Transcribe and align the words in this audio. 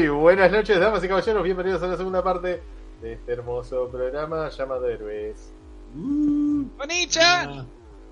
Muy 0.00 0.08
buenas 0.08 0.50
noches, 0.50 0.80
damas 0.80 1.04
y 1.04 1.08
caballeros. 1.08 1.42
Bienvenidos 1.42 1.82
a 1.82 1.88
la 1.88 1.96
segunda 1.98 2.24
parte 2.24 2.62
de 3.02 3.12
este 3.12 3.32
hermoso 3.32 3.86
programa 3.90 4.48
llamado 4.48 4.88
Héroes. 4.88 5.52
¡Bonicha! 5.92 7.66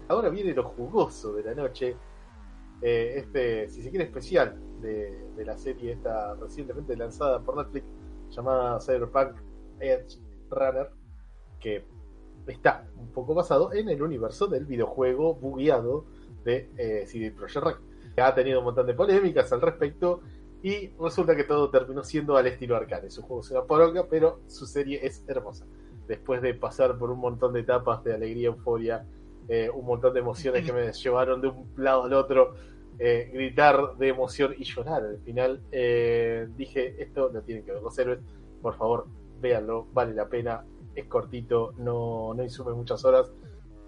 Ahora 0.06 0.28
viene 0.28 0.52
lo 0.52 0.64
jugoso 0.64 1.32
de 1.32 1.44
la 1.44 1.54
noche. 1.54 1.96
Eh, 2.82 3.14
este, 3.16 3.70
si 3.70 3.82
se 3.82 3.88
quiere, 3.88 4.04
especial 4.04 4.60
de, 4.82 5.30
de 5.34 5.44
la 5.46 5.56
serie 5.56 5.92
esta 5.92 6.34
recientemente 6.34 6.94
lanzada 6.94 7.40
por 7.40 7.56
Netflix 7.56 7.86
llamada 8.32 8.80
Cyberpunk 8.80 9.38
Edge 9.80 10.18
Runner, 10.50 10.90
que 11.58 11.86
está 12.48 12.86
un 12.98 13.08
poco 13.12 13.32
basado 13.32 13.72
en 13.72 13.88
el 13.88 14.02
universo 14.02 14.46
del 14.46 14.66
videojuego 14.66 15.36
bugueado 15.36 16.04
de 16.44 16.70
eh, 16.76 17.06
CD 17.06 17.30
Projekt 17.30 17.64
Red. 17.64 17.76
Ha 18.22 18.34
tenido 18.34 18.58
un 18.58 18.66
montón 18.66 18.86
de 18.86 18.92
polémicas 18.92 19.50
al 19.54 19.62
respecto 19.62 20.20
y 20.62 20.88
resulta 21.00 21.36
que 21.36 21.44
todo 21.44 21.70
terminó 21.70 22.02
siendo 22.02 22.36
al 22.36 22.46
estilo 22.46 22.76
arcade. 22.76 23.10
Su 23.10 23.22
juego 23.22 23.42
es 23.42 23.50
una 23.50 23.62
poronga, 23.62 24.06
pero 24.08 24.40
su 24.46 24.66
serie 24.66 25.00
es 25.06 25.24
hermosa. 25.28 25.66
Después 26.06 26.42
de 26.42 26.54
pasar 26.54 26.98
por 26.98 27.10
un 27.10 27.20
montón 27.20 27.52
de 27.52 27.60
etapas 27.60 28.02
de 28.02 28.14
alegría, 28.14 28.48
euforia, 28.48 29.06
eh, 29.48 29.70
un 29.70 29.86
montón 29.86 30.14
de 30.14 30.20
emociones 30.20 30.64
que 30.64 30.72
me 30.72 30.92
llevaron 30.92 31.40
de 31.40 31.48
un 31.48 31.70
lado 31.76 32.04
al 32.04 32.12
otro, 32.12 32.54
eh, 32.98 33.30
gritar 33.32 33.96
de 33.96 34.08
emoción 34.08 34.54
y 34.58 34.64
llorar 34.64 35.04
al 35.04 35.18
final, 35.20 35.60
eh, 35.70 36.48
dije, 36.56 37.00
esto 37.00 37.30
no 37.32 37.42
tiene 37.42 37.62
que 37.62 37.72
ver 37.72 37.82
los 37.82 37.96
héroes, 37.96 38.18
por 38.60 38.76
favor, 38.76 39.06
véanlo, 39.40 39.86
vale 39.92 40.14
la 40.14 40.28
pena, 40.28 40.64
es 40.96 41.06
cortito, 41.06 41.74
no, 41.78 42.34
no 42.34 42.42
insume 42.42 42.72
muchas 42.72 43.04
horas, 43.04 43.30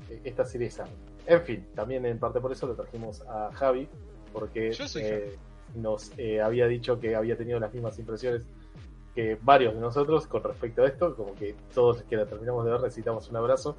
eh, 0.08 0.20
esta 0.22 0.44
serie 0.44 0.68
es 0.68 0.74
sana. 0.74 0.92
En 1.26 1.42
fin, 1.42 1.66
también 1.74 2.06
en 2.06 2.18
parte 2.20 2.40
por 2.40 2.52
eso 2.52 2.66
lo 2.68 2.76
trajimos 2.76 3.22
a 3.22 3.50
Javi, 3.52 3.88
porque 4.32 4.70
Yo 4.70 4.86
soy 4.86 5.02
eh, 5.04 5.38
nos 5.74 6.12
eh, 6.18 6.40
había 6.40 6.66
dicho 6.66 6.98
que 7.00 7.14
había 7.14 7.36
tenido 7.36 7.58
las 7.60 7.72
mismas 7.72 7.98
impresiones 7.98 8.42
que 9.14 9.38
varios 9.42 9.74
de 9.74 9.80
nosotros 9.80 10.26
con 10.26 10.42
respecto 10.42 10.82
a 10.82 10.86
esto, 10.86 11.16
como 11.16 11.34
que 11.34 11.54
todos 11.74 11.98
los 11.98 12.04
que 12.06 12.16
la 12.16 12.26
terminamos 12.26 12.64
de 12.64 12.70
ver 12.70 12.80
necesitamos 12.80 13.28
un 13.28 13.36
abrazo, 13.36 13.76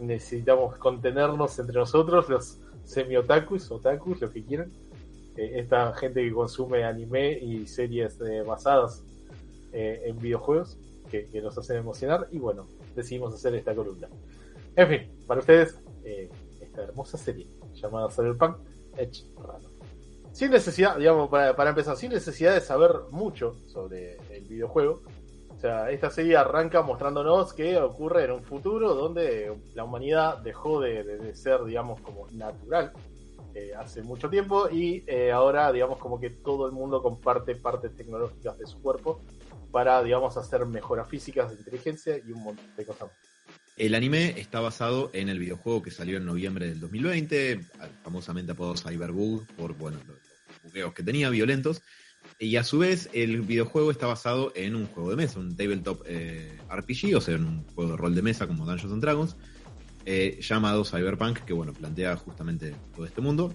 necesitamos 0.00 0.76
contenernos 0.76 1.58
entre 1.58 1.78
nosotros, 1.78 2.28
los 2.28 2.58
semi-otakus, 2.84 3.70
otakus, 3.70 4.20
lo 4.20 4.30
que 4.30 4.44
quieran, 4.44 4.70
eh, 5.36 5.60
esta 5.60 5.92
gente 5.94 6.22
que 6.22 6.32
consume 6.32 6.84
anime 6.84 7.32
y 7.32 7.66
series 7.66 8.20
eh, 8.20 8.42
basadas 8.42 9.02
eh, 9.72 10.02
en 10.06 10.18
videojuegos 10.18 10.78
que, 11.10 11.28
nos 11.40 11.56
hacen 11.56 11.76
emocionar, 11.76 12.26
y 12.30 12.38
bueno, 12.38 12.66
decidimos 12.94 13.32
hacer 13.34 13.54
esta 13.54 13.74
columna. 13.74 14.08
En 14.74 14.88
fin, 14.88 15.24
para 15.26 15.40
ustedes, 15.40 15.78
esta 16.60 16.82
hermosa 16.82 17.16
serie 17.16 17.46
llamada 17.74 18.10
Cyberpunk 18.10 18.56
Edge 18.96 19.24
Runner 19.36 19.75
sin 20.36 20.50
necesidad, 20.50 20.98
digamos, 20.98 21.30
para, 21.30 21.70
empezar, 21.70 21.96
sin 21.96 22.12
necesidad 22.12 22.52
de 22.52 22.60
saber 22.60 22.90
mucho 23.10 23.56
sobre 23.66 24.18
el 24.28 24.44
videojuego. 24.44 25.00
O 25.48 25.58
sea, 25.58 25.90
esta 25.90 26.10
serie 26.10 26.36
arranca 26.36 26.82
mostrándonos 26.82 27.54
que 27.54 27.78
ocurre 27.78 28.24
en 28.24 28.32
un 28.32 28.44
futuro 28.44 28.94
donde 28.94 29.50
la 29.74 29.84
humanidad 29.84 30.36
dejó 30.36 30.82
de, 30.82 31.34
ser, 31.34 31.64
digamos, 31.64 32.02
como 32.02 32.28
natural 32.32 32.92
eh, 33.54 33.72
hace 33.78 34.02
mucho 34.02 34.28
tiempo 34.28 34.68
y 34.68 35.02
eh, 35.06 35.32
ahora, 35.32 35.72
digamos, 35.72 35.98
como 35.98 36.20
que 36.20 36.28
todo 36.28 36.66
el 36.66 36.72
mundo 36.72 37.02
comparte 37.02 37.54
partes 37.54 37.96
tecnológicas 37.96 38.58
de 38.58 38.66
su 38.66 38.82
cuerpo 38.82 39.22
para, 39.72 40.02
digamos, 40.02 40.36
hacer 40.36 40.66
mejoras 40.66 41.08
físicas 41.08 41.48
de 41.48 41.56
inteligencia 41.56 42.18
y 42.18 42.30
un 42.30 42.42
montón 42.42 42.76
de 42.76 42.84
cosas 42.84 43.08
más. 43.08 43.16
El 43.78 43.94
anime 43.94 44.38
está 44.38 44.60
basado 44.60 45.10
en 45.14 45.30
el 45.30 45.38
videojuego 45.38 45.82
que 45.82 45.90
salió 45.90 46.18
en 46.18 46.26
noviembre 46.26 46.66
del 46.66 46.80
2020, 46.80 47.60
famosamente 48.02 48.52
apodado 48.52 48.76
Cyberbug, 48.76 49.46
por 49.56 49.74
bueno, 49.74 49.98
bugueos 50.66 50.92
que 50.92 51.02
tenía 51.02 51.30
violentos. 51.30 51.82
Y 52.38 52.56
a 52.56 52.64
su 52.64 52.78
vez, 52.78 53.08
el 53.12 53.40
videojuego 53.42 53.90
está 53.90 54.06
basado 54.06 54.52
en 54.54 54.74
un 54.74 54.86
juego 54.86 55.10
de 55.10 55.16
mesa, 55.16 55.38
un 55.38 55.56
tabletop 55.56 56.02
eh, 56.06 56.58
RPG, 56.68 57.16
o 57.16 57.20
sea, 57.20 57.36
en 57.36 57.44
un 57.44 57.64
juego 57.68 57.92
de 57.92 57.96
rol 57.96 58.14
de 58.14 58.22
mesa 58.22 58.46
como 58.46 58.66
Dungeons 58.66 58.92
and 58.92 59.02
Dragons, 59.02 59.36
eh, 60.04 60.38
llamado 60.42 60.84
Cyberpunk, 60.84 61.40
que 61.40 61.52
bueno, 61.52 61.72
plantea 61.72 62.16
justamente 62.16 62.74
todo 62.94 63.06
este 63.06 63.20
mundo. 63.20 63.54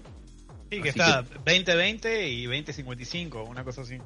Sí, 0.71 0.81
que 0.81 0.89
así 0.89 0.99
está 0.99 1.23
que, 1.23 1.35
2020 1.35 2.29
y 2.29 2.45
2055, 2.45 3.43
una 3.43 3.63
cosa 3.63 3.81
así. 3.81 3.97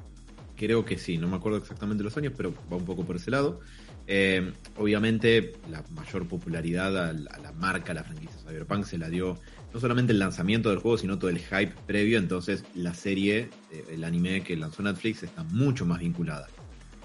Creo 0.56 0.84
que 0.84 0.98
sí, 0.98 1.16
no 1.16 1.28
me 1.28 1.36
acuerdo 1.36 1.58
exactamente 1.58 2.02
los 2.02 2.16
años, 2.16 2.32
pero 2.36 2.52
va 2.70 2.76
un 2.76 2.84
poco 2.84 3.04
por 3.04 3.16
ese 3.16 3.30
lado. 3.30 3.60
Eh, 4.08 4.52
obviamente 4.76 5.54
la 5.68 5.82
mayor 5.90 6.28
popularidad 6.28 6.96
a 6.96 7.12
la, 7.12 7.30
a 7.30 7.38
la, 7.38 7.52
marca, 7.52 7.90
a 7.90 7.94
la 7.94 8.04
franquicia 8.04 8.38
Cyberpunk 8.46 8.84
se 8.84 8.98
la 8.98 9.08
dio 9.08 9.40
no 9.72 9.80
solamente 9.80 10.12
el 10.12 10.18
lanzamiento 10.18 10.70
del 10.70 10.78
juego, 10.78 10.98
sino 10.98 11.18
todo 11.18 11.30
el 11.30 11.38
hype 11.38 11.72
previo. 11.86 12.18
Entonces 12.18 12.64
la 12.74 12.94
serie, 12.94 13.50
eh, 13.70 13.84
el 13.90 14.04
anime 14.04 14.42
que 14.42 14.56
lanzó 14.56 14.82
Netflix 14.82 15.22
está 15.22 15.42
mucho 15.44 15.84
más 15.84 16.00
vinculada 16.00 16.48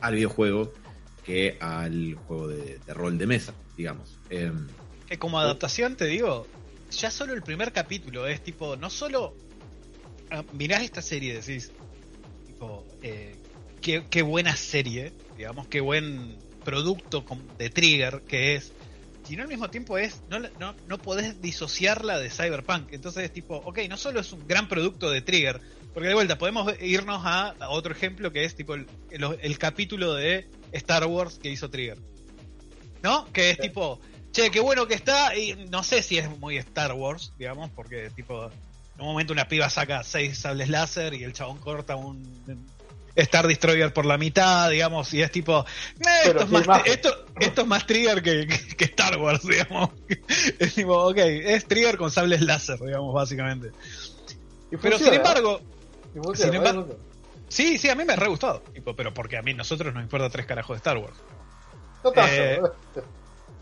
al 0.01 0.15
videojuego 0.15 0.73
que 1.23 1.57
al 1.59 2.15
juego 2.15 2.47
de, 2.47 2.79
rol 2.87 3.17
de 3.17 3.27
mesa, 3.27 3.53
digamos. 3.77 4.17
Eh, 4.29 4.51
que 5.07 5.19
como 5.19 5.39
adaptación 5.39 5.95
te 5.95 6.05
digo, 6.05 6.47
ya 6.89 7.11
solo 7.11 7.33
el 7.33 7.43
primer 7.43 7.71
capítulo 7.71 8.27
es 8.27 8.43
tipo, 8.43 8.75
no 8.75 8.89
solo 8.89 9.35
ah, 10.31 10.43
mirás 10.53 10.83
esta 10.83 11.01
serie 11.01 11.33
y 11.33 11.35
decís, 11.35 11.71
tipo, 12.47 12.85
eh, 13.03 13.35
qué, 13.81 14.05
qué 14.09 14.21
buena 14.21 14.55
serie, 14.55 15.13
digamos, 15.37 15.67
qué 15.67 15.81
buen 15.81 16.37
producto 16.63 17.23
de 17.57 17.69
Trigger 17.69 18.21
que 18.27 18.55
es, 18.55 18.71
sino 19.23 19.43
al 19.43 19.49
mismo 19.49 19.69
tiempo 19.69 19.97
es, 19.97 20.21
no, 20.29 20.39
no, 20.59 20.75
no 20.87 20.97
podés 20.97 21.41
disociarla 21.41 22.19
de 22.19 22.29
Cyberpunk. 22.29 22.91
Entonces 22.93 23.25
es 23.25 23.33
tipo, 23.33 23.55
ok, 23.55 23.79
no 23.89 23.97
solo 23.97 24.19
es 24.19 24.31
un 24.33 24.47
gran 24.47 24.67
producto 24.67 25.09
de 25.09 25.21
Trigger, 25.21 25.61
porque 25.93 26.07
de 26.07 26.13
vuelta 26.13 26.37
podemos 26.37 26.73
irnos 26.81 27.21
a, 27.25 27.55
a 27.59 27.69
otro 27.69 27.93
ejemplo 27.93 28.31
que 28.31 28.45
es 28.45 28.55
tipo 28.55 28.75
el, 28.75 28.87
el, 29.09 29.37
el, 29.41 29.57
capítulo 29.57 30.15
de 30.15 30.49
Star 30.71 31.05
Wars 31.05 31.39
que 31.41 31.49
hizo 31.49 31.69
Trigger. 31.69 31.97
¿No? 33.03 33.25
Que 33.33 33.49
es 33.49 33.55
sí. 33.57 33.63
tipo, 33.63 33.99
che, 34.31 34.51
qué 34.51 34.59
bueno 34.59 34.87
que 34.87 34.93
está, 34.93 35.35
y 35.35 35.55
no 35.69 35.83
sé 35.83 36.03
si 36.03 36.17
es 36.17 36.29
muy 36.39 36.57
Star 36.57 36.93
Wars, 36.93 37.33
digamos, 37.37 37.69
porque 37.71 38.09
tipo, 38.11 38.45
en 38.45 39.01
un 39.01 39.07
momento 39.07 39.33
una 39.33 39.47
piba 39.47 39.69
saca 39.69 40.03
seis 40.03 40.37
sables 40.37 40.69
láser 40.69 41.13
y 41.13 41.23
el 41.23 41.33
chabón 41.33 41.57
corta 41.57 41.95
un 41.95 42.23
Star 43.15 43.47
Destroyer 43.47 43.93
por 43.93 44.05
la 44.05 44.17
mitad, 44.17 44.69
digamos, 44.69 45.13
y 45.13 45.21
es 45.21 45.31
tipo, 45.31 45.65
eh, 45.99 46.03
esto, 46.25 46.43
es 46.43 46.67
más, 46.67 46.85
esto, 46.85 47.25
esto, 47.39 47.61
es 47.61 47.67
más 47.67 47.85
trigger 47.85 48.21
que, 48.21 48.47
que, 48.47 48.75
que, 48.75 48.85
Star 48.85 49.17
Wars, 49.17 49.43
digamos. 49.47 49.89
Es 50.59 50.75
tipo, 50.75 50.95
ok, 50.95 51.17
es 51.17 51.65
trigger 51.65 51.97
con 51.97 52.11
sables 52.11 52.41
láser, 52.41 52.79
digamos, 52.79 53.13
básicamente. 53.13 53.71
Pero 54.81 54.97
sin 54.97 55.13
embargo, 55.13 55.61
sin 56.35 56.53
embargo, 56.53 56.87
sí, 57.47 57.77
sí, 57.77 57.89
a 57.89 57.95
mí 57.95 58.05
me 58.05 58.13
ha 58.13 58.15
re 58.15 58.27
gustado, 58.27 58.61
tipo, 58.73 58.95
pero 58.95 59.13
porque 59.13 59.37
a 59.37 59.41
mí 59.41 59.53
nosotros 59.53 59.93
nos 59.93 60.03
importa 60.03 60.29
tres 60.29 60.45
carajos 60.45 60.75
de 60.75 60.77
Star 60.77 60.97
Wars. 60.97 61.15
No 62.03 62.11
eh, 62.15 62.59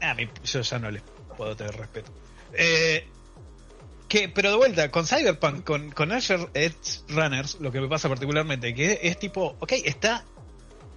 a 0.02 0.14
mí 0.14 0.30
yo 0.44 0.62
ya 0.62 0.80
no 0.80 0.92
le 0.92 1.02
puedo 1.36 1.56
tener 1.56 1.76
respeto. 1.76 2.12
Eh, 2.54 3.08
que, 4.10 4.28
pero 4.28 4.50
de 4.50 4.58
vuelta, 4.58 4.92
con 4.92 5.06
Cyberpunk, 5.06 5.64
con, 5.64 5.92
con 5.92 6.12
Azure 6.12 6.48
Edge 6.56 7.02
Runners, 7.08 7.58
lo 7.62 7.72
que 7.72 7.80
me 7.80 7.88
pasa 7.88 8.10
particularmente, 8.10 8.74
que 8.74 9.00
es, 9.04 9.20
tipo, 9.20 9.56
ok, 9.60 9.74
está 9.86 10.26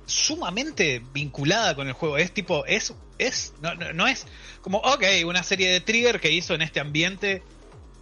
sumamente 0.07 1.03
vinculada 1.13 1.77
con 1.77 1.87
el 1.87 1.93
juego. 1.93 2.17
Es 2.17 2.33
tipo, 2.33 2.65
es, 2.67 2.95
es, 3.19 3.53
no, 3.61 3.75
no, 3.75 4.07
es 4.07 4.27
como, 4.63 4.79
ok, 4.79 5.05
una 5.27 5.43
serie 5.43 5.71
de 5.71 5.81
trigger 5.81 6.21
que 6.21 6.33
hizo 6.33 6.55
en 6.55 6.63
este 6.63 6.81
ambiente 6.81 7.43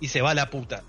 y 0.00 0.08
se 0.08 0.22
va 0.22 0.30
a 0.30 0.34
la 0.34 0.48
puta. 0.48 0.84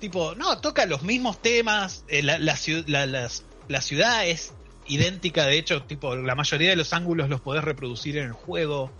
Tipo, 0.00 0.34
no, 0.34 0.58
toca 0.60 0.86
los 0.86 1.02
mismos 1.02 1.40
temas, 1.40 2.04
eh, 2.08 2.22
la, 2.22 2.38
la, 2.38 2.58
la, 2.86 3.06
la, 3.06 3.30
la 3.68 3.80
ciudad 3.82 4.26
es 4.26 4.54
idéntica, 4.86 5.46
de 5.46 5.58
hecho, 5.58 5.82
tipo, 5.82 6.16
la 6.16 6.34
mayoría 6.34 6.70
de 6.70 6.76
los 6.76 6.92
ángulos 6.92 7.28
los 7.28 7.40
podés 7.42 7.62
reproducir 7.62 8.16
en 8.16 8.26
el 8.26 8.32
juego. 8.32 8.90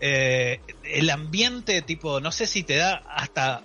Eh, 0.00 0.60
el 0.84 1.10
ambiente, 1.10 1.82
tipo, 1.82 2.20
no 2.20 2.32
sé 2.32 2.46
si 2.46 2.62
te 2.62 2.76
da 2.76 3.02
hasta 3.08 3.62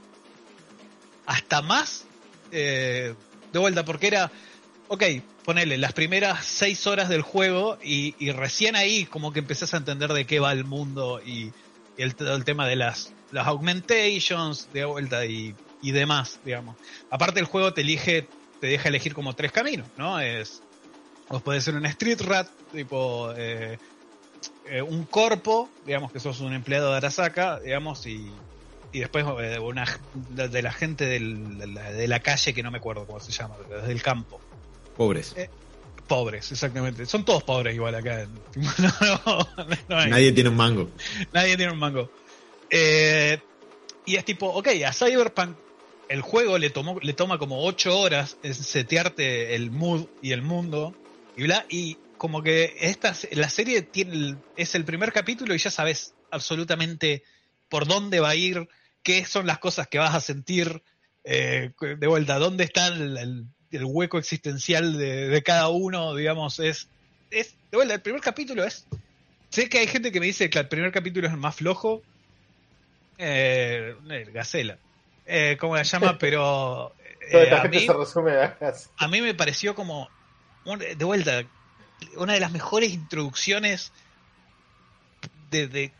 hasta 1.25 1.61
más 1.61 2.05
eh, 2.51 3.13
de 3.51 3.59
vuelta, 3.59 3.85
porque 3.85 4.07
era, 4.07 4.31
ok, 4.87 5.03
ponele 5.43 5.77
las 5.77 5.93
primeras 5.93 6.45
seis 6.45 6.87
horas 6.87 7.09
del 7.09 7.21
juego 7.21 7.77
y, 7.83 8.15
y, 8.19 8.31
recién 8.31 8.75
ahí 8.75 9.05
como 9.05 9.33
que 9.33 9.39
empezás 9.39 9.73
a 9.73 9.77
entender 9.77 10.13
de 10.13 10.25
qué 10.25 10.39
va 10.39 10.51
el 10.51 10.65
mundo 10.65 11.21
y, 11.23 11.51
el, 11.97 12.15
el, 12.19 12.45
tema 12.45 12.67
de 12.67 12.75
las, 12.75 13.13
las 13.31 13.47
augmentations 13.47 14.71
de 14.73 14.85
vuelta 14.85 15.25
y, 15.25 15.55
y 15.81 15.91
demás, 15.91 16.39
digamos. 16.43 16.75
Aparte 17.09 17.39
el 17.39 17.45
juego 17.45 17.73
te 17.73 17.81
elige, 17.81 18.27
te 18.59 18.67
deja 18.67 18.89
elegir 18.89 19.13
como 19.13 19.35
tres 19.35 19.51
caminos, 19.51 19.87
¿no? 19.97 20.19
Es, 20.19 20.63
vos 21.29 21.41
podés 21.41 21.63
ser 21.63 21.75
un 21.75 21.85
street 21.85 22.21
rat, 22.21 22.47
tipo, 22.71 23.31
eh, 23.35 23.77
eh, 24.65 24.81
un 24.81 25.03
corpo, 25.05 25.69
digamos 25.85 26.11
que 26.11 26.19
sos 26.19 26.39
un 26.39 26.53
empleado 26.53 26.91
de 26.91 26.97
Arasaka, 26.97 27.59
digamos, 27.59 28.05
y 28.07 28.31
y 28.93 28.99
después 28.99 29.25
eh, 29.41 29.59
una 29.59 29.85
de 30.13 30.61
la 30.61 30.71
gente 30.71 31.05
del, 31.05 31.57
de, 31.57 31.67
la, 31.67 31.91
de, 31.91 32.07
la, 32.07 32.19
calle 32.21 32.53
que 32.53 32.63
no 32.63 32.71
me 32.71 32.77
acuerdo 32.77 33.05
cómo 33.05 33.19
se 33.19 33.31
llama, 33.31 33.55
del 33.85 34.01
campo. 34.01 34.39
Pobres. 34.95 35.33
Eh, 35.35 35.49
pobres, 36.07 36.51
exactamente. 36.51 37.05
Son 37.07 37.25
todos 37.25 37.43
pobres 37.43 37.75
igual 37.75 37.95
acá. 37.95 38.27
No, 39.25 39.47
no, 39.89 40.07
Nadie 40.07 40.31
tiene 40.31 40.49
un 40.49 40.55
mango. 40.55 40.89
Nadie 41.33 41.57
tiene 41.57 41.73
un 41.73 41.79
mango. 41.79 42.11
Eh, 42.69 43.39
y 44.05 44.15
es 44.15 44.23
tipo, 44.23 44.47
ok, 44.47 44.67
a 44.85 44.93
Cyberpunk 44.93 45.57
el 46.09 46.21
juego 46.21 46.57
le, 46.59 46.69
tomó, 46.69 46.99
le 47.01 47.13
toma 47.13 47.39
como 47.39 47.65
8 47.65 47.97
horas 47.97 48.37
setearte 48.43 49.55
el 49.55 49.71
mood 49.71 50.05
y 50.21 50.31
el 50.31 50.43
mundo. 50.43 50.93
y 51.35 51.43
bla, 51.43 51.65
y 51.69 51.97
como 52.17 52.43
que 52.43 52.75
esta, 52.79 53.15
la 53.31 53.49
serie 53.49 53.81
tiene, 53.81 54.35
es 54.55 54.75
el 54.75 54.85
primer 54.85 55.11
capítulo 55.11 55.55
y 55.55 55.57
ya 55.57 55.71
sabes 55.71 56.13
absolutamente 56.29 57.23
por 57.69 57.87
dónde 57.87 58.19
va 58.19 58.29
a 58.29 58.35
ir, 58.35 58.69
qué 59.03 59.25
son 59.25 59.45
las 59.45 59.59
cosas 59.59 59.87
que 59.87 59.99
vas 59.99 60.15
a 60.15 60.21
sentir, 60.21 60.81
eh, 61.23 61.71
de 61.79 62.07
vuelta, 62.07 62.39
dónde 62.39 62.63
está 62.63 62.87
el, 62.87 63.47
hueco 63.71 64.17
existencial 64.17 64.97
de, 64.97 65.41
cada 65.43 65.69
uno, 65.69 66.15
digamos, 66.15 66.59
es, 66.59 66.87
es, 67.31 67.55
de 67.71 67.77
vuelta, 67.77 67.95
el 67.95 68.01
primer 68.01 68.21
capítulo 68.21 68.63
es, 68.63 68.87
sé 69.49 69.69
que 69.69 69.79
hay 69.79 69.87
gente 69.87 70.11
que 70.11 70.19
me 70.19 70.27
dice 70.27 70.49
que 70.49 70.59
el 70.59 70.67
primer 70.67 70.91
capítulo 70.91 71.27
es 71.27 71.33
el 71.33 71.39
más 71.39 71.55
flojo, 71.55 72.01
eh, 73.17 73.95
Gacela, 74.31 74.77
eh, 75.25 75.57
como 75.59 75.75
la 75.75 75.83
llama, 75.83 76.17
pero 76.19 76.93
eh, 77.29 77.51
a, 77.51 77.63
mí, 77.65 77.87
a 78.97 79.07
mí 79.07 79.21
me 79.21 79.33
pareció 79.33 79.75
como, 79.75 80.09
de 80.65 81.05
vuelta, 81.05 81.43
una 82.15 82.33
de 82.33 82.39
las 82.39 82.51
mejores 82.51 82.91
introducciones 82.91 83.91
de, 85.49 85.67
de 85.67 85.93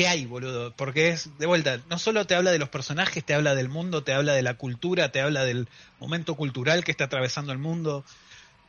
que 0.00 0.08
hay, 0.08 0.24
boludo. 0.24 0.72
Porque 0.76 1.10
es, 1.10 1.28
de 1.38 1.44
vuelta, 1.44 1.78
no 1.90 1.98
solo 1.98 2.26
te 2.26 2.34
habla 2.34 2.52
de 2.52 2.58
los 2.58 2.70
personajes, 2.70 3.22
te 3.22 3.34
habla 3.34 3.54
del 3.54 3.68
mundo, 3.68 4.02
te 4.02 4.14
habla 4.14 4.32
de 4.32 4.40
la 4.40 4.54
cultura, 4.54 5.12
te 5.12 5.20
habla 5.20 5.44
del 5.44 5.68
momento 5.98 6.36
cultural 6.36 6.84
que 6.84 6.90
está 6.90 7.04
atravesando 7.04 7.52
el 7.52 7.58
mundo. 7.58 8.02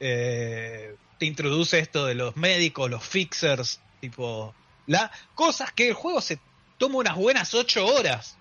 Eh, 0.02 0.94
te 1.20 1.26
introduce 1.26 1.80
esto 1.80 2.06
de 2.06 2.16
los 2.16 2.36
médicos, 2.36 2.92
los 2.92 3.06
fixers, 3.06 3.80
tipo, 4.02 4.54
la 4.88 5.10
cosas 5.34 5.72
que 5.72 5.88
el 5.88 5.94
juego 5.94 6.20
se 6.20 6.38
toma 6.78 6.98
unas 6.98 7.16
buenas 7.16 7.54
ocho 7.54 7.86
horas 7.86 8.36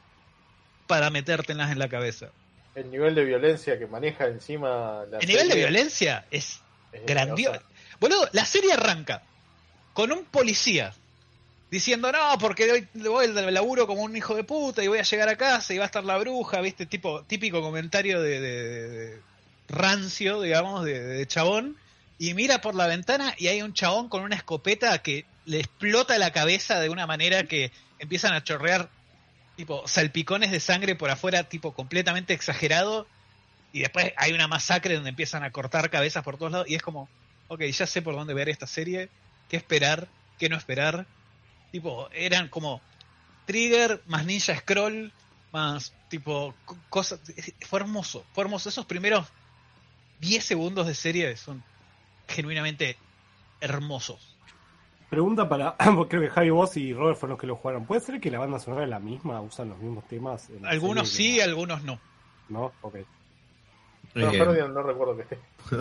para 0.89 1.11
metértelas 1.11 1.71
en 1.71 1.79
la 1.79 1.89
cabeza. 1.89 2.31
El 2.75 2.91
nivel 2.91 3.15
de 3.15 3.25
violencia 3.25 3.79
que 3.79 3.87
maneja 3.87 4.27
encima 4.27 5.05
la 5.09 5.19
El 5.19 5.29
nivel 5.29 5.49
de 5.49 5.55
violencia 5.55 6.27
es, 6.33 6.61
grandioso. 7.07 7.63
Boludo, 8.01 8.29
la 8.33 8.45
serie 8.45 8.73
arranca 8.73 9.23
con 9.93 10.11
un 10.11 10.25
policía 10.25 10.93
diciendo, 11.71 12.11
no, 12.11 12.37
porque 12.39 12.71
hoy 12.71 12.89
voy 12.95 13.29
del 13.29 13.55
laburo 13.55 13.87
como 13.87 14.03
un 14.03 14.17
hijo 14.17 14.35
de 14.35 14.45
puta 14.45 14.83
y 14.83 14.89
voy 14.89 14.99
a 14.99 15.03
llegar 15.03 15.29
a 15.29 15.37
casa 15.37 15.73
y 15.73 15.79
va 15.79 15.85
a 15.85 15.87
estar 15.87 16.05
la 16.05 16.19
bruja, 16.19 16.61
¿viste? 16.61 16.85
Tipo, 16.87 17.23
típico 17.25 17.63
comentario 17.63 18.21
de, 18.21 19.21
rancio, 19.69 20.41
digamos, 20.41 20.85
de, 20.85 21.25
chabón. 21.29 21.77
Y 22.19 22.35
mira 22.35 22.61
por 22.61 22.75
la 22.75 22.87
ventana 22.87 23.35
y 23.39 23.47
hay 23.47 23.63
un 23.63 23.73
chabón 23.73 24.09
con 24.09 24.23
una 24.23 24.37
escopeta 24.37 25.01
que 25.01 25.25
le 25.47 25.61
explota 25.61 26.19
la 26.19 26.33
cabeza 26.33 26.81
de 26.81 26.91
una 26.91 27.07
manera 27.07 27.45
que 27.45 27.73
empiezan 27.99 28.35
a 28.35 28.43
chorrear, 28.43 28.91
tipo, 29.57 29.87
salpicones 29.87 30.51
de 30.51 30.61
sangre 30.61 30.97
por 30.97 31.09
afuera, 31.11 31.45
tipo, 31.45 31.73
completamente 31.73 32.35
exagerado. 32.35 33.07
Y 33.73 33.81
después 33.81 34.13
hay 34.17 34.33
una 34.33 34.49
masacre 34.49 34.97
donde 34.97 35.11
empiezan 35.11 35.45
a 35.45 35.53
cortar 35.53 35.89
cabezas 35.89 36.25
por 36.25 36.37
todos 36.37 36.53
lados. 36.53 36.69
Y 36.69 36.75
es 36.75 36.83
como, 36.83 37.09
ok, 37.49 37.63
ya 37.63 37.87
sé 37.87 38.03
por 38.03 38.17
dónde 38.17 38.35
ver 38.35 38.49
esta 38.49 38.67
serie, 38.67 39.09
qué 39.49 39.57
esperar, 39.57 40.09
qué 40.39 40.49
no 40.49 40.57
esperar 40.57 41.07
Tipo, 41.71 42.09
eran 42.13 42.49
como 42.49 42.81
Trigger 43.47 44.03
más 44.07 44.27
Ninja 44.27 44.57
Scroll 44.57 45.13
más 45.53 45.93
tipo 46.09 46.55
cosas. 46.89 47.21
Fue 47.67 47.81
hermoso, 47.81 48.25
fue 48.33 48.45
hermoso. 48.45 48.69
Esos 48.69 48.87
primeros 48.87 49.27
10 50.21 50.45
segundos 50.45 50.87
de 50.87 50.95
serie 50.95 51.37
son 51.37 51.63
genuinamente 52.29 52.97
hermosos. 53.61 54.37
Pregunta 55.09 55.49
para, 55.49 55.77
creo 56.09 56.23
que 56.23 56.29
Javi 56.29 56.51
vos 56.51 56.77
y 56.77 56.93
Robert 56.95 57.19
fueron 57.19 57.33
los 57.33 57.41
que 57.41 57.47
lo 57.47 57.57
jugaron. 57.57 57.85
¿Puede 57.85 58.01
ser 58.01 58.21
que 58.21 58.31
la 58.31 58.39
banda 58.39 58.59
sonora 58.59 58.85
es 58.85 58.91
la 58.91 59.01
misma? 59.01 59.41
¿Usan 59.41 59.69
los 59.71 59.79
mismos 59.79 60.07
temas? 60.07 60.49
algunos 60.65 61.09
sí, 61.09 61.41
algunos 61.41 61.83
no. 61.83 61.99
¿No? 62.49 62.73
Ok. 62.83 62.97
No, 64.15 64.69
no 64.69 64.83
recuerdo 64.83 65.17
que 65.17 65.23
esté. 65.23 65.39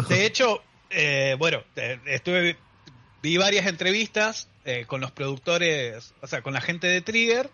De 0.10 0.26
hecho, 0.26 0.62
eh, 0.90 1.36
bueno, 1.38 1.62
eh, 1.76 2.00
estuve 2.06 2.58
vi 3.22 3.38
varias 3.38 3.68
entrevistas 3.68 4.48
eh, 4.66 4.86
con 4.88 5.02
los 5.02 5.12
productores, 5.12 6.14
o 6.22 6.28
sea, 6.28 6.42
con 6.42 6.54
la 6.54 6.62
gente 6.62 6.88
de 6.88 7.02
Trigger, 7.02 7.50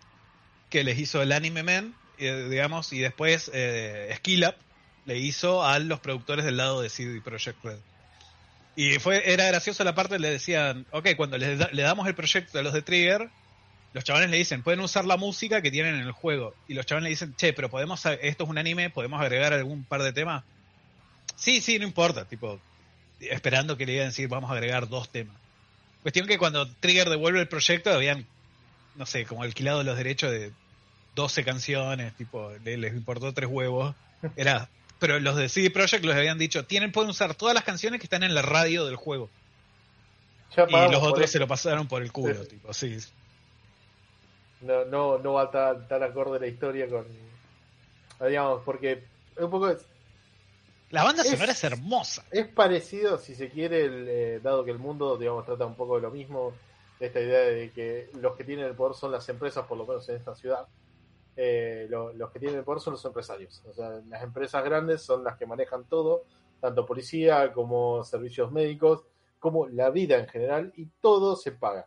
que 0.70 0.84
les 0.84 0.98
hizo 0.98 1.22
el 1.22 1.32
Anime 1.32 1.62
Man, 1.62 1.94
eh, 2.18 2.46
digamos, 2.50 2.92
y 2.92 2.98
después 2.98 3.50
eh, 3.54 4.18
le 5.04 5.18
hizo 5.18 5.64
a 5.64 5.78
los 5.78 6.00
productores 6.00 6.44
del 6.44 6.56
lado 6.56 6.82
de 6.82 6.88
CD 6.88 7.20
Projekt 7.20 7.64
Red. 7.64 7.78
Y 8.74 8.98
fue, 8.98 9.32
era 9.32 9.46
gracioso 9.46 9.84
la 9.84 9.94
parte, 9.94 10.18
le 10.18 10.30
decían, 10.30 10.86
ok, 10.90 11.10
cuando 11.16 11.38
le, 11.38 11.56
le 11.56 11.82
damos 11.82 12.06
el 12.06 12.14
proyecto 12.14 12.58
a 12.58 12.62
los 12.62 12.74
de 12.74 12.82
Trigger, 12.82 13.30
los 13.96 14.04
chavales 14.04 14.28
le 14.28 14.36
dicen, 14.36 14.62
pueden 14.62 14.80
usar 14.80 15.06
la 15.06 15.16
música 15.16 15.62
que 15.62 15.70
tienen 15.70 15.94
en 15.94 16.02
el 16.02 16.12
juego. 16.12 16.54
Y 16.68 16.74
los 16.74 16.84
chavales 16.84 17.04
le 17.04 17.10
dicen, 17.10 17.34
che, 17.34 17.54
pero 17.54 17.70
podemos, 17.70 18.04
esto 18.04 18.44
es 18.44 18.50
un 18.50 18.58
anime, 18.58 18.90
podemos 18.90 19.18
agregar 19.22 19.54
algún 19.54 19.84
par 19.84 20.02
de 20.02 20.12
temas. 20.12 20.44
Sí, 21.34 21.62
sí, 21.62 21.78
no 21.78 21.86
importa, 21.86 22.26
tipo, 22.26 22.60
esperando 23.20 23.78
que 23.78 23.86
le 23.86 23.92
digan 23.92 24.08
decir, 24.08 24.28
vamos 24.28 24.50
a 24.50 24.52
agregar 24.52 24.88
dos 24.88 25.08
temas. 25.08 25.34
Cuestión 26.06 26.28
que 26.28 26.38
cuando 26.38 26.68
Trigger 26.68 27.10
devuelve 27.10 27.40
el 27.40 27.48
proyecto 27.48 27.92
habían, 27.92 28.28
no 28.94 29.06
sé, 29.06 29.26
como 29.26 29.42
alquilado 29.42 29.82
los 29.82 29.96
derechos 29.96 30.30
de 30.30 30.52
12 31.16 31.42
canciones, 31.42 32.14
tipo, 32.14 32.52
les 32.62 32.94
importó 32.94 33.34
tres 33.34 33.50
huevos. 33.50 33.92
Era, 34.36 34.68
pero 35.00 35.18
los 35.18 35.34
de 35.34 35.48
CD 35.48 35.68
Projekt 35.68 36.04
les 36.04 36.14
habían 36.14 36.38
dicho, 36.38 36.64
tienen, 36.64 36.92
pueden 36.92 37.10
usar 37.10 37.34
todas 37.34 37.56
las 37.56 37.64
canciones 37.64 37.98
que 37.98 38.06
están 38.06 38.22
en 38.22 38.36
la 38.36 38.42
radio 38.42 38.86
del 38.86 38.94
juego. 38.94 39.28
y 40.56 40.92
los 40.92 41.02
otros 41.02 41.28
se 41.28 41.40
lo 41.40 41.48
pasaron 41.48 41.88
por 41.88 42.02
el 42.02 42.12
culo, 42.12 42.46
tipo, 42.46 42.72
sí. 42.72 42.98
No, 44.60 44.84
no, 44.84 45.18
no 45.18 45.32
va 45.32 45.50
tan, 45.50 45.88
tan 45.88 46.04
acorde 46.04 46.38
la 46.38 46.46
historia 46.46 46.86
con, 46.88 47.04
digamos, 48.28 48.62
porque 48.64 49.02
un 49.38 49.50
poco 49.50 49.74
la 50.90 51.04
banda 51.04 51.24
sonora 51.24 51.52
es 51.52 51.64
hermosa. 51.64 52.24
Es 52.30 52.46
parecido, 52.46 53.18
si 53.18 53.34
se 53.34 53.48
quiere, 53.48 54.36
eh, 54.36 54.40
dado 54.40 54.64
que 54.64 54.70
el 54.70 54.78
mundo, 54.78 55.16
digamos, 55.16 55.44
trata 55.44 55.66
un 55.66 55.74
poco 55.74 55.96
de 55.96 56.02
lo 56.02 56.10
mismo, 56.10 56.52
esta 57.00 57.20
idea 57.20 57.40
de 57.40 57.70
que 57.72 58.10
los 58.20 58.36
que 58.36 58.44
tienen 58.44 58.66
el 58.66 58.74
poder 58.74 58.94
son 58.94 59.12
las 59.12 59.28
empresas, 59.28 59.66
por 59.66 59.76
lo 59.76 59.86
menos 59.86 60.08
en 60.08 60.16
esta 60.16 60.34
ciudad. 60.34 60.66
Eh, 61.36 61.88
los 61.90 62.30
que 62.30 62.38
tienen 62.38 62.58
el 62.58 62.64
poder 62.64 62.80
son 62.80 62.92
los 62.92 63.04
empresarios. 63.04 63.62
O 63.68 63.74
sea, 63.74 64.00
las 64.08 64.22
empresas 64.22 64.64
grandes 64.64 65.02
son 65.02 65.24
las 65.24 65.36
que 65.36 65.44
manejan 65.44 65.84
todo, 65.84 66.24
tanto 66.60 66.86
policía 66.86 67.52
como 67.52 68.02
servicios 68.04 68.50
médicos, 68.52 69.04
como 69.38 69.68
la 69.68 69.90
vida 69.90 70.16
en 70.18 70.28
general, 70.28 70.72
y 70.76 70.86
todo 71.00 71.36
se 71.36 71.52
paga. 71.52 71.86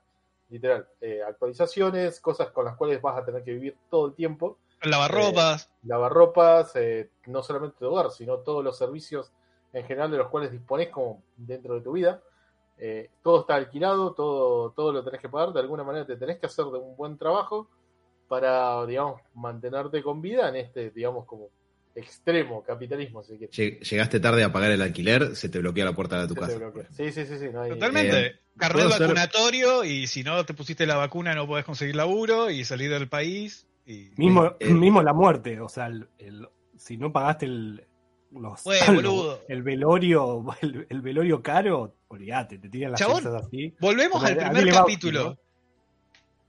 Literal, 0.49 0.87
eh, 1.01 1.21
actualizaciones, 1.27 2.19
cosas 2.19 2.51
con 2.51 2.65
las 2.65 2.75
cuales 2.75 3.01
vas 3.01 3.17
a 3.17 3.25
tener 3.25 3.43
que 3.43 3.53
vivir 3.53 3.77
todo 3.89 4.07
el 4.07 4.13
tiempo 4.13 4.57
Lavarropas. 4.83 5.65
Eh, 5.65 5.87
lavarropas, 5.87 6.75
eh, 6.75 7.09
no 7.27 7.43
solamente 7.43 7.77
de 7.79 7.85
hogar, 7.87 8.11
sino 8.11 8.37
todos 8.39 8.63
los 8.63 8.77
servicios 8.77 9.31
en 9.73 9.85
general 9.85 10.11
de 10.11 10.17
los 10.17 10.27
cuales 10.27 10.51
dispones 10.51 10.89
como 10.89 11.23
dentro 11.37 11.75
de 11.75 11.81
tu 11.81 11.93
vida. 11.93 12.21
Eh, 12.77 13.09
todo 13.21 13.41
está 13.41 13.55
alquilado, 13.55 14.13
todo, 14.13 14.71
todo 14.71 14.93
lo 14.93 15.03
tenés 15.03 15.19
que 15.19 15.29
pagar, 15.29 15.51
de 15.51 15.59
alguna 15.59 15.83
manera 15.83 16.05
te 16.05 16.15
tenés 16.15 16.39
que 16.39 16.45
hacer 16.45 16.65
de 16.65 16.77
un 16.77 16.95
buen 16.95 17.17
trabajo 17.17 17.69
para, 18.29 18.85
digamos, 18.85 19.21
mantenerte 19.33 20.01
con 20.01 20.21
vida 20.21 20.47
en 20.47 20.55
este, 20.55 20.91
digamos, 20.91 21.25
como 21.25 21.49
extremo 21.95 22.63
capitalismo. 22.63 23.21
Llegaste 23.23 24.19
tarde 24.19 24.43
a 24.43 24.53
pagar 24.53 24.71
el 24.71 24.81
alquiler, 24.81 25.35
se 25.35 25.49
te 25.49 25.59
bloquea 25.59 25.85
la 25.85 25.93
puerta 25.93 26.21
de 26.21 26.27
tu 26.27 26.35
casa. 26.35 26.57
Sí, 26.91 27.11
sí, 27.11 27.25
sí, 27.25 27.37
sí. 27.37 27.47
Totalmente. 27.51 28.25
Eh, 28.27 28.39
Carnet 28.57 28.89
vacunatorio 28.89 29.83
y 29.83 30.07
si 30.07 30.23
no 30.23 30.45
te 30.45 30.53
pusiste 30.53 30.85
la 30.85 30.97
vacuna 30.97 31.33
no 31.33 31.47
podés 31.47 31.63
conseguir 31.63 31.95
laburo 31.95 32.49
y 32.49 32.65
salir 32.65 32.91
del 32.91 33.07
país 33.07 33.68
mismo, 34.17 34.55
eh, 34.59 34.73
mismo 34.73 35.01
la 35.01 35.13
muerte, 35.13 35.59
o 35.59 35.69
sea, 35.69 35.87
el, 35.87 36.07
si 36.77 36.97
no 36.97 37.11
pagaste 37.11 37.45
el, 37.45 37.83
los, 38.31 38.61
el 39.47 39.63
velorio, 39.63 40.45
el, 40.61 41.01
velorio 41.01 41.41
caro, 41.41 41.95
olvídate, 42.07 42.57
te 42.59 42.69
tiran 42.69 42.91
las 42.91 43.01
cosas 43.01 43.45
así. 43.45 43.73
Volvemos 43.79 44.23
al 44.23 44.37
primer 44.37 44.71
capítulo. 44.71 45.37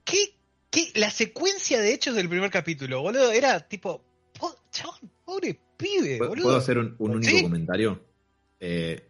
¿Qué, 0.05 0.35
¿Qué, 0.71 0.91
La 0.95 1.11
secuencia 1.11 1.81
de 1.81 1.95
hechos 1.95 2.15
del 2.15 2.29
primer 2.29 2.51
capítulo, 2.51 3.01
boludo, 3.03 3.33
era 3.33 3.61
tipo, 3.61 4.03
chabón, 4.71 5.11
pobre 5.25 5.59
pibe, 5.77 6.19
boludo. 6.19 6.45
¿Puedo 6.45 6.57
hacer 6.57 6.79
un, 6.79 6.95
único 6.99 7.43
comentario? 7.43 8.05
Eh, 8.59 9.07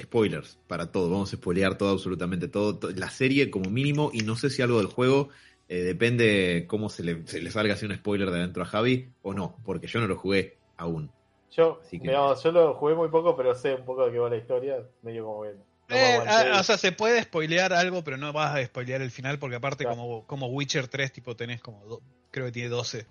spoilers 0.00 0.58
para 0.66 0.90
todo, 0.90 1.10
vamos 1.10 1.32
a 1.32 1.36
spoilear 1.36 1.76
todo, 1.76 1.90
absolutamente 1.90 2.48
todo, 2.48 2.78
la 2.94 3.10
serie 3.10 3.50
como 3.50 3.68
mínimo, 3.70 4.10
y 4.12 4.20
no 4.20 4.36
sé 4.36 4.48
si 4.50 4.62
algo 4.62 4.78
del 4.78 4.86
juego, 4.86 5.28
eh, 5.68 5.82
depende 5.82 6.64
cómo 6.66 6.88
se 6.88 7.02
le, 7.04 7.26
se 7.26 7.42
le 7.42 7.50
salga 7.50 7.74
así 7.74 7.84
un 7.84 7.94
spoiler 7.94 8.30
de 8.30 8.38
adentro 8.38 8.62
a 8.62 8.66
Javi 8.66 9.10
o 9.22 9.34
no, 9.34 9.56
porque 9.64 9.86
yo 9.86 10.00
no 10.00 10.06
lo 10.06 10.16
jugué 10.16 10.56
aún. 10.76 11.10
Yo, 11.50 11.80
yo 11.92 12.52
lo 12.52 12.74
jugué 12.74 12.94
muy 12.94 13.08
poco, 13.08 13.36
pero 13.36 13.54
sé 13.54 13.74
un 13.74 13.84
poco 13.84 14.06
de 14.06 14.12
qué 14.12 14.18
va 14.18 14.30
la 14.30 14.36
historia, 14.36 14.82
medio 15.02 15.24
como 15.24 15.42
bien. 15.42 15.56
Eh, 15.90 16.18
ah, 16.26 16.58
o 16.60 16.62
sea, 16.62 16.76
se 16.76 16.92
puede 16.92 17.22
spoilear 17.22 17.72
algo, 17.72 18.04
pero 18.04 18.16
no 18.16 18.32
vas 18.32 18.54
a 18.54 18.64
spoilear 18.64 19.00
el 19.00 19.10
final, 19.10 19.38
porque 19.38 19.56
aparte 19.56 19.84
como, 19.84 20.26
como 20.26 20.48
Witcher 20.48 20.88
3, 20.88 21.12
tipo, 21.12 21.34
tenés 21.34 21.60
como, 21.62 22.00
creo 22.30 22.46
que 22.46 22.52
tiene 22.52 22.68
12. 22.68 23.06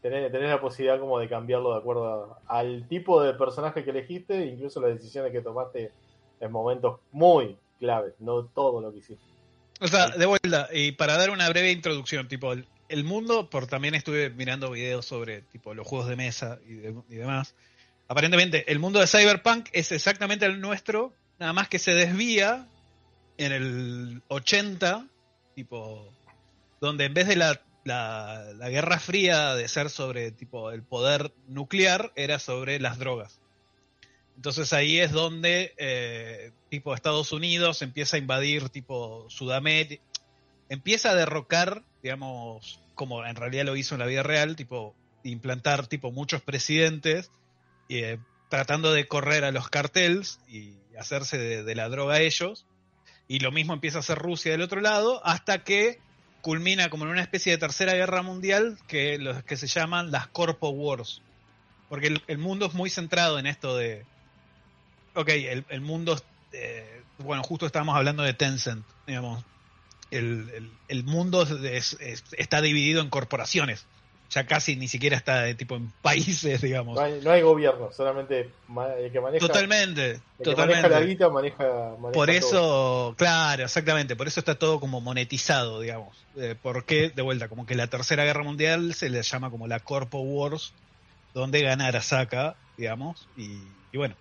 Tenés, 0.00 0.32
tenés, 0.32 0.48
la 0.48 0.60
posibilidad 0.60 0.98
como 0.98 1.18
de 1.18 1.28
cambiarlo 1.28 1.72
de 1.72 1.78
acuerdo 1.78 2.38
al 2.46 2.88
tipo 2.88 3.22
de 3.22 3.34
personaje 3.34 3.84
que 3.84 3.90
elegiste, 3.90 4.46
incluso 4.46 4.80
las 4.80 4.94
decisiones 4.94 5.32
que 5.32 5.42
tomaste 5.42 5.92
en 6.40 6.52
momentos 6.52 7.00
muy 7.12 7.58
claves, 7.78 8.14
no 8.20 8.44
todo 8.44 8.80
lo 8.80 8.92
que 8.92 8.98
hiciste. 8.98 9.29
O 9.80 9.88
sea, 9.88 10.10
de 10.10 10.26
vuelta, 10.26 10.68
y 10.72 10.92
para 10.92 11.16
dar 11.16 11.30
una 11.30 11.48
breve 11.48 11.72
introducción, 11.72 12.28
tipo, 12.28 12.52
el, 12.52 13.04
mundo, 13.04 13.48
por 13.48 13.66
también 13.66 13.94
estuve 13.94 14.28
mirando 14.28 14.70
videos 14.70 15.06
sobre 15.06 15.40
tipo 15.40 15.72
los 15.72 15.86
juegos 15.86 16.08
de 16.08 16.16
mesa 16.16 16.58
y, 16.66 17.16
demás. 17.16 17.54
Aparentemente, 18.06 18.70
el 18.70 18.78
mundo 18.78 19.00
de 19.00 19.06
Cyberpunk 19.06 19.68
es 19.72 19.90
exactamente 19.92 20.44
el 20.44 20.60
nuestro, 20.60 21.14
nada 21.38 21.54
más 21.54 21.68
que 21.68 21.78
se 21.78 21.92
desvía 21.94 22.68
en 23.38 23.52
el 23.52 24.22
80, 24.28 25.06
tipo, 25.54 26.12
donde 26.80 27.06
en 27.06 27.14
vez 27.14 27.26
de 27.26 27.36
la, 27.36 27.62
la, 27.84 28.68
Guerra 28.68 28.98
Fría 28.98 29.54
de 29.54 29.66
ser 29.66 29.88
sobre 29.88 30.30
tipo 30.30 30.72
el 30.72 30.82
poder 30.82 31.32
nuclear, 31.48 32.12
era 32.16 32.38
sobre 32.38 32.80
las 32.80 32.98
drogas. 32.98 33.39
Entonces 34.40 34.72
ahí 34.72 34.98
es 34.98 35.12
donde 35.12 35.74
eh, 35.76 36.52
tipo 36.70 36.94
Estados 36.94 37.30
Unidos 37.30 37.82
empieza 37.82 38.16
a 38.16 38.20
invadir 38.20 38.70
tipo 38.70 39.28
Sudamérica, 39.28 40.02
empieza 40.70 41.10
a 41.10 41.14
derrocar, 41.14 41.82
digamos, 42.02 42.80
como 42.94 43.22
en 43.26 43.36
realidad 43.36 43.66
lo 43.66 43.76
hizo 43.76 43.94
en 43.94 43.98
la 43.98 44.06
vida 44.06 44.22
real, 44.22 44.56
tipo 44.56 44.94
implantar 45.24 45.88
tipo 45.88 46.10
muchos 46.10 46.40
presidentes, 46.40 47.30
eh, 47.90 48.16
tratando 48.48 48.94
de 48.94 49.06
correr 49.06 49.44
a 49.44 49.52
los 49.52 49.68
cartels 49.68 50.40
y 50.48 50.72
hacerse 50.98 51.36
de, 51.62 51.74
la 51.74 51.90
droga 51.90 52.14
a 52.14 52.20
ellos. 52.22 52.64
Y 53.28 53.40
lo 53.40 53.52
mismo 53.52 53.74
empieza 53.74 53.98
a 53.98 54.00
hacer 54.00 54.16
Rusia 54.16 54.52
del 54.52 54.62
otro 54.62 54.80
lado, 54.80 55.20
hasta 55.22 55.64
que 55.64 55.98
culmina 56.40 56.88
como 56.88 57.04
en 57.04 57.10
una 57.10 57.20
especie 57.20 57.52
de 57.52 57.58
tercera 57.58 57.92
guerra 57.92 58.22
mundial 58.22 58.78
que 58.88 59.18
los 59.18 59.44
que 59.44 59.58
se 59.58 59.66
llaman 59.66 60.10
las 60.10 60.28
Corpo 60.28 60.70
Wars. 60.70 61.20
Porque 61.90 62.18
el, 62.26 62.38
mundo 62.38 62.64
es 62.64 62.72
muy 62.72 62.88
centrado 62.88 63.38
en 63.38 63.46
esto 63.46 63.76
de. 63.76 64.06
Ok, 65.14 65.28
el, 65.28 65.80
mundo. 65.80 66.20
Eh, 66.52 67.02
bueno, 67.18 67.42
justo 67.42 67.66
estábamos 67.66 67.96
hablando 67.96 68.22
de 68.22 68.34
Tencent, 68.34 68.84
digamos. 69.06 69.44
El, 70.10 70.70
mundo 71.04 71.46
está 72.36 72.60
dividido 72.60 73.00
en 73.00 73.10
corporaciones 73.10 73.86
ya 74.30 74.46
casi 74.46 74.76
ni 74.76 74.86
siquiera 74.86 75.16
está 75.16 75.42
de 75.42 75.54
tipo 75.54 75.74
en 75.74 75.92
países, 76.02 76.60
digamos. 76.62 76.98
No 77.22 77.30
hay, 77.30 77.42
gobierno, 77.42 77.90
solamente 77.92 78.50
el 78.98 79.12
que 79.12 79.20
maneja. 79.20 79.46
Totalmente, 79.46 80.20
totalmente. 80.42 80.82
maneja 80.82 81.00
la 81.00 81.06
guita, 81.06 81.28
maneja. 81.28 81.96
por 82.12 82.30
eso, 82.30 83.14
claro, 83.18 83.64
exactamente, 83.64 84.16
por 84.16 84.28
eso 84.28 84.40
está 84.40 84.54
todo 84.54 84.80
como 84.80 85.00
monetizado, 85.00 85.80
digamos. 85.80 86.16
Eh, 86.36 86.54
porque, 86.60 87.10
de 87.10 87.22
vuelta, 87.22 87.48
como 87.48 87.66
que 87.66 87.74
la 87.74 87.88
Tercera 87.88 88.24
Guerra 88.24 88.44
Mundial 88.44 88.94
se 88.94 89.10
le 89.10 89.22
llama 89.22 89.50
como 89.50 89.66
la 89.66 89.80
Corpo 89.80 90.20
Wars, 90.20 90.72
donde 91.34 91.62
gana 91.62 91.88
Arasaka, 91.88 92.54
digamos, 92.76 93.28
y, 93.36 93.58
bueno, 93.96 94.14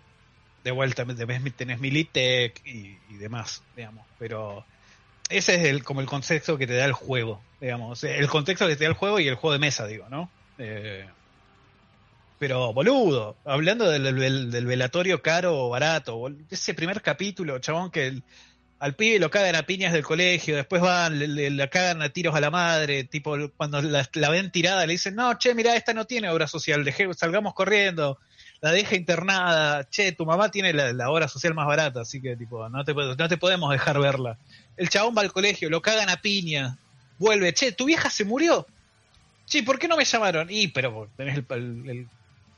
de 0.64 0.72
vuelta 0.72 1.06
tenés 1.06 1.80
Militech 1.80 2.62
y, 2.66 2.98
y 3.10 3.14
demás, 3.18 3.64
digamos, 3.76 4.06
pero 4.18 4.66
ese 5.30 5.56
es 5.56 5.66
el, 5.66 5.84
como 5.84 6.02
el 6.02 6.08
contexto 6.08 6.58
que 6.58 6.68
te 6.68 6.76
da 6.76 6.86
el 6.86 6.94
juego, 6.94 7.42
digamos. 7.62 8.04
El 8.04 8.28
contexto 8.28 8.68
que 8.68 8.76
te 8.76 8.84
da 8.86 8.90
el 8.90 8.96
juego 8.96 9.20
y 9.20 9.28
el 9.28 9.36
juego 9.36 9.54
de 9.54 9.60
mesa, 9.60 9.86
digo, 9.86 10.10
¿no? 10.10 10.30
Eh, 10.58 11.08
pero, 12.40 12.74
boludo, 12.74 13.36
hablando 13.46 13.90
del, 13.90 14.66
velatorio 14.66 15.22
caro 15.22 15.66
o 15.66 15.70
barato, 15.70 16.20
ese 16.50 16.74
primer 16.74 17.02
capítulo, 17.02 17.60
chabón, 17.60 17.92
que 17.92 18.22
al 18.80 18.96
pibe 18.96 19.20
lo 19.20 19.30
cagan 19.30 19.56
a 19.56 19.64
piñas 19.64 19.94
del 19.94 20.04
colegio, 20.04 20.56
después 20.56 20.82
van, 20.82 21.20
le, 21.20 21.70
cagan 21.70 22.02
a 22.02 22.10
tiros 22.10 22.34
a 22.34 22.40
la 22.40 22.50
madre, 22.50 23.04
tipo, 23.04 23.36
cuando 23.58 23.82
la, 23.82 24.08
ven 24.30 24.52
tirada 24.52 24.86
le 24.86 24.94
dicen, 24.94 25.16
no, 25.16 25.38
che, 25.38 25.54
mira, 25.54 25.76
esta 25.76 25.94
no 25.94 26.06
tiene 26.06 26.30
obra 26.30 26.48
social, 26.48 26.86
deje, 26.86 27.14
salgamos 27.14 27.54
corriendo, 27.54 28.20
la 28.62 28.72
deja 28.72 28.96
internada, 28.96 29.88
che, 29.90 30.12
tu 30.12 30.26
mamá 30.26 30.52
tiene 30.52 30.74
la, 30.74 31.10
obra 31.10 31.28
social 31.28 31.54
más 31.54 31.66
barata, 31.66 32.02
así 32.02 32.22
que, 32.22 32.36
tipo, 32.36 32.68
no 32.70 32.84
te, 32.84 32.94
no 32.94 33.30
te 33.30 33.38
podemos 33.38 33.72
dejar 33.72 34.00
verla. 34.00 34.38
El 34.76 34.90
chabón 34.90 35.16
va 35.18 35.22
al 35.22 35.32
colegio, 35.32 35.70
lo 35.70 35.82
cagan 35.82 36.10
a 36.10 36.22
piña, 36.22 36.78
vuelve, 37.18 37.54
che, 37.54 37.72
tu 37.72 37.86
vieja 37.86 38.10
se 38.10 38.26
murió. 38.26 38.68
Che, 39.46 39.64
¿por 39.64 39.80
qué 39.80 39.88
no 39.88 39.98
me 39.98 40.06
llamaron? 40.06 40.48
Y, 40.50 40.68
pero 40.68 41.10
tenés 41.16 41.38
el, 41.38 42.08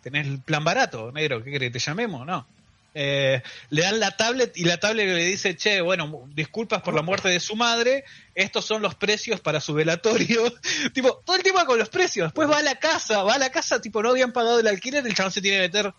tenés 0.02 0.28
el 0.28 0.40
plan 0.40 0.64
barato, 0.64 1.12
negro, 1.12 1.44
¿qué 1.44 1.52
querés 1.52 1.70
que 1.70 1.74
te 1.74 1.80
llamemos? 1.80 2.26
No. 2.26 2.46
Eh, 2.94 3.42
le 3.70 3.82
dan 3.82 4.02
la 4.02 4.18
tablet 4.18 4.56
y 4.58 4.66
la 4.66 4.78
tablet 4.78 5.08
le 5.08 5.24
dice, 5.24 5.56
che, 5.56 5.80
bueno, 5.80 6.28
disculpas 6.34 6.82
por 6.82 6.94
la 6.94 7.02
muerte 7.02 7.30
de 7.30 7.40
su 7.40 7.56
madre, 7.56 8.04
estos 8.36 8.66
son 8.66 8.82
los 8.82 8.96
precios 8.96 9.40
para 9.40 9.62
su 9.62 9.74
velatorio. 9.74 10.44
tipo, 10.94 11.22
todo 11.26 11.38
el 11.38 11.44
tiempo 11.44 11.64
con 11.66 11.80
los 11.80 11.90
precios. 11.90 12.28
Después 12.28 12.50
va 12.50 12.58
a 12.58 12.64
la 12.64 12.76
casa, 12.76 13.24
va 13.24 13.36
a 13.36 13.40
la 13.40 13.50
casa, 13.50 13.82
tipo, 13.82 14.04
no 14.04 14.10
habían 14.10 14.34
pagado 14.34 14.60
el 14.60 14.68
alquiler, 14.68 15.06
el 15.06 15.16
chabón 15.16 15.32
se 15.32 15.42
tiene 15.42 15.58
que 15.58 15.64
meter, 15.64 15.94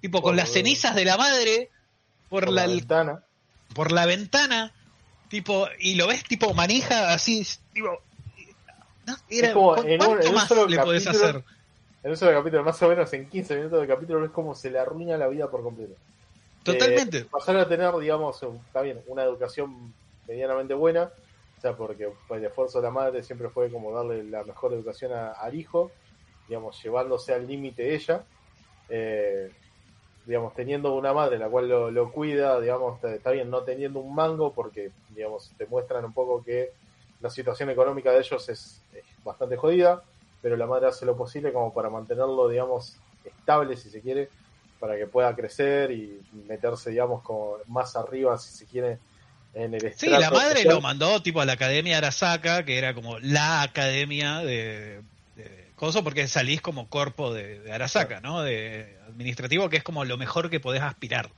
tipo, 0.00 0.22
con 0.22 0.36
las 0.36 0.50
cenizas 0.50 0.94
de 0.94 1.04
la 1.04 1.18
madre 1.18 1.70
por, 2.30 2.48
la, 2.48 2.66
ventana. 2.66 3.22
Por 3.74 3.92
la 3.92 4.06
ventana. 4.06 4.72
Tipo, 5.28 5.68
y 5.78 5.96
lo 5.96 6.06
ves, 6.06 6.24
tipo, 6.24 6.54
maneja 6.54 7.12
así, 7.12 7.46
tipo. 7.74 8.02
Era, 9.28 9.52
como 9.52 9.76
en 9.84 10.02
un, 10.02 10.34
más 10.34 10.50
le 10.50 10.78
podés 10.78 11.06
hacer? 11.06 11.42
En 12.02 12.10
un 12.10 12.16
solo 12.16 12.32
capítulo, 12.32 12.62
más 12.62 12.80
o 12.82 12.88
menos 12.88 13.12
en 13.12 13.28
15 13.28 13.56
minutos 13.56 13.80
de 13.80 13.86
capítulo, 13.86 14.20
ves 14.20 14.30
cómo 14.30 14.54
se 14.54 14.70
le 14.70 14.78
arruina 14.78 15.16
la 15.16 15.28
vida 15.28 15.50
por 15.50 15.62
completo. 15.62 15.94
Totalmente. 16.62 17.18
Eh, 17.18 17.26
pasar 17.30 17.56
a 17.56 17.68
tener, 17.68 17.94
digamos, 17.96 18.42
está 18.42 18.82
bien, 18.82 19.02
una 19.06 19.24
educación 19.24 19.94
medianamente 20.26 20.74
buena, 20.74 21.10
o 21.56 21.60
sea, 21.60 21.76
porque 21.76 22.12
el 22.30 22.44
esfuerzo 22.44 22.78
de 22.78 22.84
la 22.84 22.90
madre 22.90 23.22
siempre 23.22 23.48
fue 23.48 23.70
como 23.70 23.92
darle 23.92 24.22
la 24.24 24.44
mejor 24.44 24.72
educación 24.74 25.12
al 25.12 25.54
hijo, 25.54 25.90
digamos, 26.46 26.82
llevándose 26.82 27.32
al 27.32 27.46
límite 27.46 27.94
ella. 27.94 28.24
Eh, 28.88 29.50
digamos, 30.28 30.52
teniendo 30.52 30.94
una 30.94 31.14
madre 31.14 31.38
la 31.38 31.48
cual 31.48 31.68
lo, 31.68 32.12
cuida, 32.12 32.60
digamos, 32.60 33.02
está 33.02 33.30
bien 33.30 33.48
no 33.48 33.62
teniendo 33.62 34.00
un 34.00 34.14
mango 34.14 34.52
porque, 34.52 34.90
digamos, 35.08 35.50
te 35.56 35.64
muestran 35.64 36.04
un 36.04 36.12
poco 36.12 36.44
que 36.44 36.72
la 37.22 37.30
situación 37.30 37.70
económica 37.70 38.12
de 38.12 38.18
ellos 38.18 38.46
es, 38.50 38.82
bastante 39.24 39.56
jodida, 39.56 40.02
pero 40.42 40.56
la 40.56 40.66
madre 40.66 40.88
hace 40.88 41.06
lo 41.06 41.16
posible 41.16 41.50
como 41.50 41.72
para 41.72 41.88
mantenerlo, 41.88 42.46
digamos, 42.46 42.98
estable, 43.24 43.74
si 43.78 43.88
se 43.88 44.02
quiere, 44.02 44.28
para 44.78 44.96
que 44.96 45.06
pueda 45.06 45.34
crecer 45.34 45.90
y 45.90 46.20
meterse, 46.46 46.90
digamos, 46.90 47.22
como 47.22 47.56
más 47.66 47.96
arriba, 47.96 48.38
si 48.38 48.50
se 48.50 48.66
quiere, 48.66 48.98
en 49.54 49.74
el 49.74 49.94
Sí, 49.94 50.08
la 50.08 50.30
madre 50.30 50.64
lo 50.64 50.80
mandó 50.80 51.20
tipo 51.22 51.40
a 51.40 51.46
la 51.46 51.54
Academia 51.54 51.98
Arasaka, 51.98 52.64
que 52.64 52.78
era 52.78 52.94
como 52.94 53.18
la 53.18 53.62
academia 53.62 54.38
de, 54.38 55.00
Coso 55.74 56.02
porque 56.02 56.26
salís 56.26 56.60
como 56.60 56.88
cuerpo 56.88 57.32
de, 57.32 57.70
Arasaka, 57.72 58.20
¿no? 58.20 58.42
De 58.42 58.96
administrativo, 59.06 59.68
que 59.68 59.76
es 59.76 59.84
como 59.84 60.04
lo 60.04 60.16
mejor 60.16 60.50
que 60.50 60.58
podés 60.58 60.82
aspirar. 60.82 61.30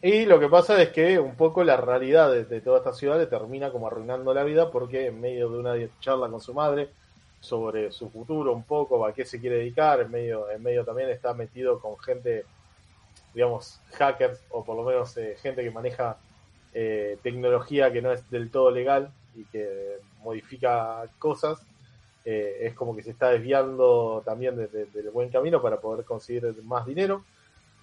Y 0.00 0.24
lo 0.24 0.40
que 0.40 0.48
pasa 0.48 0.80
es 0.82 0.88
que 0.88 1.18
un 1.18 1.36
poco 1.36 1.62
la 1.62 1.76
realidad 1.76 2.32
de, 2.32 2.60
toda 2.60 2.78
esta 2.78 2.92
ciudad 2.92 3.18
le 3.18 3.26
termina 3.26 3.70
como 3.70 3.86
arruinando 3.86 4.32
la 4.34 4.42
vida 4.44 4.70
porque 4.70 5.06
en 5.06 5.20
medio 5.20 5.50
de 5.50 5.58
una 5.58 5.74
charla 6.00 6.28
con 6.28 6.40
su 6.40 6.54
madre 6.54 6.88
sobre 7.42 7.90
su 7.90 8.08
futuro 8.08 8.52
un 8.52 8.62
poco, 8.62 9.04
a 9.04 9.12
qué 9.12 9.24
se 9.24 9.40
quiere 9.40 9.56
dedicar, 9.56 10.00
en 10.00 10.10
medio, 10.10 10.48
en 10.48 10.62
medio 10.62 10.84
también 10.84 11.10
está 11.10 11.34
metido 11.34 11.80
con 11.80 11.98
gente, 11.98 12.46
digamos, 13.34 13.80
hackers 13.92 14.40
o 14.50 14.64
por 14.64 14.76
lo 14.76 14.84
menos 14.84 15.14
eh, 15.16 15.36
gente 15.42 15.62
que 15.62 15.70
maneja 15.70 16.16
eh, 16.72 17.18
tecnología 17.22 17.92
que 17.92 18.00
no 18.00 18.12
es 18.12 18.30
del 18.30 18.50
todo 18.50 18.70
legal 18.70 19.10
y 19.34 19.44
que 19.46 19.98
modifica 20.22 21.04
cosas 21.18 21.66
eh, 22.24 22.58
es 22.60 22.74
como 22.74 22.94
que 22.94 23.02
se 23.02 23.10
está 23.10 23.30
desviando 23.30 24.22
también 24.24 24.56
del 24.56 25.10
buen 25.12 25.28
camino 25.28 25.60
para 25.60 25.80
poder 25.80 26.04
conseguir 26.04 26.54
más 26.62 26.86
dinero. 26.86 27.24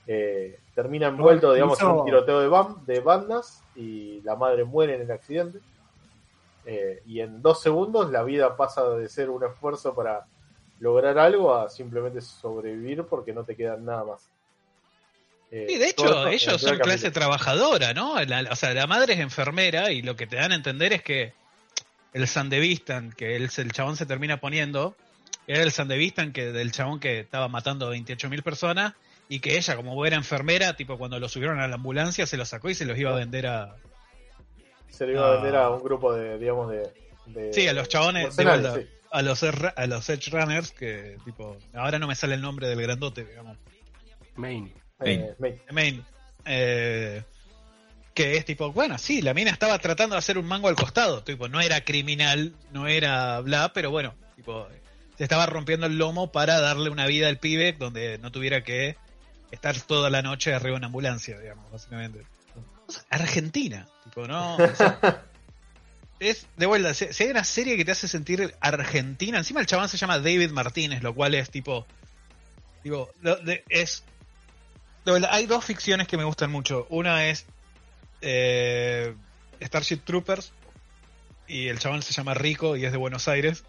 Eh, 0.07 0.57
termina 0.73 1.07
envuelto, 1.07 1.53
digamos, 1.53 1.79
en 1.81 1.87
un 1.87 2.05
tiroteo 2.05 2.39
de, 2.39 2.93
de 2.93 2.99
bandas 3.01 3.61
y 3.75 4.21
la 4.21 4.35
madre 4.35 4.63
muere 4.63 4.95
en 4.95 5.01
el 5.01 5.11
accidente. 5.11 5.59
Eh, 6.71 7.01
y 7.07 7.21
en 7.21 7.41
dos 7.41 7.63
segundos 7.63 8.11
la 8.11 8.21
vida 8.21 8.55
pasa 8.55 8.87
de 8.89 9.09
ser 9.09 9.31
un 9.31 9.43
esfuerzo 9.43 9.95
para 9.95 10.27
lograr 10.79 11.17
algo 11.17 11.55
a 11.55 11.67
simplemente 11.67 12.21
sobrevivir 12.21 13.05
porque 13.05 13.33
no 13.33 13.43
te 13.43 13.55
queda 13.55 13.75
nada 13.75 14.03
más. 14.03 14.29
y 15.49 15.79
de 15.79 15.89
hecho, 15.89 16.27
ellos 16.27 16.61
son 16.61 16.77
clase 16.77 17.09
trabajadora, 17.09 17.95
¿no? 17.95 18.13
o 18.13 18.55
sea, 18.55 18.75
la 18.75 18.85
madre 18.85 19.15
es 19.15 19.19
enfermera 19.19 19.91
y 19.91 20.03
lo 20.03 20.15
que 20.15 20.27
te 20.27 20.35
dan 20.35 20.51
a 20.51 20.55
entender 20.55 20.93
es 20.93 21.01
que 21.01 21.33
el 22.13 22.27
Sandevistan, 22.27 23.13
que 23.13 23.35
el, 23.35 23.49
el 23.57 23.71
chabón 23.71 23.97
se 23.97 24.05
termina 24.05 24.39
poniendo, 24.39 24.95
era 25.47 25.63
el 25.63 25.71
Sandevistan 25.71 26.33
que, 26.33 26.51
del 26.51 26.71
chabón 26.71 26.99
que 26.99 27.21
estaba 27.21 27.47
matando 27.47 27.87
a 27.87 27.95
28.000 27.95 28.43
personas 28.43 28.93
y 29.27 29.39
que 29.39 29.57
ella, 29.57 29.75
como 29.75 29.95
buena 29.95 30.17
enfermera, 30.17 30.75
tipo 30.75 30.99
cuando 30.99 31.19
lo 31.19 31.29
subieron 31.29 31.59
a 31.59 31.67
la 31.67 31.77
ambulancia, 31.77 32.27
se 32.27 32.37
lo 32.37 32.45
sacó 32.45 32.69
y 32.69 32.75
se 32.75 32.85
los 32.85 32.95
iba 32.95 33.09
a 33.09 33.15
vender 33.15 33.47
a... 33.47 33.75
Se 34.89 35.05
lo 35.05 35.13
iba 35.13 35.27
a, 35.27 35.31
vender 35.35 35.55
a 35.55 35.69
un 35.69 35.81
grupo 35.83 36.13
de, 36.13 36.37
digamos, 36.37 36.71
de... 36.71 37.53
sí, 37.53 37.67
a 37.67 37.73
los 37.73 37.87
chabones, 37.87 38.37
a, 38.37 39.21
los, 39.21 39.43
a 39.43 39.87
los 39.87 40.09
Edge 40.09 40.29
Runners, 40.29 40.71
que 40.71 41.17
tipo, 41.23 41.57
ahora 41.73 41.99
no 41.99 42.07
me 42.07 42.15
sale 42.15 42.35
el 42.35 42.41
nombre 42.41 42.67
del 42.67 42.81
grandote, 42.81 43.25
digamos. 43.25 43.57
Main. 44.35 44.73
Eh, 45.01 45.35
Main. 45.39 45.61
Main. 45.71 46.05
Eh, 46.45 47.23
que 48.13 48.35
es 48.35 48.45
tipo, 48.45 48.71
bueno, 48.73 48.97
sí, 48.97 49.21
la 49.21 49.33
mina 49.33 49.51
estaba 49.51 49.79
tratando 49.79 50.15
de 50.15 50.19
hacer 50.19 50.37
un 50.37 50.45
mango 50.45 50.67
al 50.67 50.75
costado, 50.75 51.23
tipo, 51.23 51.47
no 51.47 51.61
era 51.61 51.85
criminal, 51.85 52.53
no 52.71 52.87
era 52.87 53.39
bla, 53.39 53.71
pero 53.73 53.91
bueno, 53.91 54.13
tipo, 54.35 54.67
se 55.17 55.23
estaba 55.23 55.45
rompiendo 55.45 55.85
el 55.85 55.97
lomo 55.97 56.31
para 56.31 56.59
darle 56.59 56.89
una 56.89 57.05
vida 57.05 57.29
al 57.29 57.37
pibe 57.37 57.73
donde 57.73 58.17
no 58.17 58.31
tuviera 58.31 58.63
que 58.63 58.97
estar 59.51 59.79
toda 59.81 60.09
la 60.09 60.21
noche 60.21 60.53
arriba 60.53 60.77
en 60.77 60.83
ambulancia, 60.83 61.39
digamos, 61.39 61.71
básicamente. 61.71 62.25
Argentina, 63.09 63.87
no. 64.27 64.57
es 66.19 66.47
de 66.57 66.65
vuelta, 66.65 66.93
si, 66.93 67.23
hay 67.23 67.29
una 67.29 67.43
serie 67.43 67.77
que 67.77 67.85
te 67.85 67.91
hace 67.91 68.07
sentir 68.07 68.53
Argentina, 68.59 69.37
encima 69.37 69.61
el 69.61 69.65
chabón 69.65 69.89
se 69.89 69.97
llama 69.97 70.19
David 70.19 70.51
Martínez, 70.51 71.01
lo 71.01 71.13
cual 71.13 71.35
es 71.35 71.49
tipo, 71.49 71.85
digo, 72.83 73.09
es, 73.69 74.03
de 75.05 75.27
hay 75.29 75.45
dos 75.45 75.65
ficciones 75.65 76.07
que 76.07 76.17
me 76.17 76.23
gustan 76.23 76.51
mucho. 76.51 76.85
Una 76.89 77.27
es 77.27 77.45
eh, 78.21 79.15
Starship 79.61 79.99
Troopers 80.03 80.53
y 81.47 81.67
el 81.67 81.79
chabón 81.79 82.01
se 82.01 82.13
llama 82.13 82.33
Rico 82.33 82.75
y 82.75 82.85
es 82.85 82.91
de 82.91 82.97
Buenos 82.97 83.27
Aires. 83.27 83.63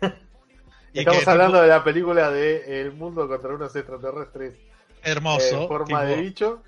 Estamos 0.94 1.26
hablando 1.26 1.60
de 1.60 1.68
la 1.68 1.82
película 1.82 2.30
de 2.30 2.80
El 2.80 2.92
mundo 2.92 3.26
contra 3.28 3.52
unos 3.52 3.74
extraterrestres. 3.74 4.54
Hermoso. 5.02 5.62
En 5.62 5.68
forma 5.68 6.04
de 6.04 6.16
bicho. 6.16 6.62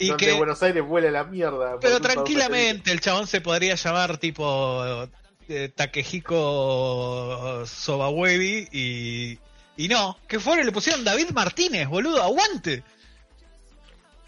Y 0.00 0.08
donde 0.08 0.26
que 0.26 0.32
Buenos 0.32 0.60
Aires 0.62 0.84
vuela 0.84 1.10
la 1.10 1.24
mierda. 1.24 1.78
Pero 1.80 2.00
tranquilamente 2.00 2.90
el 2.90 3.00
chabón 3.00 3.28
se 3.28 3.40
podría 3.40 3.76
llamar 3.76 4.18
tipo 4.18 5.06
eh, 5.48 5.68
Takehiko 5.68 7.64
Sobawebi 7.66 8.68
y, 8.72 9.38
y 9.76 9.88
no, 9.88 10.18
que 10.26 10.40
fuera 10.40 10.64
le 10.64 10.72
pusieron 10.72 11.04
David 11.04 11.30
Martínez, 11.30 11.86
boludo, 11.86 12.22
aguante. 12.22 12.82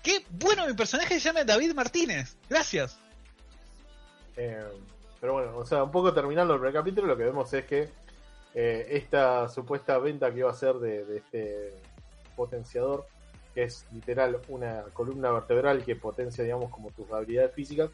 Qué 0.02 0.24
bueno 0.30 0.66
mi 0.66 0.74
personaje 0.74 1.14
se 1.14 1.20
llama 1.20 1.44
David 1.44 1.74
Martínez. 1.74 2.36
Gracias. 2.48 2.98
Eh, 4.36 4.64
pero 5.20 5.34
bueno, 5.34 5.56
o 5.56 5.64
sea, 5.64 5.84
un 5.84 5.90
poco 5.92 6.12
terminando 6.12 6.54
el 6.54 6.60
primer 6.60 6.74
capítulo, 6.74 7.06
lo 7.06 7.16
que 7.16 7.24
vemos 7.24 7.52
es 7.54 7.64
que 7.64 7.88
eh, 8.54 8.86
esta 8.90 9.48
supuesta 9.48 9.96
venta 9.98 10.32
que 10.32 10.40
iba 10.40 10.50
a 10.50 10.54
ser 10.54 10.74
de, 10.74 11.16
este 11.16 11.72
potenciador, 12.34 13.06
que 13.54 13.64
es 13.64 13.86
literal 13.92 14.40
una 14.48 14.82
columna 14.92 15.30
vertebral 15.30 15.84
que 15.84 15.96
potencia, 15.96 16.44
digamos, 16.44 16.70
como 16.70 16.90
tus 16.90 17.10
habilidades 17.12 17.54
físicas, 17.54 17.90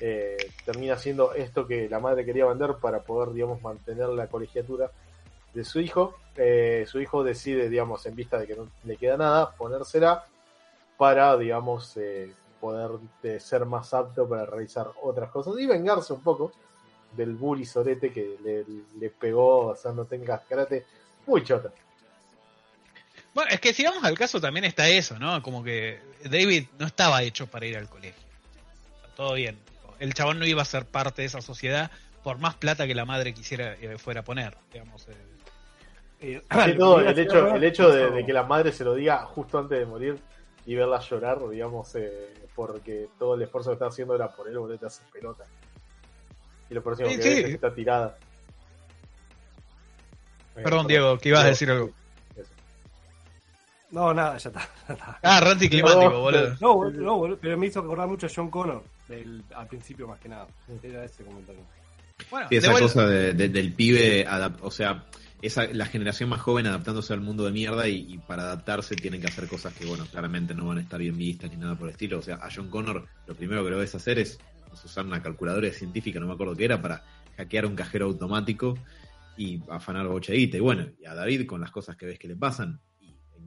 eh, 0.00 0.36
termina 0.64 0.96
siendo 0.96 1.32
esto 1.34 1.66
que 1.66 1.88
la 1.88 2.00
madre 2.00 2.24
quería 2.24 2.46
vender 2.46 2.76
para 2.80 3.02
poder, 3.02 3.32
digamos, 3.32 3.62
mantener 3.62 4.08
la 4.08 4.26
colegiatura 4.26 4.90
de 5.52 5.64
su 5.64 5.80
hijo. 5.80 6.14
Eh, 6.36 6.84
su 6.88 7.00
hijo 7.00 7.22
decide, 7.22 7.68
digamos, 7.68 8.04
en 8.06 8.16
vista 8.16 8.38
de 8.38 8.46
que 8.46 8.56
no 8.56 8.68
le 8.84 8.96
queda 8.96 9.16
nada, 9.16 9.52
ponérsela 9.52 10.24
para, 10.96 11.36
digamos, 11.36 11.98
poder 12.60 12.90
ser 13.40 13.66
más 13.66 13.92
apto 13.94 14.28
para 14.28 14.46
realizar 14.46 14.90
otras 15.02 15.30
cosas 15.30 15.54
y 15.58 15.66
vengarse 15.66 16.12
un 16.12 16.22
poco 16.22 16.52
del 17.16 17.34
bully 17.34 17.64
sorete 17.64 18.12
que 18.12 18.36
le, 18.98 19.10
pegó, 19.10 19.66
o 19.68 19.76
sea, 19.76 19.92
no 19.92 20.06
karate, 20.06 20.86
muy 21.26 21.42
chota. 21.42 21.72
Bueno, 23.34 23.50
es 23.50 23.60
que 23.60 23.74
si 23.74 23.84
vamos 23.84 24.04
al 24.04 24.16
caso 24.16 24.40
también 24.40 24.64
está 24.64 24.88
eso, 24.88 25.18
¿no? 25.18 25.42
Como 25.42 25.64
que 25.64 26.00
David 26.24 26.66
no 26.78 26.86
estaba 26.86 27.22
hecho 27.22 27.48
para 27.48 27.66
ir 27.66 27.76
al 27.76 27.88
colegio. 27.88 28.22
Todo 29.16 29.34
bien. 29.34 29.58
El 29.98 30.14
chabón 30.14 30.38
no 30.38 30.46
iba 30.46 30.62
a 30.62 30.64
ser 30.64 30.86
parte 30.86 31.22
de 31.22 31.26
esa 31.26 31.40
sociedad 31.40 31.90
por 32.22 32.38
más 32.38 32.54
plata 32.54 32.86
que 32.86 32.94
la 32.94 33.04
madre 33.04 33.34
quisiera 33.34 33.74
eh, 33.74 33.98
fuera 33.98 34.20
a 34.20 34.24
poner, 34.24 34.56
digamos. 34.72 35.08
Eh. 35.08 35.12
Eh, 36.20 36.42
el 36.50 37.18
hecho, 37.18 37.54
el 37.54 37.64
hecho 37.64 37.90
de, 37.90 38.24
que 38.24 38.32
la 38.32 38.44
madre 38.44 38.72
se 38.72 38.84
lo 38.84 38.94
diga 38.94 39.24
justo 39.26 39.58
antes 39.58 39.78
de 39.78 39.84
morir 39.84 40.18
y 40.64 40.74
verla 40.74 41.00
llorar, 41.00 41.38
digamos, 41.50 41.92
porque 42.54 43.08
todo 43.18 43.34
el 43.34 43.42
esfuerzo 43.42 43.70
que 43.70 43.74
está 43.74 43.86
haciendo 43.88 44.14
era 44.14 44.32
por 44.32 44.48
él, 44.48 44.58
boludo, 44.58 44.78
te 44.78 44.86
hace 44.86 45.02
pelota. 45.12 45.44
Y 46.70 46.74
lo 46.74 46.82
próximo 46.82 47.10
que 47.10 47.22
sí. 47.22 47.52
está 47.52 47.74
tirada. 47.74 48.16
Perdón, 50.54 50.86
Diego, 50.86 51.18
que 51.18 51.28
ibas 51.28 51.44
a 51.44 51.48
decir 51.48 51.70
algo. 51.70 51.90
No, 53.94 54.12
nada, 54.12 54.36
ya 54.38 54.48
está. 54.48 54.68
ah, 55.22 55.40
ranty 55.40 55.68
climático, 55.68 56.20
boludo. 56.20 56.56
No, 56.60 56.90
no, 56.90 57.16
boludo, 57.16 57.38
pero 57.40 57.56
me 57.56 57.68
hizo 57.68 57.78
acordar 57.78 58.08
mucho 58.08 58.26
a 58.26 58.30
John 58.34 58.50
Connor 58.50 58.82
del, 59.08 59.44
al 59.54 59.68
principio, 59.68 60.08
más 60.08 60.18
que 60.18 60.28
nada. 60.28 60.48
Era 60.82 61.04
ese 61.04 61.22
comentario. 61.22 61.62
Bueno, 62.28 62.48
esa 62.50 62.72
cosa 62.72 63.06
del 63.06 63.72
pibe, 63.72 64.26
o 64.62 64.70
sea, 64.72 65.06
esa, 65.42 65.66
la 65.72 65.86
generación 65.86 66.28
más 66.28 66.40
joven 66.40 66.66
adaptándose 66.66 67.12
al 67.12 67.20
mundo 67.20 67.44
de 67.44 67.52
mierda 67.52 67.86
y, 67.86 68.18
para 68.26 68.42
adaptarse 68.42 68.96
tienen 68.96 69.20
que 69.20 69.28
hacer 69.28 69.46
cosas 69.46 69.72
que, 69.74 69.86
bueno, 69.86 70.04
claramente 70.10 70.54
no 70.54 70.66
van 70.66 70.78
a 70.78 70.80
estar 70.80 70.98
bien 70.98 71.16
vistas 71.16 71.52
ni 71.52 71.56
nada 71.56 71.76
por 71.76 71.86
el 71.86 71.92
estilo. 71.92 72.18
O 72.18 72.22
sea, 72.22 72.36
a 72.42 72.48
John 72.52 72.70
Connor 72.70 73.06
lo 73.28 73.34
primero 73.36 73.62
que 73.62 73.70
lo 73.70 73.78
ves 73.78 73.94
hacer 73.94 74.18
es 74.18 74.40
usar 74.72 75.06
una 75.06 75.22
calculadora 75.22 75.70
científica, 75.70 76.18
no 76.18 76.26
me 76.26 76.32
acuerdo 76.32 76.56
qué 76.56 76.64
era, 76.64 76.82
para 76.82 77.04
hackear 77.36 77.64
un 77.64 77.76
cajero 77.76 78.06
automático 78.06 78.76
y 79.36 79.60
afanar 79.70 80.08
bocheguita. 80.08 80.56
Y 80.56 80.60
bueno, 80.60 80.88
y 81.00 81.06
a 81.06 81.14
David 81.14 81.46
con 81.46 81.60
las 81.60 81.70
cosas 81.70 81.96
que 81.96 82.06
ves 82.06 82.18
que 82.18 82.26
le 82.26 82.34
pasan, 82.34 82.70
¿en 82.70 82.78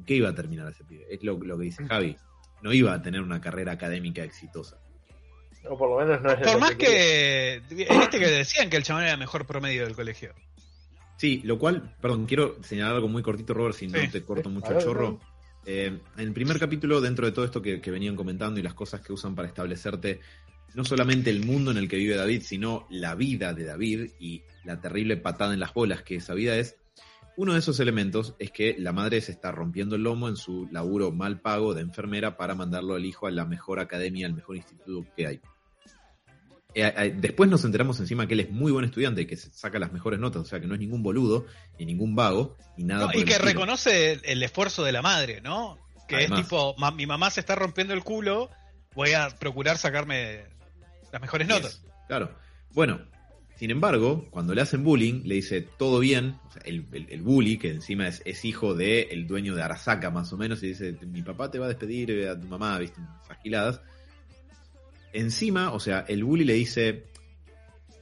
qué 0.05 0.15
iba 0.15 0.29
a 0.29 0.35
terminar 0.35 0.71
ese 0.71 0.83
pibe? 0.83 1.05
Es 1.09 1.23
lo, 1.23 1.39
que 1.39 1.63
dice 1.63 1.85
Javi. 1.85 2.15
No 2.61 2.73
iba 2.73 2.93
a 2.93 3.01
tener 3.01 3.21
una 3.21 3.39
carrera 3.39 3.73
académica 3.73 4.23
exitosa. 4.23 4.79
O 5.69 5.77
por 5.77 5.89
lo 5.89 6.05
menos 6.05 6.21
no 6.21 6.31
es 6.31 6.39
Por 6.39 6.59
más 6.59 6.75
que. 6.75 7.61
Viste 7.69 8.19
que 8.19 8.27
decían 8.27 8.69
que 8.69 8.77
el 8.77 8.83
chabón 8.83 9.03
era 9.03 9.17
mejor 9.17 9.45
promedio 9.45 9.83
del 9.83 9.95
colegio. 9.95 10.33
Sí, 11.17 11.41
lo 11.43 11.57
cual, 11.57 11.95
perdón, 11.99 12.25
quiero 12.27 12.63
señalar 12.63 12.95
algo 12.95 13.07
muy 13.07 13.23
cortito, 13.23 13.53
Robert, 13.53 13.75
si 13.75 13.87
no 13.87 13.99
te 14.11 14.23
corto 14.23 14.49
mucho 14.49 14.77
el 14.77 14.83
chorro. 14.83 15.19
Eh, 15.65 15.87
en 15.87 16.01
el 16.23 16.31
primer 16.31 16.59
capítulo, 16.59 17.01
dentro 17.01 17.25
de 17.25 17.33
todo 17.33 17.43
esto 17.43 17.61
que, 17.61 17.79
venían 17.79 18.15
comentando 18.15 18.59
y 18.59 18.63
las 18.63 18.73
cosas 18.73 19.01
que 19.01 19.11
usan 19.11 19.35
para 19.35 19.47
establecerte 19.47 20.21
no 20.75 20.85
solamente 20.85 21.29
el 21.29 21.43
mundo 21.43 21.71
en 21.71 21.77
el 21.77 21.89
que 21.89 21.97
vive 21.97 22.15
David, 22.15 22.43
sino 22.43 22.85
la 22.89 23.15
vida 23.15 23.53
de 23.53 23.65
David 23.65 24.11
y 24.19 24.43
la 24.63 24.79
terrible 24.79 25.17
patada 25.17 25.53
en 25.53 25.59
las 25.59 25.73
bolas 25.73 26.03
que 26.03 26.15
esa 26.15 26.35
vida 26.35 26.55
es, 26.55 26.77
uno 27.37 27.53
de 27.53 27.59
esos 27.59 27.79
elementos 27.79 28.33
es 28.39 28.51
que 28.51 28.75
la 28.79 28.91
madre 28.91 29.21
se 29.21 29.31
está 29.31 29.51
rompiendo 29.51 29.95
el 29.95 30.01
lomo 30.01 30.27
en 30.27 30.35
su 30.35 30.67
laburo 30.71 31.11
mal 31.11 31.39
pago 31.39 31.75
de 31.75 31.81
enfermera 31.81 32.35
para 32.35 32.55
mandarlo 32.55 32.95
al 32.95 33.05
hijo 33.05 33.27
a 33.27 33.31
la 33.31 33.45
mejor 33.45 33.79
academia, 33.79 34.25
al 34.25 34.33
mejor 34.33 34.57
instituto 34.57 35.05
que 35.15 35.27
hay. 35.27 35.41
Eh, 36.73 36.93
eh, 36.97 37.13
después 37.15 37.47
nos 37.49 37.63
enteramos 37.63 37.99
encima 37.99 38.27
que 38.27 38.33
él 38.33 38.39
es 38.39 38.49
muy 38.49 38.71
buen 38.71 38.85
estudiante 38.85 39.21
y 39.21 39.27
que 39.27 39.37
saca 39.37 39.77
las 39.77 39.93
mejores 39.93 40.19
notas, 40.19 40.41
o 40.41 40.45
sea 40.45 40.59
que 40.59 40.65
no 40.65 40.73
es 40.73 40.79
ningún 40.79 41.03
boludo, 41.03 41.45
ni 41.77 41.85
ningún 41.85 42.15
vago, 42.15 42.57
ni 42.75 42.83
nada. 42.83 43.09
y 43.13 43.23
que 43.23 43.37
reconoce 43.37 44.19
el, 44.23 44.41
esfuerzo 44.41 44.83
de 44.83 44.91
la 44.91 45.03
madre, 45.03 45.39
¿no? 45.39 45.77
Que 46.07 46.23
es 46.23 46.33
tipo, 46.33 46.75
mi 46.95 47.05
mamá 47.05 47.29
se 47.29 47.39
está 47.39 47.53
rompiendo 47.53 47.93
el 47.93 48.03
culo, 48.03 48.49
voy 48.95 49.13
a 49.13 49.29
procurar 49.29 49.77
sacarme 49.77 50.45
las 51.11 51.21
mejores 51.21 51.47
notas. 51.47 51.83
claro. 52.07 52.35
Bueno, 52.71 52.99
sin 53.57 53.71
embargo, 53.71 54.27
cuando 54.29 54.53
le 54.53 54.61
hacen 54.61 54.83
bullying, 54.83 55.23
le 55.25 55.35
dice 55.35 55.61
todo 55.61 55.99
bien. 55.99 56.37
el, 56.63 56.85
el, 57.09 57.21
bully, 57.23 57.57
que 57.57 57.71
encima 57.71 58.07
es, 58.07 58.21
es 58.23 58.45
hijo 58.45 58.75
del 58.75 59.07
el 59.09 59.25
dueño 59.25 59.55
de 59.55 59.63
Arasaka, 59.63 60.11
más 60.11 60.31
o 60.31 60.37
menos, 60.37 60.61
y 60.61 60.67
dice: 60.67 60.95
Mi 61.07 61.23
papá 61.23 61.49
te 61.49 61.57
va 61.57 61.65
a 61.65 61.69
despedir 61.69 62.11
eh, 62.11 62.29
a 62.29 62.39
tu 62.39 62.45
mamá, 62.47 62.77
viste, 62.77 63.01
agiladas. 63.27 63.81
Encima, 65.11 65.73
o 65.73 65.79
sea, 65.79 66.05
el 66.07 66.23
bully 66.23 66.45
le 66.45 66.53
dice: 66.53 67.05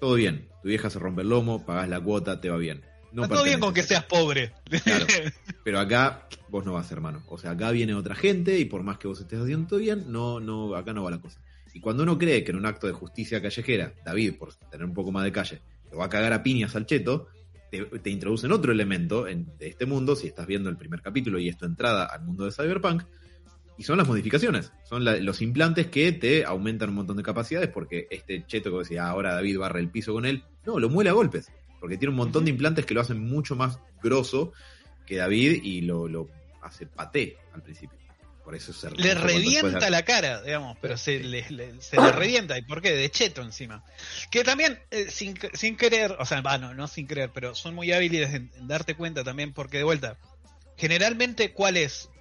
Todo 0.01 0.15
bien, 0.15 0.49
tu 0.61 0.67
vieja 0.67 0.89
se 0.89 0.99
rompe 0.99 1.21
el 1.21 1.29
lomo, 1.29 1.65
pagas 1.65 1.87
la 1.87 2.01
cuota, 2.01 2.41
te 2.41 2.49
va 2.49 2.57
bien. 2.57 2.83
No 3.13 3.29
todo 3.29 3.45
bien 3.45 3.61
con 3.61 3.73
que 3.73 3.81
seas 3.81 4.03
pobre. 4.03 4.51
Claro, 4.83 5.05
pero 5.63 5.79
acá 5.79 6.27
vos 6.49 6.65
no 6.65 6.73
vas, 6.73 6.91
hermano. 6.91 7.23
O 7.29 7.37
sea, 7.37 7.51
acá 7.51 7.71
viene 7.71 7.93
otra 7.93 8.13
gente 8.13 8.59
y 8.59 8.65
por 8.65 8.83
más 8.83 8.97
que 8.97 9.07
vos 9.07 9.21
estés 9.21 9.39
haciendo 9.39 9.67
todo 9.69 9.79
bien, 9.79 10.11
no, 10.11 10.41
no, 10.41 10.75
acá 10.75 10.91
no 10.91 11.01
va 11.01 11.11
la 11.11 11.21
cosa. 11.21 11.39
Y 11.75 11.81
cuando 11.81 12.03
uno 12.03 12.17
cree 12.17 12.41
que 12.41 12.51
en 12.51 12.57
un 12.57 12.65
acto 12.65 12.87
de 12.87 12.93
justicia 12.93 13.41
callejera, 13.41 13.93
David, 14.05 14.37
por 14.39 14.55
tener 14.55 14.85
un 14.85 14.93
poco 14.93 15.11
más 15.11 15.25
de 15.25 15.33
calle, 15.33 15.61
lo 15.91 15.97
va 15.97 16.05
a 16.05 16.09
cagar 16.09 16.31
a 16.31 16.41
piñas 16.41 16.73
al 16.77 16.85
cheto, 16.85 17.27
te, 17.69 18.09
introducen 18.09 18.53
otro 18.53 18.71
elemento 18.71 19.27
en, 19.27 19.57
de 19.57 19.67
este 19.67 19.85
mundo, 19.85 20.15
si 20.15 20.27
estás 20.27 20.47
viendo 20.47 20.69
el 20.69 20.77
primer 20.77 21.01
capítulo 21.01 21.37
y 21.37 21.49
es 21.49 21.57
tu 21.57 21.65
entrada 21.65 22.05
al 22.05 22.23
mundo 22.23 22.45
de 22.45 22.53
Cyberpunk, 22.53 23.03
y 23.77 23.83
son 23.83 23.97
las 23.97 24.07
modificaciones, 24.07 24.71
son 24.85 25.03
los 25.03 25.41
implantes 25.41 25.87
que 25.87 26.13
te 26.13 26.45
aumentan 26.45 26.91
un 26.91 26.95
montón 26.95 27.17
de 27.17 27.23
capacidades, 27.23 27.67
porque 27.67 28.07
este 28.09 28.45
cheto 28.47 28.71
que 28.71 28.77
decía, 28.77 29.07
ah, 29.07 29.09
ahora 29.09 29.33
David 29.33 29.59
barra 29.59 29.81
el 29.81 29.89
piso 29.89 30.13
con 30.13 30.25
él, 30.25 30.45
no, 30.65 30.79
lo 30.79 30.89
muele 30.89 31.09
a 31.09 31.13
golpes, 31.13 31.51
porque 31.81 31.97
tiene 31.97 32.11
un 32.11 32.17
montón 32.17 32.45
de 32.45 32.51
implantes 32.51 32.85
que 32.85 32.93
lo 32.93 33.01
hacen 33.01 33.19
mucho 33.19 33.57
más 33.57 33.81
grosso 34.01 34.53
que 35.05 35.17
David 35.17 35.61
y 35.61 35.81
lo, 35.81 36.07
lo 36.07 36.29
hace 36.61 36.85
paté 36.85 37.35
al 37.51 37.61
principio. 37.61 38.04
Por 38.45 38.53
eso 38.53 38.73
se 38.73 38.91
le 38.91 39.15
revienta 39.15 39.89
la 39.89 40.05
cara, 40.05 40.43
digamos, 40.43 40.77
pero 40.79 40.97
se 40.97 41.19
le, 41.19 41.81
se 41.81 41.99
le 41.99 42.11
revienta. 42.11 42.55
¿Y 42.59 42.61
por 42.61 42.79
qué? 42.79 42.91
De 42.91 43.09
cheto 43.09 43.41
encima. 43.41 43.83
Que 44.29 44.43
también, 44.43 44.79
eh, 44.91 45.07
sin, 45.09 45.35
sin 45.53 45.75
querer, 45.75 46.15
o 46.19 46.25
sea, 46.27 46.41
bueno, 46.41 46.75
no 46.75 46.87
sin 46.87 47.07
querer, 47.07 47.31
pero 47.33 47.55
son 47.55 47.73
muy 47.73 47.91
hábiles 47.91 48.35
en, 48.35 48.51
darte 48.67 48.93
cuenta 48.93 49.23
también, 49.23 49.51
porque 49.51 49.77
de 49.77 49.83
vuelta, 49.83 50.19
generalmente, 50.77 51.53
¿cuál 51.53 51.75
es? 51.75 52.11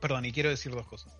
Perdón, 0.00 0.24
y 0.24 0.32
quiero 0.32 0.50
decir 0.50 0.72
dos 0.72 0.88
cosas. 0.88 1.12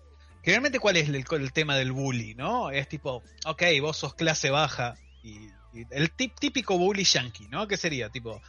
Generalmente, 0.43 0.79
¿cuál 0.79 0.97
es 0.97 1.07
el, 1.07 1.53
tema 1.53 1.77
del 1.77 1.93
bully, 1.93 2.35
no? 2.35 2.71
Es 2.71 2.89
tipo, 2.89 3.23
ok, 3.45 3.63
vos 3.79 3.95
sos 3.95 4.15
clase 4.15 4.49
baja, 4.49 4.95
y, 5.23 5.49
el 5.91 6.11
típico 6.11 6.77
bully 6.77 7.05
yankee, 7.05 7.47
¿no? 7.47 7.69
¿Qué 7.69 7.77
sería? 7.77 8.09
Tipo, 8.09 8.41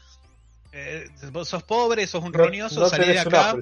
eh, 0.73 1.09
vos 1.31 1.49
sos 1.49 1.62
pobre, 1.62 2.09
sos 2.09 2.25
un 2.25 2.33
roñoso, 2.33 2.88
salí 2.88 3.07
de 3.07 3.21
acá. 3.21 3.55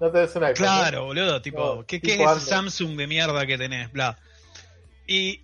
No 0.00 0.10
te 0.10 0.18
des 0.18 0.36
una 0.36 0.52
Claro, 0.52 1.06
boludo, 1.06 1.42
tipo, 1.42 1.84
¿qué, 1.86 2.00
es 2.02 2.20
ese 2.20 2.40
Samsung 2.40 2.96
de 2.96 3.06
mierda 3.06 3.46
que 3.46 3.58
tenés? 3.58 3.90
Bla. 3.92 4.18
Y 5.06 5.42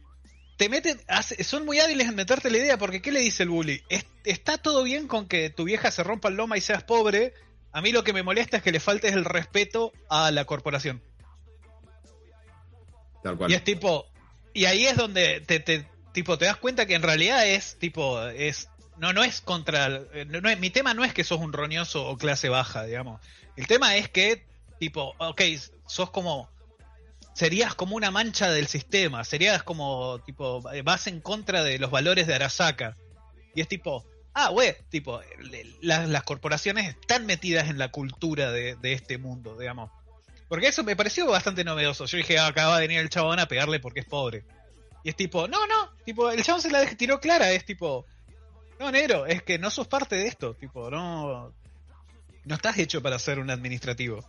te 0.56 0.68
meten, 0.68 1.00
son 1.42 1.64
muy 1.64 1.80
hábiles 1.80 2.08
en 2.08 2.14
meterte 2.14 2.50
la 2.50 2.58
idea, 2.58 2.78
porque 2.78 3.02
¿qué 3.02 3.10
le 3.10 3.20
dice 3.20 3.42
el 3.42 3.48
bully? 3.48 3.82
está 4.24 4.58
todo 4.58 4.84
bien 4.84 5.08
con 5.08 5.26
que 5.26 5.50
tu 5.50 5.64
vieja 5.64 5.90
se 5.90 6.04
rompa 6.04 6.28
el 6.28 6.36
loma 6.36 6.56
y 6.56 6.60
seas 6.60 6.84
pobre. 6.84 7.34
A 7.72 7.80
mí 7.80 7.90
lo 7.90 8.04
que 8.04 8.12
me 8.12 8.22
molesta 8.22 8.58
es 8.58 8.62
que 8.62 8.70
le 8.70 8.80
faltes 8.80 9.12
el 9.12 9.24
respeto 9.24 9.92
a 10.08 10.30
la 10.30 10.44
corporación. 10.44 11.02
Tal 13.22 13.36
cual. 13.36 13.50
Y 13.50 13.54
es 13.54 13.64
tipo, 13.64 14.06
y 14.52 14.66
ahí 14.66 14.86
es 14.86 14.96
donde 14.96 15.40
te, 15.40 15.58
te, 15.58 15.86
tipo, 16.12 16.38
te 16.38 16.44
das 16.44 16.56
cuenta 16.56 16.86
que 16.86 16.94
en 16.94 17.02
realidad 17.02 17.46
es 17.46 17.76
tipo, 17.78 18.22
es 18.28 18.68
no, 18.96 19.12
no 19.12 19.24
es 19.24 19.40
contra. 19.40 19.88
No, 19.88 20.56
mi 20.58 20.70
tema 20.70 20.94
no 20.94 21.04
es 21.04 21.12
que 21.12 21.24
sos 21.24 21.40
un 21.40 21.52
roñoso 21.52 22.06
o 22.06 22.16
clase 22.16 22.48
baja, 22.48 22.84
digamos. 22.84 23.20
El 23.56 23.66
tema 23.66 23.96
es 23.96 24.08
que, 24.08 24.44
tipo, 24.78 25.14
ok, 25.18 25.42
sos 25.86 26.10
como. 26.10 26.48
serías 27.34 27.74
como 27.74 27.96
una 27.96 28.10
mancha 28.10 28.50
del 28.50 28.66
sistema, 28.66 29.24
serías 29.24 29.62
como, 29.62 30.20
tipo, 30.20 30.62
vas 30.84 31.06
en 31.06 31.20
contra 31.20 31.62
de 31.62 31.78
los 31.78 31.90
valores 31.90 32.26
de 32.26 32.34
Arasaka. 32.34 32.96
Y 33.54 33.60
es 33.60 33.68
tipo, 33.68 34.04
ah, 34.34 34.48
güey, 34.48 34.74
tipo, 34.90 35.20
las 35.80 36.22
corporaciones 36.24 36.90
están 36.90 37.24
metidas 37.26 37.70
en 37.70 37.78
la 37.78 37.90
cultura 37.90 38.50
de, 38.50 38.76
este 38.82 39.18
mundo, 39.18 39.56
digamos. 39.56 39.90
Porque 40.48 40.68
eso 40.68 40.84
me 40.84 40.96
pareció 40.96 41.26
bastante 41.26 41.64
novedoso. 41.64 42.04
Yo 42.04 42.18
dije, 42.18 42.38
ah, 42.38 42.48
acá 42.48 42.66
va 42.66 42.78
venir 42.78 42.98
el 42.98 43.08
chabón 43.08 43.38
a 43.38 43.48
pegarle 43.48 43.80
porque 43.80 44.00
es 44.00 44.06
pobre. 44.06 44.44
Y 45.02 45.10
es 45.10 45.16
tipo, 45.16 45.48
no, 45.48 45.66
no, 45.66 45.90
tipo, 46.04 46.30
el 46.30 46.42
chabón 46.42 46.62
se 46.62 46.70
la 46.70 46.84
tiró 46.96 47.20
clara, 47.20 47.52
es 47.52 47.64
tipo, 47.64 48.06
no, 48.78 48.90
negro, 48.90 49.26
es 49.26 49.42
que 49.42 49.58
no 49.58 49.70
sos 49.70 49.86
parte 49.86 50.16
de 50.16 50.26
esto, 50.26 50.54
tipo, 50.54 50.90
no, 50.90 51.52
no 52.44 52.54
estás 52.54 52.78
hecho 52.78 53.02
para 53.02 53.18
ser 53.18 53.38
un 53.38 53.50
administrativo. 53.50 54.26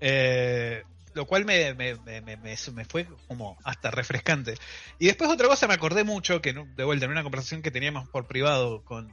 Eh, 0.00 0.82
lo 1.14 1.26
cual 1.26 1.44
me, 1.44 1.74
me, 1.74 1.96
me, 1.96 2.36
me, 2.36 2.84
fue 2.84 3.06
como 3.26 3.58
hasta 3.64 3.90
refrescante. 3.90 4.54
Y 4.98 5.06
después 5.06 5.30
otra 5.30 5.48
cosa 5.48 5.66
me 5.66 5.74
acordé 5.74 6.04
mucho, 6.04 6.40
que 6.40 6.52
de 6.52 6.84
vuelta 6.84 7.06
en 7.06 7.10
una 7.10 7.22
conversación 7.22 7.62
que 7.62 7.70
teníamos 7.70 8.08
por 8.08 8.26
privado 8.26 8.84
con, 8.84 9.12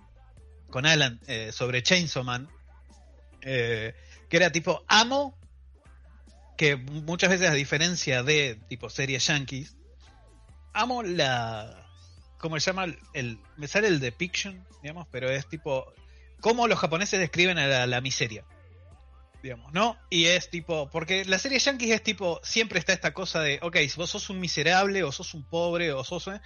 con 0.69 0.86
Alan 0.86 1.19
eh, 1.27 1.51
sobre 1.51 1.82
Chainsaw 1.82 2.23
Man, 2.23 2.49
eh, 3.41 3.95
que 4.30 4.38
era 4.38 4.51
tipo, 4.51 4.84
amo 4.88 5.38
que 6.58 6.75
muchas 6.75 7.30
veces 7.30 7.49
a 7.49 7.53
diferencia 7.53 8.23
de 8.23 8.60
tipo 8.67 8.89
series 8.89 9.25
yankees, 9.27 9.75
amo 10.73 11.03
la... 11.03 11.86
¿Cómo 12.39 12.60
se 12.60 12.67
llama? 12.71 12.86
El, 13.13 13.39
me 13.58 13.67
sale 13.67 13.88
el 13.88 13.99
depiction, 13.99 14.65
digamos, 14.82 15.08
pero 15.12 15.30
es 15.30 15.47
tipo... 15.47 15.93
Cómo 16.41 16.67
los 16.67 16.80
japoneses 16.80 17.19
describen 17.19 17.58
a 17.58 17.88
la 17.88 18.02
miseria 18.02 18.45
digamos, 19.41 19.71
¿no? 19.73 19.97
Y 20.10 20.26
es 20.26 20.50
tipo, 20.50 20.89
porque 20.89 21.23
la 21.26 21.39
serie 21.39 21.60
Yankees 21.60 21.91
es 21.91 22.04
tipo, 22.04 22.39
siempre 22.43 22.80
está 22.80 22.93
esta 22.93 23.13
cosa 23.13 23.39
de, 23.41 23.60
ok, 23.62 23.78
si 23.88 23.95
vos 23.95 24.10
sos 24.10 24.30
un 24.30 24.39
miserable 24.39 25.04
o 25.04 25.12
sos 25.12 25.34
un 25.34 25.47
pobre 25.47 25.93
o 25.93 26.04
sos... 26.04 26.28
Eh, 26.28 26.41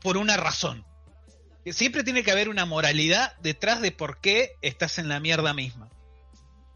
por 0.00 0.16
una 0.16 0.36
razón. 0.36 0.84
Siempre 1.66 2.04
tiene 2.04 2.22
que 2.22 2.30
haber 2.30 2.48
una 2.48 2.64
moralidad 2.64 3.36
detrás 3.40 3.80
de 3.80 3.90
por 3.90 4.20
qué 4.20 4.52
estás 4.62 4.98
en 4.98 5.08
la 5.08 5.18
mierda 5.18 5.52
misma. 5.52 5.90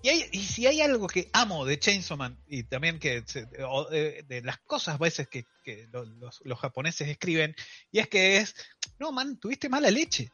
Y, 0.03 0.09
hay, 0.09 0.25
y 0.33 0.41
si 0.41 0.67
hay 0.67 0.81
algo 0.81 1.07
que 1.07 1.31
amo 1.33 1.65
de 1.65 1.79
Chainsaw 1.79 2.17
Man 2.17 2.43
y 2.49 2.65
también 2.65 2.99
que 2.99 3.23
de, 3.23 4.43
las 4.43 4.59
cosas 4.61 4.97
a 4.97 4.99
veces 4.99 5.29
que, 5.29 5.47
los, 5.93 6.41
los, 6.43 6.59
japoneses 6.59 7.07
escriben, 7.07 7.55
y 7.93 8.01
es 8.01 8.09
que 8.09 8.39
es, 8.39 8.57
no, 8.99 9.13
man, 9.13 9.39
tuviste 9.39 9.69
mala 9.69 9.91
leche. 9.91 10.33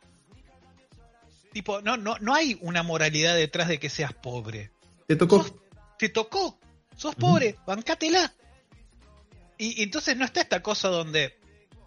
Tipo, 1.56 1.80
no, 1.80 1.96
no, 1.96 2.18
no 2.20 2.34
hay 2.34 2.58
una 2.60 2.82
moralidad 2.82 3.34
detrás 3.34 3.66
de 3.66 3.78
que 3.78 3.88
seas 3.88 4.12
pobre. 4.12 4.70
Te 5.08 5.16
tocó. 5.16 5.42
te 5.98 6.10
tocó. 6.10 6.60
Sos 6.94 7.14
pobre, 7.14 7.56
bancátela. 7.66 8.34
Y, 9.56 9.82
entonces 9.82 10.18
no 10.18 10.26
está 10.26 10.42
esta 10.42 10.62
cosa 10.62 10.88
donde, 10.88 11.38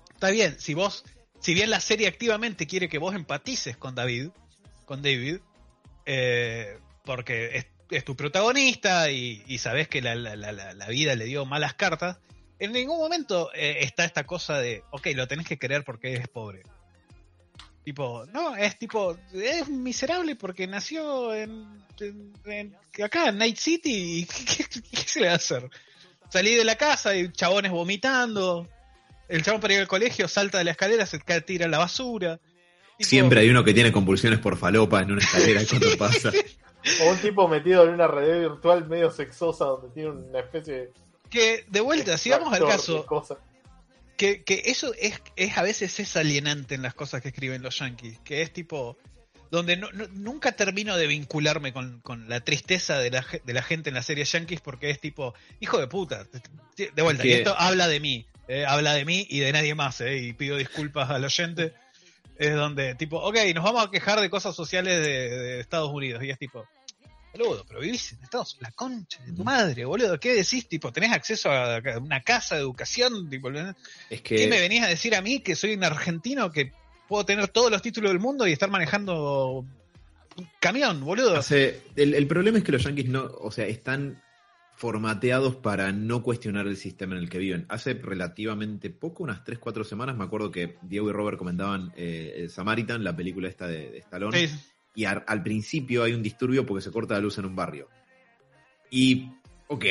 está 0.09 0.31
bien, 0.31 0.59
si 0.59 0.73
vos, 0.73 1.05
si 1.39 1.53
bien 1.53 1.69
la 1.69 1.81
serie 1.81 2.07
activamente 2.07 2.65
quiere 2.65 2.89
que 2.89 2.97
vos 2.97 3.13
empatices 3.13 3.77
con 3.77 3.93
David, 3.93 4.29
con 4.85 5.03
David, 5.03 5.37
eh, 6.07 6.79
porque 7.05 7.63
es, 7.91 8.03
tu 8.03 8.15
protagonista 8.15 9.11
y, 9.11 9.55
sabes 9.59 9.87
que 9.87 10.01
la, 10.01 10.15
vida 10.87 11.13
le 11.13 11.25
dio 11.25 11.45
malas 11.45 11.75
cartas, 11.75 12.17
en 12.57 12.71
ningún 12.71 12.97
momento 12.97 13.51
eh, 13.53 13.81
está 13.81 14.03
esta 14.03 14.25
cosa 14.25 14.57
de, 14.57 14.83
ok, 14.89 15.09
lo 15.13 15.27
tenés 15.27 15.45
que 15.47 15.59
querer 15.59 15.83
porque 15.83 16.13
eres 16.13 16.27
pobre. 16.27 16.63
Tipo, 17.89 18.23
no, 18.31 18.55
es 18.55 18.77
tipo, 18.77 19.17
es 19.33 19.67
miserable 19.67 20.35
porque 20.35 20.67
nació 20.67 21.33
en, 21.33 21.65
acá, 23.03 23.29
en 23.29 23.39
Night 23.39 23.57
City, 23.57 24.19
y 24.19 24.25
¿qué, 24.91 25.03
se 25.07 25.21
le 25.21 25.25
va 25.25 25.33
a 25.33 25.37
hacer? 25.37 25.67
Salí 26.29 26.53
de 26.53 26.63
la 26.63 26.75
casa 26.75 27.15
y 27.15 27.31
chabones 27.31 27.71
vomitando, 27.71 28.67
el 29.27 29.41
chabón 29.41 29.59
para 29.59 29.73
ir 29.73 29.79
al 29.79 29.87
colegio 29.87 30.27
salta 30.27 30.59
de 30.59 30.65
la 30.65 30.71
escalera, 30.71 31.07
se 31.07 31.19
cae, 31.19 31.41
tira 31.41 31.67
la 31.67 31.79
basura. 31.79 32.39
Siempre 32.99 33.39
hay 33.39 33.49
uno 33.49 33.63
que 33.63 33.73
tiene 33.73 33.91
convulsiones 33.91 34.37
por 34.37 34.55
falopa 34.55 35.01
en 35.01 35.13
una 35.13 35.21
escalera 35.21 35.61
cuando 35.67 35.87
pasa. 35.97 36.31
O 37.01 37.09
un 37.09 37.17
tipo 37.17 37.47
metido 37.47 37.85
en 37.85 37.95
una 37.95 38.05
red 38.05 38.41
virtual 38.41 38.87
medio 38.87 39.09
sexosa 39.09 39.65
donde 39.65 39.89
tiene 39.95 40.11
una 40.11 40.41
especie 40.41 40.73
de... 40.73 40.91
Que, 41.27 41.65
de 41.67 41.81
vuelta, 41.81 42.19
si 42.19 42.29
vamos 42.29 42.53
al 42.53 42.67
caso, 42.67 43.03
que, 44.19 44.43
que 44.43 44.63
eso 44.65 44.93
es, 44.99 45.21
es, 45.37 45.57
a 45.57 45.61
veces 45.61 45.97
es 46.01 46.17
alienante 46.17 46.75
en 46.75 46.81
las 46.81 46.93
cosas 46.93 47.21
que 47.21 47.29
escriben 47.29 47.61
los 47.61 47.79
yankees, 47.79 48.19
que 48.25 48.41
es 48.41 48.51
tipo 48.51 48.97
donde 49.49 49.77
no, 49.77 49.87
nunca 50.11 50.51
termino 50.51 50.97
de 50.97 51.07
vincularme 51.07 51.71
con, 51.71 52.01
la 52.27 52.41
tristeza 52.41 52.99
de 52.99 53.11
la, 53.11 53.25
de 53.45 53.53
la, 53.53 53.63
gente 53.63 53.89
en 53.89 53.95
la 53.95 54.03
serie 54.03 54.25
yankees 54.25 54.59
porque 54.59 54.89
es 54.89 54.99
tipo, 54.99 55.33
hijo 55.61 55.79
de 55.79 55.87
puta, 55.87 56.27
de 56.75 57.01
vuelta, 57.01 57.25
y 57.25 57.31
esto 57.31 57.55
habla 57.57 57.87
de 57.87 58.01
mí, 58.01 58.27
eh, 58.49 58.65
habla 58.67 58.93
de 58.93 59.05
mí 59.05 59.25
y 59.29 59.39
de 59.39 59.53
nadie 59.53 59.73
más, 59.73 60.01
eh, 60.01 60.17
y 60.17 60.33
pido 60.33 60.57
disculpas 60.57 61.09
al 61.09 61.23
oyente, 61.23 61.73
es 62.37 62.53
donde 62.53 62.95
tipo, 62.95 63.19
ok, 63.19 63.37
nos 63.55 63.63
vamos 63.63 63.87
a 63.87 63.89
quejar 63.89 64.19
de 64.19 64.29
cosas 64.29 64.53
sociales 64.53 65.01
de 65.01 65.61
Estados 65.61 65.91
Unidos, 65.93 66.21
y 66.25 66.29
es 66.29 66.37
tipo, 66.37 66.67
boludo, 67.33 67.65
pero 67.67 67.79
vivís 67.79 68.13
en 68.13 68.23
Estados 68.23 68.53
Unidos, 68.53 68.69
la 68.69 68.71
concha 68.71 69.23
de 69.23 69.33
tu 69.33 69.43
madre, 69.43 69.85
boludo, 69.85 70.19
¿qué 70.19 70.33
decís? 70.33 70.67
Tipo, 70.67 70.91
¿tenés 70.91 71.11
acceso 71.11 71.51
a 71.51 71.81
una 72.01 72.21
casa 72.21 72.55
de 72.55 72.61
educación? 72.61 73.29
Tipo, 73.29 73.49
es 73.51 74.21
que... 74.21 74.35
¿Qué 74.35 74.47
me 74.47 74.59
venís 74.59 74.83
a 74.83 74.87
decir 74.87 75.15
a 75.15 75.21
mí 75.21 75.39
que 75.39 75.55
soy 75.55 75.73
un 75.73 75.83
argentino 75.83 76.51
que 76.51 76.71
puedo 77.07 77.25
tener 77.25 77.47
todos 77.49 77.71
los 77.71 77.81
títulos 77.81 78.11
del 78.11 78.19
mundo 78.19 78.47
y 78.47 78.51
estar 78.51 78.69
manejando 78.69 79.65
un 80.37 80.47
camión, 80.59 81.03
boludo? 81.03 81.39
el, 81.95 82.27
problema 82.27 82.59
es 82.59 82.63
que 82.63 82.71
los 82.71 82.83
yankees 82.83 83.09
no, 83.09 83.25
o 83.25 83.51
sea, 83.51 83.65
están 83.65 84.21
formateados 84.75 85.57
para 85.57 85.91
no 85.91 86.23
cuestionar 86.23 86.65
el 86.65 86.77
sistema 86.77 87.15
en 87.15 87.23
el 87.23 87.29
que 87.29 87.37
viven. 87.37 87.65
Hace 87.67 87.95
relativamente 87.95 88.89
poco, 88.89 89.23
unas 89.23 89.43
3, 89.43 89.59
4 89.59 89.83
semanas, 89.83 90.15
me 90.15 90.23
acuerdo 90.23 90.51
que 90.51 90.77
Diego 90.81 91.09
y 91.09 91.11
Robert 91.11 91.37
comentaban 91.37 91.91
eh, 91.97 92.47
Samaritan, 92.49 93.03
la 93.03 93.13
película 93.13 93.49
esta 93.49 93.67
de, 93.67 93.91
de 93.91 93.97
Stallone 93.97 94.49
y 94.95 95.05
al 95.05 95.43
principio 95.43 96.03
hay 96.03 96.13
un 96.13 96.23
disturbio 96.23 96.65
porque 96.65 96.83
se 96.83 96.91
corta 96.91 97.13
la 97.15 97.21
luz 97.21 97.37
en 97.37 97.45
un 97.45 97.55
barrio. 97.55 97.87
Y, 98.91 99.29
ok. 99.67 99.85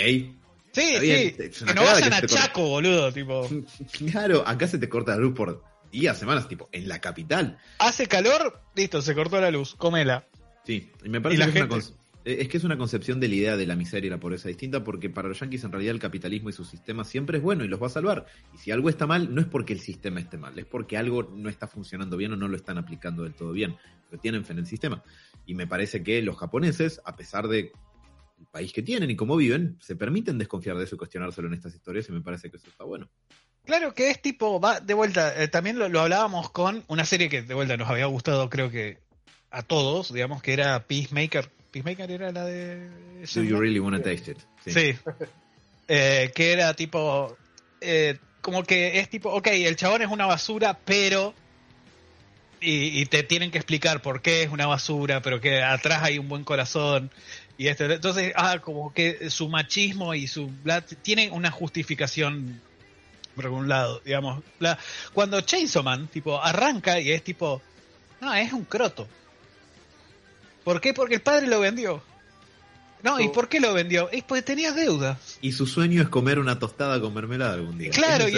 Sí, 0.72 0.94
sí. 1.00 1.64
Que 1.64 1.74
no 1.74 1.82
vayan 1.82 2.12
a 2.12 2.22
Chaco, 2.22 2.68
boludo, 2.68 3.12
tipo. 3.12 3.48
claro, 4.10 4.46
acá 4.46 4.66
se 4.68 4.78
te 4.78 4.88
corta 4.88 5.12
la 5.12 5.18
luz 5.18 5.34
por 5.34 5.62
días, 5.90 6.18
semanas, 6.18 6.48
tipo, 6.48 6.68
en 6.72 6.88
la 6.88 7.00
capital. 7.00 7.58
Hace 7.78 8.06
calor, 8.06 8.60
listo, 8.74 9.02
se 9.02 9.14
cortó 9.14 9.40
la 9.40 9.50
luz, 9.50 9.74
comela. 9.74 10.26
Sí, 10.64 10.90
y 11.02 11.08
me 11.08 11.20
parece 11.20 11.50
que 11.50 11.58
es 11.58 11.64
una 11.64 11.76
eh, 11.76 11.92
es 12.28 12.48
que 12.48 12.58
es 12.58 12.64
una 12.64 12.76
concepción 12.76 13.20
de 13.20 13.28
la 13.28 13.34
idea 13.34 13.56
de 13.56 13.66
la 13.66 13.74
miseria 13.74 14.08
y 14.08 14.10
la 14.10 14.20
pobreza 14.20 14.48
distinta 14.48 14.84
porque 14.84 15.08
para 15.08 15.28
los 15.28 15.40
yanquis 15.40 15.64
en 15.64 15.72
realidad 15.72 15.94
el 15.94 16.00
capitalismo 16.00 16.50
y 16.50 16.52
su 16.52 16.64
sistema 16.64 17.04
siempre 17.04 17.38
es 17.38 17.42
bueno 17.42 17.64
y 17.64 17.68
los 17.68 17.80
va 17.82 17.86
a 17.86 17.90
salvar. 17.90 18.26
Y 18.54 18.58
si 18.58 18.70
algo 18.70 18.90
está 18.90 19.06
mal, 19.06 19.34
no 19.34 19.40
es 19.40 19.46
porque 19.46 19.72
el 19.72 19.80
sistema 19.80 20.20
esté 20.20 20.36
mal, 20.36 20.58
es 20.58 20.66
porque 20.66 20.98
algo 20.98 21.22
no 21.22 21.48
está 21.48 21.66
funcionando 21.66 22.16
bien 22.16 22.32
o 22.32 22.36
no 22.36 22.48
lo 22.48 22.56
están 22.56 22.76
aplicando 22.76 23.22
del 23.22 23.34
todo 23.34 23.52
bien, 23.52 23.76
pero 24.10 24.20
tienen 24.20 24.44
fe 24.44 24.52
en 24.52 24.58
el 24.58 24.66
sistema. 24.66 25.02
Y 25.46 25.54
me 25.54 25.66
parece 25.66 26.02
que 26.02 26.20
los 26.20 26.36
japoneses, 26.36 27.00
a 27.04 27.16
pesar 27.16 27.48
de 27.48 27.72
el 28.38 28.46
país 28.46 28.72
que 28.72 28.82
tienen 28.82 29.10
y 29.10 29.16
cómo 29.16 29.36
viven, 29.36 29.78
se 29.80 29.96
permiten 29.96 30.38
desconfiar 30.38 30.76
de 30.76 30.84
eso 30.84 30.94
y 30.94 30.98
cuestionárselo 30.98 31.48
en 31.48 31.54
estas 31.54 31.74
historias 31.74 32.08
y 32.08 32.12
me 32.12 32.20
parece 32.20 32.50
que 32.50 32.58
eso 32.58 32.68
está 32.68 32.84
bueno. 32.84 33.08
Claro 33.64 33.92
que 33.94 34.10
es 34.10 34.22
tipo, 34.22 34.60
va 34.60 34.80
de 34.80 34.94
vuelta, 34.94 35.42
eh, 35.42 35.48
también 35.48 35.78
lo, 35.78 35.88
lo, 35.88 36.00
hablábamos 36.00 36.50
con 36.50 36.84
una 36.88 37.04
serie 37.04 37.28
que 37.28 37.42
de 37.42 37.54
vuelta 37.54 37.76
nos 37.76 37.88
había 37.88 38.06
gustado 38.06 38.48
creo 38.48 38.70
que 38.70 38.98
a 39.50 39.62
todos, 39.62 40.12
digamos 40.12 40.42
que 40.42 40.52
era 40.52 40.86
Peacemaker, 40.86 41.50
Peacemaker 41.70 42.10
era 42.10 42.32
la 42.32 42.44
de. 42.44 42.88
Do 43.34 43.42
you 43.42 43.58
really 43.58 43.78
wanna 43.78 44.02
taste 44.02 44.30
it? 44.32 44.38
Sí. 44.66 44.94
Eh, 45.88 46.32
que 46.34 46.52
era 46.52 46.74
tipo. 46.74 47.36
Eh, 47.80 48.18
como 48.42 48.62
que 48.62 48.98
es 49.00 49.08
tipo, 49.08 49.30
ok, 49.30 49.46
el 49.48 49.76
chabón 49.76 50.02
es 50.02 50.08
una 50.08 50.26
basura, 50.26 50.78
pero. 50.84 51.34
Y, 52.60 53.06
te 53.06 53.22
tienen 53.22 53.52
que 53.52 53.58
explicar 53.58 54.02
por 54.02 54.20
qué 54.20 54.42
es 54.42 54.50
una 54.50 54.66
basura, 54.66 55.22
pero 55.22 55.40
que 55.40 55.62
atrás 55.62 56.02
hay 56.02 56.18
un 56.18 56.28
buen 56.28 56.42
corazón. 56.42 57.10
Y 57.56 57.68
este, 57.68 57.84
entonces, 57.84 58.32
ah, 58.34 58.58
como 58.58 58.92
que 58.92 59.30
su 59.30 59.48
machismo 59.48 60.12
y 60.14 60.26
su. 60.26 60.50
tienen 61.02 61.32
una 61.32 61.52
justificación 61.52 62.60
por 63.36 63.44
algún 63.44 63.68
lado, 63.68 64.02
digamos. 64.04 64.42
La, 64.58 64.76
cuando 65.14 65.40
Chainsaw 65.40 65.84
Man, 65.84 66.08
tipo, 66.08 66.42
arranca 66.42 66.98
y 67.00 67.12
es 67.12 67.22
tipo. 67.22 67.62
No, 68.20 68.34
es 68.34 68.52
un 68.52 68.64
croto. 68.64 69.06
¿Por 70.68 70.82
qué? 70.82 70.92
Porque 70.92 71.14
el 71.14 71.22
padre 71.22 71.46
lo 71.46 71.60
vendió. 71.60 72.02
No, 73.02 73.18
¿y 73.18 73.28
por 73.30 73.48
qué 73.48 73.58
lo 73.58 73.72
vendió? 73.72 74.10
Es 74.10 74.22
porque 74.22 74.42
tenía 74.42 74.70
deudas. 74.70 75.38
Y 75.40 75.52
su 75.52 75.66
sueño 75.66 76.02
es 76.02 76.10
comer 76.10 76.38
una 76.38 76.58
tostada 76.58 77.00
con 77.00 77.14
mermelada 77.14 77.54
algún 77.54 77.78
día. 77.78 77.90
Claro, 77.90 78.28
y 78.28 78.34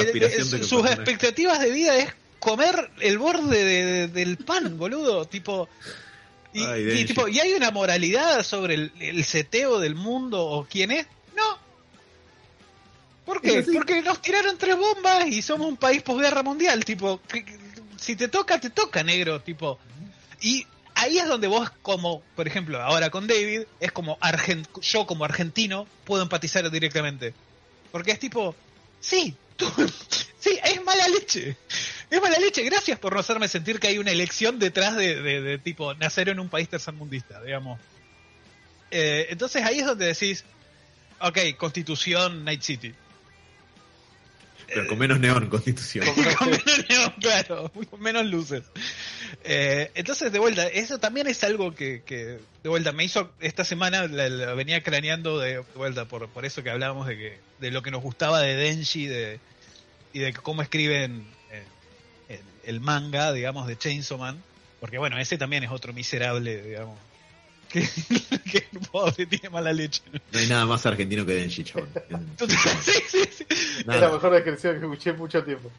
sus 0.63 0.89
expectativas 0.89 1.59
de 1.59 1.73
vida 1.73 1.97
es 1.97 2.15
comer 2.39 2.89
el 3.01 3.19
borde 3.19 4.07
del 4.07 4.37
pan, 4.37 4.79
boludo. 4.79 5.25
Tipo. 5.25 5.69
Y, 6.53 7.05
tipo, 7.05 7.27
¿y 7.27 7.41
hay 7.41 7.53
una 7.55 7.73
moralidad 7.73 8.45
sobre 8.45 8.93
el, 9.01 9.25
seteo 9.25 9.81
del 9.81 9.97
mundo 9.97 10.41
o 10.41 10.69
quién 10.71 10.93
es? 10.93 11.09
No. 11.37 11.59
¿Por 13.25 13.43
qué? 13.43 13.67
Porque 13.75 14.03
nos 14.03 14.23
tiraron 14.23 14.57
tres 14.57 14.77
bombas 14.77 15.27
y 15.27 15.43
somos 15.43 15.67
un 15.67 15.77
país 15.77 16.01
posguerra 16.03 16.45
mundial. 16.45 16.85
Tipo, 16.85 17.21
si 17.97 18.15
te 18.15 18.29
toca, 18.29 18.61
te 18.61 18.71
toca, 18.71 19.03
negro. 19.03 19.41
Tipo. 19.41 19.81
Y 20.41 20.65
ahí 21.01 21.19
es 21.19 21.27
donde 21.27 21.49
vos, 21.49 21.71
como, 21.83 22.23
por 22.37 22.47
ejemplo, 22.47 22.81
ahora 22.81 23.11
con 23.11 23.27
David, 23.27 23.63
es 23.81 23.91
como 23.91 24.19
yo 24.83 25.07
como 25.07 25.25
argentino 25.25 25.87
puedo 26.05 26.23
empatizar 26.23 26.71
directamente. 26.71 27.33
Porque 27.91 28.13
es 28.13 28.19
tipo, 28.19 28.55
sí, 29.01 29.35
sí, 30.39 30.59
es 30.63 30.85
mala 30.85 31.09
leche. 31.09 31.57
Es 32.11 32.21
mala 32.21 32.39
leche. 32.39 32.63
Gracias 32.63 32.99
por 32.99 33.15
no 33.15 33.21
hacerme 33.21 33.49
sentir 33.49 33.81
que 33.81 33.89
hay 33.89 33.99
una 33.99 34.11
elección 34.11 34.59
detrás 34.59 34.95
de, 34.97 35.59
tipo 35.65 35.95
nacer 35.95 36.29
en 36.29 36.39
un 36.39 36.49
país 36.49 36.69
tercermundista, 36.69 37.43
digamos. 37.43 37.81
Eh, 38.91 39.29
entonces 39.31 39.65
ahí 39.65 39.79
es 39.79 39.87
donde 39.87 40.07
decís, 40.07 40.45
ok, 41.21 41.39
Constitución, 41.57 42.45
Night 42.45 42.63
City. 42.63 42.95
Pero 44.73 44.87
con 44.87 44.99
menos 44.99 45.19
neón, 45.19 45.49
Constitución. 45.49 46.07
con 46.39 46.51
menos 46.51 46.89
neón, 46.89 47.13
claro, 47.21 47.73
con 47.91 48.01
menos 48.01 48.27
luces. 48.27 48.63
Eh, 49.45 49.91
entonces, 49.95 50.31
de 50.33 50.39
vuelta, 50.39 50.67
eso 50.69 50.99
también 50.99 51.27
es 51.27 51.43
algo 51.45 51.75
que, 51.75 52.03
de 52.07 52.69
vuelta, 52.69 52.93
me 52.93 53.05
hizo 53.05 53.33
esta 53.41 53.65
semana, 53.65 54.07
la, 54.07 54.55
venía 54.55 54.83
craneando 54.83 55.39
de, 55.39 55.59
vuelta, 55.75 56.07
por, 56.07 56.29
por 56.29 56.45
eso 56.45 56.63
que 56.63 56.71
hablábamos 56.71 57.07
de, 57.07 57.17
que, 57.17 57.39
de 57.59 57.71
lo 57.71 57.83
que 57.83 57.91
nos 57.91 58.03
gustaba 58.03 58.41
de 58.41 58.55
Denji 58.55 59.07
de, 59.07 59.41
y 60.13 60.21
de 60.21 60.33
cómo 60.33 60.63
escriben 60.63 61.25
eh, 62.29 62.41
el, 62.65 62.81
manga, 62.81 63.33
digamos, 63.33 63.67
de 63.67 63.77
Chainsaw 63.77 64.19
Man. 64.19 64.43
Porque 64.79 64.99
bueno, 64.99 65.19
ese 65.19 65.37
también 65.37 65.65
es 65.65 65.71
otro 65.71 65.93
miserable, 65.93 66.63
digamos, 66.63 66.99
que, 67.71 67.81
que 68.51 68.79
pobre 68.91 69.27
tiene 69.27 69.49
mala 69.51 69.73
leche. 69.73 70.03
No 70.33 70.39
hay 70.39 70.47
nada 70.49 70.67
más 70.67 70.85
argentino 70.87 71.25
que 71.25 71.35
Denji, 71.35 71.65
chaval. 71.65 71.89
sí, 72.81 72.93
sí, 73.09 73.21
sí. 73.31 73.47
Es 73.51 73.87
la 73.87 74.11
mejor 74.11 74.33
descripción 74.33 74.79
que 74.79 74.85
escuché 74.85 75.11
en 75.11 75.19
mucho 75.19 75.45
tiempo. 75.45 75.71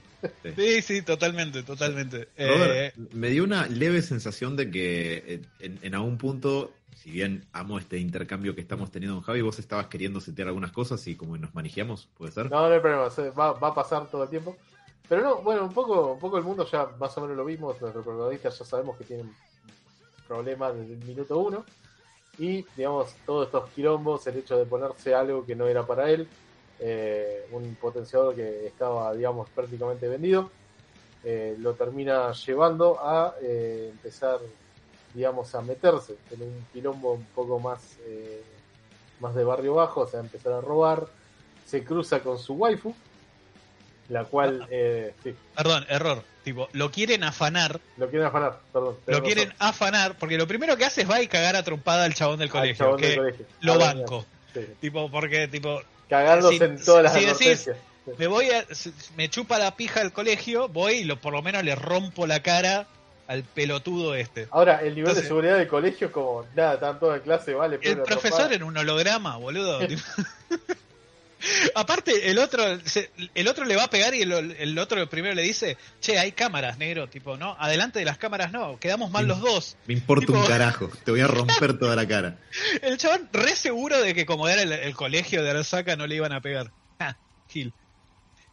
Sí, 0.56 0.82
sí, 0.82 1.02
totalmente, 1.02 1.64
totalmente. 1.64 2.30
Eh, 2.38 2.94
me 3.12 3.30
dio 3.30 3.44
una 3.44 3.68
leve 3.68 4.02
sensación 4.02 4.56
de 4.56 4.72
que 4.72 5.42
en, 5.60 5.80
en, 5.82 5.96
algún 5.96 6.18
punto, 6.18 6.74
si 6.96 7.12
bien 7.12 7.46
amo 7.54 7.80
este 7.80 7.98
intercambio 7.98 8.56
que 8.56 8.62
estamos 8.62 8.92
teniendo 8.92 9.16
con 9.18 9.24
Javi, 9.24 9.42
vos 9.42 9.60
estabas 9.60 9.88
queriendo 9.88 10.22
setear 10.22 10.48
algunas 10.48 10.72
cosas 10.72 11.06
y 11.08 11.16
como 11.16 11.38
nos 11.38 11.54
manejamos, 11.54 12.08
¿puede 12.18 12.32
ser? 12.32 12.50
No, 12.50 12.68
no 12.68 12.74
hay 12.74 12.80
problema, 12.80 13.10
va, 13.38 13.54
va 13.54 13.68
a 13.70 13.74
pasar 13.74 14.10
todo 14.10 14.24
el 14.24 14.30
tiempo. 14.30 14.58
Pero 15.10 15.24
no, 15.24 15.42
bueno, 15.42 15.66
un 15.66 15.74
poco, 15.74 16.14
un 16.14 16.20
poco 16.20 16.38
el 16.38 16.44
mundo 16.46 16.66
ya 16.72 16.86
más 16.98 17.18
o 17.18 17.22
menos 17.22 17.36
lo 17.36 17.44
vimos, 17.44 17.82
nuestros 17.82 18.06
protagonistas 18.06 18.58
ya 18.60 18.64
sabemos 18.64 18.98
que 18.98 19.04
tienen 19.04 19.34
problemas 20.26 20.74
desde 20.74 20.94
el 20.94 21.04
minuto 21.04 21.38
uno. 21.38 21.66
Y, 22.38 22.66
digamos, 22.76 23.14
todos 23.26 23.48
estos 23.48 23.70
quilombos, 23.72 24.26
el 24.28 24.38
hecho 24.38 24.58
de 24.58 24.66
ponerse 24.66 25.14
algo 25.14 25.46
que 25.46 25.56
no 25.56 25.68
era 25.68 25.86
para 25.86 26.10
él, 26.10 26.28
eh, 26.80 27.46
un 27.52 27.76
potenciador 27.76 28.34
que 28.34 28.66
estaba, 28.68 29.14
digamos, 29.14 29.50
prácticamente 29.50 30.08
vendido, 30.08 30.50
eh, 31.24 31.56
lo 31.60 31.74
termina 31.74 32.32
llevando 32.32 32.98
a 33.00 33.36
eh, 33.42 33.90
empezar, 33.92 34.40
digamos, 35.14 35.54
a 35.54 35.62
meterse 35.62 36.16
en 36.32 36.42
un 36.42 36.66
quilombo 36.72 37.14
un 37.14 37.26
poco 37.36 37.60
más, 37.60 37.98
más 39.20 39.36
de 39.36 39.44
barrio 39.44 39.76
bajo, 39.76 40.02
o 40.02 40.08
sea, 40.08 40.22
empezar 40.22 40.54
a 40.54 40.62
robar, 40.62 41.08
se 41.66 41.84
cruza 41.84 42.22
con 42.22 42.40
su 42.40 42.54
waifu, 42.54 42.96
la 44.12 44.26
cual, 44.26 44.68
sí. 45.24 45.34
Perdón, 45.56 45.86
error. 45.90 46.24
Tipo, 46.44 46.70
lo 46.74 46.92
quieren 46.92 47.24
afanar. 47.24 47.80
Lo 47.98 48.10
quieren 48.10 48.28
afanar, 48.28 48.60
perdón. 48.74 48.98
Lo 49.06 49.22
quieren 49.22 49.54
afanar, 49.60 50.18
porque 50.18 50.38
lo 50.38 50.48
primero 50.48 50.76
que 50.76 50.86
hace 50.86 51.02
es 51.02 51.10
va 51.10 51.22
y 51.22 51.28
cagar 51.28 51.56
a 51.56 51.64
trompada 51.64 52.06
al 52.06 52.16
chabón 52.16 52.40
del 52.40 52.50
colegio. 52.50 52.96
que 52.98 53.36
Lo 53.62 53.78
banco. 53.78 54.26
Tipo, 54.80 55.10
porque, 55.10 55.48
tipo. 55.48 55.82
Cagándose 56.10 56.66
en 56.66 56.84
todas 56.84 57.04
las 57.04 57.14
si 57.14 57.26
decís, 57.26 57.70
me 58.18 58.28
voy 58.28 58.50
a, 58.50 58.66
me 59.16 59.30
chupa 59.30 59.58
la 59.60 59.76
pija 59.76 60.02
al 60.02 60.12
colegio, 60.12 60.68
voy 60.68 60.94
y 60.96 61.04
lo, 61.06 61.22
por 61.22 61.32
lo 61.32 61.42
menos 61.42 61.64
le 61.64 61.76
rompo 61.76 62.28
la 62.28 62.42
cara 62.42 62.88
al 63.28 63.44
pelotudo 63.44 64.16
este. 64.16 64.48
Ahora, 64.52 64.82
el 64.82 64.96
nivel 64.96 65.16
de 65.16 65.22
seguridad 65.22 65.58
del 65.58 65.68
colegio 65.68 66.08
es 66.08 66.14
como, 66.14 66.46
nada, 66.56 66.74
están 66.74 67.00
toda 67.00 67.16
en 67.16 67.22
clase, 67.22 67.54
vale. 67.54 67.80
El 67.82 68.02
profesor 68.02 68.52
en 68.52 68.64
un 68.64 68.78
holograma, 68.78 69.38
boludo. 69.38 69.80
Aparte, 71.76 72.30
el 72.30 72.40
otro, 72.40 72.64
el 73.36 73.48
otro 73.48 73.66
le 73.66 73.76
va 73.76 73.84
a 73.84 73.90
pegar 73.90 74.14
y 74.14 74.22
el, 74.22 74.80
otro 74.80 75.10
primero 75.10 75.34
le 75.34 75.42
dice, 75.44 75.78
che, 76.00 76.20
hay 76.20 76.32
cámaras, 76.32 76.78
negro, 76.78 77.10
tipo, 77.10 77.38
no, 77.38 77.56
adelante 77.60 78.00
de 78.00 78.06
las 78.06 78.18
cámaras 78.18 78.52
no, 78.52 78.80
quedamos 78.80 79.12
mal 79.12 79.28
los 79.28 79.42
dos. 79.42 79.78
Me 79.88 79.94
importa 79.94 80.32
un 80.32 80.46
carajo, 80.46 80.90
te 81.04 81.12
voy 81.12 81.22
a 81.22 81.28
romper 81.28 81.78
toda 81.78 81.96
la 81.96 82.08
cara. 82.08 82.38
El 82.82 82.98
chabón 82.98 83.30
re 83.32 83.56
seguro 83.56 84.02
de 84.02 84.14
que 84.14 84.26
como 84.26 84.48
era 84.48 84.62
el, 84.62 84.96
colegio 84.96 85.44
de 85.44 85.50
Arasaka 85.50 85.96
no 85.96 86.08
le 86.08 86.16
iban 86.16 86.34
a 86.34 86.42
pegar. 86.42 86.72
Gil. 87.48 87.74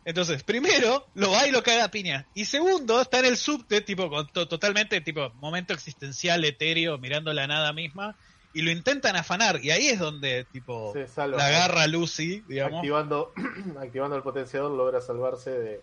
Entonces, 0.05 0.43
primero, 0.43 1.07
lo 1.15 1.31
va 1.31 1.47
y 1.47 1.51
lo 1.51 1.63
caga 1.63 1.85
a 1.85 1.91
piña. 1.91 2.27
Y 2.35 2.47
segundo, 2.47 3.01
está 3.01 3.19
en 3.19 3.27
el 3.27 3.37
subte, 3.37 3.83
tipo, 3.83 4.09
con 4.09 4.27
totalmente, 4.29 5.01
tipo, 5.03 5.31
momento 5.35 5.75
existencial, 5.75 6.45
etéreo, 6.45 6.97
mirando 6.99 7.33
la 7.35 7.47
nada 7.47 7.73
misma 7.73 8.17
y 8.53 8.63
lo 8.63 8.71
intentan 8.71 9.17
afanar 9.17 9.61
y 9.63 9.71
ahí 9.71 9.89
es 9.89 9.99
donde 9.99 10.45
tipo 10.45 10.95
la 10.95 11.47
agarra 11.47 11.87
Lucy 11.87 12.43
digamos. 12.49 12.79
Activando 12.79 13.33
activando 13.81 14.17
el 14.17 14.23
potenciador 14.23 14.71
logra 14.71 15.01
salvarse 15.01 15.51
de 15.51 15.81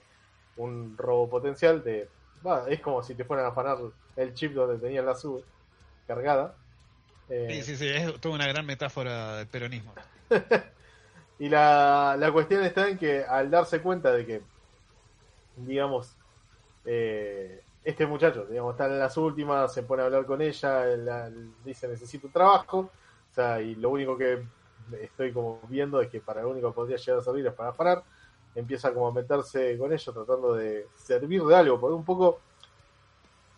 un 0.58 0.98
robo 0.98 1.30
potencial 1.30 1.84
de 1.84 2.10
es 2.68 2.80
como 2.80 3.02
si 3.02 3.16
te 3.16 3.24
fueran 3.24 3.46
a 3.46 3.50
afanar 3.50 3.78
el 4.16 4.34
chip 4.34 4.54
donde 4.54 4.78
tenía 4.78 5.02
la 5.02 5.16
sub 5.16 5.44
cargada. 6.08 6.56
Eh, 7.28 7.48
sí 7.50 7.64
sí 7.64 7.78
sí 7.78 7.88
es 7.88 8.20
toda 8.22 8.36
una 8.36 8.48
gran 8.48 8.66
metáfora 8.66 9.38
del 9.38 9.48
peronismo. 9.48 9.94
Y 11.38 11.50
la, 11.50 12.16
la 12.18 12.32
cuestión 12.32 12.64
está 12.64 12.88
en 12.88 12.98
que 12.98 13.24
al 13.24 13.52
darse 13.52 13.82
cuenta 13.82 14.14
de 14.14 14.26
que 14.26 14.42
digamos 15.58 16.16
eh, 16.86 17.65
este 17.86 18.08
muchacho, 18.08 18.46
digamos, 18.46 18.74
está 18.74 18.88
en 18.88 18.98
las 18.98 19.16
últimas, 19.16 19.72
se 19.72 19.84
pone 19.84 20.02
a 20.02 20.06
hablar 20.06 20.26
con 20.26 20.42
ella, 20.42 20.86
dice 21.64 21.88
necesito 21.88 22.26
un 22.26 22.34
trabajo, 22.34 22.80
o 22.80 23.34
sea, 23.34 23.62
y 23.62 23.76
lo 23.76 23.92
único 23.92 24.18
que 24.18 24.44
estoy 25.00 25.32
como 25.32 25.62
viendo 25.70 26.02
es 26.02 26.10
que 26.10 26.20
para 26.20 26.42
lo 26.42 26.50
único 26.50 26.70
que 26.70 26.76
podría 26.76 26.98
llegar 26.98 27.20
a 27.20 27.24
servir 27.24 27.46
es 27.46 27.54
para 27.54 27.74
parar, 27.74 28.04
empieza 28.56 28.92
como 28.92 29.08
a 29.08 29.14
meterse 29.14 29.78
con 29.78 29.94
ella 29.94 30.14
tratando 30.14 30.56
de 30.56 30.88
servir 30.96 31.44
de 31.44 31.56
algo, 31.56 31.80
porque 31.80 31.94
un 31.94 32.04
poco 32.04 32.42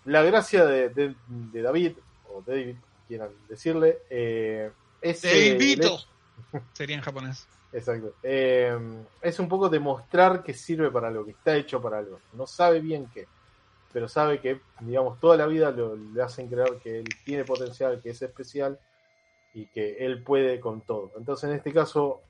la 0.04 0.22
gracia 0.24 0.66
de, 0.66 1.16
David, 1.54 1.94
o 2.30 2.44
David, 2.46 2.76
quieran 3.08 3.30
decirle, 3.48 4.00
eh, 4.10 4.72
es... 5.00 5.20
Sería 6.74 6.96
en 6.98 7.02
japonés. 7.02 7.48
Exacto. 7.72 8.14
Eh, 8.24 8.78
es 9.22 9.40
un 9.40 9.48
poco 9.48 9.70
demostrar 9.70 10.44
que 10.44 10.54
sirve 10.54 10.92
para 10.92 11.08
algo, 11.08 11.24
que 11.24 11.32
está 11.32 11.56
hecho 11.56 11.82
para 11.82 12.00
algo. 12.00 12.20
No 12.34 12.46
sabe 12.46 12.82
bien 12.82 13.08
qué 13.14 13.28
pero 13.98 14.08
sabe 14.08 14.40
que, 14.40 14.62
digamos, 14.82 15.20
toda 15.20 15.38
la 15.38 15.48
vida 15.48 15.72
le 15.72 16.22
hacen 16.22 16.48
creer 16.48 16.78
que 16.84 17.00
él 17.00 17.06
tiene 17.26 17.44
potencial, 17.44 18.00
que 18.00 18.12
es 18.12 18.22
especial 18.22 18.78
y 19.56 19.66
que 19.66 20.06
él 20.06 20.24
puede 20.24 20.60
con 20.60 20.82
todo. 20.82 21.14
Entonces, 21.18 21.50
en 21.50 21.56
este 21.56 21.74
caso, 21.74 22.22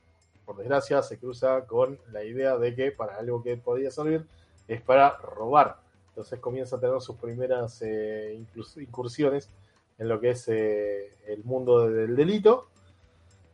por 0.45 0.55
desgracia, 0.55 1.01
se 1.01 1.19
cruza 1.19 1.65
con 1.65 1.99
la 2.13 2.23
idea 2.23 2.57
de 2.57 2.73
que 2.73 2.93
para 2.93 3.17
algo 3.17 3.43
que 3.43 3.57
podía 3.57 3.91
servir 3.91 4.25
es 4.65 4.81
para 4.81 5.17
robar. 5.17 5.81
Entonces 6.07 6.39
comienza 6.39 6.77
a 6.77 6.79
tener 6.79 7.01
sus 7.01 7.17
primeras 7.17 7.81
eh, 7.81 8.41
incursiones 8.77 9.49
en 9.97 10.07
lo 10.07 10.21
que 10.21 10.29
es 10.29 10.47
eh, 10.47 11.17
el 11.27 11.43
mundo 11.43 11.89
del 11.89 12.15
delito, 12.15 12.69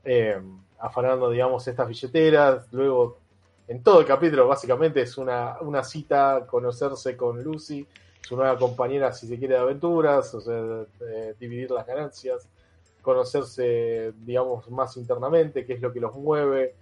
eh, 0.04 0.39
afanando, 0.78 1.32
digamos, 1.32 1.67
estas 1.67 1.88
billeteras, 1.88 2.71
luego 2.71 3.17
en 3.67 3.84
todo 3.84 4.02
el 4.02 4.06
capítulo 4.06 4.47
básicamente 4.47 5.02
es 5.02 5.17
una, 5.17 5.58
una 5.62 5.84
cita, 5.84 6.45
conocerse 6.47 7.15
con 7.15 7.43
Lucy, 7.43 7.86
su 8.21 8.36
nueva 8.36 8.58
compañera, 8.58 9.12
si 9.12 9.28
se 9.28 9.38
quiere, 9.38 9.56
de 9.56 9.62
aventuras, 9.62 10.34
o 10.34 10.41
sea, 10.41 10.86
dividir 11.39 11.71
las 11.71 11.86
ganancias, 11.86 12.47
conocerse, 13.02 14.13
digamos, 14.26 14.69
más 14.69 14.95
internamente, 14.97 15.65
qué 15.65 15.73
es 15.73 15.82
lo 15.82 15.91
que 15.91 15.99
los 15.99 16.15
mueve, 16.15 16.73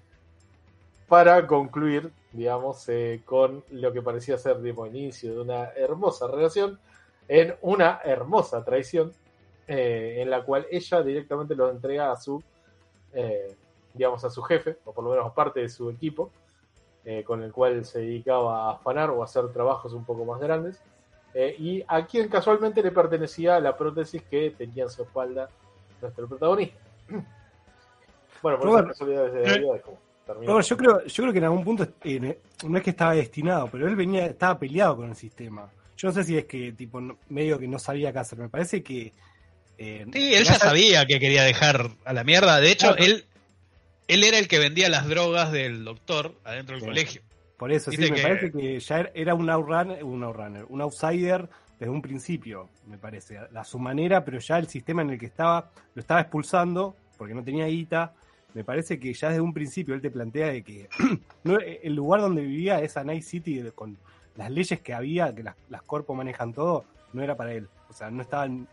para 1.08 1.46
concluir, 1.46 2.10
digamos, 2.32 2.88
eh, 2.88 3.22
con 3.26 3.66
lo 3.72 3.92
que 3.92 4.02
parecía 4.02 4.38
ser 4.38 4.58
el 4.58 4.96
inicio 4.96 5.34
de 5.34 5.40
una 5.42 5.66
hermosa 5.76 6.28
relación, 6.28 6.80
en 7.28 7.56
una 7.62 8.00
hermosa 8.04 8.64
traición, 8.64 9.12
eh, 9.68 10.20
en 10.20 10.30
la 10.30 10.44
cual 10.44 10.68
ella 10.72 11.02
directamente 11.02 11.56
lo 11.56 11.70
entrega 11.70 12.12
a 12.12 12.16
su, 12.16 12.42
eh, 13.14 13.56
digamos, 13.94 14.24
a 14.24 14.30
su 14.30 14.42
jefe, 14.44 14.78
o 14.86 14.94
por 14.94 15.04
lo 15.04 15.10
menos 15.10 15.34
parte 15.34 15.60
de 15.60 15.70
su 15.70 15.90
equipo, 15.90 16.32
con 17.26 17.42
el 17.42 17.52
cual 17.52 17.84
se 17.84 18.00
dedicaba 18.00 18.68
a 18.68 18.72
afanar 18.74 19.10
o 19.10 19.22
a 19.22 19.26
hacer 19.26 19.48
trabajos 19.52 19.94
un 19.94 20.06
poco 20.06 20.24
más 20.24 20.40
grandes 20.40 20.80
eh, 21.34 21.56
y 21.58 21.84
a 21.88 22.06
quien 22.06 22.28
casualmente 22.28 22.84
le 22.84 22.92
pertenecía 22.92 23.60
la 23.60 23.78
prótesis 23.78 24.22
que 24.24 24.52
tenía 24.52 24.84
en 24.84 24.90
su 24.90 25.04
espalda 25.04 25.50
nuestro 26.02 26.28
protagonista. 26.28 26.78
bueno, 28.42 28.60
por 28.60 28.70
esas 28.70 28.86
casualidades 28.88 29.34
de 29.34 29.48
la 29.48 29.58
vida 29.58 29.76
es 29.78 29.82
como 29.82 29.98
yo 30.62 30.78
creo, 30.78 31.06
yo 31.06 31.24
creo 31.24 31.34
que 31.34 31.40
en 31.40 31.46
algún 31.46 31.64
punto 31.64 31.88
eh, 32.04 32.40
no 32.66 32.78
es 32.78 32.84
que 32.84 32.92
estaba 32.92 33.14
destinado, 33.14 33.68
pero 33.72 33.88
él 33.88 33.96
venía, 33.96 34.28
estaba 34.28 34.58
peleado 34.58 34.98
con 34.98 35.10
el 35.10 35.16
sistema. 35.16 35.70
Yo 35.98 36.08
no 36.08 36.14
sé 36.14 36.24
si 36.24 36.38
es 36.38 36.46
que 36.46 36.72
tipo 36.72 37.02
medio 37.30 37.60
que 37.60 37.68
no 37.68 37.78
sabía 37.80 38.12
qué 38.12 38.20
hacer. 38.20 38.40
Me 38.40 38.50
parece 38.50 38.82
que 38.82 39.14
eh, 39.78 40.06
sí, 40.12 40.34
él 40.34 40.44
ya 40.44 40.56
sabía 40.56 41.06
que 41.06 41.20
quería 41.20 41.44
dejar 41.44 41.92
a 42.06 42.14
la 42.14 42.24
mierda. 42.24 42.60
De 42.60 42.72
hecho, 42.72 42.96
él 42.96 43.26
él 44.14 44.24
era 44.24 44.38
el 44.38 44.48
que 44.48 44.60
vendía 44.60 44.90
las 44.90 45.08
drogas 45.08 45.52
del 45.52 45.84
doctor 45.84 46.36
adentro 46.44 46.76
del 46.76 46.86
colegio. 46.86 47.22
Por 47.58 47.72
eso, 47.72 47.92
sí, 47.92 47.98
me 47.98 48.22
parece 48.22 48.52
que 48.52 48.80
ya 48.80 49.12
era 49.14 49.36
un 49.36 49.50
outrunner, 49.50 50.04
un 50.04 50.24
outrunner, 50.24 50.66
un 50.68 50.82
outsider 50.82 51.48
desde 51.80 51.92
un 51.92 52.02
principio, 52.02 52.70
me 52.88 52.98
parece, 52.98 53.38
a 53.38 53.64
su 53.64 53.78
manera, 53.78 54.26
pero 54.26 54.40
ya 54.40 54.58
el 54.58 54.68
sistema 54.68 55.02
en 55.02 55.12
el 55.12 55.20
que 55.20 55.28
estaba 55.28 55.72
lo 55.94 56.00
estaba 56.00 56.22
expulsando 56.22 56.96
porque 57.18 57.36
no 57.36 57.44
tenía 57.44 57.68
guita 57.68 58.14
me 58.54 58.64
parece 58.64 59.00
que 59.00 59.14
ya 59.14 59.30
desde 59.30 59.42
un 59.42 59.54
principio 59.54 59.96
él 59.96 60.02
te 60.02 60.12
plantea 60.12 60.48
de 60.48 60.64
que 60.64 60.90
el 61.84 61.96
lugar 61.96 62.22
donde 62.22 62.42
vivía 62.42 62.82
esa 62.82 63.04
Night 63.04 63.24
City 63.24 63.64
con 63.74 63.98
las 64.36 64.52
leyes 64.52 64.82
que 64.82 64.94
había, 64.94 65.34
que 65.34 65.44
las, 65.44 65.56
las 65.70 65.82
corpos 65.84 66.16
manejan 66.16 66.54
todo, 66.54 66.86
no 67.14 67.22
era 67.22 67.36
para 67.36 67.54
él. 67.54 67.68
O 67.90 67.94
sea, 67.94 68.10
no 68.10 68.22
estaban, 68.22 68.68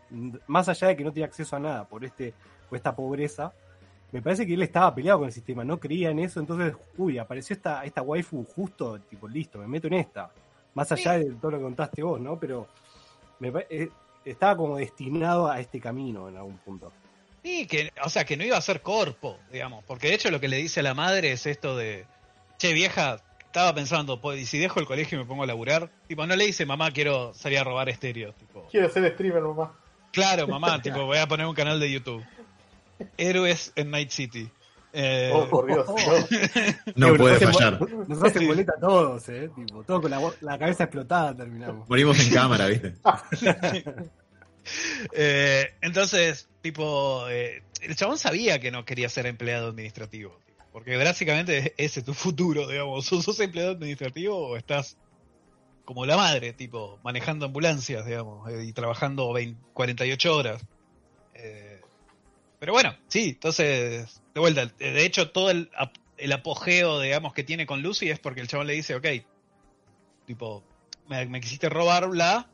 más 0.47 0.69
allá 0.69 0.87
de 0.87 0.95
que 0.95 1.03
no 1.03 1.11
tenía 1.11 1.25
acceso 1.25 1.55
a 1.55 1.59
nada 1.59 1.85
por 1.85 2.05
este, 2.05 2.33
por 2.69 2.77
esta 2.77 2.95
pobreza, 2.95 3.53
me 4.11 4.21
parece 4.21 4.45
que 4.45 4.53
él 4.53 4.63
estaba 4.63 4.93
peleado 4.93 5.19
con 5.19 5.27
el 5.27 5.33
sistema, 5.33 5.63
no 5.63 5.79
creía 5.79 6.09
en 6.09 6.19
eso, 6.19 6.39
entonces, 6.39 6.73
uy, 6.97 7.17
apareció 7.17 7.55
esta, 7.55 7.83
esta 7.85 8.01
waifu 8.01 8.43
justo, 8.43 8.99
tipo, 9.01 9.27
listo, 9.27 9.59
me 9.59 9.67
meto 9.67 9.87
en 9.87 9.93
esta. 9.93 10.31
Más 10.73 10.91
allá 10.91 11.13
de 11.13 11.31
todo 11.33 11.51
lo 11.51 11.57
que 11.57 11.63
contaste 11.63 12.03
vos, 12.03 12.19
¿no? 12.19 12.39
Pero 12.39 12.67
me, 13.39 13.51
eh, 13.69 13.89
estaba 14.23 14.55
como 14.55 14.77
destinado 14.77 15.49
a 15.49 15.59
este 15.59 15.79
camino 15.79 16.29
en 16.29 16.37
algún 16.37 16.57
punto. 16.57 16.91
Sí, 17.43 17.67
que, 17.67 17.91
o 18.03 18.09
sea, 18.09 18.25
que 18.25 18.37
no 18.37 18.43
iba 18.43 18.57
a 18.57 18.61
ser 18.61 18.81
corpo, 18.81 19.37
digamos, 19.51 19.83
porque 19.85 20.07
de 20.07 20.15
hecho 20.15 20.31
lo 20.31 20.39
que 20.39 20.47
le 20.47 20.57
dice 20.57 20.81
a 20.81 20.83
la 20.83 20.93
madre 20.93 21.31
es 21.31 21.45
esto 21.45 21.75
de, 21.77 22.05
che 22.57 22.73
vieja, 22.73 23.21
estaba 23.49 23.73
pensando, 23.73 24.21
pues, 24.21 24.39
¿y 24.39 24.45
si 24.45 24.59
dejo 24.59 24.79
el 24.79 24.85
colegio 24.85 25.17
y 25.17 25.21
me 25.21 25.27
pongo 25.27 25.43
a 25.43 25.47
laburar? 25.47 25.89
Tipo, 26.07 26.27
no 26.27 26.35
le 26.35 26.45
dice, 26.45 26.65
mamá, 26.65 26.91
quiero 26.91 27.33
salir 27.33 27.57
a 27.57 27.63
robar 27.63 27.89
estéreo. 27.89 28.33
Tipo. 28.33 28.67
Quiero 28.69 28.89
ser 28.89 29.11
streamer, 29.13 29.41
mamá. 29.41 29.73
Claro, 30.11 30.47
mamá, 30.47 30.81
tipo, 30.81 31.05
voy 31.05 31.17
a 31.17 31.27
poner 31.27 31.47
un 31.47 31.55
canal 31.55 31.79
de 31.79 31.91
YouTube. 31.91 32.23
Héroes 33.17 33.71
en 33.75 33.91
Night 33.91 34.09
City. 34.09 34.49
Eh, 34.91 35.31
oh, 35.33 35.47
por 35.47 35.67
Dios. 35.67 35.85
no 36.95 37.15
puede 37.15 37.39
fallar. 37.39 37.79
Nos 38.07 38.23
hacen 38.23 38.47
boleta 38.47 38.73
a 38.75 38.79
todos, 38.79 39.29
¿eh? 39.29 39.49
Tipo, 39.55 39.83
todos 39.83 40.01
con 40.01 40.11
la, 40.41 40.57
cabeza 40.57 40.85
explotada 40.85 41.35
terminamos. 41.35 41.87
Morimos 41.87 42.19
en 42.19 42.33
cámara, 42.33 42.67
¿viste? 42.67 42.95
eh, 45.13 45.73
entonces, 45.81 46.47
tipo, 46.61 47.27
eh, 47.29 47.63
el 47.81 47.95
chabón 47.95 48.17
sabía 48.17 48.59
que 48.59 48.71
no 48.71 48.85
quería 48.85 49.09
ser 49.09 49.25
empleado 49.25 49.69
administrativo. 49.69 50.37
Porque 50.71 50.97
básicamente 50.97 51.73
ese 51.77 51.99
es 51.99 52.05
tu 52.05 52.13
futuro, 52.13 52.67
digamos. 52.67 53.05
¿Sos 53.05 53.39
empleado 53.39 53.71
administrativo 53.71 54.37
o 54.37 54.57
estás 54.57 54.97
como 55.85 56.05
la 56.05 56.17
madre, 56.17 56.53
tipo, 56.53 56.99
manejando 57.03 57.47
ambulancias, 57.47 58.05
digamos, 58.05 58.49
eh, 58.49 58.65
y 58.65 58.73
trabajando 58.73 59.33
48 59.73 60.35
horas? 60.35 60.61
Eh, 61.33 61.68
pero 62.59 62.73
bueno, 62.73 62.93
sí, 63.07 63.29
entonces, 63.29 64.21
de 64.33 64.39
vuelta, 64.39 64.65
de 64.65 65.05
hecho 65.05 65.31
todo 65.31 65.49
el, 65.49 65.69
el, 66.17 66.31
apogeo, 66.31 66.99
digamos, 66.99 67.33
que 67.33 67.43
tiene 67.43 67.65
con 67.65 67.81
Lucy 67.81 68.09
es 68.09 68.19
porque 68.19 68.41
el 68.41 68.47
chabón 68.47 68.67
le 68.67 68.73
dice, 68.73 68.95
ok, 68.95 69.07
tipo, 70.25 70.63
me, 71.07 71.41
quisiste 71.41 71.69
robar 71.69 72.07
bla, 72.09 72.47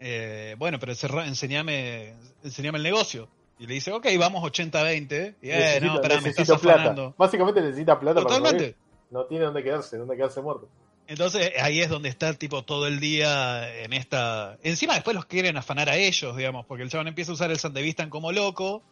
eh, 0.00 0.56
bueno, 0.58 0.78
pero 0.78 0.92
enseñame, 1.22 2.14
enseñame 2.42 2.78
el 2.78 2.84
negocio. 2.84 3.28
Y 3.58 3.66
le 3.66 3.74
dice, 3.74 3.92
ok, 3.92 4.06
vamos 4.18 4.42
80-20. 4.44 5.36
Y 5.42 5.50
eh, 5.50 5.80
no, 5.82 5.94
espera, 5.94 6.20
me 6.20 6.28
estás 6.28 6.60
plata. 6.60 7.12
Básicamente 7.16 7.60
necesita 7.60 7.98
plata 7.98 8.20
Totalmente. 8.20 8.76
no 9.10 9.24
tiene 9.24 9.46
dónde 9.46 9.64
quedarse, 9.64 9.96
dónde 9.96 10.16
quedarse 10.16 10.40
muerto. 10.40 10.68
Entonces 11.08 11.52
ahí 11.60 11.80
es 11.80 11.88
donde 11.88 12.10
está 12.10 12.34
tipo 12.34 12.62
todo 12.62 12.86
el 12.86 13.00
día 13.00 13.74
en 13.82 13.94
esta... 13.94 14.58
Encima 14.62 14.94
después 14.94 15.16
los 15.16 15.24
quieren 15.24 15.56
afanar 15.56 15.88
a 15.88 15.96
ellos, 15.96 16.36
digamos, 16.36 16.66
porque 16.66 16.84
el 16.84 16.90
chabón 16.90 17.08
empieza 17.08 17.32
a 17.32 17.34
usar 17.34 17.50
el 17.50 17.58
Sandevistan 17.58 18.10
como 18.10 18.30
loco, 18.30 18.82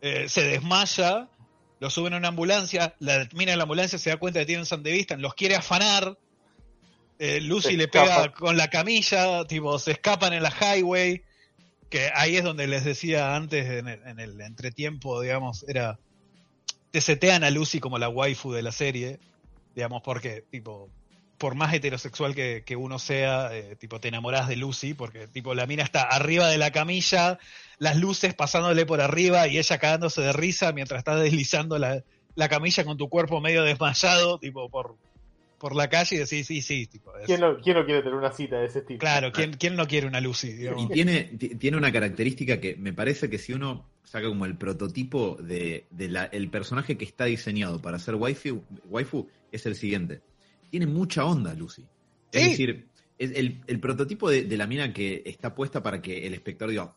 eh, 0.00 0.28
se 0.28 0.42
desmaya, 0.42 1.28
lo 1.80 1.90
suben 1.90 2.14
a 2.14 2.16
una 2.16 2.28
ambulancia, 2.28 2.94
la 2.98 3.28
mina 3.34 3.52
en 3.52 3.58
la 3.58 3.64
ambulancia 3.64 3.98
se 3.98 4.10
da 4.10 4.16
cuenta 4.16 4.38
de 4.38 4.44
que 4.44 4.48
tiene 4.48 4.62
un 4.62 4.66
Sandevistan, 4.66 5.22
los 5.22 5.34
quiere 5.34 5.56
afanar, 5.56 6.18
eh, 7.18 7.40
Lucy 7.40 7.76
le 7.76 7.88
pega 7.88 8.32
con 8.32 8.56
la 8.56 8.68
camilla, 8.70 9.44
tipo, 9.44 9.78
se 9.78 9.92
escapan 9.92 10.32
en 10.32 10.42
la 10.42 10.50
highway, 10.52 11.22
que 11.90 12.10
ahí 12.14 12.36
es 12.36 12.44
donde 12.44 12.66
les 12.66 12.84
decía 12.84 13.34
antes 13.34 13.66
en 13.66 13.88
el, 14.20 14.40
entretiempo, 14.40 15.20
digamos, 15.20 15.64
era 15.68 15.98
te 16.90 17.00
setean 17.00 17.44
a 17.44 17.50
Lucy 17.50 17.80
como 17.80 17.98
la 17.98 18.08
waifu 18.08 18.52
de 18.52 18.62
la 18.62 18.72
serie, 18.72 19.18
digamos, 19.74 20.02
porque 20.02 20.44
tipo 20.50 20.90
por 21.38 21.54
más 21.54 21.72
heterosexual 21.72 22.34
que, 22.34 22.76
uno 22.76 22.98
sea, 22.98 23.56
eh, 23.56 23.76
tipo 23.76 24.00
te 24.00 24.08
enamorás 24.08 24.48
de 24.48 24.56
Lucy, 24.56 24.94
porque 24.94 25.28
tipo 25.28 25.54
la 25.54 25.66
mina 25.66 25.84
está 25.84 26.02
arriba 26.02 26.48
de 26.48 26.58
la 26.58 26.72
camilla, 26.72 27.38
las 27.78 27.96
luces 27.96 28.34
pasándole 28.34 28.84
por 28.84 29.00
arriba 29.00 29.46
y 29.48 29.58
ella 29.58 29.78
cagándose 29.78 30.20
de 30.20 30.32
risa 30.32 30.72
mientras 30.72 30.98
está 30.98 31.16
deslizando 31.16 31.78
la, 31.78 32.02
la 32.34 32.48
camilla 32.48 32.84
con 32.84 32.96
tu 32.96 33.08
cuerpo 33.08 33.40
medio 33.40 33.62
desmayado, 33.62 34.38
tipo 34.38 34.68
por, 34.68 34.96
por 35.58 35.74
la 35.74 35.88
calle 35.88 36.16
y 36.16 36.18
decís, 36.20 36.46
sí, 36.46 36.62
sí. 36.62 36.86
Tipo, 36.86 37.12
¿Quién, 37.26 37.40
no, 37.40 37.56
quiere 37.60 37.84
tener 37.84 38.14
una 38.14 38.32
cita 38.32 38.58
de 38.58 38.66
ese 38.66 38.82
tipo? 38.82 39.00
Claro, 39.00 39.32
¿quién, 39.32 39.52
quién 39.54 39.76
no 39.76 39.86
quiere 39.86 40.06
una 40.06 40.20
Lucy? 40.20 40.56
Y 40.76 40.88
tiene, 40.88 41.24
tiene 41.58 41.76
una 41.76 41.92
característica 41.92 42.60
que 42.60 42.76
me 42.76 42.92
parece 42.92 43.28
que 43.28 43.38
si 43.38 43.52
uno 43.52 43.86
saca 44.04 44.28
como 44.28 44.46
el 44.46 44.56
prototipo 44.56 45.36
de, 45.40 45.86
el 46.32 46.50
personaje 46.50 46.96
que 46.96 47.04
está 47.04 47.26
diseñado 47.26 47.80
para 47.80 47.98
ser 47.98 48.14
waifu, 48.14 48.62
waifu, 48.86 49.28
es 49.52 49.66
el 49.66 49.74
siguiente. 49.74 50.20
Tiene 50.70 50.86
mucha 50.86 51.24
onda 51.24 51.54
Lucy. 51.54 51.86
Es 52.32 52.50
decir, 52.50 52.88
es 53.18 53.32
el, 53.32 53.62
el, 53.66 53.80
prototipo 53.80 54.30
de, 54.30 54.56
la 54.56 54.66
mina 54.66 54.92
que 54.92 55.22
está 55.26 55.54
puesta 55.54 55.82
para 55.82 56.00
que 56.00 56.26
el 56.26 56.34
espectador 56.34 56.70
diga, 56.70 56.94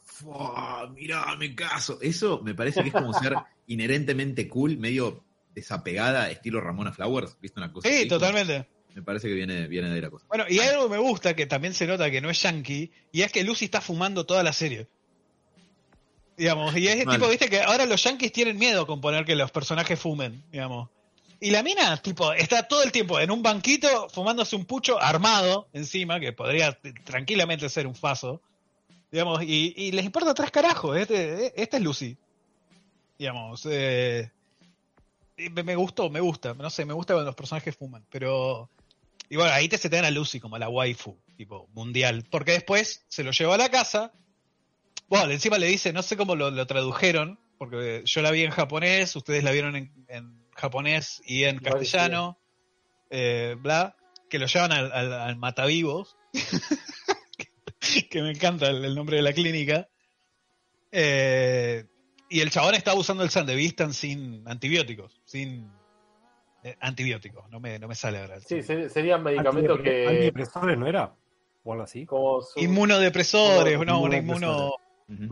mirá, 0.93 1.35
me 1.37 1.55
caso. 1.55 1.99
Eso 2.01 2.41
me 2.43 2.53
parece 2.53 2.81
que 2.81 2.89
es 2.89 2.93
como 2.93 3.13
ser 3.13 3.35
inherentemente 3.67 4.47
cool, 4.47 4.77
medio 4.77 5.23
desapegada, 5.53 6.29
estilo 6.29 6.61
Ramona 6.61 6.91
Flowers, 6.91 7.37
¿viste 7.41 7.59
una 7.59 7.71
cosa? 7.71 7.89
Sí, 7.89 8.07
totalmente. 8.07 8.67
Me 8.93 9.01
parece 9.01 9.29
que 9.29 9.33
viene, 9.33 9.67
viene 9.67 9.87
de 9.87 9.95
ahí 9.95 10.01
la 10.01 10.09
cosa. 10.09 10.25
Bueno, 10.27 10.45
y 10.49 10.59
hay 10.59 10.69
algo 10.69 10.83
que 10.83 10.95
me 10.95 11.01
gusta, 11.01 11.35
que 11.35 11.45
también 11.45 11.73
se 11.73 11.87
nota 11.87 12.11
que 12.11 12.21
no 12.21 12.29
es 12.29 12.41
yankee, 12.41 12.91
y 13.11 13.21
es 13.21 13.31
que 13.31 13.43
Lucy 13.43 13.65
está 13.65 13.81
fumando 13.81 14.25
toda 14.25 14.43
la 14.43 14.53
serie. 14.53 14.87
Digamos, 16.37 16.75
y 16.75 16.87
es 16.87 17.05
tipo, 17.07 17.29
viste 17.29 17.49
que 17.49 17.61
ahora 17.61 17.85
los 17.85 18.03
yankees 18.03 18.31
tienen 18.31 18.57
miedo 18.57 18.85
con 18.87 18.99
poner 18.99 19.25
que 19.25 19.35
los 19.35 19.51
personajes 19.51 19.99
fumen, 19.99 20.43
digamos. 20.51 20.89
Y 21.43 21.49
la 21.49 21.63
mina, 21.63 21.97
tipo, 21.97 22.31
está 22.33 22.67
todo 22.67 22.83
el 22.83 22.91
tiempo 22.91 23.19
en 23.19 23.31
un 23.31 23.41
banquito 23.41 24.07
fumándose 24.09 24.55
un 24.55 24.65
pucho 24.65 25.01
armado 25.01 25.67
encima, 25.73 26.19
que 26.19 26.33
podría 26.33 26.77
tranquilamente 27.03 27.67
ser 27.67 27.87
un 27.87 27.95
faso. 27.95 28.43
Digamos, 29.11 29.41
y, 29.41 29.91
les 29.91 30.05
importa 30.05 30.35
tres 30.35 30.51
carajos. 30.51 30.95
Este, 30.95 31.59
este 31.59 31.77
es 31.77 31.83
Lucy. 31.83 32.15
Digamos, 33.17 33.67
eh, 33.69 34.29
me 35.63 35.75
gustó, 35.75 36.11
me 36.11 36.19
gusta. 36.19 36.53
No 36.53 36.69
sé, 36.69 36.85
me 36.85 36.93
gusta 36.93 37.15
cuando 37.15 37.29
los 37.29 37.35
personajes 37.35 37.75
fuman. 37.75 38.05
Pero. 38.11 38.69
Y 39.27 39.35
bueno, 39.35 39.51
ahí 39.51 39.67
te 39.67 39.79
se 39.79 39.89
te 39.89 39.95
dan 39.95 40.05
a 40.05 40.11
Lucy 40.11 40.39
como 40.39 40.59
la 40.59 40.69
waifu, 40.69 41.17
tipo, 41.37 41.67
mundial. 41.73 42.23
Porque 42.29 42.51
después 42.51 43.03
se 43.07 43.23
lo 43.23 43.31
lleva 43.31 43.55
a 43.55 43.57
la 43.57 43.69
casa. 43.69 44.13
Bueno, 45.09 45.31
encima 45.31 45.57
le 45.57 45.65
dice, 45.65 45.91
no 45.91 46.03
sé 46.03 46.17
cómo 46.17 46.35
lo, 46.35 46.67
tradujeron, 46.67 47.39
porque 47.57 48.03
yo 48.05 48.21
la 48.21 48.29
vi 48.29 48.43
en 48.43 48.51
japonés, 48.51 49.15
ustedes 49.15 49.43
la 49.43 49.51
vieron 49.51 49.75
en, 49.75 50.40
japonés 50.61 51.21
y 51.25 51.43
en 51.43 51.57
castellano, 51.57 52.37
eh, 53.09 53.55
bla, 53.59 53.97
que 54.29 54.39
lo 54.39 54.45
llevan 54.45 54.71
al, 54.71 54.91
al, 54.93 55.35
Matavivos, 55.35 56.17
que 58.09 58.21
me 58.21 58.31
encanta 58.31 58.69
el, 58.69 58.95
nombre 58.95 59.17
de 59.17 59.23
la 59.23 59.33
clínica. 59.33 59.89
Eh, 60.91 61.85
y 62.29 62.39
el 62.39 62.51
chabón 62.51 62.75
está 62.75 62.93
usando 62.93 63.23
el 63.23 63.29
Sandevistan 63.29 63.93
sin 63.93 64.47
antibióticos, 64.47 65.21
sin 65.25 65.69
eh, 66.63 66.77
antibióticos, 66.79 67.49
no 67.49 67.59
me, 67.59 67.79
no 67.79 67.87
me 67.87 67.95
sale 67.95 68.19
ahora. 68.19 68.39
Sí, 68.39 68.61
serían 68.61 69.23
medicamentos 69.23 69.79
que... 69.81 70.07
Antidepresores, 70.07 70.77
¿no 70.77 70.87
era? 70.87 71.13
O 71.63 71.73
algo 71.73 71.83
así. 71.83 72.07
Inmunodepresores, 72.57 73.79
no, 73.85 74.01
una 74.01 74.17
inmuno... 74.17 74.75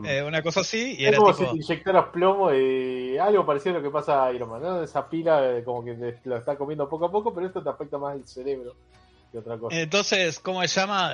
Eh, 0.04 0.22
una 0.22 0.42
cosa 0.42 0.60
así. 0.60 0.96
Y 0.98 1.06
es 1.06 1.16
como 1.16 1.32
si 1.32 1.44
te 1.44 1.56
inyectaras 1.56 2.06
plomo 2.12 2.52
y 2.52 3.16
algo 3.18 3.46
parecido 3.46 3.76
a 3.76 3.78
lo 3.78 3.84
que 3.84 3.90
pasa 3.90 4.26
a 4.26 4.32
Iron 4.32 4.50
Man, 4.50 4.62
¿no? 4.62 4.82
Esa 4.82 5.08
pila 5.08 5.58
eh, 5.58 5.64
como 5.64 5.84
que 5.84 6.18
lo 6.24 6.36
está 6.36 6.56
comiendo 6.56 6.88
poco 6.88 7.06
a 7.06 7.10
poco, 7.10 7.32
pero 7.34 7.46
esto 7.46 7.62
te 7.62 7.70
afecta 7.70 7.98
más 7.98 8.16
el 8.16 8.26
cerebro 8.26 8.74
que 9.32 9.38
otra 9.38 9.58
cosa. 9.58 9.80
Entonces, 9.80 10.38
¿cómo 10.38 10.60
se 10.62 10.80
llama? 10.80 11.12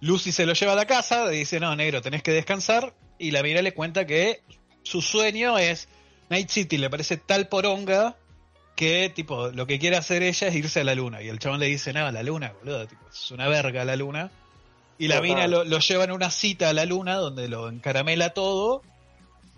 Lucy 0.00 0.32
se 0.32 0.46
lo 0.46 0.52
lleva 0.52 0.72
a 0.72 0.76
la 0.76 0.86
casa, 0.86 1.28
dice, 1.28 1.58
no, 1.60 1.74
negro, 1.74 2.02
tenés 2.02 2.22
que 2.22 2.32
descansar. 2.32 2.94
Y 3.18 3.30
la 3.30 3.42
mira 3.42 3.62
le 3.62 3.72
cuenta 3.72 4.06
que 4.06 4.42
su 4.82 5.00
sueño 5.00 5.58
es 5.58 5.88
Night 6.28 6.50
City, 6.50 6.78
le 6.78 6.90
parece 6.90 7.16
tal 7.16 7.48
poronga 7.48 8.16
que 8.76 9.10
tipo 9.12 9.48
lo 9.48 9.66
que 9.66 9.78
quiere 9.78 9.96
hacer 9.96 10.22
ella 10.22 10.48
es 10.48 10.54
irse 10.54 10.80
a 10.80 10.84
la 10.84 10.94
luna. 10.94 11.22
Y 11.22 11.28
el 11.28 11.38
chabón 11.38 11.60
le 11.60 11.66
dice, 11.66 11.92
nada, 11.92 12.12
la 12.12 12.22
luna, 12.22 12.52
boludo, 12.60 12.86
tipo, 12.86 13.02
es 13.08 13.30
una 13.30 13.48
verga 13.48 13.84
la 13.84 13.96
luna. 13.96 14.30
Y 14.98 15.08
la 15.08 15.20
mina 15.20 15.46
lo, 15.46 15.64
lo, 15.64 15.78
lleva 15.78 16.04
en 16.04 16.12
una 16.12 16.30
cita 16.30 16.70
a 16.70 16.72
la 16.72 16.86
luna 16.86 17.16
donde 17.16 17.48
lo 17.48 17.68
encaramela 17.68 18.30
todo 18.30 18.82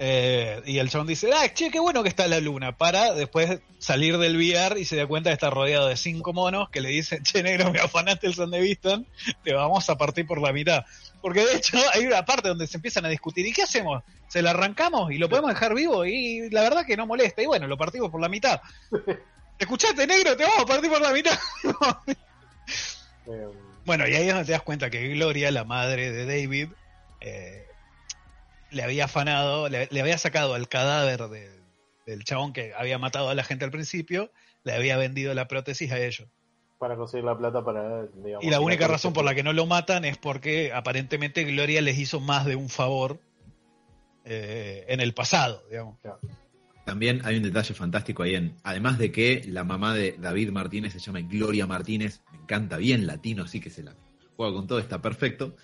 eh, 0.01 0.63
y 0.65 0.79
el 0.79 0.89
chabón 0.91 1.09
dice, 1.09 1.31
ah, 1.35 1.53
che, 1.53 1.71
qué 1.73 1.81
bueno 1.81 2.05
que 2.05 2.09
está 2.09 2.29
la 2.29 2.39
luna, 2.39 2.77
para 2.77 3.15
después 3.15 3.61
salir 3.79 4.17
del 4.19 4.37
VR 4.37 4.79
y 4.79 4.85
se 4.85 4.95
da 4.95 5.09
cuenta 5.09 5.31
de 5.31 5.35
estar 5.35 5.53
rodeado 5.53 5.89
de 5.89 5.97
cinco 5.97 6.33
monos 6.33 6.71
que 6.71 6.81
le 6.81 6.91
dicen, 6.91 7.25
che, 7.25 7.43
negro, 7.43 7.73
me 7.73 7.81
afanaste 7.81 8.29
el 8.29 8.35
son 8.35 8.53
de 8.53 8.61
Viston, 8.61 9.07
te 9.43 9.53
vamos 9.53 9.91
a 9.91 9.99
partir 9.99 10.25
por 10.25 10.41
la 10.41 10.53
mitad. 10.53 10.85
Porque 11.21 11.45
de 11.45 11.57
hecho 11.57 11.77
hay 11.93 12.07
una 12.07 12.25
parte 12.25 12.49
donde 12.49 12.69
se 12.69 12.77
empiezan 12.77 13.07
a 13.07 13.09
discutir, 13.09 13.45
¿y 13.45 13.53
qué 13.53 13.63
hacemos? 13.63 14.05
¿Se 14.29 14.41
la 14.41 14.51
arrancamos 14.51 15.11
y 15.11 15.19
lo 15.19 15.29
podemos 15.29 15.51
dejar 15.51 15.75
vivo? 15.75 16.05
Y 16.05 16.49
la 16.51 16.63
verdad 16.63 16.87
que 16.87 16.97
no 16.97 17.07
molesta, 17.07 17.43
y 17.43 17.47
bueno, 17.47 17.67
lo 17.67 17.77
partimos 17.77 18.11
por 18.11 18.21
la 18.21 18.29
mitad. 18.29 18.61
Escuchate, 19.59 20.07
negro, 20.07 20.37
te 20.37 20.45
vamos 20.45 20.61
a 20.61 20.67
partir 20.67 20.91
por 20.91 21.01
la 21.01 21.13
mitad. 21.13 21.37
Bueno, 23.89 24.07
y 24.07 24.15
ahí 24.15 24.29
es 24.29 24.35
donde 24.35 24.45
te 24.45 24.53
das 24.53 24.61
cuenta 24.61 24.91
que 24.91 25.09
Gloria, 25.09 25.51
la 25.51 25.65
madre 25.65 26.13
de 26.13 26.27
David, 26.27 26.69
eh, 27.23 27.67
le 28.71 28.83
había 28.83 29.07
afanado, 29.07 29.71
le, 29.71 29.89
había 29.99 30.19
sacado 30.19 30.53
al 30.53 30.69
cadáver 30.69 31.27
de, 31.29 31.49
del 32.05 32.23
chabón 32.23 32.53
que 32.53 32.75
había 32.77 32.99
matado 32.99 33.31
a 33.31 33.35
la 33.35 33.45
gente 33.45 33.65
al 33.65 33.71
principio, 33.71 34.31
le 34.63 34.75
había 34.75 34.99
vendido 34.99 35.33
la 35.33 35.49
prótesis 35.49 35.91
a 35.91 35.99
ellos. 35.99 36.29
Para 36.79 36.97
conseguir 36.97 37.25
la 37.25 37.39
plata 37.39 37.65
para, 37.65 38.05
digamos, 38.09 38.45
Y 38.45 38.51
la 38.51 38.61
única 38.61 38.87
razón 38.89 39.15
por 39.15 39.25
la 39.25 39.35
que 39.35 39.43
no 39.43 39.55
lo 39.55 39.65
matan 39.65 40.05
es 40.05 40.19
porque 40.19 40.71
aparentemente 40.75 41.45
Gloria 41.45 41.81
les 41.81 41.97
hizo 41.97 42.21
más 42.21 42.45
de 42.45 42.57
un 42.57 42.69
favor 42.69 43.19
eh, 44.27 44.85
en 44.89 45.01
el 45.01 45.15
pasado, 45.15 45.63
digamos. 45.71 45.97
También 46.89 47.21
hay 47.25 47.37
un 47.37 47.43
detalle 47.43 47.75
fantástico 47.75 48.23
ahí 48.23 48.35
en, 48.35 48.57
además 48.63 48.97
de 48.97 49.13
que 49.13 49.45
la 49.47 49.63
mamá 49.63 49.93
de 49.93 50.17
David 50.19 50.53
Martínez 50.53 50.95
se 50.95 50.99
llama 50.99 51.21
Gloria 51.21 51.67
Martínez, 51.67 52.23
me 52.33 52.39
encanta 52.39 52.79
bien 52.79 53.07
latino, 53.07 53.43
así 53.43 53.61
que 53.61 53.69
se 53.69 53.83
la 53.83 53.95
juega 54.39 54.55
con 54.55 54.67
todo, 54.67 54.79
está 54.79 55.03
perfecto. 55.03 55.55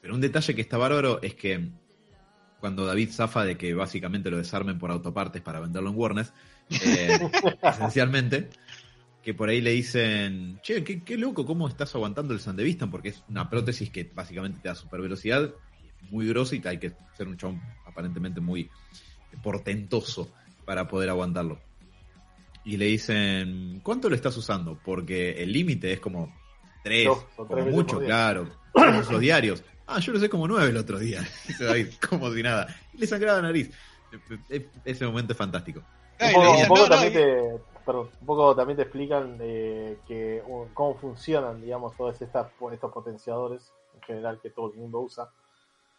Pero 0.00 0.14
un 0.14 0.20
detalle 0.20 0.54
que 0.54 0.60
está 0.60 0.78
bárbaro 0.78 1.20
es 1.22 1.34
que 1.34 1.70
cuando 2.60 2.86
David 2.86 3.10
zafa 3.10 3.44
de 3.44 3.56
que 3.56 3.74
básicamente 3.74 4.30
lo 4.30 4.36
desarmen 4.36 4.78
por 4.78 4.92
autopartes 4.92 5.42
para 5.42 5.58
venderlo 5.58 5.90
en 5.90 5.96
Warnes, 5.96 6.32
eh, 6.70 7.18
esencialmente, 7.64 8.50
que 9.24 9.34
por 9.34 9.48
ahí 9.48 9.60
le 9.60 9.72
dicen, 9.72 10.60
che, 10.62 10.84
qué, 10.84 11.02
qué 11.02 11.18
loco, 11.18 11.44
¿cómo 11.44 11.66
estás 11.66 11.92
aguantando 11.96 12.32
el 12.32 12.38
Sandevistan? 12.38 12.92
Porque 12.92 13.08
es 13.08 13.24
una 13.28 13.50
prótesis 13.50 13.90
que 13.90 14.04
básicamente 14.04 14.60
te 14.62 14.68
da 14.68 14.76
super 14.76 15.00
velocidad, 15.00 15.52
muy 16.12 16.28
grosa 16.28 16.54
y 16.54 16.62
hay 16.64 16.78
que 16.78 16.92
ser 17.16 17.26
un 17.26 17.36
chabón 17.36 17.60
aparentemente 17.84 18.40
muy 18.40 18.70
portentoso 19.42 20.30
para 20.70 20.86
poder 20.86 21.10
aguantarlo. 21.10 21.58
Y 22.62 22.76
le 22.76 22.84
dicen, 22.84 23.80
¿cuánto 23.82 24.08
lo 24.08 24.14
estás 24.14 24.36
usando? 24.36 24.78
Porque 24.84 25.42
el 25.42 25.52
límite 25.52 25.92
es 25.92 25.98
como 25.98 26.32
tres, 26.84 27.06
Dos 27.06 27.18
o 27.36 27.44
tres 27.44 27.48
como 27.48 27.54
veces 27.56 27.74
mucho, 27.74 27.98
claro. 27.98 28.46
Los 28.72 29.18
diarios. 29.18 29.64
Ah, 29.88 29.98
yo 29.98 30.12
lo 30.12 30.20
sé 30.20 30.30
como 30.30 30.46
nueve 30.46 30.68
el 30.70 30.76
otro 30.76 31.00
día. 31.00 31.22
Dice 31.48 31.64
David, 31.64 31.88
como 32.08 32.32
si 32.32 32.40
nada. 32.40 32.68
Y 32.92 32.98
le 32.98 33.06
sangraba 33.08 33.38
la 33.38 33.48
nariz. 33.48 33.76
E- 34.48 34.70
Ese 34.84 35.04
momento 35.06 35.32
es 35.32 35.36
fantástico. 35.38 35.82
Un 36.20 36.32
poco, 36.32 36.44
le 36.44 36.50
un 36.50 36.54
dicen, 36.54 36.68
poco 36.68 36.80
"No, 36.82 36.86
no, 36.86 36.94
también 36.94 37.12
te, 37.14 37.80
perdón, 37.84 38.10
un 38.20 38.26
poco 38.26 38.54
también 38.54 38.76
te 38.76 38.82
explican 38.82 39.38
eh, 39.40 39.98
que 40.06 40.40
uh, 40.46 40.68
cómo 40.72 40.94
funcionan, 40.98 41.60
digamos, 41.60 41.96
todos 41.96 42.22
estas, 42.22 42.46
estos 42.72 42.92
potenciadores 42.92 43.72
en 43.96 44.02
general 44.02 44.38
que 44.40 44.50
todo 44.50 44.70
el 44.72 44.78
mundo 44.78 45.00
usa 45.00 45.30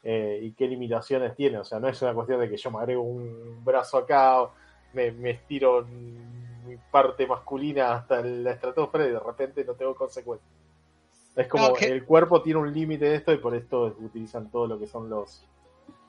eh, 0.03 0.39
y 0.41 0.51
qué 0.53 0.67
limitaciones 0.67 1.35
tiene. 1.35 1.59
O 1.59 1.63
sea, 1.63 1.79
no 1.79 1.87
es 1.87 2.01
una 2.01 2.13
cuestión 2.13 2.39
de 2.39 2.49
que 2.49 2.57
yo 2.57 2.71
me 2.71 2.79
agrego 2.79 3.01
un 3.03 3.63
brazo 3.63 3.97
acá, 3.97 4.49
me, 4.93 5.11
me 5.11 5.31
estiro 5.31 5.85
mi 5.85 6.75
parte 6.91 7.25
masculina 7.27 7.93
hasta 7.93 8.21
la 8.21 8.51
estratosfera 8.51 9.07
y 9.07 9.11
de 9.11 9.19
repente 9.19 9.63
no 9.65 9.73
tengo 9.73 9.95
consecuencias. 9.95 10.49
Es 11.35 11.47
como 11.47 11.73
que- 11.73 11.85
el 11.85 12.03
cuerpo 12.05 12.41
tiene 12.41 12.59
un 12.59 12.73
límite 12.73 13.05
de 13.05 13.15
esto 13.15 13.31
y 13.33 13.37
por 13.37 13.55
esto 13.55 13.95
utilizan 13.99 14.49
todo 14.51 14.67
lo 14.67 14.79
que 14.79 14.87
son 14.87 15.09
los 15.09 15.47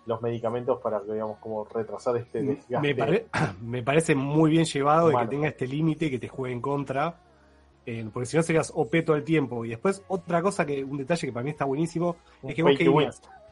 los 0.05 0.20
medicamentos 0.20 0.80
para, 0.80 0.99
digamos, 0.99 1.38
como 1.38 1.64
retrasar 1.64 2.16
este 2.16 2.43
desgaste. 2.43 2.80
Me, 2.80 2.93
pare- 2.97 3.26
me 3.62 3.84
parece 3.84 4.16
muy 4.16 4.51
bien 4.51 4.64
llevado 4.64 5.09
de 5.11 5.14
que 5.16 5.26
tenga 5.28 5.47
este 5.49 5.68
límite 5.68 6.11
que 6.11 6.18
te 6.18 6.26
juegue 6.26 6.53
en 6.53 6.61
contra. 6.61 7.20
eh, 7.86 8.05
porque 8.12 8.26
si 8.26 8.36
no 8.36 8.43
serías 8.43 8.72
OP 8.74 9.03
todo 9.03 9.14
el 9.14 9.22
tiempo. 9.22 9.64
Y 9.64 9.68
después, 9.68 10.03
otra 10.09 10.43
cosa 10.43 10.66
que, 10.66 10.82
un 10.82 10.99
detalle 10.99 11.28
que 11.28 11.32
para 11.32 11.45
mí 11.45 11.51
está 11.51 11.64
buenísimo, 11.66 12.16
Un 12.43 12.51
es 12.51 12.57
que 12.57 12.62
vos 12.64 12.70
pay 12.70 12.86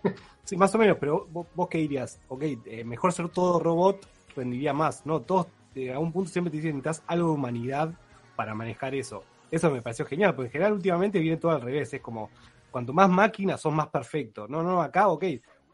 Sí, 0.42 0.56
más 0.56 0.74
o 0.74 0.78
menos, 0.78 0.96
pero 0.98 1.28
vos, 1.30 1.46
vos 1.54 1.68
qué 1.68 1.78
dirías, 1.78 2.18
ok, 2.26 2.42
eh, 2.42 2.82
mejor 2.82 3.12
ser 3.12 3.28
todo 3.28 3.60
robot 3.60 4.04
rendiría 4.34 4.72
más, 4.72 5.06
¿no? 5.06 5.20
Todos 5.20 5.46
eh, 5.76 5.92
a 5.92 5.98
un 6.00 6.10
punto 6.10 6.28
siempre 6.28 6.50
te 6.50 6.56
dicen 6.56 6.72
que 6.72 6.76
necesitas 6.78 7.04
algo 7.06 7.28
de 7.28 7.34
humanidad 7.34 7.92
para 8.34 8.52
manejar 8.52 8.96
eso. 8.96 9.22
Eso 9.50 9.70
me 9.70 9.80
pareció 9.80 10.06
genial, 10.06 10.34
porque 10.34 10.46
en 10.46 10.52
general 10.52 10.72
últimamente 10.72 11.20
viene 11.20 11.36
todo 11.36 11.52
al 11.52 11.60
revés, 11.60 11.94
es 11.94 12.00
como, 12.00 12.30
cuanto 12.70 12.92
más 12.92 13.08
máquinas 13.08 13.60
sos 13.60 13.72
más 13.72 13.88
perfecto. 13.88 14.48
No, 14.48 14.62
no, 14.62 14.82
acá, 14.82 15.06
ok, 15.08 15.24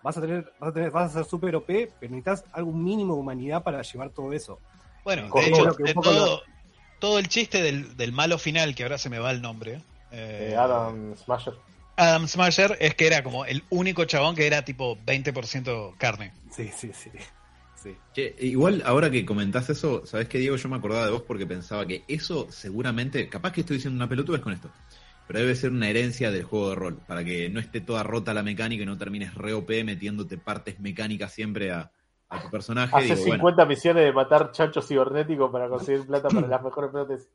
vas 0.02 0.18
a 0.18 0.20
tener, 0.20 0.52
vas 0.58 0.70
a 0.70 0.72
tener, 0.72 0.90
vas 0.90 1.10
a 1.10 1.14
ser 1.20 1.24
super 1.24 1.56
OP, 1.56 1.66
pero 1.66 2.10
necesitas 2.10 2.44
algún 2.52 2.84
mínimo 2.84 3.14
de 3.14 3.20
humanidad 3.20 3.62
para 3.62 3.80
llevar 3.80 4.10
todo 4.10 4.32
eso. 4.32 4.60
Bueno, 5.04 5.22
de 5.22 5.28
todo 5.30 5.40
hecho, 5.40 5.64
lo 5.64 5.74
que 5.74 5.82
un 5.84 5.86
de 5.86 5.94
poco 5.94 6.10
todo, 6.10 6.42
todo 6.98 7.18
el 7.18 7.28
chiste 7.28 7.62
del, 7.62 7.96
del 7.96 8.12
malo 8.12 8.38
final, 8.38 8.74
que 8.74 8.82
ahora 8.82 8.98
se 8.98 9.08
me 9.08 9.18
va 9.18 9.30
el 9.30 9.40
nombre, 9.40 9.80
eh, 10.10 10.50
Eh, 10.52 10.56
Adam 10.56 11.14
Smasher. 11.16 11.54
Adam 11.96 12.28
Smasher, 12.28 12.76
es 12.80 12.94
que 12.94 13.06
era 13.06 13.22
como 13.22 13.44
el 13.44 13.64
único 13.70 14.04
chabón 14.04 14.36
que 14.36 14.46
era 14.46 14.64
tipo 14.64 14.96
20% 14.98 15.96
carne. 15.96 16.32
Sí, 16.50 16.70
sí, 16.76 16.92
sí. 16.92 17.10
sí. 17.74 17.96
Che, 18.12 18.34
igual 18.40 18.82
ahora 18.84 19.10
que 19.10 19.24
comentás 19.24 19.70
eso, 19.70 20.04
¿sabés 20.04 20.28
qué, 20.28 20.38
Diego? 20.38 20.56
Yo 20.56 20.68
me 20.68 20.76
acordaba 20.76 21.06
de 21.06 21.12
vos 21.12 21.22
porque 21.22 21.46
pensaba 21.46 21.86
que 21.86 22.04
eso 22.06 22.46
seguramente, 22.50 23.28
capaz 23.28 23.52
que 23.52 23.62
estoy 23.62 23.76
diciendo 23.76 23.96
una 23.96 24.08
pelotudez 24.08 24.42
con 24.42 24.52
esto, 24.52 24.70
pero 25.26 25.40
debe 25.40 25.54
ser 25.54 25.70
una 25.70 25.88
herencia 25.88 26.30
del 26.30 26.44
juego 26.44 26.70
de 26.70 26.74
rol, 26.76 26.96
para 27.06 27.24
que 27.24 27.48
no 27.48 27.60
esté 27.60 27.80
toda 27.80 28.02
rota 28.02 28.34
la 28.34 28.42
mecánica 28.42 28.82
y 28.82 28.86
no 28.86 28.98
termines 28.98 29.34
re 29.34 29.54
OP 29.54 29.70
metiéndote 29.84 30.36
partes 30.38 30.78
mecánicas 30.80 31.32
siempre 31.32 31.72
a, 31.72 31.90
a 32.28 32.42
tu 32.42 32.50
personaje. 32.50 32.94
Hace 32.94 33.14
Digo, 33.14 33.26
bueno, 33.26 33.42
50 33.42 33.66
misiones 33.66 34.04
de 34.04 34.12
matar 34.12 34.52
chanchos 34.52 34.86
cibernéticos 34.86 35.50
para 35.50 35.68
conseguir 35.68 36.06
plata 36.06 36.28
para 36.28 36.46
las 36.46 36.62
mejores 36.62 36.90
prótesis. 36.90 37.28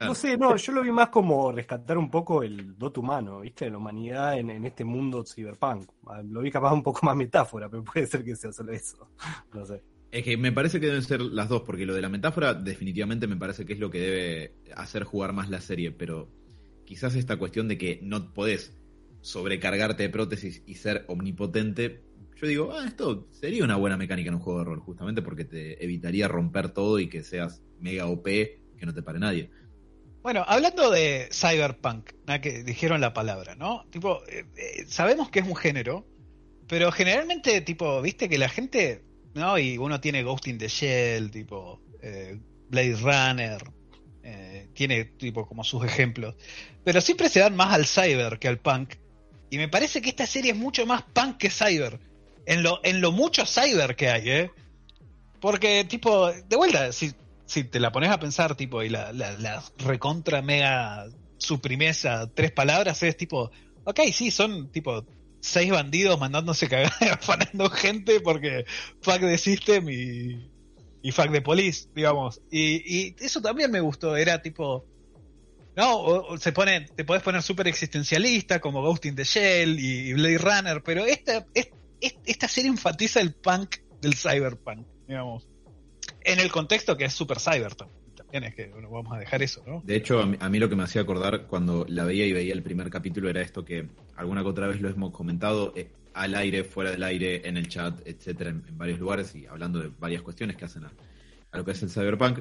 No 0.00 0.14
sé, 0.14 0.36
no, 0.38 0.54
yo 0.56 0.72
lo 0.72 0.82
vi 0.82 0.92
más 0.92 1.08
como 1.08 1.50
rescatar 1.50 1.98
un 1.98 2.08
poco 2.10 2.42
el 2.44 2.78
dote 2.78 3.00
humano, 3.00 3.40
¿viste? 3.40 3.68
La 3.68 3.78
humanidad 3.78 4.38
en, 4.38 4.50
en 4.50 4.64
este 4.64 4.84
mundo 4.84 5.24
cyberpunk. 5.24 5.90
Ah, 6.06 6.22
Lo 6.22 6.40
vi 6.40 6.50
capaz 6.52 6.72
un 6.72 6.82
poco 6.84 7.04
más 7.04 7.16
metáfora, 7.16 7.68
pero 7.68 7.82
puede 7.82 8.06
ser 8.06 8.24
que 8.24 8.36
sea 8.36 8.52
solo 8.52 8.72
eso. 8.72 9.10
No 9.52 9.64
sé. 9.66 9.82
Es 10.10 10.24
que 10.24 10.36
me 10.38 10.52
parece 10.52 10.80
que 10.80 10.86
deben 10.86 11.02
ser 11.02 11.20
las 11.20 11.48
dos, 11.48 11.62
porque 11.62 11.84
lo 11.84 11.94
de 11.94 12.00
la 12.00 12.08
metáfora 12.08 12.54
definitivamente 12.54 13.26
me 13.26 13.36
parece 13.36 13.66
que 13.66 13.74
es 13.74 13.78
lo 13.78 13.90
que 13.90 14.00
debe 14.00 14.54
hacer 14.74 15.04
jugar 15.04 15.32
más 15.34 15.50
la 15.50 15.60
serie, 15.60 15.90
pero 15.92 16.30
quizás 16.86 17.14
esta 17.14 17.36
cuestión 17.36 17.68
de 17.68 17.76
que 17.76 18.00
no 18.02 18.32
podés 18.32 18.74
sobrecargarte 19.20 20.04
de 20.04 20.08
prótesis 20.08 20.62
y 20.64 20.76
ser 20.76 21.04
omnipotente, 21.08 22.04
yo 22.36 22.46
digo, 22.46 22.72
ah, 22.72 22.86
esto 22.86 23.26
sería 23.32 23.64
una 23.64 23.76
buena 23.76 23.98
mecánica 23.98 24.28
en 24.28 24.36
un 24.36 24.40
juego 24.40 24.60
de 24.60 24.64
rol, 24.64 24.80
justamente 24.80 25.20
porque 25.20 25.44
te 25.44 25.84
evitaría 25.84 26.26
romper 26.28 26.70
todo 26.70 26.98
y 27.00 27.08
que 27.08 27.22
seas 27.22 27.62
mega 27.78 28.06
OP, 28.06 28.24
que 28.24 28.86
no 28.86 28.94
te 28.94 29.02
pare 29.02 29.18
nadie. 29.18 29.50
Bueno, 30.28 30.44
hablando 30.46 30.90
de 30.90 31.30
cyberpunk, 31.32 32.12
nada 32.26 32.42
que 32.42 32.62
dijeron 32.62 33.00
la 33.00 33.14
palabra, 33.14 33.54
¿no? 33.54 33.86
Tipo, 33.88 34.20
eh, 34.28 34.44
eh, 34.58 34.84
sabemos 34.86 35.30
que 35.30 35.38
es 35.38 35.46
un 35.46 35.56
género, 35.56 36.06
pero 36.66 36.92
generalmente, 36.92 37.62
tipo, 37.62 38.02
viste 38.02 38.28
que 38.28 38.36
la 38.36 38.50
gente, 38.50 39.02
¿no? 39.32 39.58
Y 39.58 39.78
uno 39.78 40.02
tiene 40.02 40.22
Ghost 40.22 40.46
in 40.48 40.58
the 40.58 40.68
Shell, 40.68 41.30
tipo, 41.30 41.80
eh, 42.02 42.38
Blade 42.68 42.96
Runner, 42.96 43.62
eh, 44.22 44.68
tiene, 44.74 45.06
tipo, 45.06 45.46
como 45.48 45.64
sus 45.64 45.82
ejemplos, 45.86 46.34
pero 46.84 47.00
siempre 47.00 47.30
se 47.30 47.40
dan 47.40 47.56
más 47.56 47.72
al 47.72 47.86
cyber 47.86 48.38
que 48.38 48.48
al 48.48 48.58
punk, 48.58 48.96
y 49.48 49.56
me 49.56 49.68
parece 49.68 50.02
que 50.02 50.10
esta 50.10 50.26
serie 50.26 50.50
es 50.50 50.58
mucho 50.58 50.84
más 50.84 51.04
punk 51.04 51.38
que 51.38 51.48
cyber, 51.48 52.00
en 52.44 52.62
lo, 52.62 52.80
en 52.84 53.00
lo 53.00 53.12
mucho 53.12 53.46
cyber 53.46 53.96
que 53.96 54.10
hay, 54.10 54.28
¿eh? 54.28 54.50
Porque, 55.40 55.86
tipo, 55.88 56.30
de 56.30 56.56
vuelta, 56.56 56.92
si, 56.92 57.14
si 57.48 57.64
te 57.64 57.80
la 57.80 57.90
pones 57.90 58.10
a 58.10 58.20
pensar, 58.20 58.54
tipo, 58.54 58.82
y 58.82 58.88
la, 58.88 59.12
la, 59.12 59.32
la 59.38 59.64
recontra 59.78 60.42
mega 60.42 61.06
suprimesa 61.38 62.30
tres 62.34 62.52
palabras, 62.52 63.02
es 63.02 63.16
tipo, 63.16 63.50
ok, 63.84 64.00
sí, 64.12 64.30
son 64.30 64.70
tipo 64.70 65.04
seis 65.40 65.70
bandidos 65.70 66.18
mandándose 66.20 66.68
cagar, 66.68 66.92
afanando 67.12 67.70
gente 67.70 68.20
porque 68.20 68.64
fuck 69.00 69.20
the 69.20 69.38
system 69.38 69.88
y, 69.88 70.50
y 71.02 71.10
fuck 71.12 71.32
the 71.32 71.40
police, 71.40 71.88
digamos. 71.94 72.40
Y, 72.50 72.82
y 73.08 73.16
eso 73.20 73.40
también 73.40 73.70
me 73.70 73.80
gustó, 73.80 74.16
era 74.16 74.42
tipo, 74.42 74.84
no, 75.76 75.96
o- 75.96 76.36
se 76.38 76.52
pone, 76.52 76.82
te 76.94 77.04
podés 77.04 77.22
poner 77.22 77.42
súper 77.42 77.68
existencialista 77.68 78.60
como 78.60 78.82
Ghost 78.82 79.06
in 79.06 79.14
the 79.16 79.24
Shell 79.24 79.78
y, 79.80 80.12
Blade 80.12 80.38
Runner, 80.38 80.82
pero 80.82 81.04
esta, 81.06 81.46
es- 81.54 81.70
es- 82.00 82.16
esta 82.26 82.46
serie 82.48 82.68
enfatiza 82.70 83.20
el 83.20 83.32
punk 83.34 83.76
del 84.02 84.14
cyberpunk, 84.14 84.86
digamos. 85.06 85.46
En 86.28 86.40
el 86.40 86.50
contexto 86.50 86.96
que 86.96 87.06
es 87.06 87.12
super 87.12 87.40
cyber 87.40 87.74
tam- 87.74 87.88
también, 88.14 88.44
es 88.44 88.54
que 88.54 88.66
bueno, 88.68 88.90
vamos 88.90 89.12
a 89.14 89.18
dejar 89.18 89.42
eso, 89.42 89.64
¿no? 89.66 89.80
De 89.84 89.96
hecho, 89.96 90.20
a 90.20 90.48
mí, 90.48 90.58
lo 90.58 90.68
que 90.68 90.76
me 90.76 90.82
hacía 90.82 91.02
acordar 91.02 91.46
cuando 91.46 91.86
la 91.88 92.04
veía 92.04 92.26
y 92.26 92.32
veía 92.32 92.52
el 92.52 92.62
primer 92.62 92.90
capítulo 92.90 93.30
era 93.30 93.40
esto 93.40 93.64
que 93.64 93.88
alguna 94.16 94.42
que 94.42 94.48
otra 94.48 94.66
vez 94.66 94.80
lo 94.80 94.88
hemos 94.88 95.12
comentado 95.12 95.72
eh, 95.74 95.88
al 96.14 96.34
aire, 96.34 96.64
fuera 96.64 96.90
del 96.90 97.02
aire, 97.02 97.48
en 97.48 97.56
el 97.56 97.68
chat, 97.68 98.00
etcétera, 98.06 98.50
en, 98.50 98.62
en 98.68 98.76
varios 98.76 98.98
lugares 98.98 99.34
y 99.34 99.46
hablando 99.46 99.78
de 99.78 99.90
varias 99.98 100.22
cuestiones 100.22 100.56
que 100.56 100.64
hacen 100.66 100.84
a, 100.84 100.92
a 101.52 101.56
lo 101.58 101.64
que 101.64 101.70
es 101.70 101.82
el 101.82 101.90
cyberpunk. 101.90 102.40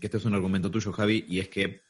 Que 0.00 0.06
este 0.06 0.16
es 0.16 0.24
un 0.24 0.34
argumento 0.34 0.70
tuyo, 0.70 0.92
Javi, 0.92 1.24
y 1.28 1.40
es 1.40 1.48
que 1.48 1.82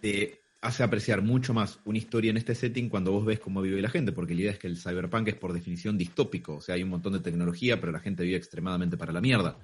te 0.00 0.40
hace 0.64 0.82
apreciar 0.82 1.20
mucho 1.20 1.52
más 1.52 1.78
una 1.84 1.98
historia 1.98 2.30
en 2.30 2.38
este 2.38 2.54
setting 2.54 2.88
cuando 2.88 3.12
vos 3.12 3.26
ves 3.26 3.38
cómo 3.38 3.60
vive 3.60 3.82
la 3.82 3.90
gente, 3.90 4.12
porque 4.12 4.34
la 4.34 4.40
idea 4.40 4.52
es 4.52 4.58
que 4.58 4.66
el 4.66 4.78
cyberpunk 4.78 5.28
es 5.28 5.34
por 5.34 5.52
definición 5.52 5.98
distópico, 5.98 6.54
o 6.54 6.60
sea, 6.62 6.74
hay 6.74 6.82
un 6.82 6.88
montón 6.88 7.12
de 7.12 7.20
tecnología, 7.20 7.80
pero 7.80 7.92
la 7.92 8.00
gente 8.00 8.22
vive 8.22 8.36
extremadamente 8.36 8.96
para 8.96 9.12
la 9.12 9.20
mierda. 9.20 9.58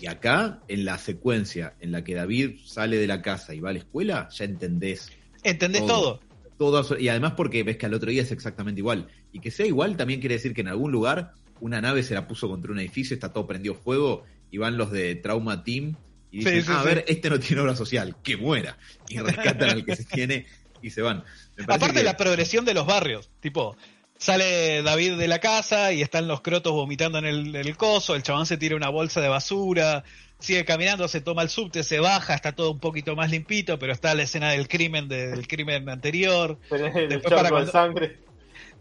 Y 0.00 0.06
acá, 0.06 0.60
en 0.66 0.86
la 0.86 0.96
secuencia 0.96 1.74
en 1.78 1.92
la 1.92 2.02
que 2.02 2.14
David 2.14 2.56
sale 2.64 2.96
de 2.96 3.06
la 3.06 3.20
casa 3.20 3.54
y 3.54 3.60
va 3.60 3.68
a 3.68 3.72
la 3.74 3.80
escuela, 3.80 4.28
ya 4.30 4.46
entendés 4.46 5.12
¿Entendés 5.42 5.86
Todo. 5.86 6.20
todo? 6.56 6.98
Y 6.98 7.08
además 7.08 7.34
porque 7.36 7.62
ves 7.62 7.76
que 7.76 7.86
al 7.86 7.94
otro 7.94 8.10
día 8.10 8.22
es 8.22 8.32
exactamente 8.32 8.80
igual. 8.80 9.08
Y 9.32 9.40
que 9.40 9.50
sea 9.50 9.66
igual 9.66 9.96
también 9.98 10.20
quiere 10.20 10.36
decir 10.36 10.54
que 10.54 10.62
en 10.62 10.68
algún 10.68 10.90
lugar 10.90 11.34
una 11.60 11.82
nave 11.82 12.02
se 12.02 12.14
la 12.14 12.26
puso 12.26 12.48
contra 12.48 12.72
un 12.72 12.78
edificio, 12.78 13.14
está 13.14 13.32
todo 13.32 13.46
prendido 13.46 13.74
fuego, 13.74 14.24
y 14.50 14.56
van 14.56 14.78
los 14.78 14.90
de 14.90 15.14
Trauma 15.16 15.64
Team 15.64 15.96
y 16.32 16.38
dicen, 16.38 16.54
Sí, 16.60 16.62
sí, 16.62 16.68
"Ah, 16.72 16.80
a 16.80 16.84
ver, 16.84 17.04
este 17.08 17.30
no 17.30 17.38
tiene 17.40 17.62
obra 17.62 17.74
social, 17.76 18.16
que 18.22 18.36
muera. 18.36 18.76
Y 19.08 19.18
rescatan 19.18 19.70
al 19.70 19.84
que 19.84 19.96
se 19.96 20.04
tiene 20.04 20.46
y 20.82 20.90
se 20.90 21.02
van. 21.02 21.24
Aparte 21.66 21.98
que- 21.98 22.04
la 22.04 22.16
progresión 22.16 22.64
de 22.64 22.74
los 22.74 22.86
barrios, 22.86 23.30
tipo, 23.40 23.76
Sale 24.18 24.82
David 24.82 25.16
de 25.16 25.28
la 25.28 25.38
casa 25.38 25.92
y 25.94 26.02
están 26.02 26.28
los 26.28 26.42
crotos 26.42 26.72
vomitando 26.72 27.16
en 27.18 27.24
el, 27.24 27.56
en 27.56 27.66
el 27.66 27.76
coso, 27.78 28.14
el 28.14 28.22
chabón 28.22 28.44
se 28.44 28.58
tira 28.58 28.76
una 28.76 28.90
bolsa 28.90 29.22
de 29.22 29.28
basura, 29.28 30.04
sigue 30.38 30.66
caminando, 30.66 31.08
se 31.08 31.22
toma 31.22 31.40
el 31.40 31.48
subte, 31.48 31.82
se 31.82 32.00
baja, 32.00 32.34
está 32.34 32.52
todo 32.52 32.70
un 32.70 32.80
poquito 32.80 33.16
más 33.16 33.30
limpito, 33.30 33.78
pero 33.78 33.94
está 33.94 34.14
la 34.14 34.24
escena 34.24 34.50
del 34.50 34.68
crimen 34.68 35.08
del 35.08 35.48
crimen 35.48 35.88
anterior. 35.88 36.58
Después 36.70 37.22
para 37.22 37.44
de 37.44 37.48
cuando- 37.48 37.72
sangre. 37.72 38.18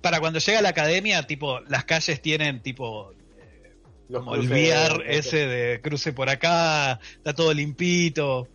Para 0.02 0.20
cuando 0.20 0.40
llega 0.40 0.60
a 0.60 0.62
la 0.62 0.70
academia, 0.70 1.26
tipo, 1.26 1.62
las 1.70 1.86
calles 1.86 2.22
tienen 2.22 2.62
tipo 2.62 3.14
Los 4.10 4.26
de- 4.50 5.18
ese 5.20 5.48
de 5.48 5.82
cruce 5.82 6.14
por 6.14 6.30
acá, 6.30 7.00
está 7.18 7.34
todo 7.34 7.54
limpito. 7.54 8.48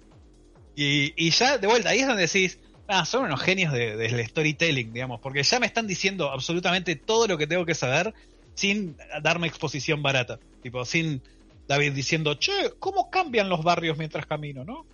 Y, 0.74 1.12
y 1.16 1.30
ya, 1.30 1.58
de 1.58 1.66
vuelta, 1.68 1.90
ahí 1.90 2.00
es 2.00 2.06
donde 2.08 2.22
decís, 2.22 2.58
ah, 2.88 3.04
son 3.04 3.24
unos 3.26 3.40
genios 3.40 3.72
de- 3.72 3.96
del 3.96 4.26
storytelling, 4.26 4.92
digamos, 4.92 5.20
porque 5.20 5.42
ya 5.44 5.60
me 5.60 5.66
están 5.66 5.86
diciendo 5.86 6.30
absolutamente 6.30 6.96
todo 6.96 7.28
lo 7.28 7.38
que 7.38 7.46
tengo 7.46 7.64
que 7.64 7.74
saber 7.74 8.12
sin 8.54 8.96
darme 9.22 9.46
exposición 9.46 10.02
barata. 10.02 10.38
Tipo, 10.60 10.84
sin 10.84 11.22
David 11.68 11.92
diciendo, 11.92 12.34
che, 12.34 12.52
¿cómo 12.80 13.08
cambian 13.10 13.48
los 13.48 13.62
barrios 13.62 13.96
mientras 13.96 14.26
camino, 14.26 14.64
no? 14.64 14.84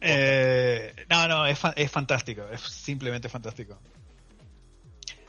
Eh, 0.00 0.94
no, 1.10 1.28
no, 1.28 1.46
es, 1.46 1.58
fa- 1.58 1.74
es 1.76 1.90
fantástico, 1.90 2.48
es 2.50 2.60
simplemente 2.62 3.28
fantástico. 3.28 3.78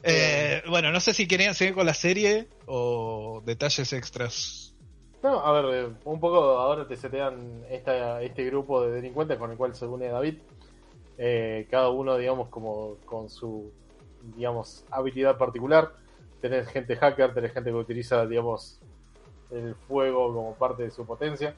Eh, 0.04 0.64
bueno, 0.68 0.92
no 0.92 1.00
sé 1.00 1.14
si 1.14 1.28
querían 1.28 1.54
seguir 1.54 1.76
con 1.76 1.86
la 1.86 1.94
serie 1.94 2.48
o 2.66 3.42
detalles 3.46 3.94
extras. 3.94 4.72
No, 5.24 5.40
a 5.40 5.52
ver, 5.52 5.76
eh, 5.76 5.94
un 6.06 6.20
poco 6.20 6.38
ahora 6.58 6.88
te 6.88 6.98
setean 6.98 7.64
esta, 7.70 8.22
este 8.24 8.44
grupo 8.46 8.82
de 8.84 8.92
delincuentes 8.92 9.38
con 9.38 9.52
el 9.52 9.58
cual 9.58 9.76
se 9.76 9.86
une 9.86 10.08
David. 10.08 10.40
Eh, 11.18 11.68
cada 11.70 11.90
uno, 11.90 12.18
digamos, 12.18 12.50
como 12.50 12.98
con 13.06 13.30
su, 13.30 13.72
digamos, 14.36 14.84
habilidad 14.90 15.38
particular. 15.38 15.94
Tenés 16.42 16.68
gente 16.70 16.96
hacker, 16.96 17.36
tenés 17.36 17.54
gente 17.54 17.70
que 17.70 17.76
utiliza, 17.76 18.26
digamos, 18.26 18.80
el 19.52 19.76
fuego 19.76 20.34
como 20.34 20.56
parte 20.56 20.84
de 20.84 20.92
su 20.92 21.06
potencia. 21.06 21.54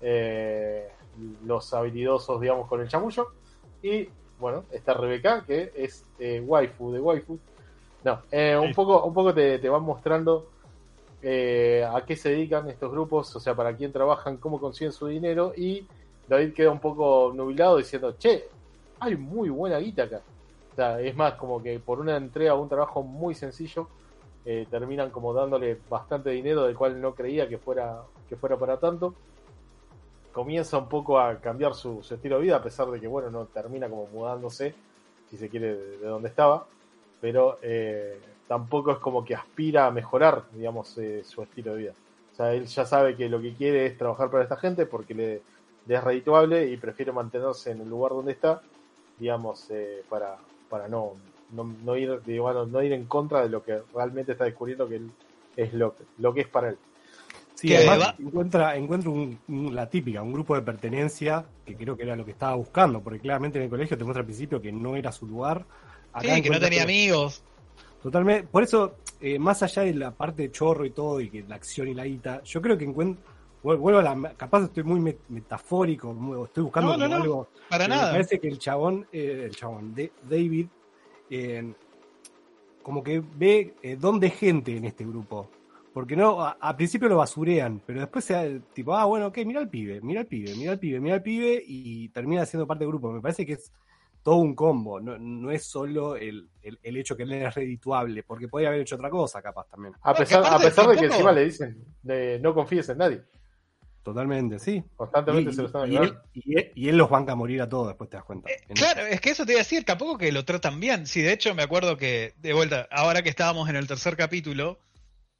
Eh, 0.00 0.88
los 1.44 1.74
habilidosos, 1.74 2.40
digamos, 2.40 2.68
con 2.68 2.80
el 2.80 2.88
chamullo. 2.88 3.32
Y, 3.82 4.08
bueno, 4.38 4.64
está 4.70 4.94
Rebeca, 4.94 5.44
que 5.44 5.72
es 5.74 6.04
waifu 6.46 6.92
de 6.92 7.00
waifu. 7.00 7.40
No, 8.04 8.22
eh, 8.30 8.56
un 8.56 8.72
poco, 8.72 9.04
un 9.04 9.14
poco 9.14 9.32
te, 9.32 9.58
te 9.58 9.68
van 9.68 9.82
mostrando 9.82 10.48
eh, 11.22 11.86
a 11.88 12.04
qué 12.04 12.16
se 12.16 12.30
dedican 12.30 12.68
estos 12.68 12.90
grupos, 12.90 13.34
o 13.36 13.40
sea, 13.40 13.54
para 13.54 13.76
quién 13.76 13.92
trabajan, 13.92 14.38
cómo 14.38 14.60
consiguen 14.60 14.92
su 14.92 15.06
dinero, 15.06 15.52
y 15.56 15.86
David 16.26 16.52
queda 16.52 16.70
un 16.70 16.80
poco 16.80 17.32
nubilado 17.34 17.76
diciendo, 17.76 18.16
che, 18.18 18.48
hay 18.98 19.16
muy 19.16 19.48
buena 19.48 19.78
guita 19.78 20.04
acá. 20.04 20.20
O 20.72 20.74
sea, 20.74 21.00
es 21.00 21.14
más, 21.14 21.34
como 21.34 21.62
que 21.62 21.78
por 21.78 22.00
una 22.00 22.16
entrega 22.16 22.54
o 22.54 22.62
un 22.62 22.68
trabajo 22.68 23.02
muy 23.02 23.34
sencillo, 23.34 23.86
eh, 24.44 24.66
terminan 24.68 25.10
como 25.10 25.32
dándole 25.32 25.78
bastante 25.88 26.30
dinero 26.30 26.64
del 26.64 26.76
cual 26.76 27.00
no 27.00 27.14
creía 27.14 27.48
que 27.48 27.58
fuera, 27.58 28.02
que 28.28 28.34
fuera 28.34 28.56
para 28.56 28.78
tanto. 28.78 29.14
Comienza 30.32 30.78
un 30.78 30.88
poco 30.88 31.20
a 31.20 31.36
cambiar 31.36 31.74
su, 31.74 32.02
su 32.02 32.14
estilo 32.14 32.36
de 32.36 32.42
vida, 32.42 32.56
a 32.56 32.62
pesar 32.62 32.90
de 32.90 32.98
que, 32.98 33.06
bueno, 33.06 33.30
no 33.30 33.44
termina 33.44 33.88
como 33.88 34.06
mudándose, 34.06 34.74
si 35.30 35.36
se 35.36 35.48
quiere, 35.48 35.76
de, 35.76 35.98
de 35.98 36.06
donde 36.06 36.28
estaba 36.28 36.66
pero 37.22 37.60
eh, 37.62 38.38
tampoco 38.48 38.92
es 38.92 38.98
como 39.00 39.24
que 39.24 39.36
aspira 39.36 39.86
a 39.88 39.92
mejorar, 39.92 40.48
digamos, 40.52 40.98
eh, 40.98 41.24
su 41.24 41.42
estilo 41.44 41.72
de 41.74 41.78
vida. 41.78 41.92
O 42.32 42.34
sea, 42.36 42.54
él 42.54 42.66
ya 42.66 42.86
sabe 42.86 43.16
que 43.16 43.30
lo 43.30 43.40
que 43.42 43.54
quiere 43.56 43.86
es 43.86 43.98
trabajar 43.98 44.30
para 44.30 44.44
esta 44.44 44.58
gente 44.58 44.86
porque 44.86 45.14
le, 45.14 45.44
le 45.86 45.96
es 45.96 46.04
redituable 46.04 46.68
y 46.68 46.78
prefiere 46.78 47.12
mantenerse 47.12 47.72
en 47.72 47.82
el 47.82 47.88
lugar 47.88 48.12
donde 48.12 48.32
está, 48.34 48.64
digamos, 49.16 49.70
eh, 49.70 50.04
para, 50.08 50.38
para 50.68 50.88
no, 50.88 51.20
no, 51.50 51.64
no 51.64 51.96
ir, 51.96 52.22
digamos, 52.24 52.70
no 52.70 52.82
ir 52.82 52.92
en 52.92 53.06
contra 53.08 53.42
de 53.42 53.50
lo 53.50 53.62
que 53.62 53.82
realmente 53.94 54.32
está 54.32 54.44
descubriendo 54.44 54.88
que 54.88 54.96
él 54.96 55.14
es 55.56 55.72
lo, 55.74 55.96
lo 56.18 56.34
que 56.34 56.42
es 56.42 56.48
para 56.48 56.70
él. 56.70 56.78
Sí, 57.54 57.74
Que 57.74 57.76
además 57.76 58.00
va- 58.00 58.14
encuentra, 58.18 58.76
encuentra 58.76 59.10
un- 59.10 59.42
un- 59.46 59.74
la 59.74 59.88
típica, 59.88 60.22
un 60.22 60.32
grupo 60.32 60.54
de 60.56 60.62
pertenencia, 60.62 61.54
que 61.64 61.76
creo 61.76 61.96
que 61.96 62.02
era 62.04 62.16
lo 62.16 62.24
que 62.24 62.32
estaba 62.32 62.56
buscando, 62.56 63.02
porque 63.02 63.20
claramente 63.20 63.58
en 63.58 63.64
el 63.64 63.70
colegio 63.70 63.96
te 63.96 64.04
muestra 64.04 64.20
al 64.20 64.26
principio 64.26 64.60
que 64.60 64.72
no 64.72 64.96
era 64.96 65.12
su 65.12 65.26
lugar. 65.26 65.66
Acá 66.12 66.34
Sí, 66.36 66.42
que 66.42 66.50
no 66.50 66.60
tenía 66.60 66.82
amigos. 66.82 67.42
Totalmente. 68.02 68.48
Por 68.48 68.62
eso, 68.62 68.96
eh, 69.20 69.38
más 69.38 69.62
allá 69.62 69.82
de 69.82 69.94
la 69.94 70.10
parte 70.10 70.42
de 70.42 70.50
chorro 70.50 70.84
y 70.84 70.90
todo, 70.90 71.20
y 71.20 71.30
que 71.30 71.42
la 71.42 71.54
acción 71.56 71.88
y 71.88 71.94
la 71.94 72.04
guita, 72.04 72.42
yo 72.42 72.60
creo 72.60 72.76
que 72.76 72.84
encuentro. 72.84 73.22
Vuelvo 73.62 73.98
a 73.98 74.02
la. 74.02 74.34
Capaz 74.34 74.64
estoy 74.64 74.82
muy 74.82 74.98
met- 74.98 75.20
metafórico, 75.28 76.12
muy- 76.12 76.44
estoy 76.44 76.64
buscando 76.64 76.90
No, 76.92 76.96
no, 76.96 77.04
como 77.04 77.16
no, 77.16 77.22
algo. 77.22 77.48
Para 77.70 77.84
pero 77.84 77.94
nada. 77.96 78.06
Me 78.08 78.12
parece 78.18 78.40
que 78.40 78.48
el 78.48 78.58
chabón, 78.58 79.06
eh, 79.12 79.42
el 79.44 79.54
chabón, 79.54 79.94
de, 79.94 80.10
David, 80.28 80.66
eh, 81.30 81.72
como 82.82 83.02
que 83.04 83.22
ve 83.36 83.74
eh, 83.82 83.96
dónde 83.98 84.26
hay 84.26 84.32
gente 84.32 84.76
en 84.76 84.84
este 84.84 85.04
grupo. 85.04 85.48
Porque 85.94 86.16
no, 86.16 86.40
a, 86.42 86.56
a 86.58 86.76
principio 86.76 87.06
lo 87.08 87.18
basurean, 87.18 87.80
pero 87.86 88.00
después 88.00 88.24
se 88.24 88.32
da 88.32 88.44
tipo, 88.72 88.94
ah, 88.96 89.04
bueno, 89.04 89.26
ok, 89.26 89.38
mira 89.44 89.60
al 89.60 89.68
pibe, 89.68 90.00
mira 90.00 90.22
al 90.22 90.26
pibe, 90.26 90.54
mira 90.56 90.72
al 90.72 90.78
pibe, 90.80 90.98
mira 91.00 91.14
al 91.16 91.22
pibe, 91.22 91.62
y 91.64 92.08
termina 92.08 92.44
siendo 92.46 92.66
parte 92.66 92.82
del 92.84 92.88
grupo. 92.90 93.12
Me 93.12 93.20
parece 93.20 93.44
que 93.46 93.52
es 93.52 93.70
todo 94.22 94.36
un 94.36 94.54
combo, 94.54 95.00
no, 95.00 95.18
no 95.18 95.50
es 95.50 95.64
solo 95.66 96.16
el, 96.16 96.48
el, 96.62 96.78
el 96.82 96.96
hecho 96.96 97.16
que 97.16 97.24
él 97.24 97.32
es 97.32 97.54
redituable, 97.54 98.22
porque 98.22 98.48
podría 98.48 98.68
haber 98.68 98.82
hecho 98.82 98.94
otra 98.94 99.10
cosa, 99.10 99.42
capaz 99.42 99.68
también. 99.68 99.94
A 100.02 100.14
pesar, 100.14 100.44
a 100.46 100.58
pesar 100.58 100.86
de 100.88 100.96
que 100.96 101.06
encima 101.06 101.32
le 101.32 101.44
dicen, 101.44 101.84
de, 102.02 102.38
no 102.40 102.54
confíes 102.54 102.88
en 102.88 102.98
nadie. 102.98 103.22
Totalmente, 104.02 104.58
sí. 104.58 104.82
Constantemente 104.96 105.50
Y, 105.50 105.54
se 105.54 105.60
lo 105.62 105.66
están 105.68 105.92
y 105.92 105.96
él, 105.96 106.14
y 106.34 106.58
él- 106.58 106.72
y 106.74 106.88
él 106.88 106.96
los 106.96 107.08
banca 107.08 107.32
a 107.32 107.36
morir 107.36 107.62
a 107.62 107.68
todos, 107.68 107.88
después 107.88 108.10
te 108.10 108.16
das 108.16 108.24
cuenta. 108.24 108.50
Eh, 108.50 108.56
claro, 108.74 109.06
es 109.06 109.20
que 109.20 109.30
eso 109.30 109.46
te 109.46 109.52
iba 109.52 109.60
a 109.60 109.62
decir, 109.64 109.84
tampoco 109.84 110.18
que 110.18 110.32
lo 110.32 110.44
tratan 110.44 110.80
bien. 110.80 111.06
Sí, 111.06 111.22
de 111.22 111.32
hecho 111.32 111.54
me 111.54 111.62
acuerdo 111.62 111.96
que, 111.96 112.34
de 112.38 112.52
vuelta, 112.52 112.88
ahora 112.90 113.22
que 113.22 113.28
estábamos 113.28 113.68
en 113.68 113.76
el 113.76 113.86
tercer 113.86 114.16
capítulo, 114.16 114.80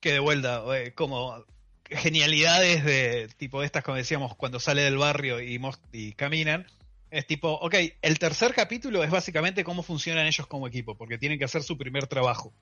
que 0.01 0.13
de 0.13 0.21
vuelta, 0.21 0.63
eh, 0.77 0.93
como 0.95 1.45
genialidades 1.85 2.85
de 2.85 3.29
tipo 3.37 3.63
estas, 3.63 3.83
como 3.85 3.97
decíamos, 3.97 4.35
cuando 4.37 4.61
sale 4.61 4.83
del 4.83 4.97
barrio 4.97 5.41
y, 5.41 5.61
y 5.93 6.13
caminan, 6.13 6.67
es 7.13 7.27
tipo, 7.27 7.51
ok, 7.53 7.75
el 8.01 8.19
tercer 8.19 8.55
capítulo 8.55 9.05
es 9.05 9.11
básicamente 9.11 9.63
cómo 9.65 9.83
funcionan 9.83 10.27
ellos 10.27 10.47
como 10.47 10.67
equipo, 10.67 10.97
porque 10.97 11.19
tienen 11.19 11.39
que 11.39 11.45
hacer 11.45 11.63
su 11.63 11.77
primer 11.77 12.07
trabajo. 12.07 12.55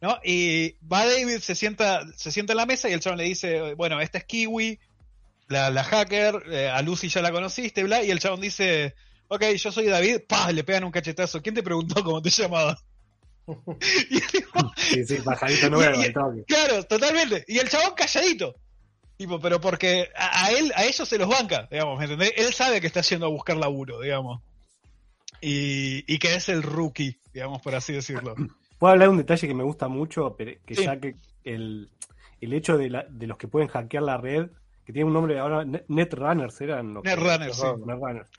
¿No? 0.00 0.18
Y 0.24 0.72
va 0.86 1.06
David, 1.06 1.38
se 1.38 1.54
sienta, 1.54 2.04
se 2.16 2.32
sienta 2.32 2.52
en 2.52 2.56
la 2.56 2.66
mesa 2.66 2.88
y 2.88 2.92
el 2.94 3.00
chabón 3.00 3.18
le 3.18 3.24
dice, 3.24 3.74
bueno, 3.74 4.00
esta 4.00 4.18
es 4.18 4.24
Kiwi, 4.24 4.80
la, 5.48 5.70
la 5.70 5.84
hacker, 5.84 6.42
eh, 6.50 6.68
a 6.68 6.82
Lucy 6.82 7.08
ya 7.08 7.22
la 7.22 7.30
conociste, 7.30 7.84
bla, 7.84 8.02
y 8.02 8.10
el 8.10 8.18
chabón 8.18 8.40
dice, 8.40 8.94
ok, 9.28 9.44
yo 9.56 9.70
soy 9.70 9.86
David, 9.86 10.22
pa, 10.28 10.50
le 10.50 10.64
pegan 10.64 10.84
un 10.84 10.90
cachetazo. 10.90 11.40
¿Quién 11.40 11.54
te 11.54 11.62
preguntó 11.62 12.02
cómo 12.02 12.20
te 12.20 12.30
llamabas? 12.30 12.82
y 14.10 14.16
el 14.16 14.26
tipo, 14.26 14.72
Sí, 14.76 15.04
sí, 15.04 15.16
pajarito 15.24 15.70
nuevo, 15.70 16.02
Y- 16.02 16.44
claro, 16.44 16.82
totalmente. 16.84 17.44
Y 17.46 17.58
el 17.58 17.68
chabón 17.68 17.94
calladito. 17.94 18.56
Tipo, 19.20 19.38
pero 19.38 19.60
porque 19.60 20.08
a, 20.16 20.46
a 20.46 20.50
él, 20.52 20.72
a 20.74 20.84
ellos 20.86 21.06
se 21.06 21.18
los 21.18 21.28
banca, 21.28 21.68
digamos, 21.70 21.98
¿me 21.98 22.04
entendés? 22.04 22.32
Él 22.38 22.54
sabe 22.54 22.80
que 22.80 22.86
está 22.86 23.02
yendo 23.02 23.26
a 23.26 23.28
buscar 23.28 23.54
laburo, 23.54 24.00
digamos. 24.00 24.40
Y, 25.42 26.04
y 26.12 26.18
que 26.18 26.34
es 26.36 26.48
el 26.48 26.62
rookie, 26.62 27.18
digamos, 27.34 27.60
por 27.60 27.74
así 27.74 27.92
decirlo. 27.92 28.34
Puedo 28.78 28.92
hablar 28.92 29.08
de 29.08 29.12
un 29.12 29.18
detalle 29.18 29.46
que 29.46 29.52
me 29.52 29.62
gusta 29.62 29.88
mucho, 29.88 30.34
pero 30.38 30.52
que 30.64 30.74
Sí. 30.74 30.84
ya 30.84 30.98
que 30.98 31.16
el, 31.44 31.90
el 32.40 32.52
hecho 32.54 32.78
de, 32.78 32.88
la- 32.88 33.04
de 33.10 33.26
los 33.26 33.36
que 33.36 33.46
pueden 33.46 33.68
hackear 33.68 34.02
la 34.04 34.16
red, 34.16 34.48
que 34.86 34.92
tiene 34.94 35.06
un 35.06 35.12
nombre 35.12 35.38
ahora, 35.38 35.64
Net- 35.64 35.84
Netrunners 35.88 36.58
eran 36.62 36.94
los 36.94 37.04
Netrunners, 37.04 37.56
sí. 37.56 37.66
Netrunners. 37.86 38.30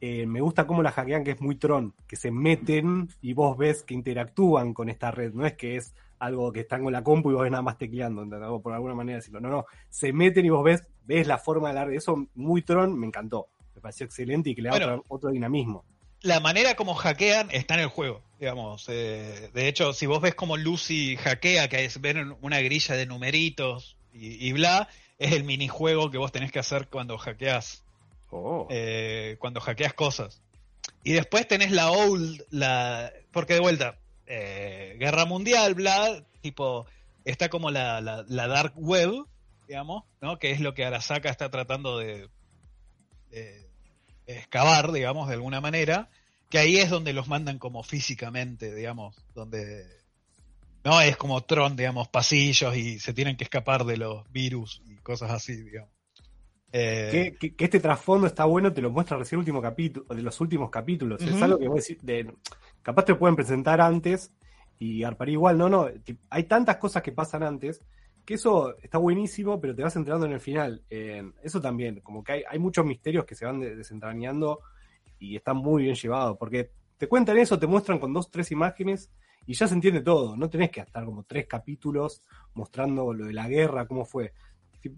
Eh, 0.00 0.24
me 0.26 0.40
gusta 0.40 0.68
cómo 0.68 0.84
la 0.84 0.92
hackean, 0.92 1.24
que 1.24 1.32
es 1.32 1.40
muy 1.40 1.56
tron, 1.56 1.92
que 2.06 2.14
se 2.14 2.30
meten 2.30 3.08
y 3.20 3.32
vos 3.32 3.58
ves 3.58 3.82
que 3.82 3.94
interactúan 3.94 4.72
con 4.72 4.88
esta 4.88 5.10
red. 5.10 5.32
No 5.34 5.44
es 5.44 5.54
que 5.54 5.74
es 5.74 5.92
algo 6.18 6.52
que 6.52 6.60
están 6.60 6.82
con 6.84 6.92
la 6.92 7.02
compu 7.02 7.30
y 7.30 7.34
vos 7.34 7.42
ves 7.42 7.50
nada 7.52 7.62
más 7.62 7.78
tecleando, 7.78 8.22
¿entendés? 8.22 8.48
Por 8.62 8.72
alguna 8.72 8.94
manera 8.94 9.16
decirlo. 9.18 9.40
No, 9.40 9.48
no, 9.48 9.66
se 9.88 10.12
meten 10.12 10.44
y 10.46 10.50
vos 10.50 10.64
ves, 10.64 10.82
ves 11.04 11.26
la 11.26 11.38
forma 11.38 11.68
de 11.68 11.74
la 11.74 11.84
red. 11.84 11.94
Eso 11.96 12.26
muy 12.34 12.62
tron, 12.62 12.98
me 12.98 13.06
encantó. 13.06 13.48
Me 13.74 13.80
pareció 13.80 14.06
excelente 14.06 14.50
y 14.50 14.54
que 14.54 14.62
le 14.62 14.68
da 14.70 14.74
Bueno. 14.76 14.86
otro, 14.94 15.04
otro 15.08 15.30
dinamismo. 15.30 15.84
La 16.22 16.40
manera 16.40 16.74
como 16.74 16.94
hackean 16.94 17.48
está 17.52 17.74
en 17.74 17.80
el 17.80 17.86
juego, 17.88 18.22
digamos. 18.40 18.86
eh, 18.88 19.50
de 19.54 19.68
hecho, 19.68 19.92
si 19.92 20.06
vos 20.06 20.20
ves 20.20 20.34
como 20.34 20.56
Lucy 20.56 21.16
hackea, 21.16 21.68
que 21.68 21.84
es 21.84 22.00
ver 22.00 22.16
una 22.40 22.60
grilla 22.60 22.96
de 22.96 23.06
numeritos 23.06 23.96
y, 24.12 24.44
y 24.48 24.52
bla, 24.52 24.88
es 25.18 25.32
el 25.32 25.44
minijuego 25.44 26.10
que 26.10 26.18
vos 26.18 26.32
tenés 26.32 26.50
que 26.50 26.58
hacer 26.58 26.88
cuando 26.88 27.16
hackeas 27.18 27.84
Oh. 28.30 28.66
eh, 28.68 29.36
cuando 29.38 29.60
hackeas 29.60 29.94
cosas. 29.94 30.42
Y 31.04 31.12
después 31.12 31.46
tenés 31.48 31.70
la 31.70 31.90
old, 31.92 32.42
la 32.50 33.10
porque 33.30 33.54
de 33.54 33.60
vuelta, 33.60 33.96
eh, 34.28 34.96
guerra 34.98 35.24
mundial, 35.24 35.74
bla, 35.74 36.24
tipo, 36.40 36.86
está 37.24 37.48
como 37.48 37.70
la, 37.70 38.00
la, 38.00 38.24
la 38.28 38.46
dark 38.46 38.74
web, 38.76 39.26
digamos, 39.66 40.04
¿no? 40.20 40.38
Que 40.38 40.50
es 40.50 40.60
lo 40.60 40.74
que 40.74 40.84
Arasaka 40.84 41.30
está 41.30 41.50
tratando 41.50 41.98
de, 41.98 42.28
de 43.30 43.68
excavar, 44.26 44.92
digamos, 44.92 45.28
de 45.28 45.34
alguna 45.34 45.60
manera, 45.60 46.10
que 46.50 46.58
ahí 46.58 46.78
es 46.78 46.90
donde 46.90 47.12
los 47.12 47.28
mandan 47.28 47.58
como 47.58 47.82
físicamente, 47.82 48.74
digamos, 48.74 49.16
donde 49.34 49.86
no 50.84 51.00
es 51.00 51.16
como 51.16 51.42
Tron, 51.42 51.76
digamos, 51.76 52.08
pasillos 52.08 52.76
y 52.76 52.98
se 52.98 53.12
tienen 53.12 53.36
que 53.36 53.44
escapar 53.44 53.84
de 53.84 53.96
los 53.96 54.30
virus 54.30 54.82
y 54.86 54.96
cosas 54.96 55.30
así, 55.30 55.56
digamos. 55.56 55.90
Eh, 56.72 57.08
que, 57.10 57.36
que- 57.38 57.54
que 57.56 57.64
este 57.64 57.80
trasfondo 57.80 58.26
está 58.26 58.44
bueno, 58.44 58.72
te 58.72 58.82
lo 58.82 58.90
muestra 58.90 59.16
recién 59.16 59.38
el 59.38 59.40
último 59.40 59.62
capítulo, 59.62 60.06
de 60.14 60.22
los 60.22 60.40
últimos 60.40 60.70
capítulos. 60.70 61.20
Es 61.22 61.42
algo 61.42 61.58
que 61.58 61.68
vos 61.68 61.86
decís, 61.86 62.04
de, 62.04 62.32
capaz 62.82 63.04
te 63.04 63.14
pueden 63.14 63.36
presentar 63.36 63.80
antes 63.80 64.32
y 64.78 65.02
Arparí 65.02 65.32
igual, 65.32 65.56
no, 65.58 65.68
no, 65.68 65.88
hay 66.30 66.44
tantas 66.44 66.76
cosas 66.76 67.02
que 67.02 67.12
pasan 67.12 67.42
antes 67.42 67.80
que 68.24 68.34
eso 68.34 68.76
está 68.82 68.98
buenísimo, 68.98 69.58
pero 69.58 69.74
te 69.74 69.82
vas 69.82 69.96
enterando 69.96 70.26
en 70.26 70.32
el 70.32 70.40
final. 70.40 70.82
Eh, 70.90 71.22
eso 71.42 71.62
también, 71.62 72.00
como 72.00 72.22
que 72.22 72.32
hay, 72.32 72.42
hay 72.48 72.58
muchos 72.58 72.84
misterios 72.84 73.24
que 73.24 73.34
se 73.34 73.46
van 73.46 73.58
de- 73.60 73.74
desentrañando 73.74 74.60
y 75.18 75.36
están 75.36 75.56
muy 75.56 75.84
bien 75.84 75.94
llevados, 75.94 76.36
porque 76.38 76.70
te 76.98 77.08
cuentan 77.08 77.38
eso, 77.38 77.58
te 77.58 77.66
muestran 77.66 77.98
con 77.98 78.12
dos, 78.12 78.30
tres 78.30 78.50
imágenes 78.50 79.10
y 79.46 79.54
ya 79.54 79.66
se 79.66 79.72
entiende 79.72 80.02
todo. 80.02 80.36
No 80.36 80.50
tenés 80.50 80.70
que 80.70 80.80
estar 80.80 81.04
como 81.06 81.22
tres 81.22 81.46
capítulos 81.46 82.20
mostrando 82.52 83.14
lo 83.14 83.24
de 83.24 83.32
la 83.32 83.48
guerra, 83.48 83.86
cómo 83.86 84.04
fue. 84.04 84.34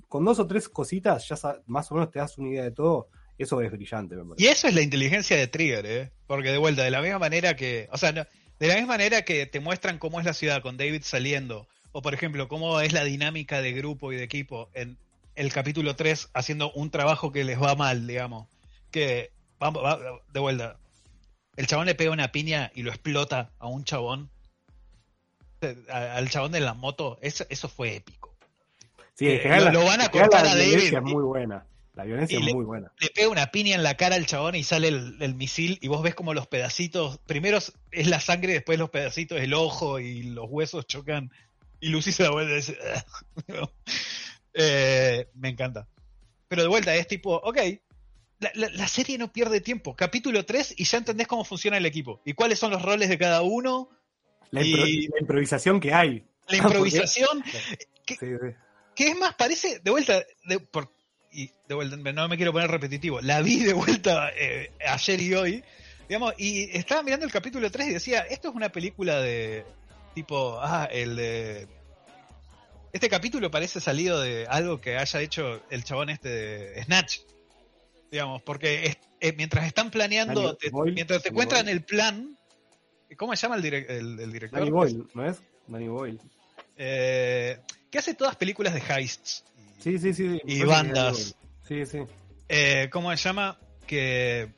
Con 0.08 0.24
dos 0.24 0.38
o 0.38 0.46
tres 0.46 0.68
cositas 0.68 1.26
ya 1.28 1.36
más 1.66 1.90
o 1.90 1.94
menos 1.94 2.10
te 2.10 2.18
das 2.18 2.36
una 2.38 2.50
idea 2.50 2.64
de 2.64 2.70
todo. 2.72 3.08
Eso 3.38 3.60
es 3.62 3.70
brillante. 3.70 4.14
Y 4.36 4.46
eso 4.48 4.68
es 4.68 4.74
la 4.74 4.82
inteligencia 4.82 5.36
de 5.36 5.46
Trigger, 5.46 5.86
¿eh? 5.86 6.12
Porque 6.26 6.50
de 6.50 6.58
vuelta, 6.58 6.82
de 6.82 6.90
la 6.90 7.00
misma 7.00 7.18
manera 7.18 7.56
que. 7.56 7.88
O 7.90 7.96
sea, 7.96 8.12
de 8.12 8.26
la 8.66 8.74
misma 8.74 8.88
manera 8.88 9.22
que 9.22 9.46
te 9.46 9.60
muestran 9.60 9.98
cómo 9.98 10.20
es 10.20 10.26
la 10.26 10.34
ciudad 10.34 10.60
con 10.60 10.76
David 10.76 11.00
saliendo, 11.02 11.66
o 11.92 12.02
por 12.02 12.12
ejemplo, 12.12 12.48
cómo 12.48 12.80
es 12.82 12.92
la 12.92 13.02
dinámica 13.04 13.62
de 13.62 13.72
grupo 13.72 14.12
y 14.12 14.16
de 14.16 14.24
equipo 14.24 14.68
en 14.74 14.98
el 15.34 15.50
capítulo 15.52 15.96
3 15.96 16.28
haciendo 16.34 16.70
un 16.72 16.90
trabajo 16.90 17.32
que 17.32 17.44
les 17.44 17.58
va 17.60 17.74
mal, 17.74 18.06
digamos. 18.06 18.46
Que, 18.90 19.32
va- 19.62 19.72
de 20.34 20.40
vuelta, 20.40 20.78
el 21.56 21.66
chabón 21.66 21.86
le 21.86 21.94
pega 21.94 22.10
una 22.10 22.32
piña 22.32 22.70
y 22.74 22.82
lo 22.82 22.90
explota 22.90 23.52
a 23.58 23.68
un 23.68 23.84
chabón. 23.84 24.28
Al 25.90 26.28
chabón 26.28 26.52
de 26.52 26.60
la 26.60 26.74
moto, 26.74 27.18
eso 27.22 27.68
fue 27.70 27.96
épico. 27.96 28.19
Sí, 29.20 29.26
en 29.28 29.52
Eh, 29.52 29.70
lo- 29.70 29.84
van 29.84 30.00
a 30.00 30.08
cortar 30.10 30.44
la 30.46 30.52
a 30.52 30.54
David. 30.56 30.68
violencia 30.70 30.98
es 30.98 31.04
muy 31.04 31.22
buena. 31.22 31.66
La 31.94 32.04
violencia 32.04 32.38
es 32.38 32.44
le- 32.46 32.54
muy 32.54 32.64
buena. 32.64 32.90
le 32.98 33.08
pega 33.10 33.28
una 33.28 33.50
piña 33.50 33.74
en 33.74 33.82
la 33.82 33.94
cara 33.98 34.16
al 34.16 34.24
chabón 34.24 34.54
y 34.54 34.62
sale 34.64 34.88
el, 34.88 35.18
el 35.20 35.34
misil 35.34 35.78
y 35.82 35.88
vos 35.88 36.02
ves 36.02 36.14
como 36.14 36.32
los 36.32 36.46
pedacitos, 36.46 37.18
primero 37.26 37.58
es 37.58 38.06
la 38.06 38.18
sangre, 38.20 38.54
después 38.54 38.78
los 38.78 38.88
pedacitos, 38.88 39.38
el 39.40 39.52
ojo 39.52 39.98
y 40.00 40.22
los 40.22 40.46
huesos 40.48 40.86
chocan 40.86 41.30
y 41.80 41.90
Lucy 41.90 42.12
se 42.12 42.22
da 42.22 42.30
vuelta 42.30 42.52
y 42.52 42.56
dice, 42.56 42.78
"Ugh". 43.48 43.70
Eh, 44.54 45.28
me 45.34 45.50
encanta. 45.50 45.86
Pero 46.48 46.62
de 46.62 46.68
vuelta 46.68 46.94
es 46.96 47.06
tipo, 47.06 47.34
ok, 47.36 47.58
la, 48.38 48.50
la- 48.54 48.70
la 48.70 48.88
serie 48.88 49.18
no 49.18 49.30
pierde 49.30 49.60
tiempo, 49.60 49.94
capítulo 49.94 50.46
3 50.46 50.74
y 50.78 50.84
ya 50.84 50.96
entendés 50.96 51.26
cómo 51.26 51.44
funciona 51.44 51.76
el 51.76 51.84
equipo 51.84 52.22
y 52.24 52.32
cuáles 52.32 52.58
son 52.58 52.70
los 52.70 52.80
roles 52.80 53.10
de 53.10 53.18
cada 53.18 53.42
uno, 53.42 53.90
La, 54.50 54.62
impro- 54.62 54.88
y- 54.88 55.08
la 55.08 55.20
improvisación 55.20 55.78
que 55.78 55.92
hay. 55.92 56.24
la 56.48 56.54
Ah, 56.54 56.56
improvisación, 56.56 57.44
Sí, 58.08 58.16
sí. 58.18 58.26
Que 59.00 59.08
es 59.08 59.16
más, 59.16 59.34
parece, 59.34 59.78
de 59.78 59.90
vuelta, 59.90 60.22
de, 60.44 60.60
por- 60.60 60.92
y 61.32 61.50
de 61.66 61.74
vuelta, 61.74 61.96
no 61.96 62.28
me 62.28 62.36
quiero 62.36 62.52
poner 62.52 62.70
repetitivo, 62.70 63.18
la 63.22 63.40
vi 63.40 63.60
de 63.60 63.72
vuelta 63.72 64.30
eh, 64.36 64.72
ayer 64.86 65.20
y 65.22 65.34
hoy, 65.34 65.64
digamos, 66.06 66.34
y 66.36 66.68
estaba 66.76 67.02
mirando 67.02 67.24
el 67.24 67.32
capítulo 67.32 67.70
3 67.70 67.88
y 67.88 67.92
decía, 67.94 68.20
esto 68.28 68.50
es 68.50 68.54
una 68.54 68.68
película 68.68 69.18
de 69.22 69.64
tipo, 70.14 70.58
ah, 70.60 70.86
el 70.92 71.16
de... 71.16 71.66
Este 72.92 73.08
capítulo 73.08 73.50
parece 73.50 73.80
salido 73.80 74.20
de 74.20 74.46
algo 74.50 74.82
que 74.82 74.98
haya 74.98 75.20
hecho 75.22 75.62
el 75.70 75.82
chabón 75.82 76.10
este 76.10 76.28
de 76.28 76.82
Snatch, 76.84 77.20
digamos, 78.10 78.42
porque 78.42 78.84
es- 78.84 78.98
eh, 79.20 79.32
mientras 79.34 79.64
están 79.66 79.90
planeando, 79.90 80.42
Danny 80.42 80.56
te- 80.58 80.68
Boyle, 80.70 80.92
mientras 80.94 81.22
te 81.22 81.30
Boyle. 81.30 81.68
el 81.70 81.82
plan, 81.84 82.36
¿cómo 83.16 83.34
se 83.34 83.40
llama 83.40 83.56
el, 83.56 83.62
direc- 83.62 83.86
el- 83.88 84.20
el 84.20 84.30
director? 84.30 84.58
Danny 84.60 84.70
Boyle, 84.70 85.04
¿no 85.14 85.24
es? 85.26 85.38
Danny 85.68 85.88
Boyle. 85.88 86.18
Eh, 86.82 87.60
que 87.90 87.98
hace 87.98 88.14
todas 88.14 88.36
películas 88.36 88.72
de 88.72 88.80
heists. 88.80 89.44
Sí, 89.82 89.98
sí, 89.98 90.14
sí. 90.14 90.22
me 90.22 90.38
parece 90.38 90.56
Y 90.56 90.62
bandas. 90.64 91.34
Sí, 91.68 91.84
sí. 91.84 91.98
Eh, 92.48 92.88
¿Cómo 92.90 93.10
se 93.10 93.16
llama? 93.22 93.58
Que 93.86 94.48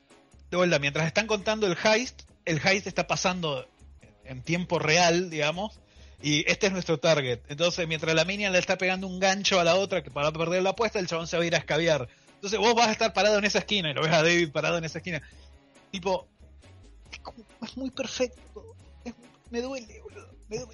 de 0.51 0.57
vuelta, 0.57 0.79
mientras 0.79 1.07
están 1.07 1.27
contando 1.27 1.67
el 1.67 1.77
heist, 1.83 2.23
el 2.45 2.61
heist 2.65 2.87
está 2.87 3.09
pasando 3.09 3.67
en 4.25 4.43
tiempo 4.43 4.79
real, 4.79 5.31
digamos, 5.31 5.81
y 6.23 6.49
este 6.49 6.69
es 6.69 6.73
nuestro 6.73 6.99
target. 7.01 7.41
Entonces, 7.49 7.89
mientras 7.89 8.15
la 8.15 8.25
minion 8.25 8.53
le 8.53 8.61
está 8.61 8.79
pegando 8.79 9.09
un 9.09 9.19
gancho 9.19 9.59
a 9.59 9.65
la 9.65 9.75
otra 9.75 10.03
que 10.05 10.11
para 10.13 10.31
perder 10.33 10.63
la 10.63 10.71
apuesta, 10.71 11.01
el 11.01 11.09
chabón 11.09 11.27
se 11.27 11.37
va 11.37 11.43
a 11.43 11.47
ir 11.47 11.55
a 11.57 11.59
escabiar. 11.59 12.09
Entonces 12.35 12.61
vos 12.61 12.75
vas 12.75 12.87
a 12.89 12.93
estar 12.93 13.13
parado 13.13 13.37
en 13.39 13.45
esa 13.45 13.59
esquina 13.59 13.91
y 13.91 13.95
lo 13.95 14.03
ves 14.03 14.13
a 14.13 14.23
David 14.23 14.53
parado 14.53 14.79
en 14.79 14.85
esa 14.85 14.99
esquina. 14.99 15.21
Tipo, 15.91 16.29
es, 17.11 17.19
como- 17.19 17.45
es 17.63 17.77
muy 17.77 17.91
perfecto. 17.91 18.77
Es- 19.05 19.15
me 19.51 19.61
duele, 19.61 20.01
boludo. 20.03 20.29
Me 20.49 20.59
duele, 20.59 20.73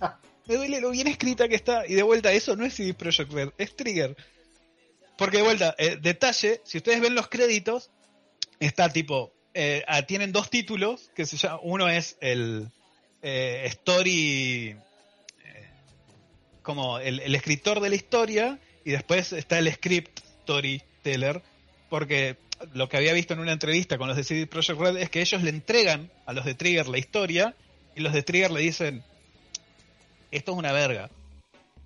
me 0.49 0.57
duele 0.57 0.81
lo 0.81 0.91
bien 0.91 1.07
escrita 1.07 1.47
que 1.47 1.55
está. 1.55 1.87
Y 1.87 1.95
de 1.95 2.03
vuelta, 2.03 2.33
eso 2.33 2.57
no 2.57 2.65
es 2.65 2.75
CD 2.75 2.95
Projekt 2.95 3.31
Red, 3.33 3.51
es 3.59 3.77
Trigger. 3.77 4.17
Porque 5.17 5.39
de 5.39 5.43
vuelta, 5.43 5.75
eh, 5.79 5.99
detalle, 6.01 6.61
si 6.65 6.79
ustedes 6.79 7.01
ven 7.01 7.15
los 7.15 7.29
créditos, 7.29 7.91
está 8.59 8.89
tipo, 8.89 9.33
eh, 9.53 9.85
ah, 9.87 10.03
tienen 10.03 10.33
dos 10.33 10.49
títulos, 10.49 11.11
que 11.15 11.27
se 11.27 11.37
llama, 11.37 11.61
uno 11.63 11.89
es 11.89 12.17
el 12.21 12.71
eh, 13.21 13.65
Story, 13.67 14.69
eh, 14.69 15.71
como 16.63 16.99
el, 16.99 17.21
el 17.21 17.35
escritor 17.35 17.81
de 17.81 17.91
la 17.91 17.97
historia, 17.97 18.59
y 18.85 18.93
después 18.93 19.33
está 19.33 19.59
el 19.59 19.71
Script 19.73 20.21
Storyteller, 20.45 21.43
porque 21.91 22.37
lo 22.73 22.89
que 22.89 22.97
había 22.97 23.13
visto 23.13 23.35
en 23.35 23.41
una 23.41 23.53
entrevista 23.53 23.99
con 23.99 24.09
los 24.09 24.17
de 24.17 24.25
CD 24.25 24.47
Projekt 24.47 24.81
Red 24.81 24.97
es 24.97 25.11
que 25.11 25.21
ellos 25.21 25.43
le 25.43 25.51
entregan 25.51 26.11
a 26.27 26.33
los 26.33 26.45
de 26.45 26.55
Trigger 26.55 26.89
la 26.89 26.99
historia, 26.99 27.55
y 27.95 28.01
los 28.01 28.13
de 28.13 28.23
Trigger 28.23 28.53
le 28.53 28.61
dicen, 28.61 29.03
esto 30.31 30.53
es 30.53 30.59
una 30.59 30.73
verga. 30.73 31.11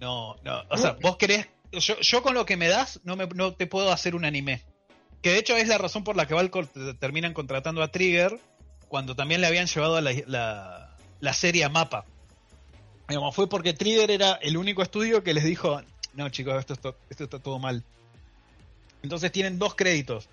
No, 0.01 0.37
no, 0.45 0.63
o 0.69 0.77
sea, 0.77 0.97
vos 1.01 1.17
querés, 1.17 1.47
yo, 1.73 1.99
yo 2.01 2.23
con 2.23 2.35
lo 2.35 2.45
que 2.45 2.57
me 2.57 2.69
das 2.69 3.01
no, 3.05 3.15
me, 3.17 3.27
no 3.29 3.53
te 3.55 3.67
puedo 3.67 3.93
hacer 3.93 4.15
un 4.15 4.25
anime. 4.25 4.63
Que 5.23 5.31
de 5.31 5.39
hecho 5.39 5.57
es 5.57 5.69
la 5.69 5.79
razón 5.79 6.03
por 6.03 6.17
la 6.17 6.27
que 6.27 6.35
Valcor 6.35 6.67
te- 6.67 6.95
terminan 6.95 7.33
contratando 7.35 7.83
a 7.83 7.89
Trigger 7.89 8.39
cuando 8.89 9.15
también 9.15 9.41
le 9.41 9.47
habían 9.47 9.67
llevado 9.69 9.97
a 9.97 10.01
la, 10.01 10.13
la, 10.27 10.97
la 11.21 11.33
serie 11.33 11.63
a 11.65 11.69
mapa. 11.69 12.05
Digamos, 13.09 13.35
fue 13.35 13.49
porque 13.49 13.73
Trigger 13.73 14.11
era 14.11 14.33
el 14.43 14.57
único 14.57 14.83
estudio 14.83 15.23
que 15.23 15.35
les 15.35 15.45
dijo, 15.45 15.81
no 16.15 16.29
chicos, 16.31 16.59
esto, 16.59 16.73
está- 16.73 16.95
esto 17.09 17.25
está 17.25 17.39
todo 17.39 17.59
mal. 17.61 17.85
Entonces 19.03 19.31
tienen 19.33 19.59
dos 19.59 19.75
créditos. 19.75 20.29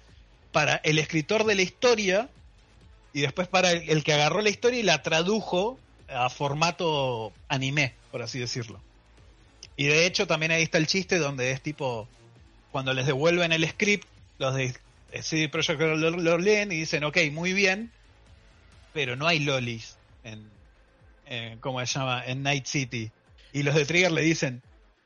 Para 0.51 0.77
el 0.77 0.97
escritor 0.97 1.43
de 1.43 1.53
la 1.55 1.61
historia 1.61 2.29
y 3.13 3.21
después 3.21 3.47
para 3.47 3.71
el, 3.71 3.87
el 3.89 4.03
que 4.03 4.13
agarró 4.13 4.41
la 4.41 4.49
historia 4.49 4.79
y 4.79 4.83
la 4.83 5.03
tradujo 5.03 5.77
a 6.07 6.29
formato 6.29 7.31
anime, 7.47 7.93
por 8.11 8.21
así 8.21 8.39
decirlo. 8.39 8.81
Y 9.75 9.87
de 9.87 10.05
hecho 10.05 10.27
también 10.27 10.51
ahí 10.51 10.63
está 10.63 10.77
el 10.77 10.87
chiste 10.87 11.17
donde 11.17 11.51
es 11.51 11.61
tipo, 11.61 12.07
cuando 12.71 12.93
les 12.93 13.05
devuelven 13.05 13.51
el 13.51 13.67
script, 13.67 14.07
los 14.37 14.55
de 14.55 14.75
CD 15.21 15.49
Projekt 15.49 15.79
lo, 15.79 15.95
lo 15.95 16.37
leen 16.37 16.71
y 16.71 16.75
dicen, 16.75 17.03
ok, 17.03 17.17
muy 17.31 17.53
bien, 17.53 17.91
pero 18.93 19.15
no 19.15 19.27
hay 19.27 19.39
lolis 19.39 19.97
en, 20.23 20.43
en 21.25 21.59
¿cómo 21.59 21.79
se 21.79 21.99
llama? 21.99 22.23
En 22.25 22.43
Night 22.43 22.65
City. 22.65 23.11
Y 23.53 23.63
los 23.63 23.75
de 23.75 23.85
Trigger 23.85 24.11
le 24.11 24.21
dicen, 24.21 24.61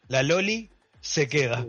la 0.08 0.24
loli 0.24 0.70
se 1.02 1.28
queda. 1.28 1.66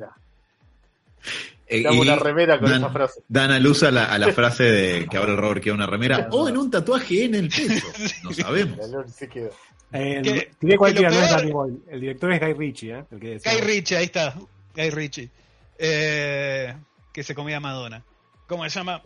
Eh, 1.66 1.82
dame 1.82 2.01
una 2.01 2.16
remera 2.16 2.59
con 2.59 2.68
dan, 2.68 2.82
esa 2.82 2.91
frase. 2.91 3.20
dan 3.28 3.51
a 3.51 3.59
luz 3.59 3.82
a 3.82 3.91
la, 3.91 4.05
a 4.05 4.18
la 4.18 4.32
frase 4.32 4.64
de 4.64 5.07
que 5.07 5.16
ahora 5.16 5.32
el 5.32 5.39
Robert 5.39 5.62
quiere 5.62 5.74
una 5.74 5.87
remera 5.87 6.28
o 6.32 6.49
en 6.49 6.57
un 6.57 6.70
tatuaje 6.70 7.24
en 7.24 7.35
el 7.35 7.49
pecho. 7.49 7.87
No 8.22 8.32
sabemos. 8.32 8.78
La 8.78 8.87
Loli 8.87 9.11
se 9.11 9.28
quedó. 9.28 9.51
Eh, 9.93 10.20
Que- 10.22 10.51
tiré 10.59 10.76
cualquiera, 10.76 11.09
que 11.11 11.14
lo 11.14 11.20
no 11.20 11.26
es 11.26 11.30
peor- 11.32 11.41
Danny 11.41 11.53
Boyle. 11.53 11.78
El 11.91 12.01
director 12.01 12.32
es 12.32 12.41
Guy 12.41 12.53
Ritchie, 12.55 12.91
¿eh? 12.99 13.05
El 13.11 13.20
que 13.20 13.28
decía. 13.30 13.53
Guy 13.53 13.61
Ritchie, 13.61 13.97
ahí 13.97 14.05
está. 14.07 14.35
Guy 14.74 14.91
Ritchie. 14.91 15.30
Eh, 15.78 16.74
que 17.12 17.22
se 17.22 17.35
comía 17.35 17.61
Madonna. 17.61 18.05
¿Cómo 18.47 18.64
se 18.68 18.70
llama? 18.70 19.03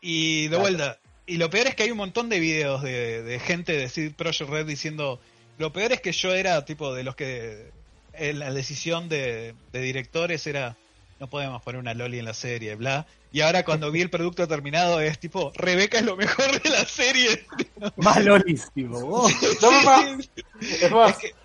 Y 0.00 0.42
de 0.44 0.48
Claro. 0.48 0.62
vuelta. 0.62 0.98
Y 1.26 1.36
lo 1.36 1.50
peor 1.50 1.66
es 1.68 1.74
que 1.74 1.84
hay 1.84 1.90
un 1.90 1.98
montón 1.98 2.28
de 2.28 2.40
videos 2.40 2.82
de, 2.82 3.22
de 3.22 3.38
gente 3.38 3.72
de 3.76 3.88
CD 3.88 4.10
Projekt 4.10 4.50
Red 4.50 4.66
diciendo. 4.66 5.20
Lo 5.58 5.72
peor 5.72 5.92
es 5.92 6.00
que 6.00 6.12
yo 6.12 6.34
era 6.34 6.64
tipo 6.64 6.94
de 6.94 7.04
los 7.04 7.14
que. 7.14 7.70
eh, 8.14 8.32
la 8.32 8.52
decisión 8.52 9.08
de, 9.08 9.54
de 9.72 9.80
directores 9.80 10.46
era. 10.46 10.76
No 11.20 11.28
podemos 11.28 11.62
poner 11.62 11.78
una 11.80 11.94
Loli 11.94 12.18
en 12.18 12.24
la 12.24 12.34
serie, 12.34 12.74
bla. 12.74 13.06
Y 13.32 13.40
ahora 13.40 13.64
cuando 13.64 13.90
vi 13.90 14.02
el 14.02 14.10
producto 14.10 14.46
terminado 14.46 15.00
es 15.00 15.18
tipo. 15.18 15.52
Rebeca 15.54 15.98
es 15.98 16.04
lo 16.04 16.16
mejor 16.16 16.60
de 16.60 16.68
la 16.70 16.84
serie. 16.84 17.46
Más 17.96 18.22
lolis, 18.24 18.70
tipo. 18.74 18.98
oh. 18.98 19.28
No, 19.62 19.70
mamá. 19.72 20.18
Sí, 20.60 20.74
Es 20.82 20.90
más, 20.90 21.10
Es 21.12 21.16
que- 21.18 21.42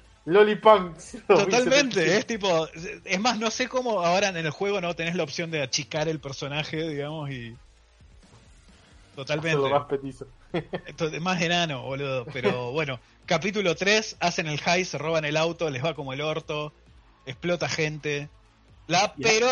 Punks. 0.62 1.18
Totalmente, 1.26 2.18
es 2.18 2.28
tipo, 2.28 2.68
es 3.06 3.20
más, 3.22 3.40
no 3.40 3.50
sé 3.50 3.70
cómo 3.70 4.02
ahora 4.06 4.28
en 4.28 4.36
el 4.36 4.50
juego 4.50 4.82
no 4.82 4.94
tenés 4.94 5.16
la 5.16 5.24
opción 5.24 5.52
de 5.52 5.62
achicar 5.62 6.10
el 6.10 6.20
personaje, 6.20 6.90
digamos, 6.90 7.30
y... 7.32 7.56
Totalmente, 9.16 9.58
Lo 9.58 9.70
más 9.70 9.86
petizo. 9.88 10.28
Más 11.22 11.42
enano, 11.42 11.84
boludo, 11.84 12.26
pero 12.34 12.72
bueno, 12.72 13.00
capítulo 13.26 13.76
3, 13.76 14.18
hacen 14.20 14.48
el 14.48 14.60
high, 14.60 14.84
se 14.84 14.98
roban 14.98 15.24
el 15.24 15.38
auto, 15.38 15.70
les 15.70 15.84
va 15.84 15.96
como 15.96 16.12
el 16.12 16.20
orto, 16.20 16.74
explota 17.26 17.70
gente, 17.70 18.28
la, 18.88 19.14
pero 19.16 19.48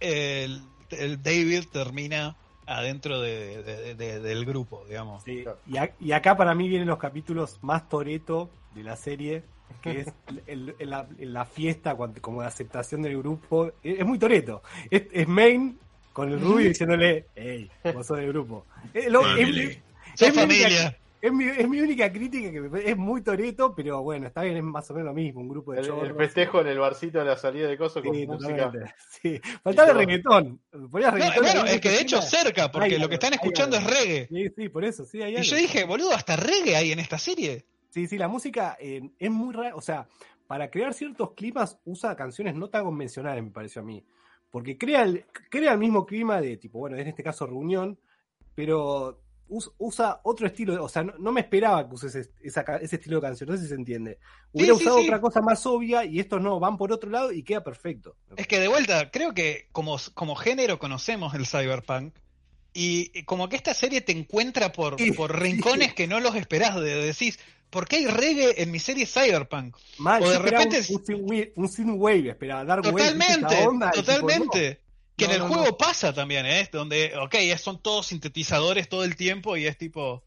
el, 0.00 0.62
el 0.98 1.22
David 1.22 1.64
termina 1.72 2.36
adentro 2.66 3.20
de- 3.20 3.62
de- 3.62 3.94
de- 3.94 4.20
del 4.20 4.44
grupo, 4.44 4.84
digamos. 4.88 5.22
Sí, 5.24 5.44
y, 5.66 5.76
a- 5.76 5.92
y 6.00 6.12
acá 6.12 6.36
para 6.36 6.54
mí 6.54 6.68
vienen 6.68 6.88
los 6.88 6.98
capítulos 6.98 7.58
más 7.62 7.88
toreto 7.88 8.50
de 8.74 8.82
la 8.84 8.96
serie, 8.96 9.42
que 9.82 10.00
es 10.00 10.06
el- 10.46 10.74
el- 10.78 10.90
la, 10.90 11.06
la 11.18 11.44
fiesta 11.44 11.94
cuando- 11.94 12.20
como 12.20 12.40
de 12.42 12.46
aceptación 12.48 13.02
del 13.02 13.18
grupo. 13.18 13.66
Es, 13.82 13.98
es 14.00 14.06
muy 14.06 14.18
toreto. 14.18 14.62
Es, 14.90 15.02
es 15.12 15.26
Main 15.28 15.78
con 16.12 16.30
el 16.30 16.40
rubio 16.40 16.68
diciéndole, 16.68 17.26
hey, 17.34 17.70
vos 17.94 18.06
sos 18.06 18.18
del 18.18 18.28
grupo. 18.28 18.64
Es, 18.94 19.08
lo- 19.10 19.20
es- 19.36 19.80
familia. 20.34 20.98
Es 21.22 21.32
mi, 21.32 21.44
es 21.44 21.68
mi 21.68 21.80
única 21.80 22.12
crítica, 22.12 22.50
que 22.50 22.60
me- 22.60 22.84
es 22.90 22.96
muy 22.96 23.22
toreto, 23.22 23.72
pero 23.76 24.02
bueno, 24.02 24.26
está 24.26 24.42
bien, 24.42 24.56
es 24.56 24.62
más 24.64 24.90
o 24.90 24.94
menos 24.94 25.06
lo 25.10 25.14
mismo, 25.14 25.40
un 25.40 25.48
grupo 25.48 25.72
de 25.72 25.78
El, 25.78 25.86
chorros. 25.86 26.08
el 26.08 26.16
festejo 26.16 26.60
en 26.60 26.66
el 26.66 26.78
barcito 26.80 27.20
de 27.20 27.24
la 27.26 27.36
salida 27.36 27.68
de 27.68 27.78
coso 27.78 28.02
con 28.02 28.12
Sí, 28.12 28.26
música. 28.26 28.72
Sí. 29.08 29.40
Faltaba 29.62 29.92
el 29.92 29.98
reggaetón. 29.98 30.60
Reggaetón 30.72 30.90
bueno, 30.90 31.08
ahí, 31.62 31.74
es 31.76 31.80
que 31.80 31.90
de 31.90 32.00
hecho 32.00 32.20
cerca, 32.20 32.72
porque 32.72 32.96
Hay 32.96 33.00
lo 33.00 33.08
que 33.08 33.14
están 33.14 33.32
hay 33.32 33.36
escuchando 33.40 33.76
es 33.76 33.84
reggae. 33.84 34.26
Sí, 34.26 34.48
sí, 34.56 34.68
por 34.68 34.84
eso, 34.84 35.04
sí, 35.04 35.22
hay 35.22 35.34
Y 35.34 35.36
algo. 35.36 35.44
yo 35.48 35.56
dije, 35.56 35.84
boludo, 35.84 36.12
hasta 36.12 36.34
reggae 36.34 36.74
hay 36.74 36.90
en 36.90 36.98
esta 36.98 37.18
serie. 37.18 37.64
Sí, 37.90 38.08
sí, 38.08 38.18
la 38.18 38.26
música 38.26 38.76
eh, 38.80 39.08
es 39.16 39.30
muy 39.30 39.54
rara. 39.54 39.76
O 39.76 39.80
sea, 39.80 40.08
para 40.48 40.70
crear 40.72 40.92
ciertos 40.92 41.34
climas 41.34 41.78
usa 41.84 42.16
canciones 42.16 42.56
no 42.56 42.68
tan 42.68 42.84
convencionales, 42.84 43.44
me 43.44 43.50
pareció 43.52 43.80
a 43.82 43.84
mí. 43.84 44.04
Porque 44.50 44.76
crea 44.76 45.02
el, 45.04 45.24
crea 45.50 45.72
el 45.74 45.78
mismo 45.78 46.04
clima 46.04 46.40
de 46.40 46.56
tipo, 46.56 46.80
bueno, 46.80 46.96
en 46.98 47.06
este 47.06 47.22
caso 47.22 47.46
reunión, 47.46 47.96
pero 48.56 49.21
usa 49.78 50.20
otro 50.24 50.46
estilo. 50.46 50.82
o 50.82 50.88
sea, 50.88 51.02
no, 51.02 51.14
no 51.18 51.32
me 51.32 51.40
esperaba 51.40 51.86
que 51.88 51.94
use 51.94 52.06
ese, 52.08 52.30
esa 52.42 52.62
ese 52.80 52.96
estilo 52.96 53.16
de 53.16 53.22
canción, 53.22 53.50
no 53.50 53.56
sé 53.56 53.62
si 53.62 53.68
se 53.68 53.74
entiende. 53.74 54.18
Hubiera 54.52 54.74
sí, 54.74 54.82
usado 54.82 54.98
sí. 54.98 55.04
otra 55.04 55.20
cosa 55.20 55.40
más 55.40 55.64
obvia 55.66 56.04
y 56.04 56.20
estos 56.20 56.40
no, 56.40 56.58
van 56.60 56.76
por 56.76 56.92
otro 56.92 57.10
lado 57.10 57.32
y 57.32 57.42
queda 57.42 57.62
perfecto. 57.62 58.16
Es 58.36 58.46
que 58.46 58.58
de 58.58 58.68
vuelta, 58.68 59.10
creo 59.10 59.34
que 59.34 59.68
como, 59.72 59.96
como 60.14 60.34
género 60.34 60.78
conocemos 60.78 61.34
el 61.34 61.46
cyberpunk. 61.46 62.14
Y 62.74 63.24
como 63.24 63.50
que 63.50 63.56
esta 63.56 63.74
serie 63.74 64.00
te 64.00 64.12
encuentra 64.12 64.72
por, 64.72 64.96
por 65.14 65.38
rincones 65.38 65.92
que 65.92 66.06
no 66.06 66.20
los 66.20 66.34
esperás. 66.36 66.74
De, 66.76 67.04
decís, 67.04 67.38
¿por 67.72 67.88
qué 67.88 67.96
hay 67.96 68.06
reggae 68.06 68.62
en 68.62 68.70
mi 68.70 68.78
serie 68.78 69.06
Cyberpunk? 69.06 69.76
Mal, 69.98 70.22
o 70.22 70.30
de 70.30 70.38
repente 70.38 70.82
un, 70.90 71.24
un 71.24 71.52
un 71.56 71.68
synthwave, 71.68 72.30
esperaba 72.30 72.64
dar 72.64 72.82
Totalmente, 72.82 73.66
onda, 73.66 73.90
y 73.94 74.00
tipo, 74.00 74.12
totalmente. 74.12 74.81
Que 75.26 75.32
en 75.34 75.38
No, 75.38 75.44
el 75.44 75.50
no, 75.50 75.54
juego 75.54 75.70
no. 75.70 75.76
pasa 75.76 76.12
también, 76.12 76.46
¿eh? 76.46 76.68
Donde, 76.72 77.12
ok, 77.16 77.34
son 77.58 77.80
todos 77.82 78.06
sintetizadores 78.06 78.88
todo 78.88 79.04
el 79.04 79.16
tiempo 79.16 79.56
y 79.56 79.66
es 79.66 79.76
tipo, 79.78 80.24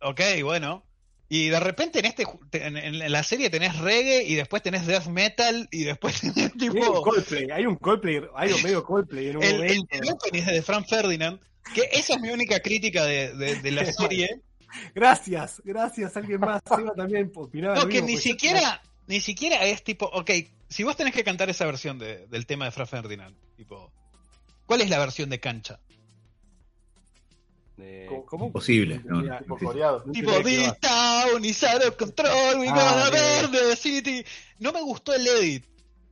ok, 0.00 0.20
bueno. 0.42 0.84
Y 1.28 1.48
de 1.48 1.60
repente 1.60 1.98
en 2.00 2.04
este 2.04 2.26
en, 2.52 2.76
en 2.76 3.10
la 3.10 3.22
serie 3.22 3.48
tenés 3.48 3.78
reggae 3.78 4.22
y 4.22 4.34
después 4.34 4.62
tenés 4.62 4.86
death 4.86 5.06
metal 5.06 5.66
y 5.70 5.84
después 5.84 6.20
tenés 6.20 6.54
no. 6.54 6.62
Hay 6.62 6.68
un 6.68 6.74
tipo 6.76 7.02
Coldplay, 7.02 7.50
hay 7.50 7.66
un 7.66 7.76
Coldplay, 7.76 8.22
hay 8.36 8.52
un 8.52 8.62
medio 8.62 8.84
Coldplay 8.84 9.28
en 9.28 9.36
un 9.38 9.42
el, 9.42 9.56
momento. 9.56 9.86
el 9.96 10.10
opening 10.10 10.42
de 10.44 10.60
Frank 10.62 10.86
Ferdinand, 10.88 11.40
que 11.74 11.88
esa 11.92 12.14
es 12.16 12.20
mi 12.20 12.28
única 12.28 12.60
crítica 12.60 13.04
de, 13.04 13.32
de- 13.34 13.56
de 13.56 13.70
la 13.70 13.84
serie. 13.92 14.42
Gracias, 14.94 15.62
gracias, 15.64 16.16
alguien 16.16 16.40
más. 16.40 16.60
Seba 16.66 16.92
también 16.94 17.30
opinaba 17.34 17.74
No, 17.76 17.82
que 17.88 17.94
mismo, 18.02 18.06
ni 18.08 18.12
pues 18.14 18.22
siquiera, 18.24 18.82
ni 19.06 19.20
siquiera 19.20 19.64
es 19.64 19.82
tipo, 19.84 20.06
ok, 20.06 20.30
si 20.68 20.82
vos 20.82 20.96
tenés 20.96 21.14
que 21.14 21.24
cantar 21.24 21.48
esa 21.50 21.64
versión 21.66 21.98
de- 21.98 22.26
del 22.26 22.46
tema 22.46 22.66
de 22.66 22.70
Frank 22.72 22.88
Ferdinand, 22.88 23.34
tipo, 23.56 23.92
¿cuál 24.66 24.80
es 24.80 24.90
la 24.90 24.98
versión 24.98 25.30
de 25.30 25.40
cancha? 25.40 25.80
Eh, 27.78 28.06
¿Cómo? 28.26 28.46
Imposible, 28.46 29.00
no, 29.04 29.22
Tipo 29.22 29.58
no 29.64 30.12
Tipo, 30.12 30.30
of 30.32 31.96
control, 31.96 32.60
we 32.60 32.68
Ah, 32.68 33.10
the 33.50 33.76
city. 33.76 34.24
No 34.58 34.72
me 34.72 34.82
gustó 34.82 35.14
el 35.14 35.26
edit. 35.26 35.64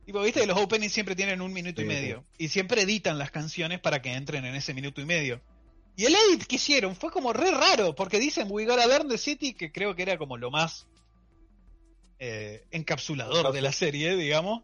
Tipo, 0.05 0.21
viste 0.21 0.41
que 0.41 0.47
los 0.47 0.57
openings 0.57 0.91
siempre 0.91 1.15
tienen 1.15 1.41
un 1.41 1.53
minuto 1.53 1.81
y 1.81 1.85
Sí, 1.85 1.87
medio. 1.87 2.25
Y 2.37 2.49
siempre 2.49 2.81
editan 2.81 3.17
las 3.17 3.31
canciones 3.31 3.79
para 3.79 4.01
que 4.01 4.13
entren 4.13 4.43
en 4.45 4.55
ese 4.55 4.73
minuto 4.73 4.99
y 4.99 5.05
medio. 5.05 5.41
Y 5.95 6.05
el 6.05 6.15
edit 6.15 6.45
que 6.45 6.55
hicieron 6.55 6.95
fue 6.95 7.11
como 7.11 7.31
re 7.31 7.51
raro, 7.51 7.95
porque 7.95 8.19
dicen 8.19 8.47
We 8.49 8.65
gotta 8.65 8.87
burn 8.87 9.07
the 9.07 9.17
city, 9.17 9.53
que 9.53 9.71
creo 9.71 9.95
que 9.95 10.01
era 10.01 10.17
como 10.17 10.37
lo 10.37 10.49
más 10.49 10.87
eh, 12.19 12.65
encapsulador 12.71 13.51
de 13.51 13.61
la 13.61 13.71
serie, 13.71 14.15
digamos. 14.15 14.63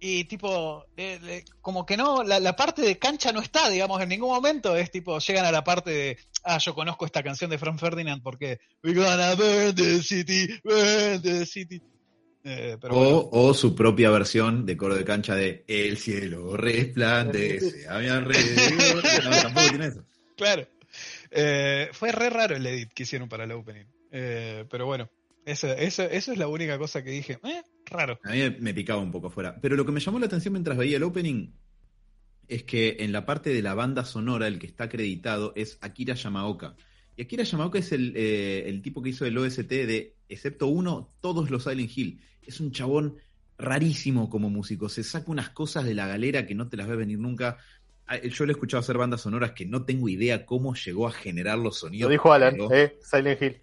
Y 0.00 0.24
tipo, 0.24 0.84
eh, 0.96 1.18
eh, 1.24 1.44
como 1.60 1.84
que 1.84 1.96
no, 1.96 2.22
la, 2.22 2.38
la 2.38 2.54
parte 2.54 2.82
de 2.82 2.98
cancha 2.98 3.32
no 3.32 3.40
está, 3.40 3.68
digamos, 3.68 4.00
en 4.00 4.08
ningún 4.08 4.30
momento. 4.30 4.76
Es 4.76 4.90
tipo, 4.90 5.18
llegan 5.18 5.44
a 5.44 5.50
la 5.52 5.64
parte 5.64 5.90
de, 5.90 6.18
ah, 6.44 6.58
yo 6.58 6.74
conozco 6.74 7.04
esta 7.04 7.22
canción 7.22 7.50
de 7.50 7.58
Frank 7.58 7.78
Ferdinand 7.80 8.22
porque 8.22 8.60
We 8.84 8.94
gonna 8.94 9.34
burn 9.34 9.74
the 9.74 10.02
city, 10.02 10.46
burn 10.62 11.20
the 11.22 11.44
city. 11.46 11.82
Eh, 12.44 12.76
pero 12.80 12.94
bueno, 12.94 13.18
O, 13.18 13.48
o 13.48 13.54
su 13.54 13.74
propia 13.74 14.10
versión 14.10 14.64
de 14.64 14.76
coro 14.76 14.94
de 14.94 15.04
cancha 15.04 15.34
de 15.34 15.64
El 15.66 15.98
cielo 15.98 16.56
resplandece 16.56 17.88
a 17.88 17.98
mi 17.98 18.06
alrededor. 18.08 19.02
No, 19.24 19.30
tampoco 19.30 19.68
tiene 19.70 19.86
eso. 19.86 20.04
claro. 20.36 20.66
Eh, 21.30 21.90
fue 21.92 22.12
re 22.12 22.30
raro 22.30 22.56
el 22.56 22.64
edit 22.66 22.92
que 22.94 23.02
hicieron 23.02 23.28
para 23.28 23.44
el 23.44 23.52
opening. 23.52 23.84
Eh, 24.10 24.64
pero 24.70 24.86
bueno, 24.86 25.10
eso, 25.44 25.68
eso, 25.68 26.02
eso 26.04 26.32
es 26.32 26.38
la 26.38 26.48
única 26.48 26.78
cosa 26.78 27.02
que 27.02 27.10
dije. 27.10 27.38
Eh, 27.44 27.62
raro. 27.86 28.18
A 28.24 28.32
mí 28.32 28.38
me 28.60 28.74
picaba 28.74 29.00
un 29.00 29.10
poco 29.12 29.28
afuera. 29.28 29.56
Pero 29.60 29.76
lo 29.76 29.84
que 29.86 29.92
me 29.92 30.00
llamó 30.00 30.18
la 30.18 30.26
atención 30.26 30.52
mientras 30.52 30.76
veía 30.76 30.96
el 30.98 31.02
opening 31.02 31.48
es 32.48 32.64
que 32.64 32.96
en 33.00 33.12
la 33.12 33.26
parte 33.26 33.50
de 33.50 33.62
la 33.62 33.74
banda 33.74 34.04
sonora 34.04 34.46
el 34.46 34.58
que 34.58 34.66
está 34.66 34.84
acreditado 34.84 35.52
es 35.56 35.78
Akira 35.80 36.14
Yamaoka. 36.14 36.76
Y 37.16 37.22
Akira 37.22 37.44
Yamaoka 37.44 37.78
es 37.78 37.92
el, 37.92 38.14
eh, 38.16 38.64
el 38.68 38.80
tipo 38.82 39.02
que 39.02 39.10
hizo 39.10 39.26
el 39.26 39.36
OST 39.36 39.68
de, 39.68 40.14
excepto 40.28 40.66
uno, 40.66 41.08
todos 41.20 41.50
los 41.50 41.64
Silent 41.64 41.90
Hill. 41.96 42.20
Es 42.42 42.60
un 42.60 42.70
chabón 42.72 43.16
rarísimo 43.58 44.30
como 44.30 44.48
músico. 44.50 44.88
Se 44.88 45.02
saca 45.02 45.30
unas 45.30 45.50
cosas 45.50 45.84
de 45.84 45.94
la 45.94 46.06
galera 46.06 46.46
que 46.46 46.54
no 46.54 46.68
te 46.68 46.76
las 46.76 46.86
ves 46.88 46.96
venir 46.96 47.18
nunca. 47.18 47.58
Ah, 48.06 48.18
Yo 48.22 48.46
le 48.46 48.52
he 48.52 48.54
escuchado 48.54 48.80
hacer 48.80 48.96
bandas 48.96 49.20
sonoras 49.22 49.52
que 49.52 49.66
no 49.66 49.84
tengo 49.84 50.08
idea 50.08 50.46
cómo 50.46 50.74
llegó 50.74 51.06
a 51.06 51.12
generar 51.12 51.58
los 51.58 51.78
sonidos. 51.78 52.08
Lo 52.08 52.12
dijo 52.12 52.32
Alan, 52.32 52.54
pero- 52.54 52.72
eh, 52.72 52.96
Silent 53.02 53.42
Hill. 53.42 53.56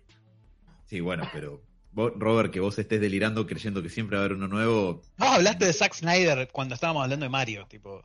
Sí, 0.86 1.00
bueno, 1.00 1.28
pero 1.34 1.64
vos, 1.92 2.14
Robert, 2.16 2.52
que 2.52 2.60
vos 2.60 2.78
estés 2.78 3.02
delirando 3.02 3.46
creyendo 3.48 3.82
que 3.82 3.90
siempre 3.90 4.18
va 4.18 4.24
a 4.24 4.26
haber 4.26 4.38
uno 4.38 4.48
nuevo, 4.48 5.02
Vos 5.18 5.28
hablaste 5.30 5.66
de 5.66 5.74
Zack 5.74 5.94
Snyder 5.94 6.50
cuando 6.52 6.76
estábamos 6.76 7.04
hablando 7.04 7.26
de 7.26 7.30
Mario, 7.30 7.66
tipo. 7.68 8.04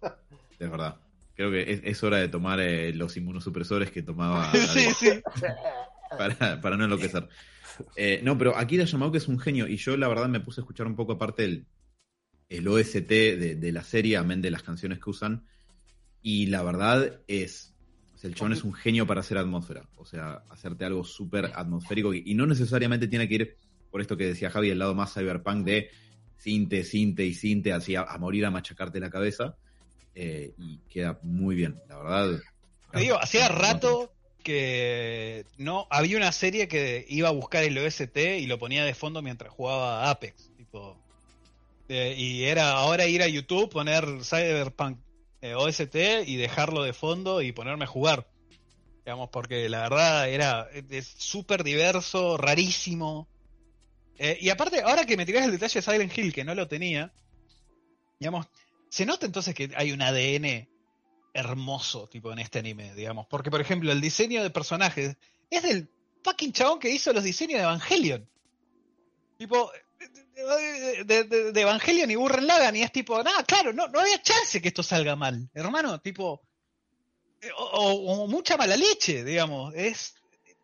Es 0.58 0.70
verdad. 0.70 0.96
Creo 1.34 1.50
que 1.50 1.72
es, 1.72 1.80
es 1.84 2.02
hora 2.02 2.18
de 2.18 2.28
tomar 2.28 2.60
eh, 2.60 2.92
los 2.92 3.16
inmunosupresores 3.16 3.90
que 3.90 4.02
tomaba 4.02 4.52
sí, 4.52 4.92
sí. 4.92 5.08
para, 6.18 6.60
para 6.60 6.76
no 6.76 6.84
enloquecer. 6.84 7.28
Eh, 7.96 8.20
no, 8.22 8.36
pero 8.36 8.56
Akira 8.56 8.84
Yamaoka 8.84 9.16
es 9.16 9.28
un 9.28 9.38
genio 9.38 9.66
y 9.66 9.76
yo 9.78 9.96
la 9.96 10.08
verdad 10.08 10.28
me 10.28 10.40
puse 10.40 10.60
a 10.60 10.62
escuchar 10.62 10.86
un 10.86 10.96
poco 10.96 11.12
aparte 11.12 11.44
el, 11.44 11.66
el 12.50 12.68
OST 12.68 13.08
de, 13.08 13.56
de 13.56 13.72
la 13.72 13.82
serie, 13.82 14.18
amén 14.18 14.42
de 14.42 14.50
las 14.50 14.62
canciones 14.62 14.98
que 14.98 15.08
usan. 15.08 15.46
Y 16.20 16.46
la 16.46 16.62
verdad 16.62 17.20
es, 17.26 17.74
o 18.20 18.22
sea, 18.22 18.28
el 18.28 18.34
chabón 18.34 18.52
es 18.52 18.64
un 18.64 18.74
genio 18.74 19.06
para 19.06 19.20
hacer 19.20 19.38
atmósfera. 19.38 19.88
O 19.96 20.04
sea, 20.04 20.42
hacerte 20.50 20.84
algo 20.84 21.04
súper 21.04 21.52
atmosférico 21.54 22.12
y, 22.12 22.34
no 22.34 22.46
necesariamente 22.46 23.08
tiene 23.08 23.26
que 23.26 23.34
ir 23.34 23.56
por 23.90 24.02
esto 24.02 24.14
que 24.14 24.26
decía 24.26 24.50
Javi, 24.50 24.68
el 24.68 24.78
lado 24.78 24.94
más 24.94 25.14
cyberpunk 25.14 25.64
de 25.64 25.88
cinte, 26.36 26.84
cinte 26.84 27.24
y 27.24 27.32
cinte, 27.32 27.72
así 27.72 27.96
a, 27.96 28.02
a 28.02 28.18
morir 28.18 28.44
a 28.44 28.50
machacarte 28.50 29.00
la 29.00 29.08
cabeza. 29.08 29.56
Eh, 30.14 30.52
y 30.58 30.80
queda 30.90 31.18
muy 31.22 31.54
bien, 31.54 31.80
la 31.88 31.96
verdad. 31.96 32.40
Te 32.92 33.00
digo, 33.00 33.18
hacía 33.18 33.48
rato 33.48 34.12
que 34.42 35.46
no 35.56 35.86
había 35.88 36.18
una 36.18 36.32
serie 36.32 36.68
que 36.68 37.06
iba 37.08 37.28
a 37.28 37.32
buscar 37.32 37.64
el 37.64 37.78
OST 37.78 38.18
y 38.38 38.46
lo 38.46 38.58
ponía 38.58 38.84
de 38.84 38.92
fondo 38.92 39.22
mientras 39.22 39.50
jugaba 39.50 40.10
Apex, 40.10 40.50
tipo. 40.58 40.94
Eh, 41.88 42.16
y 42.18 42.42
era 42.42 42.72
ahora 42.72 43.06
ir 43.06 43.22
a 43.22 43.28
YouTube, 43.28 43.70
poner 43.70 44.04
Cyberpunk 44.24 44.98
eh, 45.42 45.54
OST 45.54 45.94
y 46.26 46.36
dejarlo 46.36 46.82
de 46.82 46.92
fondo 46.92 47.42
y 47.42 47.52
ponerme 47.52 47.84
a 47.84 47.88
jugar. 47.88 48.26
Digamos, 49.04 49.30
porque 49.30 49.68
la 49.68 49.80
verdad 49.80 50.28
era 50.28 50.68
súper 51.16 51.64
diverso, 51.64 52.36
rarísimo. 52.36 53.28
Eh, 54.18 54.38
y 54.40 54.50
aparte, 54.50 54.82
ahora 54.82 55.06
que 55.06 55.16
me 55.16 55.24
tirás 55.24 55.46
el 55.46 55.52
detalle 55.52 55.80
de 55.80 55.82
Silent 55.82 56.16
Hill, 56.16 56.32
que 56.34 56.44
no 56.44 56.54
lo 56.54 56.68
tenía, 56.68 57.12
digamos, 58.18 58.46
se 58.90 59.06
nota 59.06 59.24
entonces 59.24 59.54
que 59.54 59.70
hay 59.74 59.92
un 59.92 60.02
ADN 60.02 60.68
hermoso, 61.32 62.08
tipo, 62.08 62.32
en 62.32 62.40
este 62.40 62.58
anime, 62.58 62.94
digamos. 62.94 63.26
Porque, 63.26 63.50
por 63.50 63.60
ejemplo, 63.60 63.90
el 63.92 64.00
diseño 64.00 64.42
de 64.42 64.50
personajes 64.50 65.16
es 65.48 65.62
del 65.62 65.88
fucking 66.22 66.52
chabón 66.52 66.78
que 66.78 66.90
hizo 66.90 67.12
los 67.12 67.24
diseños 67.24 67.58
de 67.58 67.64
Evangelion. 67.64 68.28
Tipo, 69.38 69.70
de, 71.04 71.24
de- 71.24 71.52
de- 71.52 71.60
Evangelion 71.60 72.10
y 72.10 72.16
Burren 72.16 72.46
Lagan, 72.46 72.74
y 72.76 72.82
es 72.82 72.92
tipo, 72.92 73.22
nada, 73.22 73.42
claro, 73.44 73.72
no, 73.72 73.88
no 73.88 74.00
había 74.00 74.20
chance 74.22 74.60
que 74.60 74.68
esto 74.68 74.82
salga 74.82 75.16
mal, 75.16 75.48
hermano, 75.54 76.00
tipo, 76.00 76.40
eh, 77.40 77.48
o, 77.56 77.64
o- 77.64 78.22
o 78.24 78.26
mucha 78.26 78.56
mala 78.56 78.76
leche, 78.76 79.24
digamos, 79.24 79.74
es, 79.74 80.14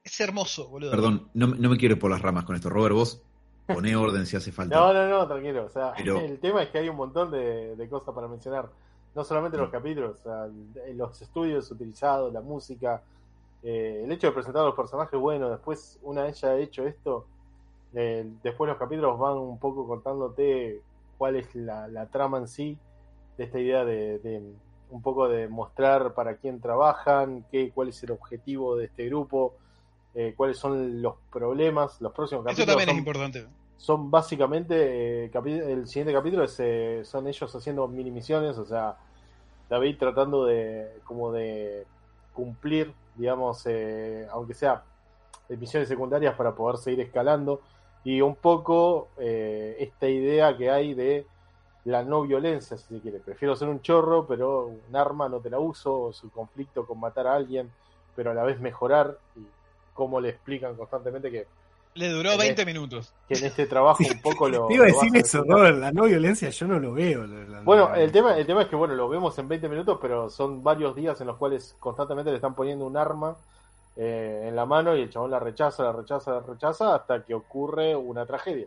es 0.02 0.20
hermoso, 0.20 0.68
boludo. 0.68 0.90
Perdón, 0.90 1.30
no, 1.34 1.48
no 1.48 1.68
me 1.70 1.76
quiero 1.76 1.94
ir 1.94 2.00
por 2.00 2.10
las 2.10 2.22
ramas 2.22 2.44
con 2.44 2.56
esto. 2.56 2.70
Robert, 2.70 2.94
vos 2.94 3.22
poné 3.66 3.96
orden 3.96 4.26
si 4.26 4.36
hace 4.36 4.52
falta. 4.52 4.74
No, 4.78 4.92
no, 4.92 5.08
no, 5.08 5.26
tranquilo. 5.26 5.64
O 5.66 5.70
sea, 5.70 5.92
Pero- 5.96 6.20
el 6.20 6.38
tema 6.38 6.62
es 6.62 6.70
que 6.70 6.78
hay 6.78 6.88
un 6.88 6.96
montón 6.96 7.30
de, 7.30 7.74
de 7.76 7.88
cosas 7.88 8.14
para 8.14 8.28
mencionar. 8.28 8.68
No 9.14 9.24
solamente 9.24 9.56
Mm. 9.56 9.60
los 9.62 9.70
capítulos, 9.70 10.16
o 10.18 10.22
sea, 10.22 10.46
los 10.94 11.20
estudios 11.22 11.70
utilizados, 11.70 12.32
la 12.32 12.40
música, 12.42 13.02
eh, 13.62 14.02
el 14.04 14.12
hecho 14.12 14.26
de 14.28 14.32
presentar 14.34 14.62
a 14.62 14.66
los 14.66 14.74
personajes, 14.74 15.18
bueno, 15.18 15.48
después, 15.50 15.98
una 16.02 16.24
vez 16.24 16.38
ya 16.40 16.54
hecho 16.56 16.86
esto, 16.86 17.26
eh, 17.96 18.24
después 18.42 18.68
los 18.68 18.78
capítulos 18.78 19.18
van 19.18 19.38
un 19.38 19.58
poco 19.58 19.86
contándote 19.88 20.80
cuál 21.18 21.36
es 21.36 21.52
la, 21.56 21.88
la 21.88 22.06
trama 22.06 22.38
en 22.38 22.46
sí, 22.46 22.78
de 23.38 23.44
esta 23.44 23.58
idea 23.58 23.84
de, 23.84 24.18
de 24.20 24.42
un 24.90 25.02
poco 25.02 25.28
de 25.28 25.48
mostrar 25.48 26.14
para 26.14 26.36
quién 26.36 26.60
trabajan, 26.60 27.44
qué, 27.50 27.70
cuál 27.74 27.88
es 27.88 28.02
el 28.04 28.12
objetivo 28.12 28.76
de 28.76 28.84
este 28.86 29.06
grupo, 29.06 29.54
eh, 30.14 30.34
cuáles 30.36 30.58
son 30.58 31.02
los 31.02 31.14
problemas, 31.32 32.00
los 32.00 32.12
próximos 32.12 32.44
Eso 32.46 32.50
capítulos. 32.50 32.68
también 32.68 32.88
es 32.90 32.94
son- 32.94 32.98
importante. 32.98 33.46
son 33.78 34.10
básicamente 34.10 35.24
eh, 35.26 35.30
el 35.72 35.86
siguiente 35.86 36.12
capítulo 36.12 36.44
es, 36.44 36.56
eh, 36.60 37.00
son 37.04 37.26
ellos 37.26 37.54
haciendo 37.54 37.88
mini 37.88 38.10
misiones, 38.10 38.56
o 38.58 38.64
sea, 38.66 38.96
David 39.68 39.96
tratando 39.98 40.44
de 40.44 41.00
como 41.04 41.32
de 41.32 41.84
cumplir, 42.32 42.92
digamos, 43.16 43.66
aunque 44.30 44.54
sea 44.54 44.82
de 45.48 45.56
misiones 45.56 45.88
secundarias 45.88 46.34
para 46.36 46.54
poder 46.54 46.76
seguir 46.78 47.00
escalando 47.00 47.60
y 48.06 48.20
un 48.20 48.36
poco 48.36 49.08
eh, 49.18 49.76
esta 49.80 50.06
idea 50.08 50.56
que 50.56 50.70
hay 50.70 50.94
de 50.94 51.26
la 51.84 52.02
no 52.04 52.22
violencia, 52.22 52.76
si 52.76 52.94
se 52.94 53.00
quiere. 53.00 53.18
Prefiero 53.18 53.56
ser 53.56 53.68
un 53.68 53.80
chorro, 53.82 54.26
pero 54.26 54.66
un 54.88 54.94
arma 54.96 55.28
no 55.28 55.40
te 55.40 55.50
la 55.50 55.58
uso, 55.58 56.02
o 56.02 56.12
su 56.12 56.30
conflicto 56.30 56.86
con 56.86 57.00
matar 57.00 57.26
a 57.26 57.34
alguien, 57.34 57.68
pero 58.14 58.30
a 58.30 58.34
la 58.34 58.44
vez 58.44 58.60
mejorar, 58.60 59.18
y 59.36 59.40
cómo 59.92 60.20
le 60.20 60.28
explican 60.30 60.76
constantemente 60.76 61.30
que, 61.32 61.46
Le 61.94 62.10
duró 62.10 62.36
20 62.38 62.64
minutos. 62.64 63.12
que 63.28 63.34
en 63.38 63.46
este 63.46 63.66
trabajo 63.66 64.02
un 64.08 64.20
poco 64.22 64.48
lo... 64.48 64.66
Te 64.68 64.74
iba 64.74 64.84
a 64.84 64.88
decir 64.88 65.16
eso. 65.16 65.42
¿no? 65.44 65.58
La 65.70 65.90
no 65.90 66.04
violencia 66.04 66.50
yo 66.50 66.66
no 66.68 66.78
lo 66.78 66.92
veo. 66.92 67.26
la- 67.26 67.44
la- 67.44 67.60
Bueno, 67.62 67.88
la- 67.88 68.00
el 68.02 68.12
tema, 68.12 68.36
el 68.36 68.46
tema 68.46 68.62
es 68.62 68.68
que 68.68 68.76
bueno, 68.76 68.94
lo 68.94 69.08
vemos 69.08 69.36
en 69.38 69.48
20 69.48 69.68
minutos, 69.68 69.98
pero 70.00 70.28
son 70.30 70.62
varios 70.62 70.94
días 70.94 71.20
en 71.20 71.26
los 71.28 71.36
cuales 71.38 71.74
constantemente 71.80 72.30
le 72.30 72.36
están 72.36 72.54
poniendo 72.54 72.84
un 72.86 72.96
arma 72.96 73.36
eh, 73.96 74.44
en 74.48 74.56
la 74.56 74.66
mano 74.66 74.96
y 74.96 75.02
el 75.02 75.10
chabón 75.10 75.30
la 75.30 75.38
rechaza, 75.38 75.82
la 75.84 75.92
rechaza, 75.92 76.32
la 76.32 76.40
rechaza 76.40 76.94
hasta 76.94 77.24
que 77.24 77.34
ocurre 77.34 77.96
una 77.96 78.26
tragedia. 78.26 78.66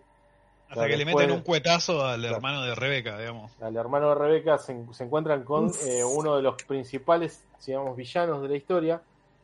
Hasta 0.69 0.81
sea, 0.81 0.89
que 0.89 0.97
le 0.97 1.05
meten 1.05 1.31
un 1.31 1.41
cuetazo 1.41 2.05
al 2.05 2.19
Claro. 2.19 2.35
hermano 2.35 2.61
de 2.63 2.75
Rebeca, 2.75 3.17
digamos. 3.17 3.51
Al 3.59 3.75
hermano 3.75 4.09
de 4.09 4.15
Rebeca 4.15 4.57
se, 4.59 4.85
se 4.91 5.03
encuentran 5.03 5.43
con 5.43 5.71
eh, 5.85 6.03
uno 6.03 6.35
de 6.35 6.43
los 6.43 6.61
principales, 6.63 7.43
digamos, 7.65 7.95
villanos 7.95 8.41
de 8.43 8.49
la 8.49 8.55
historia, 8.55 9.01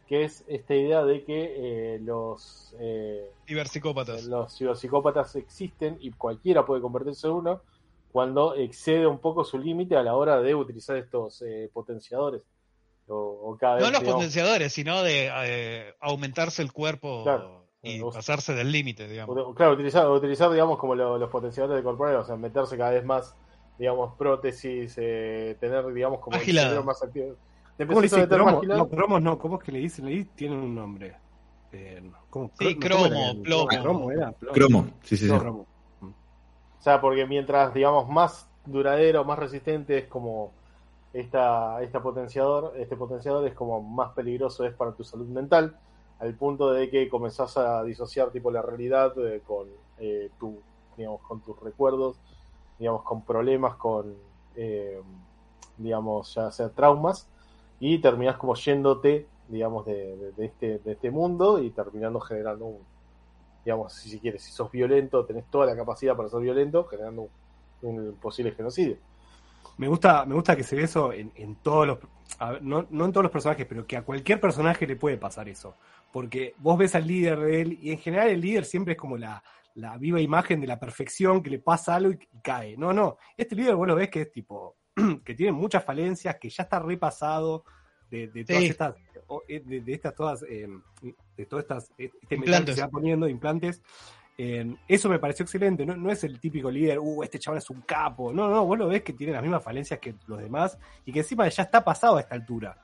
que 0.07 0.23
es 0.23 0.43
esta 0.47 0.75
idea 0.75 1.03
de 1.03 1.23
que 1.23 1.95
eh, 1.95 1.99
los, 1.99 2.75
eh, 2.79 3.31
Ciberpsicópatas. 3.47 4.25
los 4.25 4.55
ciberpsicópatas 4.55 5.35
existen 5.35 5.97
y 5.99 6.11
cualquiera 6.11 6.65
puede 6.65 6.81
convertirse 6.81 7.27
en 7.27 7.33
uno 7.33 7.61
cuando 8.11 8.55
excede 8.55 9.07
un 9.07 9.19
poco 9.19 9.43
su 9.43 9.57
límite 9.57 9.97
a 9.97 10.03
la 10.03 10.15
hora 10.15 10.41
de 10.41 10.55
utilizar 10.55 10.95
estos 10.95 11.41
eh, 11.41 11.69
potenciadores. 11.73 12.43
O, 13.07 13.51
o 13.51 13.57
cada 13.57 13.75
No 13.75 13.81
vez, 13.83 13.91
los 13.91 13.99
digamos, 14.01 14.15
potenciadores, 14.15 14.73
sino 14.73 15.03
de 15.03 15.29
eh, 15.45 15.93
aumentarse 15.99 16.61
el 16.61 16.71
cuerpo 16.71 17.23
Claro. 17.23 17.67
y 17.83 17.99
Vos- 17.99 18.15
pasarse 18.15 18.53
del 18.55 18.71
límite, 18.71 19.07
digamos. 19.07 19.35
Claro, 19.55 19.73
utilizar, 19.73 20.09
utilizar 20.09 20.51
digamos, 20.51 20.79
como 20.79 20.95
lo- 20.95 21.17
los 21.17 21.29
potenciadores 21.29 21.77
de 21.77 21.83
corporal, 21.83 22.15
o 22.15 22.23
sea, 22.23 22.35
meterse 22.35 22.77
cada 22.77 22.91
vez 22.91 23.05
más, 23.05 23.35
digamos, 23.77 24.15
prótesis, 24.17 24.95
eh, 24.97 25.55
tener, 25.59 25.85
digamos, 25.93 26.19
como 26.19 26.37
el 26.37 26.83
más 26.83 27.03
activo. 27.03 27.35
Te 27.77 27.85
¿Cómo 27.85 27.99
le 27.99 28.05
dicen? 28.07 28.27
Cromo, 28.27 28.61
no, 28.63 28.87
cromos 28.89 29.21
no, 29.21 29.37
¿cómo 29.37 29.57
es 29.57 29.63
que 29.65 29.71
le 29.73 29.79
dicen? 29.79 30.05
Le 30.05 30.11
dicen, 30.11 30.31
tienen 30.35 30.59
un 30.59 30.73
nombre. 30.75 31.15
Eh, 31.73 32.01
¿cómo, 32.29 32.49
Sí, 32.57 32.75
cro- 32.77 32.89
¿cómo 32.93 33.05
era 33.05 33.15
cromo, 33.33 33.43
plomo. 33.43 33.67
¿Cromo 33.67 34.11
era? 34.11 34.31
Plomo. 34.31 34.53
Cromo, 34.53 34.87
sí, 35.03 35.17
sí, 35.17 35.27
sí. 35.27 35.37
Cromo. 35.37 35.67
O 36.01 36.81
sea, 36.81 37.01
porque 37.01 37.25
mientras, 37.25 37.73
digamos, 37.73 38.07
más 38.07 38.47
duradero, 38.65 39.25
más 39.25 39.37
resistente 39.37 39.97
es 39.97 40.07
como 40.07 40.53
esta, 41.15 41.81
esta 41.81 42.03
potenciador, 42.03 42.73
este 42.75 42.97
potenciador 42.97 43.47
es 43.47 43.53
como 43.53 43.81
más 43.81 44.11
peligroso 44.11 44.65
es 44.65 44.73
para 44.73 44.91
tu 44.91 45.05
salud 45.05 45.27
mental, 45.27 45.79
al 46.19 46.33
punto 46.35 46.71
de 46.71 46.89
que 46.89 47.07
comenzás 47.07 47.55
a 47.57 47.83
disociar 47.83 48.31
tipo 48.31 48.51
la 48.51 48.61
realidad 48.61 49.13
eh, 49.25 49.41
con 49.47 49.69
eh, 49.97 50.29
tu, 50.37 50.59
digamos, 50.97 51.21
con 51.21 51.39
tus 51.39 51.57
recuerdos, 51.61 52.17
digamos, 52.77 53.03
con 53.03 53.23
problemas, 53.23 53.75
con 53.77 54.13
eh, 54.57 55.01
digamos, 55.77 56.35
ya 56.35 56.51
sea 56.51 56.67
traumas, 56.69 57.29
y 57.79 57.99
terminás 57.99 58.35
como 58.35 58.55
yéndote, 58.55 59.25
digamos, 59.47 59.85
de, 59.85 60.33
este, 60.37 60.79
de 60.79 60.91
este 60.91 61.11
mundo 61.11 61.63
y 61.63 61.69
terminando 61.69 62.19
generando 62.19 62.65
un, 62.65 62.79
digamos, 63.63 63.93
si, 63.93 64.09
si 64.09 64.19
quieres, 64.19 64.43
si 64.43 64.51
sos 64.51 64.69
violento, 64.69 65.23
tenés 65.23 65.45
toda 65.45 65.65
la 65.65 65.77
capacidad 65.77 66.13
para 66.17 66.27
ser 66.27 66.41
violento, 66.41 66.83
generando 66.83 67.29
un, 67.83 67.99
un 67.99 68.15
posible 68.15 68.51
genocidio. 68.51 68.97
Me 69.77 69.87
gusta, 69.87 70.25
me 70.25 70.35
gusta 70.35 70.55
que 70.55 70.63
se 70.63 70.75
ve 70.75 70.83
eso 70.83 71.11
en, 71.11 71.31
en 71.35 71.55
todos 71.57 71.85
los. 71.87 71.99
a 72.39 72.53
no, 72.61 72.87
no 72.89 73.05
en 73.05 73.11
todos 73.11 73.23
los 73.23 73.31
personajes, 73.31 73.65
pero 73.65 73.85
que 73.85 73.97
a 73.97 74.03
cualquier 74.03 74.39
personaje 74.39 74.87
le 74.87 74.95
puede 74.95 75.17
pasar 75.17 75.49
eso. 75.49 75.75
Porque 76.13 76.53
vos 76.59 76.77
ves 76.77 76.95
al 76.95 77.05
líder 77.07 77.39
de 77.39 77.61
él, 77.61 77.79
y 77.81 77.91
en 77.91 77.97
general 77.99 78.29
el 78.29 78.39
líder 78.41 78.63
siempre 78.65 78.93
es 78.93 78.99
como 78.99 79.17
la, 79.17 79.43
la 79.73 79.97
viva 79.97 80.21
imagen 80.21 80.61
de 80.61 80.67
la 80.67 80.79
perfección, 80.79 81.43
que 81.43 81.49
le 81.49 81.59
pasa 81.59 81.95
algo 81.95 82.11
y, 82.13 82.19
y 82.31 82.39
cae. 82.41 82.77
No, 82.77 82.93
no. 82.93 83.17
Este 83.35 83.55
líder 83.55 83.75
vos 83.75 83.87
lo 83.87 83.95
ves 83.95 84.09
que 84.09 84.21
es 84.21 84.31
tipo. 84.31 84.77
que 85.25 85.33
tiene 85.33 85.51
muchas 85.51 85.83
falencias, 85.83 86.37
que 86.39 86.49
ya 86.49 86.63
está 86.63 86.79
repasado 86.79 87.65
de, 88.09 88.27
de 88.29 88.45
todas 88.45 88.63
Sí. 88.63 88.69
estas. 88.69 88.95
eh, 89.49 89.59
De, 89.65 89.81
de 89.81 89.93
estas 89.93 90.15
todas. 90.15 90.43
eh, 90.47 90.69
de 91.35 91.45
todas 91.45 91.63
estas. 91.65 91.91
Este 91.97 92.37
metal 92.37 92.63
que 92.63 92.73
se 92.75 92.81
va 92.81 92.87
poniendo, 92.87 93.27
implantes. 93.27 93.81
Eh, 94.37 94.75
eso 94.87 95.07
me 95.09 95.19
pareció 95.19 95.43
excelente. 95.43 95.85
No, 95.85 95.95
no 95.95 96.11
es 96.11 96.23
el 96.25 96.39
típico 96.39 96.69
líder, 96.69 96.99
uh, 96.99 97.23
este 97.23 97.39
chaval 97.39 97.59
es 97.59 97.69
un 97.69 97.81
capo. 97.81 98.33
No, 98.33 98.49
no, 98.49 98.65
vos 98.65 98.77
lo 98.77 98.87
ves 98.87 99.01
que 99.03 99.13
tiene 99.13 99.31
las 99.33 99.41
mismas 99.41 99.63
falencias 99.63 99.99
que 99.99 100.15
los 100.27 100.39
demás 100.39 100.77
y 101.05 101.11
que 101.13 101.19
encima 101.19 101.47
ya 101.47 101.63
está 101.63 101.83
pasado 101.83 102.17
a 102.17 102.21
esta 102.21 102.35
altura. 102.35 102.77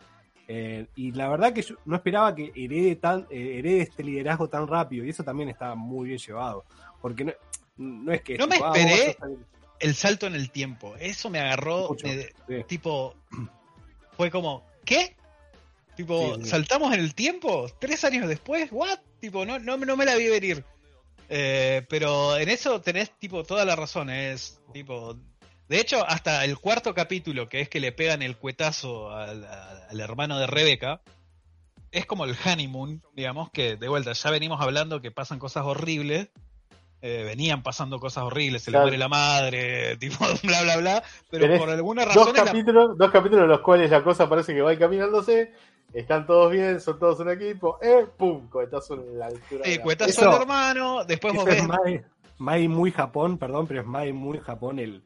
Eh, 0.48 0.88
y 0.96 1.12
la 1.12 1.30
verdad 1.30 1.54
que 1.54 1.62
yo 1.62 1.76
no 1.86 1.96
esperaba 1.96 2.34
que 2.36 2.52
herede, 2.56 2.96
tan, 2.96 3.28
eh, 3.30 3.60
herede 3.60 3.82
este 3.82 4.04
liderazgo 4.04 4.50
tan 4.50 4.68
rápido 4.68 5.06
y 5.06 5.10
eso 5.10 5.24
también 5.24 5.50
está 5.50 5.76
muy 5.76 6.08
bien 6.08 6.20
llevado. 6.20 6.66
Porque 7.02 7.26
no, 7.26 7.32
no 7.78 8.12
es 8.12 8.22
que. 8.22 8.38
No 8.38 8.48
me 8.48 8.56
tipo, 8.56 8.66
ah, 8.68 8.78
esperé. 8.78 9.18
El 9.80 9.96
salto 9.96 10.28
en 10.28 10.36
el 10.36 10.52
tiempo. 10.52 10.96
Eso 11.00 11.30
me 11.30 11.40
agarró 11.40 11.90
Mucho, 11.90 12.08
de- 12.08 12.34
sí. 12.48 12.64
tipo. 12.68 13.16
Fue 14.18 14.30
como, 14.30 14.64
¿qué? 14.86 15.16
Tipo, 15.96 16.36
Sí, 16.36 16.44
sí. 16.44 16.50
¿saltamos 16.50 16.94
en 16.94 17.00
el 17.00 17.16
tiempo? 17.16 17.68
¿Tres 17.80 18.04
años 18.04 18.28
después? 18.28 18.70
¿What? 18.72 19.00
Tipo, 19.20 19.46
no, 19.46 19.58
no, 19.60 19.78
no 19.78 19.98
me 19.98 20.06
la 20.06 20.16
vi 20.16 20.28
venir. 20.28 20.64
Eh, 21.34 21.86
pero 21.90 22.36
en 22.38 22.50
eso 22.50 22.82
tenés 22.82 23.18
tipo 23.18 23.44
toda 23.44 23.64
la 23.64 23.76
razón. 23.78 24.10
Es 24.10 24.60
tipo. 24.74 25.16
De 25.70 25.80
hecho, 25.80 26.06
hasta 26.06 26.44
el 26.44 26.60
cuarto 26.60 26.94
capítulo, 26.94 27.48
que 27.48 27.62
es 27.62 27.70
que 27.70 27.80
le 27.80 27.94
pegan 27.94 28.22
el 28.22 28.36
cuetazo 28.36 29.10
al, 29.12 29.48
hermano 29.98 30.38
de 30.38 30.46
Rebeca, 30.48 31.00
es 31.92 32.06
como 32.06 32.26
el 32.26 32.36
honeymoon, 32.46 33.02
digamos, 33.16 33.50
que 33.52 33.78
de 33.78 33.88
vuelta 33.88 34.12
ya 34.12 34.30
venimos 34.32 34.60
hablando 34.60 35.02
que 35.02 35.12
pasan 35.12 35.40
cosas 35.40 35.64
horribles. 35.66 36.28
eh, 37.04 37.24
venían 37.26 37.64
pasando 37.64 38.00
cosas 38.00 38.26
horribles, 38.26 38.62
se 38.62 38.70
Claro. 38.70 38.86
le 38.86 38.90
muere 38.92 38.98
la 39.00 39.08
madre, 39.10 39.98
tipo, 40.00 40.24
bla, 40.44 40.62
bla, 40.62 40.78
bla. 40.78 41.04
Pero 41.32 41.46
Tenés 41.46 41.60
por 41.60 41.70
alguna 41.72 42.06
Dos 42.06 42.16
razón. 42.16 42.36
la- 42.36 42.44
capítulos, 42.46 42.96
dos 42.98 43.10
capítulos 43.12 43.44
en 43.46 43.50
los 43.50 43.62
cuales 43.62 43.90
la 43.90 44.04
cosa 44.04 44.30
parece 44.30 44.54
que 44.54 44.62
va 44.62 44.72
encaminándose, 44.74 45.52
están 45.94 46.26
todos 46.26 46.52
bien, 46.52 46.80
son 46.80 46.98
todos 47.00 47.20
un 47.20 47.30
equipo, 47.32 47.78
eh, 47.82 48.06
pum, 48.18 48.48
cohetazo 48.50 48.94
en 48.96 49.20
la 49.20 49.28
altura. 49.28 49.64
Sí, 49.66 49.72
de 49.72 49.78
la- 49.78 49.84
cuetazo 49.84 50.10
Eso- 50.12 50.30
al 50.32 50.42
hermano, 50.42 51.04
después 51.06 51.34
vos 51.34 51.48
es 51.48 51.56
ves. 51.56 51.68
Mai, 51.68 52.02
Mai 52.38 52.68
muy 52.68 52.92
Japón, 52.92 53.38
perdón, 53.38 53.68
pero 53.68 53.82
es 53.82 53.86
Mai 53.88 54.12
muy 54.14 54.40
Japón 54.40 54.80
el. 54.80 55.04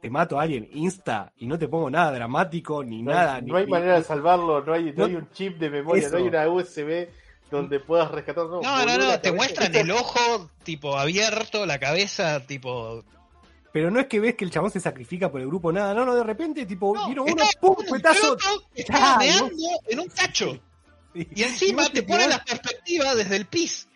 Te 0.00 0.10
mato 0.10 0.38
a 0.38 0.42
alguien, 0.42 0.68
insta, 0.72 1.32
y 1.38 1.46
no 1.46 1.58
te 1.58 1.68
pongo 1.68 1.88
nada 1.90 2.12
dramático 2.12 2.84
ni 2.84 3.02
No 3.02 3.12
nada. 3.12 3.40
no 3.40 3.46
ni- 3.54 3.60
hay 3.60 3.64
ni- 3.66 3.70
manera 3.72 3.94
de 3.94 4.04
salvarlo, 4.04 4.62
no 4.64 4.72
hay, 4.72 4.86
no 4.86 4.92
No- 4.98 5.04
hay 5.06 5.14
un 5.16 5.30
chip 5.30 5.58
de 5.58 5.70
memoria, 5.70 6.08
no 6.10 6.16
hay 6.18 6.22
una 6.24 6.48
USB 6.48 7.08
donde 7.50 7.80
puedas 7.80 8.10
rescatar. 8.10 8.44
No, 8.46 8.60
No, 8.60 8.84
no, 8.84 8.84
no, 8.84 8.98
te 8.98 8.98
cabeza- 9.30 9.32
muestran 9.32 9.74
el 9.74 9.90
ojo 9.92 10.50
tipo 10.64 10.96
abierto, 10.98 11.64
la 11.66 11.78
cabeza 11.78 12.40
tipo. 12.46 13.04
Pero 13.76 13.90
no 13.90 14.00
es 14.00 14.06
que 14.06 14.20
ves 14.20 14.34
que 14.36 14.46
el 14.46 14.50
chabón 14.50 14.70
se 14.70 14.80
sacrifica 14.80 15.30
por 15.30 15.38
el 15.38 15.48
grupo, 15.48 15.70
nada, 15.70 15.92
no, 15.92 16.06
no, 16.06 16.14
de 16.14 16.24
repente, 16.24 16.64
tipo, 16.64 16.94
No, 16.94 17.08
vieron 17.08 17.28
está 17.28 17.44
uno, 17.60 17.74
pum, 17.74 17.84
que 18.74 18.80
está 18.80 19.18
meando 19.18 19.50
en 19.86 20.00
un 20.00 20.08
tacho. 20.08 20.58
Y 21.12 21.42
encima 21.42 21.86
te 21.90 22.02
pone 22.02 22.26
la 22.26 22.42
perspectiva 22.42 23.14
desde 23.14 23.36
el 23.36 23.44
pis. 23.44 23.86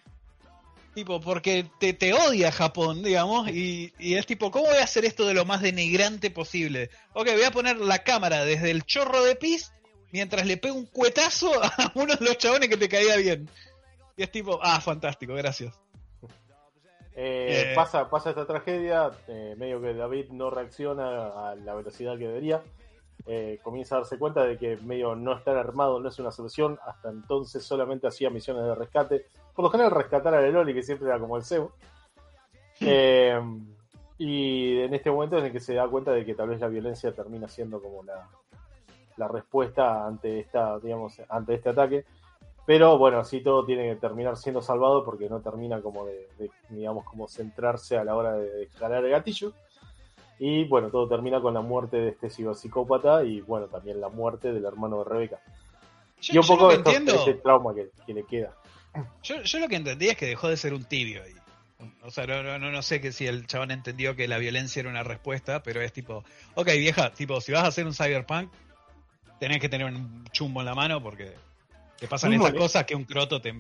Tipo, 0.95 1.19
porque 1.23 1.67
te, 1.79 1.95
te 1.95 2.13
odia 2.13 2.53
Japón, 2.53 3.03
digamos, 3.03 3.49
y, 3.49 3.91
y 3.99 4.17
es 4.17 4.27
tipo, 4.27 4.51
¿cómo 4.51 4.67
voy 4.67 4.77
a 4.77 4.85
hacer 4.85 5.07
esto 5.07 5.27
de 5.27 5.33
lo 5.33 5.47
más 5.47 5.63
denigrante 5.63 6.31
posible? 6.31 6.91
Ok, 7.15 7.29
voy 7.33 7.45
a 7.45 7.51
poner 7.51 7.79
la 7.79 8.01
cámara 8.01 8.45
desde 8.45 8.71
el 8.71 8.85
chorro 8.85 9.25
de 9.25 9.35
pis 9.35 9.73
mientras 10.13 10.45
le 10.45 10.59
pego 10.59 10.75
un 10.75 10.85
cuetazo 10.85 11.51
a 11.65 11.91
uno 11.95 12.17
de 12.17 12.27
los 12.27 12.37
chabones 12.37 12.69
que 12.69 12.77
te 12.77 12.91
caía 12.91 13.17
bien. 13.17 13.49
Y 14.19 14.25
es 14.25 14.31
tipo, 14.31 14.61
ah, 14.63 14.79
fantástico, 14.83 15.33
gracias. 15.33 15.73
Eh, 17.23 17.73
Eh. 17.73 17.75
pasa, 17.75 18.09
pasa 18.09 18.31
esta 18.31 18.47
tragedia, 18.47 19.11
eh, 19.29 19.55
medio 19.59 19.79
que 19.79 19.93
David 19.93 20.31
no 20.31 20.49
reacciona 20.49 21.51
a 21.51 21.55
la 21.55 21.75
velocidad 21.75 22.17
que 22.17 22.27
debería. 22.27 22.63
Eh, 23.27 23.59
comienza 23.63 23.97
a 23.97 23.99
darse 23.99 24.19
cuenta 24.19 24.43
de 24.45 24.57
que 24.57 24.79
medio 24.79 25.15
no 25.15 25.37
estar 25.37 25.55
armado 25.59 26.01
no 26.01 26.09
es 26.09 26.19
una 26.19 26.31
solución. 26.31 26.79
Hasta 26.87 27.11
entonces 27.11 27.63
solamente 27.63 28.07
hacía 28.07 28.31
misiones 28.31 28.65
de 28.65 28.75
rescate. 28.75 29.27
Por 29.55 29.65
lo 29.67 29.71
general 29.71 29.91
rescatar 29.91 30.35
a 30.35 30.41
Leloli, 30.41 30.73
que 30.73 30.83
siempre 30.83 31.09
era 31.09 31.19
como 31.19 31.37
el 31.37 31.45
cebo. 31.45 31.73
Y 34.17 34.81
en 34.81 34.95
este 34.95 35.11
momento 35.11 35.37
es 35.37 35.41
en 35.41 35.47
el 35.49 35.53
que 35.53 35.61
se 35.61 35.75
da 35.75 35.89
cuenta 35.89 36.13
de 36.13 36.25
que 36.25 36.35
tal 36.35 36.49
vez 36.49 36.61
la 36.61 36.69
violencia 36.69 37.13
termina 37.13 37.49
siendo 37.49 37.83
como 37.83 38.03
la, 38.03 38.29
la 39.19 39.29
respuesta 39.29 40.07
ante 40.07 40.41
esta, 40.41 40.79
digamos, 40.79 41.21
ante 41.29 41.55
este 41.55 41.69
ataque. 41.69 42.05
Pero 42.71 42.99
bueno, 42.99 43.19
así 43.19 43.41
todo 43.41 43.65
tiene 43.65 43.89
que 43.89 43.97
terminar 43.97 44.37
siendo 44.37 44.63
salvado 44.63 45.05
porque 45.05 45.29
no 45.29 45.41
termina 45.41 45.81
como 45.81 46.07
de, 46.07 46.29
de, 46.39 46.53
digamos, 46.69 47.05
como 47.05 47.27
centrarse 47.27 47.99
a 47.99 48.05
la 48.05 48.15
hora 48.15 48.35
de, 48.35 48.49
de 48.49 48.69
jalar 48.79 49.05
el 49.05 49.11
gatillo. 49.11 49.53
Y 50.39 50.69
bueno, 50.69 50.89
todo 50.89 51.09
termina 51.09 51.41
con 51.41 51.53
la 51.53 51.63
muerte 51.63 51.97
de 51.97 52.11
este 52.11 52.31
psicópata 52.31 53.25
y 53.25 53.41
bueno, 53.41 53.67
también 53.67 54.01
la 54.01 54.09
muerte 54.09 54.53
del 54.53 54.65
hermano 54.65 55.03
de 55.03 55.11
Rebeca. 55.11 55.41
Yo, 56.21 56.35
y 56.35 56.39
un 56.39 56.47
poco 56.47 56.71
entiendo, 56.71 57.13
este 57.13 57.35
trauma 57.35 57.75
que, 57.75 57.91
que 58.07 58.15
le 58.15 58.23
queda. 58.23 58.55
yo, 59.25 59.43
yo 59.43 59.59
lo 59.59 59.67
que 59.67 59.75
entendí 59.75 60.07
es 60.07 60.17
que 60.17 60.27
dejó 60.27 60.49
de 60.49 60.57
ser 60.57 60.73
un 60.73 60.85
tibio 60.85 61.25
ahí. 61.25 61.35
O 62.05 62.13
sea, 62.13 62.29
no, 62.29 62.45
no, 62.45 62.57
no, 62.61 62.71
no 62.71 62.83
sé 62.83 63.01
que 63.01 63.11
si 63.11 63.27
el 63.27 63.49
chabón 63.49 63.73
entendió 63.73 64.15
que 64.15 64.29
la 64.29 64.39
violencia 64.39 64.79
era 64.79 64.91
una 64.91 65.03
respuesta, 65.03 65.65
pero 65.65 65.83
es 65.83 65.93
tipo, 65.93 66.23
ok 66.55 66.69
vieja, 66.75 67.11
tipo, 67.15 67.41
si 67.41 67.51
vas 67.51 67.65
a 67.65 67.67
hacer 67.67 67.85
un 67.85 67.95
cyberpunk, 67.95 68.49
tenés 69.41 69.59
que 69.59 69.69
tener 69.69 69.89
un 69.89 70.25
chumbo 70.31 70.61
en 70.61 70.67
la 70.67 70.77
mano 70.77 71.03
porque 71.03 71.35
te 72.01 72.09
pasan 72.09 72.33
estas 72.33 72.51
mole- 72.53 72.59
cosas 72.59 72.85
que 72.85 72.95
un 72.97 73.05
croto 73.05 73.41
te, 73.41 73.53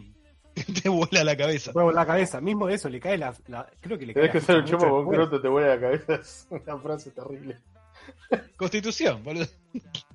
te 0.82 0.88
vuela 0.88 1.22
la 1.22 1.36
cabeza. 1.36 1.72
Juego 1.72 1.92
la 1.92 2.04
cabeza, 2.06 2.40
mismo 2.40 2.66
de 2.66 2.74
eso, 2.74 2.88
le 2.88 2.98
cae 2.98 3.16
la. 3.18 3.34
la- 3.46 3.70
creo 3.80 3.96
que 3.98 4.06
le 4.06 4.14
cae 4.14 4.28
Tenés 4.28 4.32
que 4.32 4.38
la 4.40 4.44
ser 4.46 4.56
un 4.56 4.62
mucho 4.62 4.78
con 4.78 5.06
un 5.06 5.08
croto 5.14 5.40
te 5.40 5.48
vuela 5.48 5.68
la 5.76 5.80
cabeza. 5.80 6.14
Es 6.14 6.46
una 6.50 6.78
frase 6.78 7.10
terrible. 7.12 7.58
Constitución, 8.56 9.22
boludo. 9.22 9.46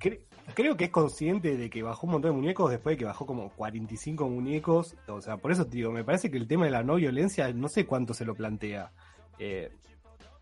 Cre- 0.00 0.20
creo 0.54 0.76
que 0.76 0.84
es 0.84 0.90
consciente 0.90 1.56
de 1.56 1.70
que 1.70 1.82
bajó 1.82 2.06
un 2.06 2.12
montón 2.14 2.32
de 2.32 2.36
muñecos 2.36 2.70
después 2.70 2.94
de 2.94 2.98
que 2.98 3.04
bajó 3.04 3.26
como 3.26 3.50
45 3.50 4.28
muñecos. 4.28 4.96
O 5.08 5.20
sea, 5.20 5.36
por 5.36 5.52
eso 5.52 5.64
te 5.66 5.76
digo, 5.76 5.92
me 5.92 6.04
parece 6.04 6.30
que 6.30 6.36
el 6.36 6.46
tema 6.48 6.64
de 6.66 6.70
la 6.72 6.82
no 6.82 6.96
violencia, 6.96 7.52
no 7.52 7.68
sé 7.68 7.86
cuánto 7.86 8.14
se 8.14 8.24
lo 8.24 8.34
plantea. 8.34 8.92
Eh, 9.38 9.70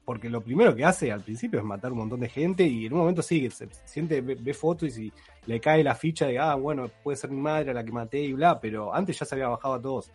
porque 0.04 0.28
lo 0.28 0.40
primero 0.40 0.74
que 0.74 0.84
hace 0.84 1.10
al 1.10 1.20
principio 1.22 1.58
es 1.58 1.64
matar 1.64 1.92
un 1.92 1.98
montón 1.98 2.20
de 2.20 2.28
gente 2.28 2.62
y 2.64 2.86
en 2.86 2.92
un 2.92 2.98
momento 3.00 3.22
sí, 3.22 3.48
se 3.50 3.68
siente, 3.84 4.20
ve, 4.20 4.36
ve 4.38 4.52
fotos 4.54 4.98
y 4.98 5.12
le 5.46 5.60
cae 5.60 5.82
la 5.82 5.94
ficha 5.94 6.26
de, 6.26 6.38
ah, 6.38 6.54
bueno, 6.56 6.90
puede 7.02 7.16
ser 7.16 7.30
mi 7.30 7.40
madre 7.40 7.70
a 7.70 7.74
la 7.74 7.84
que 7.84 7.92
maté 7.92 8.18
y 8.20 8.32
bla, 8.34 8.60
pero 8.60 8.94
antes 8.94 9.18
ya 9.18 9.24
se 9.26 9.34
había 9.34 9.48
bajado 9.48 9.74
a 9.74 9.80
todos. 9.80 10.10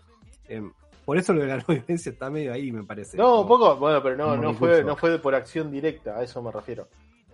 Eh, 0.48 0.62
por 1.06 1.18
eso 1.18 1.34
lo 1.34 1.42
de 1.42 1.48
la 1.48 1.58
no 1.58 1.64
violencia 1.68 2.12
está 2.12 2.30
medio 2.30 2.54
ahí, 2.54 2.72
me 2.72 2.84
parece. 2.84 3.18
No, 3.18 3.24
Como- 3.26 3.42
un 3.42 3.48
poco, 3.48 3.76
bueno, 3.78 4.02
pero 4.04 4.16
no, 4.16 4.38
no 4.38 4.54
fue, 4.54 4.84
no 4.84 4.96
fue 4.96 5.18
por 5.20 5.34
acción 5.34 5.72
directa, 5.72 6.18
a 6.18 6.24
eso 6.24 6.42
me 6.42 6.52
refiero. 6.52 6.88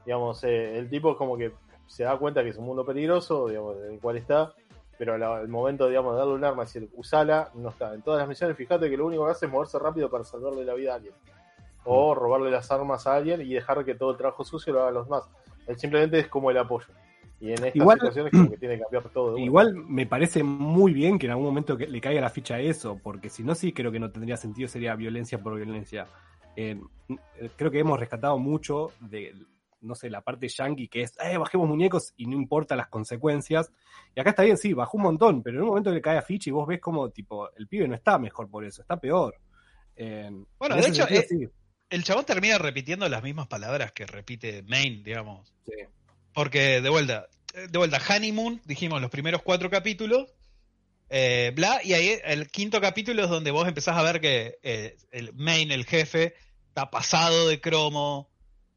Digamos, 0.06 0.44
eh, 0.44 0.78
el 0.78 0.90
tipo 0.90 1.18
como 1.18 1.38
que 1.38 1.52
se 1.88 2.04
da 2.04 2.18
cuenta 2.18 2.42
que 2.44 2.50
es 2.50 2.58
un 2.58 2.66
mundo 2.66 2.86
peligroso, 2.86 3.48
digamos, 3.50 3.76
en 3.86 3.94
el 3.96 4.00
cual 4.00 4.18
está, 4.18 4.54
pero 4.98 5.18
la- 5.18 5.42
el 5.42 5.50
momento, 5.50 5.90
digamos, 5.90 6.14
de 6.14 6.20
darle 6.20 6.34
un 6.36 6.44
arma, 6.46 6.64
es 6.64 6.72
decir, 6.74 6.90
usala, 6.96 7.50
no 7.56 7.70
está. 7.70 7.94
En 7.94 8.02
todas 8.02 8.20
las 8.20 8.30
misiones, 8.30 8.56
fíjate 8.56 8.90
que 8.90 8.96
lo 8.96 9.08
único 9.08 9.26
que 9.26 9.32
hace 9.32 9.46
es 9.48 9.52
moverse 9.52 9.78
rápido 9.78 10.10
para 10.10 10.24
salvarle 10.24 10.64
la 10.64 10.74
vida 10.74 10.94
a 10.94 10.96
alguien. 10.96 11.14
O 11.86 12.16
robarle 12.16 12.50
las 12.52 12.72
armas 12.72 13.06
a 13.08 13.16
alguien 13.16 13.42
y 13.42 13.54
dejar 13.54 13.86
que 13.86 13.96
todo 13.96 14.12
el 14.12 14.18
trabajo 14.18 14.44
sucio 14.44 14.74
lo 14.74 14.82
hagan 14.82 14.96
los 14.96 15.06
demás. 15.06 15.24
Él 15.68 15.78
simplemente 15.78 16.20
es 16.20 16.28
como 16.28 16.50
el 16.52 16.58
apoyo. 16.58 16.88
Y 17.40 17.48
en 17.50 17.54
estas 17.66 17.76
Igual- 17.76 17.98
situaciones 18.00 18.32
como 18.32 18.50
que 18.50 18.58
tiene 18.58 18.76
que 18.78 18.82
cambiar 18.84 19.10
todo. 19.10 19.38
Igual 19.38 19.76
me 19.76 20.06
parece 20.08 20.42
muy 20.44 20.94
bien 20.94 21.20
que 21.20 21.26
en 21.26 21.32
algún 21.34 21.46
momento 21.48 21.78
que 21.78 21.86
le 21.86 22.00
caiga 22.02 22.22
la 22.22 22.30
ficha 22.30 22.56
a 22.56 22.60
eso, 22.60 23.00
porque 23.04 23.30
si 23.30 23.44
no, 23.44 23.54
sí 23.56 23.74
creo 23.74 23.92
que 23.92 24.00
no 24.00 24.10
tendría 24.12 24.38
sentido, 24.38 24.68
sería 24.68 24.96
violencia 24.96 25.38
por 25.40 25.56
violencia. 25.56 26.08
Eh, 26.56 26.80
creo 27.58 27.70
que 27.72 27.80
hemos 27.80 28.00
rescatado 28.00 28.38
mucho 28.40 28.92
de, 29.02 29.36
no 29.82 29.94
sé, 29.96 30.10
la 30.10 30.22
parte 30.22 30.48
yankee, 30.48 30.88
que 30.88 31.02
es, 31.02 31.14
eh, 31.24 31.38
bajemos 31.38 31.68
muñecos 31.68 32.14
y 32.16 32.26
no 32.26 32.36
importa 32.38 32.76
las 32.78 32.88
consecuencias. 32.88 33.72
Y 34.16 34.22
acá 34.22 34.30
está 34.30 34.44
bien, 34.44 34.58
sí, 34.58 34.74
bajó 34.74 34.98
un 34.98 35.04
montón, 35.04 35.44
pero 35.44 35.58
en 35.58 35.64
un 35.64 35.70
momento 35.70 35.90
que 35.92 35.96
le 35.98 36.02
cae 36.02 36.18
a 36.18 36.22
ficha 36.22 36.50
y 36.50 36.54
vos 36.54 36.66
ves 36.66 36.80
como, 36.80 37.10
tipo, 37.10 37.50
el 37.58 37.68
pibe 37.68 37.88
no 37.88 37.96
está 37.96 38.18
mejor 38.18 38.50
por 38.50 38.64
eso, 38.64 38.82
está 38.82 38.98
peor. 38.98 39.36
Eh, 39.98 40.30
Bueno, 40.58 40.76
en 40.76 40.82
de 40.82 40.88
hecho, 40.88 41.06
sentido, 41.06 41.20
eh, 41.22 41.26
sí. 41.28 41.50
El 41.90 42.04
chabón 42.04 42.26
termina 42.26 42.58
repitiendo 42.58 43.08
las 43.08 43.24
mismas 43.24 43.48
palabras 43.48 43.92
que 43.92 44.06
repite 44.06 44.64
Main, 44.64 45.04
digamos. 45.04 45.54
Sí. 45.66 45.74
Porque, 46.34 46.82
de 46.82 46.90
vuelta, 46.90 47.28
de 47.70 47.78
vuelta, 47.78 48.02
Honeymoon, 48.10 48.62
dijimos 48.66 49.02
los 49.02 49.12
primeros 49.12 49.42
cuatro 49.42 49.70
capítulos, 49.70 50.34
eh, 51.10 51.52
bla, 51.56 51.80
y 51.84 51.94
ahí 51.94 52.20
el 52.24 52.50
quinto 52.50 52.82
capítulo 52.82 53.24
es 53.24 53.30
donde 53.30 53.52
vos 53.52 53.68
empezás 53.68 53.98
a 53.98 54.02
ver 54.02 54.20
que 54.20 54.58
eh, 54.64 54.98
el 55.12 55.34
Main, 55.34 55.72
el 55.72 55.86
jefe, 55.86 56.36
está 56.68 56.90
pasado 56.90 57.48
de 57.48 57.62
cromo, 57.62 58.30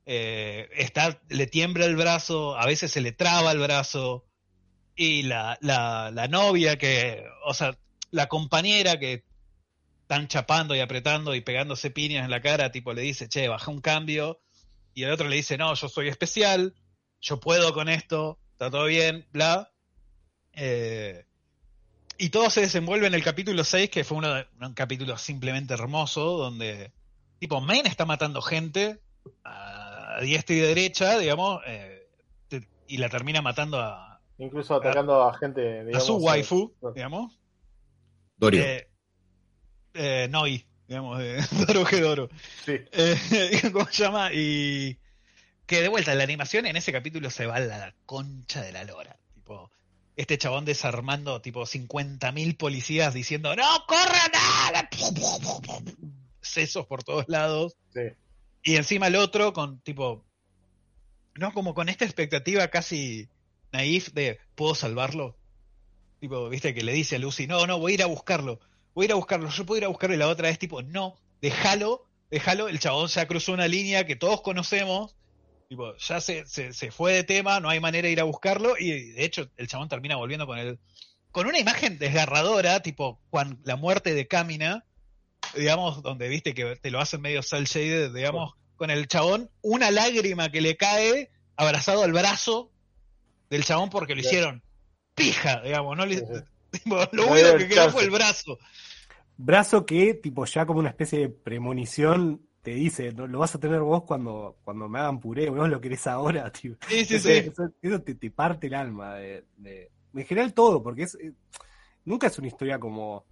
eh, 0.07 0.69
está, 0.73 1.21
le 1.29 1.47
tiembla 1.47 1.87
el 1.87 1.97
brazo, 1.97 2.57
a 2.57 2.67
veces 2.67 2.93
se 2.93 3.01
le 3.01 3.13
traba 3.13 3.53
el 3.53 3.59
brazo, 3.59 4.25
y 4.95 5.23
la, 5.23 5.59
la, 5.61 6.11
la 6.13 6.29
novia 6.29 6.77
que, 6.77 7.25
o 7.45 7.55
sea, 7.55 7.79
la 8.11 8.27
compañera 8.27 8.99
que 8.99 9.25
están 10.09 10.27
chapando 10.27 10.75
y 10.75 10.81
apretando 10.81 11.35
y 11.35 11.43
pegándose 11.43 11.91
piñas 11.91 12.25
en 12.25 12.31
la 12.31 12.41
cara, 12.41 12.73
tipo 12.73 12.95
le 12.95 13.03
dice, 13.03 13.29
che, 13.29 13.47
baja 13.47 13.71
un 13.71 13.83
cambio, 13.83 14.41
y 14.95 15.03
el 15.03 15.11
otro 15.11 15.29
le 15.29 15.37
dice, 15.37 15.59
no, 15.59 15.75
yo 15.75 15.87
soy 15.91 16.09
especial, 16.09 16.75
yo 17.21 17.39
puedo 17.41 17.75
con 17.75 17.91
esto, 17.91 18.39
está 18.53 18.71
todo 18.71 18.87
bien, 18.87 19.27
bla. 19.33 19.71
Eh, 20.55 21.27
y 22.17 22.31
todo 22.31 22.49
se 22.49 22.63
desenvuelve 22.63 23.07
en 23.07 23.13
el 23.15 23.23
capítulo 23.23 23.63
6, 23.65 23.91
que 23.91 24.03
fue 24.03 24.17
uno 24.17 24.33
de- 24.33 24.47
un 24.63 24.73
capítulo 24.73 25.19
simplemente 25.19 25.75
hermoso, 25.75 26.39
donde 26.39 26.91
tipo 27.39 27.61
Main 27.61 27.85
está 27.87 28.07
matando 28.07 28.41
gente 28.41 29.01
a 29.45 30.21
diestra 30.23 30.57
y 30.57 30.61
derecha, 30.61 31.19
digamos, 31.19 31.61
eh, 31.67 32.09
te- 32.49 32.67
y 32.89 32.97
la 32.97 33.11
termina 33.11 33.43
matando 33.43 33.79
a, 33.79 34.21
Incluso 34.39 34.75
atacando 34.75 35.23
a 35.29 35.37
gente, 35.37 35.81
a 35.81 35.85
digamos. 35.85 36.07
su 36.07 36.15
eh, 36.15 36.23
waifu, 36.23 36.75
no. 36.81 36.93
digamos. 36.93 37.39
Dorio. 38.39 38.65
Eh, 40.01 40.29
Noi, 40.31 40.65
digamos, 40.87 41.19
de 41.19 41.43
Doro 41.67 41.85
Gedoro. 41.85 42.29
Sí. 42.65 42.77
Eh, 42.93 43.63
¿Cómo 43.73 43.87
se 43.91 44.05
llama? 44.05 44.33
Y 44.33 44.97
que 45.67 45.83
de 45.83 45.89
vuelta, 45.89 46.15
la 46.15 46.23
animación 46.23 46.67
en 46.67 46.77
ese 46.77 46.93
capítulo 46.93 47.31
se 47.31 47.47
va 47.47 47.57
a 47.57 47.61
la 47.61 47.95
concha 48.07 48.63
de 48.63 48.71
la 48.71 48.85
lora. 48.85 49.19
Tipo, 49.35 49.73
este 50.17 50.39
chabón 50.39 50.65
desarmando 50.65 51.43
tipo 51.43 51.63
50.000 51.63 52.57
policías 52.57 53.13
diciendo 53.13 53.55
¡No 53.57 53.85
corran! 53.87 54.31
nada! 54.33 54.89
Sesos 56.41 56.87
por 56.87 57.03
todos 57.03 57.25
lados. 57.29 57.77
Sí. 57.93 58.01
Y 58.63 58.77
encima 58.77 59.09
el 59.09 59.17
otro 59.17 59.53
con 59.53 59.81
tipo. 59.81 60.25
No, 61.35 61.53
como 61.53 61.75
con 61.75 61.89
esta 61.89 62.05
expectativa 62.05 62.69
casi 62.69 63.29
naif 63.73 64.13
de 64.13 64.39
¿puedo 64.55 64.77
salvarlo? 64.77 65.37
Tipo, 66.21 66.49
viste 66.49 66.73
que 66.73 66.83
le 66.83 66.93
dice 66.93 67.17
a 67.17 67.19
Lucy, 67.19 67.47
no, 67.49 67.67
no, 67.67 67.79
voy 67.79 67.93
a 67.93 67.95
ir 67.97 68.03
a 68.03 68.07
buscarlo. 68.07 68.61
Voy 68.99 69.05
a 69.05 69.07
ir 69.07 69.13
a 69.13 69.15
buscarlo, 69.15 69.49
yo 69.49 69.65
puedo 69.65 69.79
ir 69.79 69.85
a 69.85 69.89
buscarlo. 69.89 70.17
Y 70.17 70.19
la 70.19 70.27
otra 70.27 70.49
es 70.49 70.59
tipo, 70.59 70.83
no, 70.83 71.15
déjalo, 71.41 72.05
déjalo. 72.33 72.67
El 72.67 72.81
chabón 72.81 73.07
ya 73.07 73.29
cruzó 73.29 73.53
una 73.53 73.69
línea 73.69 74.05
que 74.05 74.17
todos 74.17 74.41
conocemos. 74.41 75.15
Tipo, 75.69 75.97
ya 75.99 76.21
se, 76.21 76.45
se, 76.47 76.73
se 76.73 76.91
fue 76.91 77.13
de 77.13 77.23
tema, 77.23 77.61
no 77.61 77.69
hay 77.69 77.79
manera 77.79 78.07
de 78.07 78.13
ir 78.13 78.19
a 78.19 78.25
buscarlo. 78.25 78.75
Y 78.77 79.13
de 79.13 79.25
hecho, 79.25 79.51
el 79.57 79.69
chabón 79.69 79.89
termina 79.89 80.17
volviendo 80.17 80.49
con 80.49 80.59
el. 80.59 80.81
Con 81.31 81.47
una 81.47 81.61
imagen 81.61 81.97
desgarradora, 82.01 82.81
tipo, 82.81 83.21
cuando 83.31 83.57
la 83.63 83.77
muerte 83.77 84.15
de 84.15 84.27
Camina, 84.27 84.85
digamos, 85.55 86.03
donde 86.03 86.27
viste 86.29 86.53
que 86.53 86.75
te 86.75 86.91
lo 86.91 86.99
hacen 86.99 87.21
medio 87.21 87.45
cel 87.45 87.67
shaded, 87.67 88.13
digamos, 88.13 88.55
con 88.75 88.91
el 88.91 89.07
chabón, 89.07 89.49
una 89.63 89.93
lágrima 89.93 90.51
que 90.51 90.61
le 90.61 90.77
cae 90.77 91.31
abrazado 91.55 92.03
al 92.03 92.13
brazo 92.13 92.73
del 93.49 93.63
chabón 93.63 93.91
porque 93.91 94.17
lo 94.17 94.23
hicieron 94.23 94.61
pija, 95.15 95.61
digamos, 95.61 95.97
no 95.97 96.05
le, 96.05 96.21
tipo, 96.73 97.09
lo 97.13 97.29
único 97.29 97.57
que 97.59 97.69
quedó 97.69 97.91
fue 97.93 98.03
el 98.03 98.11
brazo. 98.11 98.59
Brazo 99.39 99.87
que, 99.87 100.15
tipo, 100.15 100.45
ya 100.45 100.67
como 100.67 100.81
una 100.81 100.89
especie 100.91 101.21
de 101.21 101.29
premonición 101.29 102.43
te 102.63 102.73
dice, 102.73 103.13
"No, 103.13 103.27
lo 103.29 103.39
vas 103.39 103.55
a 103.55 103.61
tener 103.61 103.81
vos 103.81 104.03
cuando, 104.03 104.57
cuando 104.65 104.89
me 104.89 104.99
hagan 104.99 105.21
puré, 105.21 105.49
vos 105.49 105.69
lo 105.69 105.81
querés 105.81 106.07
ahora, 106.09 106.51
tío. 106.53 106.77
Sí, 106.89 107.05
sí, 107.05 107.15
Eso, 107.15 107.29
sí. 107.29 107.35
eso- 107.35 107.71
eso 107.81 108.03
te, 108.03 108.15
te 108.17 108.31
parte 108.31 108.67
el 108.67 108.75
alma 108.75 109.15
de, 109.15 109.45
de- 109.57 109.91
en 110.15 110.25
general 110.27 110.53
todo, 110.53 110.83
porque 110.83 111.05
es 111.05 111.15
eh, 111.15 111.33
nunca 112.05 112.27
es 112.27 112.39
una 112.39 112.49
historia 112.49 112.79
como 112.81 113.25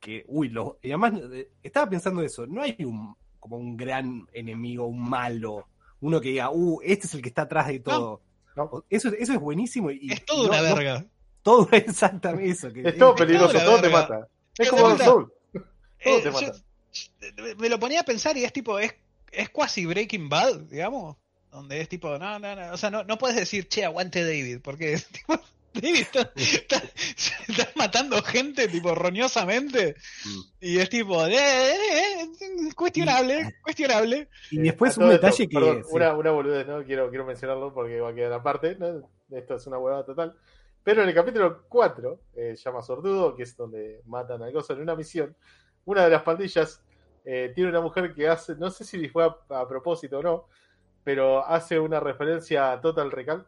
que, 0.00 0.24
uy, 0.26 0.48
lo, 0.48 0.78
y 0.82 0.88
además 0.88 1.12
eh, 1.32 1.48
estaba 1.62 1.88
pensando 1.88 2.22
eso, 2.22 2.46
no 2.46 2.60
hay 2.62 2.76
un 2.84 3.14
como 3.38 3.56
un 3.56 3.76
gran 3.76 4.26
enemigo, 4.32 4.86
un 4.86 5.08
malo, 5.08 5.66
uno 6.00 6.20
que 6.20 6.30
diga, 6.30 6.50
uh, 6.50 6.80
este 6.82 7.06
es 7.06 7.14
el 7.14 7.22
que 7.22 7.28
está 7.28 7.42
atrás 7.42 7.68
de 7.68 7.78
todo. 7.80 8.20
No. 8.56 8.64
O- 8.64 8.84
Eso, 8.90 9.08
eso 9.16 9.32
es 9.32 9.40
buenísimo 9.40 9.90
y 9.92 10.12
Es 10.12 10.24
todo 10.24 10.42
no- 10.44 10.48
una 10.50 10.68
no- 10.68 10.74
verga. 10.74 11.06
todo 11.42 11.68
es 11.70 11.84
exactamente 11.88 12.50
eso. 12.50 12.72
Que 12.72 12.82
Es 12.88 12.98
todo 12.98 13.14
es- 13.14 13.20
peligroso, 13.20 13.54
la 13.54 13.64
todo 13.64 13.80
te 13.80 13.88
mata. 13.88 14.28
Es 14.58 14.68
como 14.70 14.88
Dark 14.88 15.02
Souls. 15.04 15.28
Eh, 16.04 16.22
yo- 16.24 17.56
me 17.58 17.68
lo 17.68 17.78
ponía 17.78 18.00
a 18.00 18.04
pensar 18.04 18.36
y 18.36 18.44
es 18.44 18.52
tipo, 18.52 18.78
es, 18.78 18.94
es 19.30 19.48
cuasi 19.50 19.86
Breaking 19.86 20.28
Bad, 20.28 20.60
digamos, 20.62 21.16
donde 21.50 21.80
es 21.80 21.88
tipo, 21.88 22.18
no, 22.18 22.38
no, 22.38 22.56
no, 22.56 22.72
o 22.72 22.76
sea, 22.76 22.90
no, 22.90 23.04
no 23.04 23.18
puedes 23.18 23.36
decir, 23.36 23.68
che, 23.68 23.84
aguante 23.84 24.22
David, 24.24 24.60
porque 24.62 24.98
tipo, 25.12 25.40
David 25.74 26.00
está, 26.02 26.32
está- 26.36 26.82
está 27.48 27.68
matando 27.76 28.22
gente, 28.22 28.68
tipo, 28.68 28.94
roñosamente, 28.94 29.94
Mm. 30.24 30.40
y 30.60 30.78
es 30.78 30.88
tipo, 30.90 31.24
eh, 31.26 31.34
eh, 31.34 32.22
eh, 32.22 32.74
cuestionable, 32.74 33.56
cuestionable. 33.62 34.28
Y 34.50 34.58
después 34.58 34.96
un 34.98 35.04
esto, 35.04 35.12
detalle 35.14 35.48
que... 35.48 35.54
perdón, 35.54 35.82
sí. 35.84 35.90
una, 35.92 36.14
una 36.14 36.30
boludez, 36.30 36.66
¿no? 36.66 36.84
Quiero, 36.84 37.08
quiero 37.08 37.24
mencionarlo 37.24 37.72
porque 37.72 38.00
va 38.00 38.10
a 38.10 38.14
quedar 38.14 38.32
aparte, 38.34 38.76
¿no? 38.76 39.08
Esto 39.30 39.54
es 39.56 39.66
una 39.66 39.78
huevada 39.78 40.04
total. 40.04 40.36
Pero 40.84 41.02
en 41.04 41.08
el 41.08 41.14
capítulo 41.14 41.64
4, 41.68 42.20
eh, 42.36 42.56
llama 42.62 42.82
Sordudo, 42.82 43.34
que 43.36 43.44
es 43.44 43.56
donde 43.56 44.02
matan 44.06 44.42
al 44.42 44.52
cosa 44.52 44.72
en 44.74 44.80
una 44.80 44.96
misión, 44.96 45.34
una 45.84 46.04
de 46.04 46.10
las 46.10 46.22
pandillas 46.22 46.80
eh, 47.24 47.52
tiene 47.54 47.70
una 47.70 47.80
mujer 47.80 48.14
que 48.14 48.28
hace, 48.28 48.54
no 48.56 48.70
sé 48.70 48.84
si 48.84 49.08
fue 49.08 49.24
a, 49.24 49.60
a 49.60 49.68
propósito 49.68 50.18
o 50.18 50.22
no, 50.22 50.48
pero 51.04 51.44
hace 51.46 51.78
una 51.78 52.00
referencia 52.00 52.72
a 52.72 52.80
Total 52.80 53.10
Recall. 53.10 53.46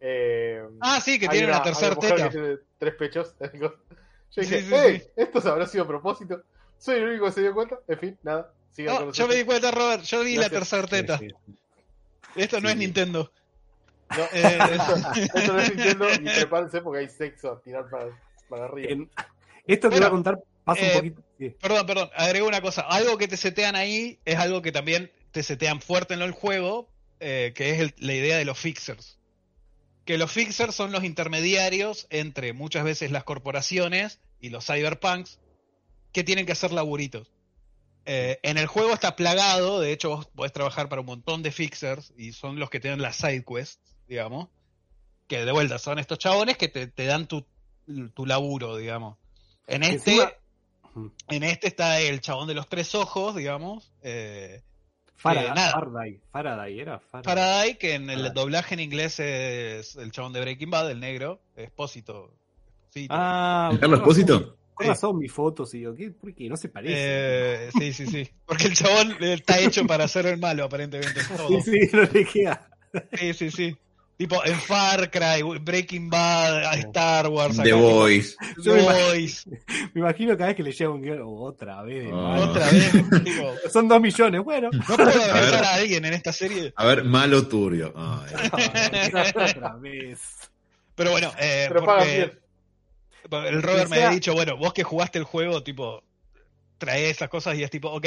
Eh, 0.00 0.62
Ah, 0.80 1.00
sí, 1.00 1.18
que 1.18 1.28
tiene 1.28 1.48
una, 1.48 1.62
tercera 1.62 1.94
teta. 1.96 2.16
que 2.16 2.30
tiene 2.30 2.58
tres 2.78 2.94
pechos. 2.94 3.34
Yo 3.40 4.42
dije, 4.42 4.60
Sí, 4.62 4.68
sí, 4.68 4.74
"Ey, 4.74 5.00
sí. 5.00 5.06
esto 5.16 5.40
se 5.40 5.48
habrá 5.48 5.66
sido 5.66 5.84
a 5.84 5.86
propósito. 5.88 6.42
Soy 6.78 6.96
el 6.98 7.08
único 7.08 7.26
que 7.26 7.32
se 7.32 7.40
dio 7.42 7.52
cuenta. 7.52 7.78
En 7.88 7.98
fin, 7.98 8.18
nada. 8.22 8.52
sigan 8.70 8.96
con 8.96 9.06
No, 9.08 9.12
yo 9.12 9.28
me 9.28 9.34
di 9.34 9.44
cuenta, 9.44 9.70
Robert, 9.72 10.02
yo 10.04 10.22
vi 10.22 10.36
la 10.36 10.48
tercera 10.48 10.86
teta. 10.86 11.18
Sí, 11.18 11.28
sí. 11.46 11.54
Esto 12.36 12.60
no 12.60 12.68
Sí. 12.68 12.72
es 12.72 12.78
Nintendo. 12.78 13.32
No, 14.16 14.22
Eh, 14.32 14.58
esto, 14.72 15.36
esto 15.36 15.52
no 15.52 15.58
es 15.60 15.74
Nintendo 15.74 16.06
y 16.14 16.18
prepárense 16.24 16.80
porque 16.80 17.00
hay 17.00 17.08
sexo 17.08 17.52
a 17.52 17.60
tirar 17.60 17.90
para, 17.90 18.06
para 18.48 18.64
arriba. 18.66 18.88
En- 18.92 19.10
esto 19.66 19.88
que 19.90 19.96
Bueno, 19.96 20.06
voy 20.06 20.06
a 20.06 20.10
contar 20.10 20.38
pasa 20.64 20.80
eh, 20.80 20.88
un 20.88 20.94
poquito... 20.98 21.22
sí. 21.38 21.50
Perdón, 21.60 21.86
perdón, 21.86 22.10
agrego 22.16 22.46
una 22.48 22.60
cosa. 22.60 22.82
Algo 22.82 23.18
que 23.18 23.28
te 23.28 23.36
setean 23.36 23.76
ahí 23.76 24.18
es 24.24 24.36
algo 24.36 24.62
que 24.62 24.72
también 24.72 25.10
te 25.32 25.42
setean 25.42 25.80
fuerte 25.80 26.14
en 26.14 26.22
el 26.22 26.32
juego, 26.32 26.88
eh, 27.20 27.52
que 27.54 27.70
es 27.70 27.80
el- 27.80 27.94
la 27.98 28.14
idea 28.14 28.36
de 28.36 28.44
los 28.44 28.58
fixers. 28.58 29.18
Que 30.04 30.18
los 30.18 30.32
fixers 30.32 30.74
son 30.74 30.92
los 30.92 31.04
intermediarios 31.04 32.06
entre 32.10 32.52
muchas 32.52 32.84
veces 32.84 33.10
las 33.10 33.24
corporaciones 33.24 34.20
y 34.40 34.48
los 34.50 34.66
cyberpunks 34.66 35.38
que 36.12 36.24
tienen 36.24 36.46
que 36.46 36.52
hacer 36.52 36.72
laburitos. 36.72 37.30
Eh, 38.06 38.40
en 38.42 38.56
el 38.58 38.66
juego 38.66 38.92
está 38.94 39.14
plagado, 39.14 39.78
de 39.78 39.92
hecho 39.92 40.08
vos 40.16 40.26
podés 40.26 40.52
trabajar 40.52 40.88
para 40.88 41.00
un 41.00 41.06
montón 41.06 41.42
de 41.42 41.52
fixers 41.52 42.12
y 42.16 42.32
son 42.32 42.58
los 42.58 42.70
que 42.70 42.80
tienen 42.80 43.02
las 43.02 43.16
side 43.16 43.44
quests, 43.44 43.78
digamos, 44.08 44.48
que 45.28 45.44
de 45.44 45.52
vuelta 45.52 45.78
son 45.78 45.98
estos 45.98 46.18
chabones 46.18 46.56
que 46.56 46.68
te, 46.68 46.86
te 46.88 47.04
dan 47.04 47.28
tu, 47.28 47.46
tu 48.14 48.26
laburo, 48.26 48.76
digamos. 48.76 49.18
En 49.66 49.82
este, 49.84 50.12
Encima-. 50.12 50.32
En 51.28 51.42
este 51.42 51.68
está 51.68 52.00
el 52.00 52.20
chabón 52.20 52.48
de 52.48 52.54
los 52.54 52.68
tres 52.68 52.94
ojos, 52.94 53.34
digamos, 53.36 53.92
eh, 54.02 54.62
Faraday. 55.16 55.70
Faraday, 55.72 56.20
Faraday, 56.32 56.80
era 56.80 56.98
Faraday. 56.98 57.24
Faraday, 57.24 57.78
que 57.78 57.94
en 57.94 58.10
el 58.10 58.16
Faraday. 58.16 58.34
doblaje 58.34 58.74
en 58.74 58.80
inglés 58.80 59.20
es 59.20 59.96
el 59.96 60.12
chabón 60.12 60.32
de 60.32 60.40
Breaking 60.40 60.70
Bad, 60.70 60.90
el 60.90 61.00
negro, 61.00 61.40
Espósito. 61.56 62.32
Ah, 63.10 63.70
¿Carlos 63.78 64.00
Espósito? 64.00 64.56
Con 64.74 64.86
razón 64.86 65.18
mis 65.18 65.30
fotos 65.30 65.74
y 65.74 65.80
digo, 65.80 65.94
¿qué? 65.94 66.10
¿Por 66.10 66.34
qué? 66.34 66.48
No 66.48 66.56
se 66.56 66.70
parece. 66.70 66.94
Eh, 66.96 67.70
sí, 67.78 67.92
sí, 67.92 68.06
sí. 68.06 68.28
Porque 68.46 68.66
el 68.68 68.74
chabón 68.74 69.14
está 69.20 69.58
hecho 69.58 69.86
para 69.86 70.08
ser 70.08 70.24
el 70.26 70.38
malo, 70.38 70.64
aparentemente. 70.64 71.20
todo. 71.36 71.60
sí, 71.60 71.70
sí, 71.70 71.90
no 71.92 72.02
le 72.02 72.24
queda. 72.24 72.70
Sí, 73.12 73.34
sí, 73.34 73.50
sí. 73.50 73.76
Tipo 74.20 74.44
en 74.44 74.54
Far 74.60 75.10
Cry, 75.10 75.42
Breaking 75.62 76.10
Bad, 76.10 76.66
a 76.66 76.74
Star 76.74 77.28
Wars, 77.28 77.56
The 77.56 77.70
acá, 77.72 77.80
Voice. 77.80 78.36
The 78.62 78.70
me 78.74 78.82
imagino- 78.82 79.06
Voice, 79.08 79.50
Me 79.94 80.00
imagino 80.02 80.32
cada 80.36 80.46
vez 80.48 80.56
que 80.56 80.62
le 80.62 80.72
llega 80.72 80.90
un 80.90 81.00
guion, 81.00 81.22
oh, 81.22 81.40
otra 81.44 81.82
vez. 81.82 82.10
Ah. 82.12 82.36
otra 82.50 82.68
vez. 82.70 82.92
tipo, 83.24 83.54
Son 83.72 83.88
dos 83.88 83.98
millones, 83.98 84.44
bueno. 84.44 84.68
no 84.72 84.84
puedo 84.96 85.08
abrazar 85.10 85.64
a 85.64 85.74
alguien 85.76 86.04
en 86.04 86.12
esta 86.12 86.34
serie. 86.34 86.70
A 86.76 86.84
ver, 86.84 87.04
malo 87.04 87.48
turbio. 87.48 87.94
Ay, 87.96 88.34
otra 89.56 89.76
vez. 89.76 90.50
Pero 90.94 91.12
bueno, 91.12 91.32
eh, 91.38 91.64
Pero 91.68 91.80
porque 91.86 92.32
el 93.48 93.62
Robert 93.62 93.88
me 93.88 93.96
sea- 93.96 94.06
había 94.08 94.14
dicho, 94.16 94.34
bueno, 94.34 94.58
vos 94.58 94.74
que 94.74 94.82
jugaste 94.82 95.18
el 95.18 95.24
juego, 95.24 95.62
tipo, 95.62 96.04
trae 96.76 97.08
esas 97.08 97.30
cosas 97.30 97.56
y 97.56 97.62
es 97.62 97.70
tipo, 97.70 97.88
ok, 97.88 98.06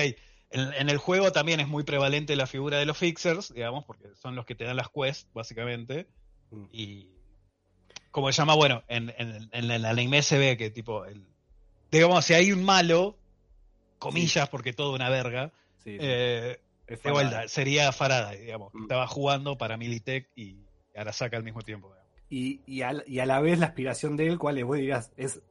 en, 0.53 0.73
en 0.73 0.89
el 0.89 0.97
juego 0.97 1.31
también 1.31 1.59
es 1.59 1.67
muy 1.67 1.83
prevalente 1.83 2.35
la 2.35 2.47
figura 2.47 2.77
de 2.77 2.85
los 2.85 2.97
fixers, 2.97 3.53
digamos, 3.53 3.85
porque 3.85 4.07
son 4.15 4.35
los 4.35 4.45
que 4.45 4.55
te 4.55 4.63
dan 4.63 4.77
las 4.77 4.89
quests, 4.89 5.27
básicamente. 5.33 6.07
Mm. 6.51 6.65
Y 6.71 7.09
como 8.11 8.31
se 8.31 8.37
llama, 8.37 8.55
bueno, 8.55 8.83
en, 8.87 9.13
en, 9.17 9.49
en 9.51 9.71
el 9.71 9.85
anime 9.85 10.21
se 10.21 10.37
ve 10.37 10.55
que 10.55 10.69
tipo, 10.69 11.05
el, 11.05 11.25
digamos, 11.91 12.23
si 12.23 12.33
hay 12.33 12.51
un 12.51 12.63
malo, 12.63 13.17
comillas, 13.99 14.49
porque 14.49 14.73
todo 14.73 14.93
una 14.93 15.09
verga, 15.09 15.51
Sí, 15.83 15.91
sí, 15.91 15.97
eh, 15.99 16.61
es 16.87 17.51
sería 17.51 17.91
Faraday, 17.91 18.39
digamos, 18.39 18.71
que 18.71 18.77
Mm. 18.79 18.83
estaba 18.83 19.07
jugando 19.07 19.57
para 19.57 19.77
Militech 19.77 20.29
y 20.35 20.57
Arasaka 20.95 21.37
al 21.37 21.43
mismo 21.43 21.61
tiempo. 21.61 21.93
Y, 22.29 22.61
y, 22.65 22.81
a, 22.81 22.93
y 23.05 23.19
a 23.19 23.25
la 23.25 23.41
vez 23.41 23.59
la 23.59 23.67
aspiración 23.67 24.15
de 24.17 24.27
él, 24.27 24.37
¿cuál 24.39 24.57
es? 24.57 24.63
Vos 24.65 24.77
dirás, 24.77 25.11
es 25.17 25.41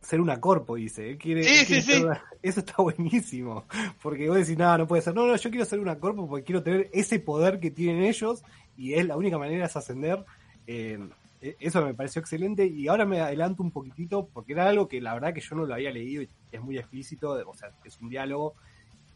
ser 0.00 0.20
una 0.20 0.40
corpo, 0.40 0.76
dice. 0.76 1.10
Él 1.10 1.18
quiere, 1.18 1.42
Sí, 1.44 1.54
él 1.60 1.66
quiere 1.66 1.82
sí, 1.82 1.86
ser 1.90 1.98
sí. 2.00 2.04
una- 2.04 2.22
Eso 2.42 2.60
está 2.60 2.74
buenísimo. 2.82 3.64
Porque 4.02 4.28
vos 4.28 4.38
decís, 4.38 4.56
nada, 4.56 4.78
no 4.78 4.86
puede 4.86 5.02
ser. 5.02 5.14
No, 5.14 5.26
no, 5.26 5.34
yo 5.36 5.50
quiero 5.50 5.64
ser 5.64 5.80
una 5.80 5.98
corpo 5.98 6.28
porque 6.28 6.44
quiero 6.44 6.62
tener 6.62 6.90
ese 6.92 7.18
poder 7.18 7.58
que 7.58 7.70
tienen 7.70 8.02
ellos 8.04 8.42
y 8.76 8.94
es 8.94 9.06
la 9.06 9.16
única 9.16 9.38
manera 9.38 9.66
es 9.66 9.76
ascender. 9.76 10.24
Eh, 10.66 10.98
e- 11.40 11.56
eso 11.58 11.84
me 11.84 11.94
pareció 11.94 12.20
excelente 12.20 12.66
y 12.66 12.86
ahora 12.88 13.04
me 13.04 13.20
adelanto 13.20 13.62
un 13.62 13.70
poquitito 13.70 14.28
porque 14.32 14.52
era 14.52 14.68
algo 14.68 14.88
que 14.88 15.00
la 15.00 15.14
verdad 15.14 15.34
que 15.34 15.40
yo 15.40 15.56
no 15.56 15.64
lo 15.66 15.74
había 15.74 15.90
leído 15.90 16.22
y 16.22 16.28
es 16.52 16.60
muy 16.62 16.78
explícito, 16.78 17.30
o 17.48 17.54
sea, 17.54 17.70
es 17.84 17.98
un 18.00 18.08
diálogo 18.08 18.54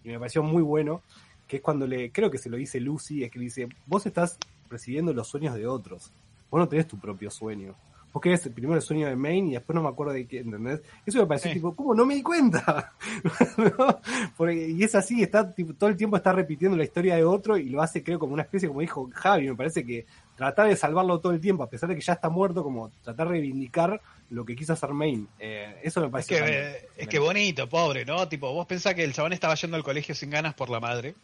y 0.05 0.09
me 0.09 0.19
pareció 0.19 0.43
muy 0.43 0.63
bueno, 0.63 1.03
que 1.47 1.57
es 1.57 1.63
cuando 1.63 1.87
le, 1.87 2.11
creo 2.11 2.31
que 2.31 2.39
se 2.39 2.51
lo 2.51 2.57
dice 2.57 2.81
Lucy, 2.81 3.25
es 3.25 3.31
que 3.31 3.39
le 3.39 3.45
dice, 3.47 3.69
vos 3.87 4.05
estás 4.07 4.39
presidiendo 4.69 5.13
los 5.13 5.29
sueños 5.29 5.55
de 5.55 5.67
otros, 5.67 6.11
vos 6.51 6.59
no 6.61 6.69
tenés 6.69 6.87
tu 6.89 6.99
propio 6.99 7.31
sueño. 7.31 7.75
Vos 8.19 8.23
querés 8.23 8.49
primero 8.53 8.75
el 8.75 8.83
sueño 8.83 9.07
de 9.07 9.15
Maine 9.15 9.51
y 9.51 9.53
después 9.53 9.77
no 9.77 9.81
me 9.83 9.89
acuerdo 9.91 10.13
de 10.13 10.27
qué, 10.27 10.41
¿entendés? 10.41 10.81
Eso 11.07 11.21
me 11.21 11.27
pareció 11.27 11.51
Sí. 11.51 11.55
tipo, 11.55 11.73
¿cómo 11.77 11.95
no 11.95 12.05
me 12.05 12.17
di 12.17 12.23
cuenta? 12.25 12.93
¿No? 13.57 14.01
Porque- 14.37 14.71
y 14.71 14.83
es 14.83 14.93
así, 14.97 15.23
está 15.23 15.55
tipo, 15.55 15.73
todo 15.75 15.89
el 15.89 15.97
tiempo 15.97 16.17
está 16.17 16.33
repitiendo 16.33 16.77
la 16.77 16.83
historia 16.83 17.15
de 17.15 17.25
otro 17.25 17.57
y 17.57 17.69
lo 17.69 17.81
hace, 17.81 18.03
creo, 18.03 18.19
como 18.19 18.35
una 18.35 18.43
especie, 18.43 18.67
como 18.67 18.81
dijo 18.81 19.09
Javi, 19.15 19.49
me 19.49 19.55
parece 19.55 19.85
que 19.87 20.05
tratar 20.37 20.67
de 20.69 20.75
salvarlo 20.75 21.21
todo 21.21 21.33
el 21.33 21.41
tiempo, 21.41 21.63
a 21.63 21.71
pesar 21.71 21.89
de 21.89 21.95
que 21.95 22.01
ya 22.01 22.15
está 22.15 22.29
muerto, 22.29 22.65
como 22.65 22.91
tratar 23.05 23.29
de 23.29 23.35
reivindicar 23.35 24.01
lo 24.31 24.45
que 24.45 24.57
quiso 24.57 24.73
hacer 24.73 24.91
Maine. 24.93 25.27
Eh, 25.39 25.77
eso 25.85 26.01
me 26.01 26.07
Es 26.07 26.11
parece 26.13 26.35
que, 26.35 26.45
eh, 26.45 26.89
es 26.97 27.07
que 27.07 27.21
bonito, 27.21 27.69
pobre, 27.69 28.05
¿no? 28.05 28.27
Tipo, 28.27 28.53
vos 28.53 28.67
pensás 28.67 28.95
que 28.95 29.05
el 29.05 29.13
chabón 29.13 29.33
estaba 29.33 29.55
yendo 29.55 29.77
al 29.77 29.85
colegio 29.85 30.17
sin 30.17 30.31
ganas 30.31 30.55
por 30.55 30.71
la 30.71 30.81
madre. 30.81 31.15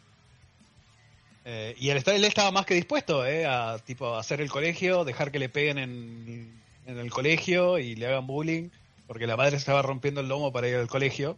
Eh, 1.43 1.75
y 1.77 1.89
él, 1.89 2.01
él 2.05 2.23
estaba 2.25 2.51
más 2.51 2.65
que 2.65 2.73
dispuesto, 2.73 3.25
¿eh? 3.25 3.45
A 3.45 3.77
tipo, 3.79 4.15
hacer 4.15 4.39
el 4.39 4.49
colegio, 4.49 5.03
dejar 5.03 5.31
que 5.31 5.39
le 5.39 5.49
peguen 5.49 5.77
en, 5.77 6.64
en 6.85 6.97
el 6.99 7.11
colegio 7.11 7.79
y 7.79 7.95
le 7.95 8.07
hagan 8.07 8.27
bullying, 8.27 8.69
porque 9.07 9.27
la 9.27 9.37
madre 9.37 9.57
estaba 9.57 9.81
rompiendo 9.81 10.21
el 10.21 10.27
lomo 10.27 10.51
para 10.51 10.67
ir 10.67 10.75
al 10.75 10.87
colegio. 10.87 11.37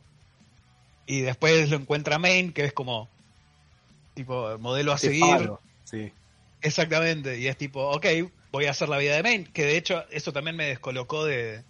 Y 1.05 1.21
después 1.21 1.69
lo 1.69 1.77
encuentra 1.77 2.19
Maine, 2.19 2.53
que 2.53 2.65
es 2.65 2.73
como, 2.73 3.09
tipo, 4.13 4.57
modelo 4.59 4.91
a 4.91 4.97
seguir. 4.97 5.51
Sí. 5.83 6.11
Exactamente, 6.61 7.39
y 7.39 7.47
es 7.47 7.57
tipo, 7.57 7.89
ok, 7.91 8.05
voy 8.51 8.65
a 8.65 8.71
hacer 8.71 8.89
la 8.89 8.97
vida 8.97 9.15
de 9.15 9.23
Main, 9.23 9.45
que 9.45 9.63
de 9.63 9.77
hecho 9.77 10.03
eso 10.09 10.33
también 10.33 10.55
me 10.55 10.65
descolocó 10.65 11.23
de 11.23 11.63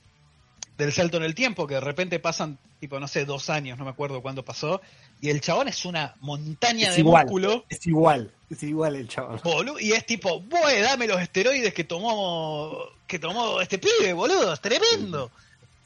del 0.77 0.91
salto 0.93 1.17
en 1.17 1.23
el 1.23 1.33
tiempo, 1.35 1.65
que 1.67 1.73
de 1.75 1.79
repente 1.81 2.19
pasan, 2.19 2.57
tipo, 2.79 2.99
no 2.99 3.07
sé, 3.07 3.25
dos 3.25 3.49
años, 3.49 3.77
no 3.77 3.83
me 3.85 3.89
acuerdo 3.89 4.21
cuándo 4.21 4.43
pasó, 4.45 4.81
y 5.21 5.29
el 5.29 5.41
chabón 5.41 5.67
es 5.67 5.85
una 5.85 6.13
montaña 6.21 6.89
Es 6.89 6.95
de 6.95 7.01
igual. 7.01 7.23
músculo, 7.25 7.65
Es 7.69 7.85
igual, 7.87 8.31
es 8.49 8.61
igual 8.63 8.95
el 8.95 9.07
chaval. 9.07 9.39
boludo, 9.43 9.79
y 9.79 9.93
es 9.93 10.05
tipo, 10.05 10.39
voy, 10.41 10.79
dame 10.81 11.07
los 11.07 11.19
esteroides 11.19 11.73
que 11.73 11.83
tomó, 11.83 12.77
que 13.07 13.17
tomó 13.17 13.59
este 13.61 13.79
pibe, 13.79 14.13
boludo, 14.13 14.53
es 14.53 14.61
tremendo. 14.61 15.31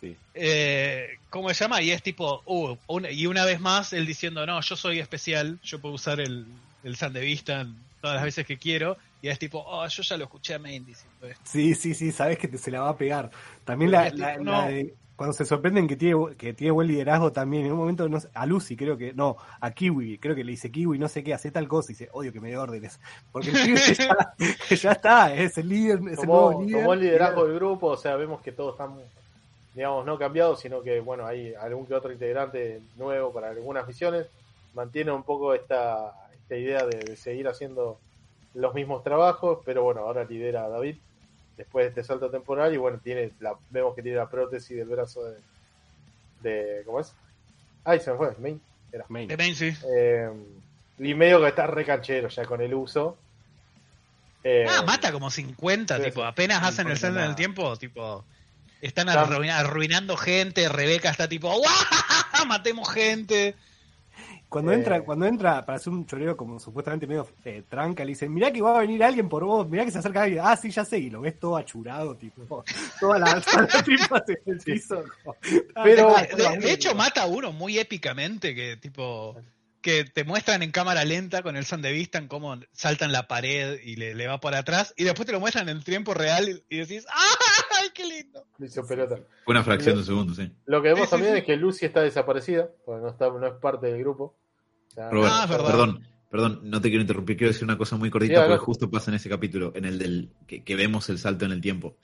Sí. 0.01 0.15
Eh, 0.33 1.17
¿Cómo 1.29 1.47
se 1.53 1.63
llama? 1.63 1.81
Y 1.81 1.91
es 1.91 2.03
tipo, 2.03 2.41
uh, 2.45 2.75
y 3.11 3.27
una 3.27 3.45
vez 3.45 3.59
más 3.61 3.93
él 3.93 4.05
diciendo, 4.05 4.45
no, 4.45 4.59
yo 4.59 4.75
soy 4.75 4.99
especial, 4.99 5.59
yo 5.63 5.79
puedo 5.79 5.95
usar 5.95 6.19
el, 6.19 6.45
el 6.83 6.95
Sandevista 6.97 7.65
todas 8.01 8.15
las 8.15 8.23
veces 8.25 8.45
que 8.45 8.57
quiero, 8.57 8.97
y 9.21 9.27
es 9.29 9.37
tipo, 9.39 9.63
oh, 9.65 9.87
yo 9.87 10.03
ya 10.03 10.17
lo 10.17 10.23
escuché 10.25 10.55
a 10.55 10.59
Main 10.59 10.83
diciendo 10.85 11.27
esto. 11.27 11.41
Sí, 11.45 11.75
sí, 11.75 11.93
sí, 11.93 12.11
sabes 12.11 12.37
que 12.37 12.47
te, 12.47 12.57
se 12.57 12.71
la 12.71 12.81
va 12.81 12.89
a 12.89 12.97
pegar. 12.97 13.29
También 13.63 13.91
la, 13.91 14.03
Porque 14.05 14.17
la- 14.17 14.31
tipo, 14.33 14.43
la 14.45 14.61
no. 14.63 14.67
de- 14.67 14.95
cuando 15.15 15.33
se 15.33 15.45
sorprenden 15.45 15.87
que 15.87 15.95
tiene, 15.95 16.15
que 16.35 16.53
tiene 16.53 16.71
buen 16.71 16.87
liderazgo 16.87 17.31
también, 17.31 17.67
en 17.67 17.73
un 17.73 17.77
momento 17.77 18.09
no 18.09 18.19
sé, 18.19 18.29
a 18.33 18.47
Lucy 18.47 18.75
creo 18.75 18.97
que, 18.97 19.13
no, 19.13 19.37
a 19.59 19.69
Kiwi, 19.69 20.17
creo 20.17 20.33
que 20.33 20.43
le 20.43 20.49
dice 20.51 20.71
Kiwi, 20.71 20.97
no 20.97 21.07
sé 21.07 21.23
qué, 21.23 21.31
hace 21.35 21.51
tal 21.51 21.67
cosa 21.67 21.91
y 21.91 21.93
dice, 21.93 22.09
odio 22.13 22.33
que 22.33 22.39
me 22.39 22.49
dé 22.49 22.57
órdenes. 22.57 22.99
Porque 23.31 23.51
el 23.51 23.75
ya, 23.95 24.75
ya 24.75 24.91
está, 24.93 25.31
es 25.35 25.55
el 25.59 25.69
líder, 25.69 25.99
es 26.09 26.23
el 26.23 26.27
nuevo 26.27 26.51
Tomó, 26.53 26.63
líder. 26.63 26.79
tomó 26.81 26.93
el 26.93 26.99
liderazgo 27.01 27.45
del 27.45 27.55
grupo, 27.55 27.87
o 27.87 27.97
sea, 27.97 28.15
vemos 28.15 28.41
que 28.41 28.51
todos 28.51 28.71
están, 28.73 28.95
digamos, 29.75 30.03
no 30.07 30.17
cambiados, 30.17 30.59
sino 30.59 30.81
que, 30.81 30.99
bueno, 31.01 31.27
hay 31.27 31.53
algún 31.53 31.85
que 31.85 31.93
otro 31.93 32.11
integrante 32.11 32.81
nuevo 32.97 33.31
para 33.31 33.49
algunas 33.51 33.87
misiones. 33.87 34.25
Mantiene 34.73 35.11
un 35.11 35.21
poco 35.21 35.53
esta, 35.53 36.13
esta 36.33 36.55
idea 36.57 36.83
de, 36.87 36.97
de 36.97 37.15
seguir 37.15 37.47
haciendo 37.47 37.99
los 38.53 38.73
mismos 38.73 39.03
trabajos, 39.03 39.59
pero 39.65 39.83
bueno, 39.83 40.01
ahora 40.01 40.23
lidera 40.25 40.65
a 40.65 40.69
David 40.69 40.95
después 41.57 41.83
de 41.85 41.89
este 41.89 42.03
salto 42.03 42.29
temporal 42.29 42.73
y 42.73 42.77
bueno, 42.77 42.99
tiene 43.03 43.31
la, 43.39 43.53
vemos 43.69 43.95
que 43.95 44.01
tiene 44.01 44.17
la 44.17 44.29
prótesis 44.29 44.75
del 44.77 44.87
brazo 44.87 45.23
de, 45.25 45.37
de 46.41 46.83
¿cómo 46.85 46.99
es? 46.99 47.13
Ay, 47.83 47.99
se 47.99 48.11
me 48.11 48.17
fue, 48.17 48.35
Main. 48.39 48.59
Era. 48.91 49.05
Main. 49.09 49.27
De 49.27 49.37
Main, 49.37 49.55
sí. 49.55 49.73
Eh, 49.95 50.29
y 50.99 51.13
medio 51.13 51.39
que 51.41 51.47
está 51.47 51.67
re 51.67 51.85
canchero 51.85 52.27
ya 52.29 52.45
con 52.45 52.61
el 52.61 52.73
uso. 52.73 53.17
Eh, 54.43 54.65
Ah, 54.67 54.81
mata 54.85 55.11
como 55.11 55.29
50, 55.29 55.97
sí, 55.97 56.03
tipo, 56.03 56.23
apenas 56.23 56.63
hacen 56.63 56.87
el 56.89 56.97
salto 56.97 57.19
en 57.19 57.25
el 57.25 57.35
tiempo, 57.35 57.75
tipo, 57.77 58.25
están 58.81 59.07
Está- 59.07 59.21
arruina- 59.21 59.59
arruinando 59.59 60.17
gente, 60.17 60.67
Rebeca 60.67 61.09
está 61.11 61.27
tipo, 61.29 61.47
¡guau! 61.49 61.61
Matemos 62.47 62.91
gente. 62.91 63.55
Cuando 64.51 64.73
Eh. 64.73 64.75
entra, 64.75 65.01
cuando 65.05 65.25
entra 65.25 65.65
para 65.65 65.77
hacer 65.77 65.93
un 65.93 66.05
choreo 66.05 66.35
como 66.35 66.59
supuestamente 66.59 67.07
medio 67.07 67.25
eh, 67.45 67.63
tranca, 67.69 68.03
le 68.03 68.09
dicen, 68.09 68.33
mirá 68.33 68.51
que 68.51 68.61
va 68.61 68.75
a 68.75 68.81
venir 68.81 69.01
alguien 69.01 69.29
por 69.29 69.45
vos, 69.45 69.65
mirá 69.69 69.85
que 69.85 69.91
se 69.91 69.99
acerca 69.99 70.23
alguien, 70.23 70.41
ah 70.43 70.57
sí 70.57 70.69
ya 70.71 70.83
sé, 70.83 70.99
y 70.99 71.09
lo 71.09 71.21
ves 71.21 71.39
todo 71.39 71.55
achurado, 71.55 72.17
tipo, 72.17 72.63
toda 72.99 73.17
la, 73.17 73.39
toda 73.39 73.61
la 73.73 73.81
tripa 73.83 74.21
en 74.27 74.37
el 74.53 74.57
piso. 74.65 75.03
como, 75.23 75.37
ah, 75.75 75.83
Pero- 75.85 76.13
De, 76.35 76.57
de 76.57 76.71
hecho, 76.73 76.93
mata 76.95 77.23
a 77.23 77.27
uno 77.27 77.53
muy 77.53 77.79
épicamente, 77.79 78.53
que 78.53 78.75
tipo, 78.75 79.37
que 79.81 80.03
te 80.03 80.25
muestran 80.25 80.61
en 80.63 80.71
cámara 80.71 81.05
lenta 81.05 81.41
con 81.43 81.55
el 81.55 81.63
San 81.65 81.81
de 81.81 81.93
Vista 81.93 82.17
en 82.17 82.27
cómo 82.27 82.55
saltan 82.73 83.13
la 83.13 83.27
pared 83.29 83.79
y 83.81 83.95
le, 83.95 84.13
le 84.15 84.27
va 84.27 84.41
por 84.41 84.53
atrás, 84.53 84.93
y 84.97 85.05
después 85.05 85.25
te 85.25 85.31
lo 85.31 85.39
muestran 85.39 85.69
en 85.69 85.81
tiempo 85.81 86.13
real 86.13 86.49
y, 86.49 86.75
y 86.75 86.79
decís, 86.79 87.05
¡ay, 87.09 87.87
qué 87.93 88.05
lindo! 88.05 88.45
hizo 88.59 88.85
pelota. 88.85 89.17
Una 89.47 89.63
fracción 89.63 89.95
de 89.95 90.01
un 90.01 90.05
segundo, 90.05 90.35
sí. 90.35 90.51
Lo 90.65 90.81
que 90.81 90.89
vemos 90.89 91.03
Sí, 91.03 91.05
sí, 91.05 91.11
también 91.11 91.33
sí. 91.35 91.39
es 91.39 91.45
que 91.45 91.55
Lucy 91.55 91.85
está 91.85 92.01
desaparecida, 92.01 92.69
porque 92.85 93.01
no, 93.01 93.09
está, 93.09 93.29
no 93.29 93.47
es 93.47 93.53
parte 93.53 93.87
del 93.87 93.99
grupo. 94.01 94.35
Ah, 94.97 95.45
perdón, 95.47 96.03
perdón, 96.29 96.61
no 96.63 96.81
te 96.81 96.89
quiero 96.89 97.01
interrumpir, 97.01 97.37
quiero 97.37 97.51
decir 97.51 97.65
una 97.65 97.77
cosa 97.77 97.97
muy 97.97 98.09
cortita 98.09 98.43
Sí, 98.43 98.49
porque 98.49 98.65
justo 98.65 98.89
pasa 98.89 99.11
en 99.11 99.15
ese 99.15 99.29
capítulo, 99.29 99.71
en 99.75 99.85
el 99.85 99.99
del 99.99 100.29
que, 100.47 100.63
que 100.63 100.75
vemos 100.75 101.09
el 101.09 101.17
salto 101.17 101.45
en 101.45 101.51
el 101.51 101.61
tiempo. 101.61 101.97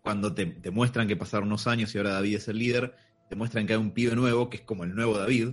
Cuando 0.00 0.34
te, 0.34 0.46
te 0.46 0.70
muestran 0.70 1.06
que 1.06 1.16
pasaron 1.16 1.48
unos 1.48 1.66
años 1.66 1.94
y 1.94 1.98
ahora 1.98 2.12
David 2.14 2.36
es 2.36 2.48
el 2.48 2.58
líder, 2.58 2.94
te 3.28 3.36
muestran 3.36 3.66
que 3.66 3.74
hay 3.74 3.78
un 3.78 3.92
pibe 3.92 4.16
nuevo, 4.16 4.50
que 4.50 4.58
es 4.58 4.62
como 4.62 4.84
el 4.84 4.94
nuevo 4.94 5.16
David, 5.16 5.50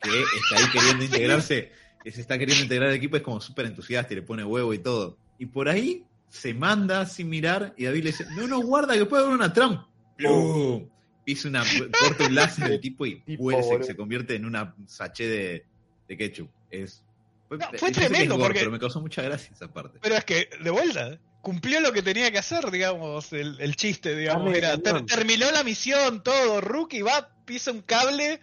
que 0.00 0.08
está 0.08 0.56
ahí 0.56 0.70
queriendo 0.72 1.04
integrarse, 1.04 1.72
que 2.02 2.12
se 2.12 2.20
está 2.20 2.38
queriendo 2.38 2.62
integrar 2.62 2.88
al 2.88 2.94
equipo, 2.94 3.16
es 3.16 3.22
como 3.22 3.40
súper 3.40 3.66
entusiasta 3.66 4.12
y 4.12 4.16
le 4.16 4.22
pone 4.22 4.44
huevo 4.44 4.72
y 4.72 4.78
todo. 4.78 5.18
Y 5.38 5.46
por 5.46 5.68
ahí 5.68 6.04
se 6.28 6.54
manda 6.54 7.04
sin 7.06 7.28
mirar 7.28 7.74
y 7.76 7.84
David 7.84 8.04
le 8.04 8.10
dice, 8.10 8.26
no, 8.36 8.46
no, 8.46 8.60
guarda 8.60 8.94
que 8.94 9.06
puede 9.06 9.24
haber 9.24 9.34
una 9.34 9.52
trampa. 9.52 9.88
¡Plum! 10.16 10.88
pisa 11.24 11.48
una, 11.48 11.62
corta 12.00 12.26
un 12.26 12.34
láser 12.34 12.72
el 12.72 12.80
tipo 12.80 13.06
y 13.06 13.20
Tipo, 13.24 13.50
se 13.82 13.96
convierte 13.96 14.34
en 14.34 14.46
una 14.46 14.74
sachet 14.86 15.28
de, 15.28 15.66
de 16.10 16.16
ketchup. 16.16 16.50
Es, 16.70 17.02
fue, 17.48 17.56
No, 17.58 17.66
fue 17.78 17.90
tremendo, 17.92 18.34
gore, 18.36 18.48
porque- 18.48 18.58
Pero 18.60 18.70
me 18.72 18.78
causó 18.80 19.00
mucha 19.00 19.22
gracia 19.22 19.50
esa 19.52 19.68
parte. 19.68 19.98
Pero 20.02 20.16
es 20.16 20.24
que, 20.24 20.50
de 20.62 20.70
vuelta, 20.70 21.18
cumplió 21.40 21.80
lo 21.80 21.92
que 21.92 22.02
tenía 22.02 22.30
que 22.32 22.38
hacer, 22.38 22.70
digamos, 22.70 23.32
el, 23.32 23.60
el 23.60 23.76
chiste, 23.76 24.14
digamos. 24.16 24.52
Era, 24.54 24.76
ter- 24.78 25.06
terminó 25.06 25.50
la 25.52 25.62
misión, 25.64 26.22
todo. 26.22 26.60
Rookie 26.60 27.02
va, 27.02 27.30
pisa 27.44 27.70
un 27.70 27.82
cable, 27.82 28.40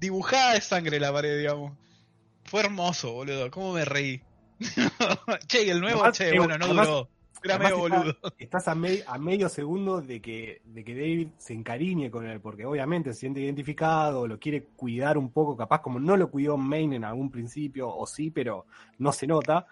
dibujada 0.00 0.54
de 0.54 0.60
sangre 0.62 0.98
la 0.98 1.12
pared, 1.12 1.38
digamos. 1.38 1.72
Fue 2.44 2.60
hermoso, 2.60 3.12
boludo. 3.12 3.50
¿Cómo 3.50 3.74
me 3.74 3.84
reí? 3.84 4.22
che, 5.46 5.64
y 5.64 5.70
el 5.70 5.80
nuevo, 5.80 6.00
Además, 6.00 6.18
che, 6.18 6.36
bueno, 6.38 6.58
no 6.58 6.64
además- 6.66 6.86
duró. 6.88 7.08
Además 7.42 7.72
boludo. 7.74 8.16
Estás 8.38 8.68
a, 8.68 8.74
me- 8.74 9.02
a 9.06 9.16
medio 9.18 9.48
segundo 9.48 10.00
de 10.02 10.20
que, 10.20 10.60
de 10.64 10.84
que 10.84 10.94
David 10.94 11.28
se 11.38 11.54
encariñe 11.54 12.10
con 12.10 12.26
él, 12.26 12.40
porque 12.40 12.66
obviamente 12.66 13.12
se 13.14 13.20
siente 13.20 13.40
identificado, 13.40 14.26
lo 14.28 14.38
quiere 14.38 14.64
cuidar 14.76 15.16
un 15.16 15.30
poco, 15.32 15.56
capaz 15.56 15.80
como 15.80 15.98
no 15.98 16.16
lo 16.16 16.30
cuidó 16.30 16.56
Main 16.58 16.92
en 16.92 17.04
algún 17.04 17.30
principio, 17.30 17.88
o 17.88 18.06
sí, 18.06 18.30
pero 18.30 18.66
no 18.98 19.10
se 19.12 19.26
nota. 19.26 19.66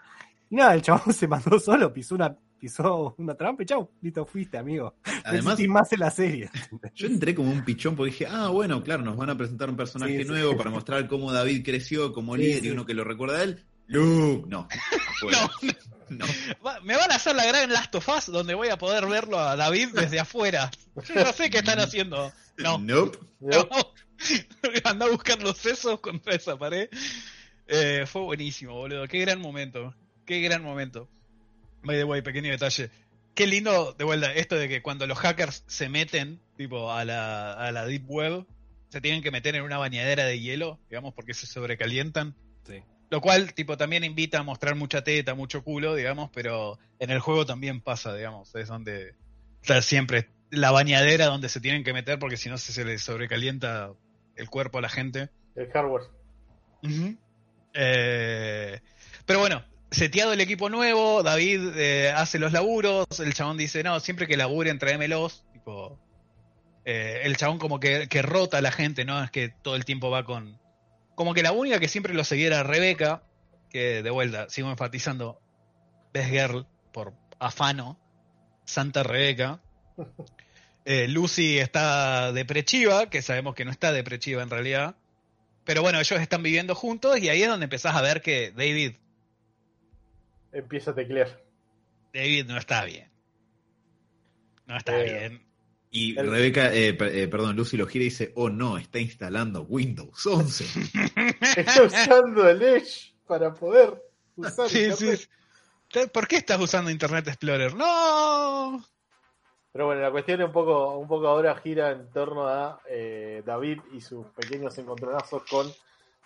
Y 0.51 0.57
nada, 0.57 0.75
el 0.75 0.83
chabón 0.83 1.13
se 1.13 1.29
mandó 1.29 1.61
solo, 1.61 1.93
pisó 1.93 2.15
una, 2.15 2.35
pisó 2.59 3.15
una 3.19 3.35
trampa 3.35 3.63
y 3.63 3.67
chau, 3.67 3.91
listo, 4.01 4.25
fuiste, 4.25 4.57
amigo. 4.57 4.95
Además, 5.25 5.61
no 5.61 5.73
más 5.75 5.93
en 5.93 6.01
la 6.01 6.11
serie. 6.11 6.51
yo 6.95 7.07
entré 7.07 7.35
como 7.35 7.51
un 7.51 7.65
pichón 7.67 7.95
porque 7.95 8.13
dije, 8.13 8.27
ah, 8.31 8.49
bueno, 8.49 8.83
claro, 8.83 9.03
nos 9.03 9.17
van 9.17 9.29
a 9.29 9.37
presentar 9.37 9.69
un 9.69 9.77
personaje 9.77 10.17
Sí, 10.17 10.23
sí. 10.23 10.29
nuevo 10.29 10.57
para 10.57 10.71
mostrar 10.71 11.07
cómo 11.07 11.31
David 11.33 11.63
creció 11.67 12.15
como 12.15 12.35
Sí, 12.37 12.43
líder 12.43 12.65
y 12.65 12.71
uno 12.71 12.87
que 12.87 12.95
lo 12.95 13.05
recuerda 13.05 13.41
a 13.41 13.43
él. 13.45 13.63
Luke, 13.89 14.47
no. 14.49 14.67
afuera. 15.11 15.51
No. 16.11 16.27
Va- 16.65 16.81
Me 16.81 16.97
van 16.97 17.11
a 17.13 17.17
hacer 17.17 17.35
la 17.37 17.47
gran 17.47 17.73
Last 17.73 17.95
of 17.95 18.09
Us 18.09 18.27
donde 18.27 18.55
voy 18.55 18.69
a 18.69 18.79
poder 18.79 19.07
verlo 19.07 19.39
a 19.39 19.57
David 19.57 19.89
desde 19.95 20.19
afuera. 20.21 20.71
Yo 21.07 21.15
no 21.25 21.33
sé 21.33 21.51
qué 21.51 21.59
están 21.59 21.79
haciendo. 21.81 22.33
No. 22.57 22.79
Nope. 22.79 23.19
No. 23.41 23.69
Anda 24.85 25.07
a 25.07 25.11
buscar 25.11 25.41
los 25.43 25.57
sesos 25.59 26.01
contra 26.01 26.35
esa 26.35 26.59
pared. 26.59 26.89
Eh, 27.67 28.05
fue 28.07 28.23
buenísimo, 28.23 28.75
boludo. 28.75 29.07
Qué 29.07 29.21
gran 29.21 29.41
momento. 29.41 29.95
Qué 30.27 30.41
gran 30.41 30.63
momento. 30.63 31.09
By 31.83 31.97
the 31.97 32.05
way, 32.05 32.23
pequeño 32.23 32.51
detalle. 32.51 32.91
Qué 33.35 33.47
lindo, 33.47 33.93
de 33.97 34.05
vuelta, 34.05 34.33
esto 34.35 34.57
de 34.57 34.69
que 34.69 34.83
cuando 34.83 35.07
los 35.07 35.19
hackers 35.19 35.63
se 35.69 35.89
meten, 35.89 36.41
tipo, 36.57 36.91
a 36.91 37.05
la, 37.05 37.53
a 37.53 37.71
la 37.71 37.87
Deep 37.87 38.05
Web, 38.09 38.45
se 38.89 39.01
tienen 39.01 39.23
que 39.23 39.31
meter 39.31 39.55
en 39.55 39.63
una 39.63 39.79
bañadera 39.79 40.25
de 40.25 40.41
hielo, 40.41 40.81
digamos, 40.91 41.15
porque 41.15 41.35
se 41.35 41.47
sobrecalientan. 41.47 42.35
Sí. 42.67 42.83
Lo 43.11 43.21
cual, 43.21 43.55
tipo, 43.55 43.77
también 43.77 44.05
invita 44.05 44.39
a 44.39 44.43
mostrar 44.43 44.75
mucha 44.75 45.03
teta, 45.03 45.35
mucho 45.35 45.65
culo, 45.65 45.95
digamos, 45.95 46.31
pero 46.33 46.79
en 46.99 47.11
el 47.11 47.21
juego 47.21 47.47
también 47.47 47.81
pasa, 47.81 48.15
digamos. 48.15 48.55
Es 48.55 48.69
donde 48.69 49.15
está 49.63 49.81
siempre 49.81 50.29
la 50.51 50.71
bañadera 50.71 51.27
donde 51.27 51.49
se 51.49 51.61
tienen 51.61 51.85
que 51.85 51.93
meter 51.93 52.19
porque 52.19 52.37
si 52.37 52.49
no 52.49 52.59
se, 52.59 52.73
se 52.73 52.85
les 52.85 53.03
sobrecalienta 53.03 53.93
el 54.37 54.51
cuerpo 54.51 54.79
a 54.79 54.83
la 54.83 54.89
gente. 54.89 55.31
El 55.55 55.71
hardware. 55.71 56.03
Eh, 57.75 58.81
pero 59.27 59.41
bueno, 59.41 59.65
seteado 59.91 60.33
el 60.33 60.41
equipo 60.41 60.69
nuevo, 60.69 61.23
David 61.23 61.77
eh, 61.77 62.13
hace 62.15 62.39
los 62.39 62.53
laburos, 62.53 63.07
el 63.21 63.35
chabón 63.35 63.57
dice, 63.57 63.83
no, 63.83 64.01
siempre 64.01 64.27
que 64.27 64.37
laburen 64.37 64.79
tráemelos, 64.79 65.45
tipo... 65.53 65.99
eh, 66.85 67.23
el 67.25 67.37
chabón 67.37 67.59
como 67.59 67.81
que, 67.81 68.09
que 68.09 68.23
rota 68.23 68.59
a 68.59 68.63
la 68.63 68.71
gente, 68.71 69.05
¿no? 69.05 69.23
Es 69.23 69.31
que 69.31 69.49
todo 69.49 69.77
el 69.77 69.85
tiempo 69.85 70.11
va 70.11 70.25
con... 70.25 70.59
Como 71.19 71.35
que 71.35 71.43
la 71.43 71.51
única 71.51 71.81
que 71.81 71.89
siempre 71.89 72.15
lo 72.15 72.23
seguía 72.23 72.47
era 72.47 72.63
Rebeca, 72.63 73.25
que 73.71 74.05
de 74.05 74.11
vuelta, 74.11 74.49
sigo 74.51 74.71
enfatizando, 74.71 75.41
Best 76.15 76.31
Girl 76.31 76.65
por 76.93 77.13
afano, 77.41 77.99
Santa 78.65 79.03
Rebeca. 79.03 79.61
Eh, 80.91 81.07
Lucy 81.07 81.59
está 81.59 82.33
depresiva, 82.33 83.11
que 83.11 83.21
sabemos 83.21 83.55
que 83.55 83.67
no 83.67 83.71
está 83.71 83.93
depresiva 83.93 84.43
en 84.43 84.49
realidad. 84.49 84.97
Pero 85.65 85.83
bueno, 85.83 86.01
ellos 86.01 86.19
están 86.19 86.43
viviendo 86.43 86.75
juntos 86.75 87.19
y 87.19 87.29
ahí 87.29 87.43
es 87.43 87.49
donde 87.51 87.65
empezás 87.65 87.95
a 87.95 88.01
ver 88.01 88.23
que 88.23 88.53
David, 88.53 88.95
Empieza 90.51 90.93
a 90.93 90.95
teclear. 90.95 91.43
David 92.15 92.47
no 92.47 92.57
está 92.57 92.87
bien. 92.87 93.11
No 94.65 94.79
está 94.79 94.99
Eh, 94.99 95.05
bien. 95.29 95.48
Y 95.91 96.19
El- 96.19 96.31
Rebeca, 96.31 96.73
eh, 96.75 96.97
eh, 97.01 97.29
perdón, 97.29 97.57
Lucy 97.57 97.77
lo 97.77 97.87
gira 97.87 98.03
y 98.03 98.09
dice, 98.09 98.33
oh 98.37 98.51
no, 98.51 98.77
está 98.79 98.99
instalando 98.99 99.63
Windows 99.63 100.27
11. 100.27 100.65
Está 101.57 101.83
usando 101.83 102.49
el 102.49 102.61
Edge 102.63 103.15
para 103.27 103.55
poder 103.55 104.03
usar 104.37 104.69
Sí, 104.69 104.85
Internet. 104.85 105.21
sí. 105.91 106.01
¿Por 106.13 106.29
qué 106.29 106.37
estás 106.37 106.61
usando 106.61 106.91
Internet 106.91 107.29
Explorer? 107.29 107.75
No. 107.75 108.85
Pero 109.73 109.87
bueno, 109.87 110.03
la 110.03 110.11
cuestión 110.11 110.43
un 110.43 110.53
poco, 110.53 110.99
un 110.99 111.09
poco 111.09 111.27
ahora 111.29 111.55
gira 111.57 111.91
en 111.93 112.11
torno 112.11 112.47
a 112.47 112.81
eh, 112.89 113.43
David 113.47 113.81
y 113.93 114.01
sus 114.01 114.27
pequeños 114.29 114.77
encontronazos 114.79 115.43
con 115.45 115.67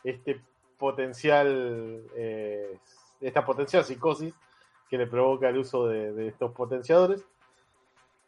este 0.03 0.41
potencial, 0.79 2.03
eh, 2.17 2.79
esta 3.21 3.45
potencial 3.45 3.85
psicosis 3.85 4.35
que 4.91 4.99
le 4.99 5.07
provoca 5.07 5.49
el 5.49 5.59
uso 5.59 5.87
de, 5.87 6.13
de 6.13 6.29
estos 6.29 6.53
potenciadores. 6.53 7.25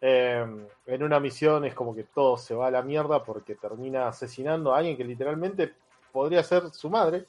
Eh, 0.07 0.45
en 0.87 1.03
una 1.03 1.19
misión 1.19 1.65
es 1.65 1.75
como 1.75 1.95
que 1.95 2.05
todo 2.05 2.37
se 2.37 2.55
va 2.55 2.67
a 2.67 2.71
la 2.71 2.83
mierda 2.83 3.25
porque 3.25 3.55
termina 3.55 4.07
asesinando 4.07 4.75
a 4.75 4.79
alguien 4.79 4.99
que 4.99 5.05
literalmente 5.05 5.73
podría 6.13 6.43
ser 6.43 6.71
su 6.73 6.91
madre. 6.91 7.25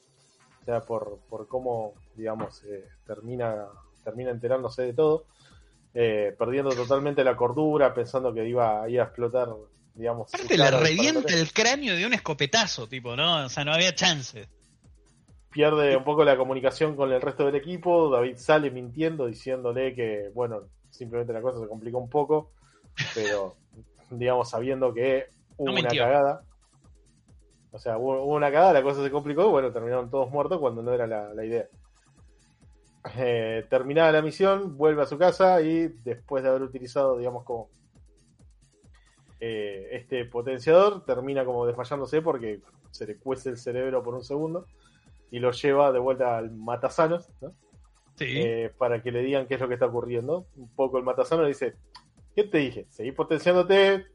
O 0.62 0.66
sea, 0.66 0.82
por, 0.82 1.20
por 1.30 1.48
cómo, 1.48 1.94
digamos, 2.16 2.64
eh, 2.66 2.86
termina, 3.06 3.68
termina 4.04 4.32
enterándose 4.32 4.82
de 4.82 4.94
todo 4.94 5.26
eh, 5.98 6.36
perdiendo 6.38 6.72
totalmente 6.72 7.24
la 7.24 7.38
cordura, 7.38 7.94
pensando 7.94 8.34
que 8.34 8.46
iba 8.46 8.84
a 8.84 8.90
ir 8.90 9.00
a 9.00 9.06
explotar, 9.06 9.48
digamos. 9.94 10.34
Aparte 10.34 10.58
le 10.58 10.70
revienta 10.70 11.34
el 11.34 11.54
cráneo 11.54 11.96
de 11.96 12.06
un 12.06 12.14
escopetazo, 12.14 12.86
tipo, 12.86 13.16
¿no? 13.16 13.46
O 13.46 13.50
sea, 13.50 13.64
no 13.64 13.72
había 13.72 13.96
chance. 13.96 14.46
Pierde 15.50 15.96
un 15.96 16.04
poco 16.04 16.26
la 16.26 16.36
comunicación 16.36 16.98
con 16.98 17.14
el 17.14 17.22
resto 17.22 17.46
del 17.46 17.56
equipo. 17.56 18.10
David 18.10 18.36
sale 18.36 18.72
mintiendo, 18.72 19.26
diciéndole 19.26 19.96
que, 19.96 20.32
bueno, 20.34 20.64
simplemente 20.90 21.32
la 21.32 21.42
cosa 21.42 21.62
se 21.62 21.68
complicó 21.70 21.98
un 21.98 22.10
poco, 22.10 22.52
pero, 23.14 23.56
digamos, 24.10 24.50
sabiendo 24.50 24.94
que 24.94 25.28
hubo 25.58 25.68
No 25.68 25.72
una 25.74 25.82
mintió. 25.82 26.04
cagada. 26.04 26.42
O 27.72 27.80
sea, 27.80 27.98
hubo, 27.98 28.24
hubo 28.24 28.36
una 28.36 28.52
cagada, 28.52 28.74
la 28.74 28.84
cosa 28.84 29.04
se 29.04 29.12
complicó, 29.12 29.50
bueno, 29.50 29.72
terminaron 29.72 30.10
todos 30.10 30.30
muertos 30.32 30.60
cuando 30.60 30.82
no 30.82 30.94
era 30.94 31.06
la, 31.08 31.34
la 31.34 31.46
idea. 31.46 31.68
Eh, 33.18 33.66
terminada 33.70 34.12
la 34.12 34.22
misión, 34.22 34.78
vuelve 34.78 35.04
a 35.04 35.06
su 35.06 35.18
casa 35.18 35.62
y 35.62 35.90
después 36.04 36.42
de 36.44 36.50
haber 36.50 36.64
utilizado, 36.64 37.18
digamos, 37.18 37.44
como 37.44 37.70
eh, 39.40 39.90
este 39.92 40.26
potenciador, 40.26 41.04
termina 41.06 41.46
como 41.46 41.66
desmayándose 41.66 42.22
porque 42.22 42.62
se 42.92 43.06
le 43.06 43.18
cuece 43.18 43.50
el 43.50 43.58
cerebro 43.58 44.02
por 44.02 44.16
un 44.16 44.24
segundo 44.24 44.66
y 45.30 45.40
lo 45.40 45.52
lleva 45.52 45.92
de 45.92 46.00
vuelta 46.00 46.38
al 46.38 46.52
matasanos, 46.52 47.30
¿no? 47.42 47.52
Sí. 48.18 48.26
Eh, 48.28 48.72
para 48.78 49.04
que 49.04 49.12
le 49.12 49.22
digan 49.22 49.46
qué 49.46 49.56
es 49.56 49.60
lo 49.60 49.68
que 49.68 49.74
está 49.74 49.88
ocurriendo. 49.88 50.48
Un 50.56 50.70
poco 50.70 50.98
el 50.98 51.04
matasano 51.04 51.42
le 51.42 51.50
dice, 51.50 51.76
¿qué 52.36 52.44
te 52.44 52.58
dije? 52.60 52.86
Seguí 52.90 53.12
potenciándote, 53.12 54.06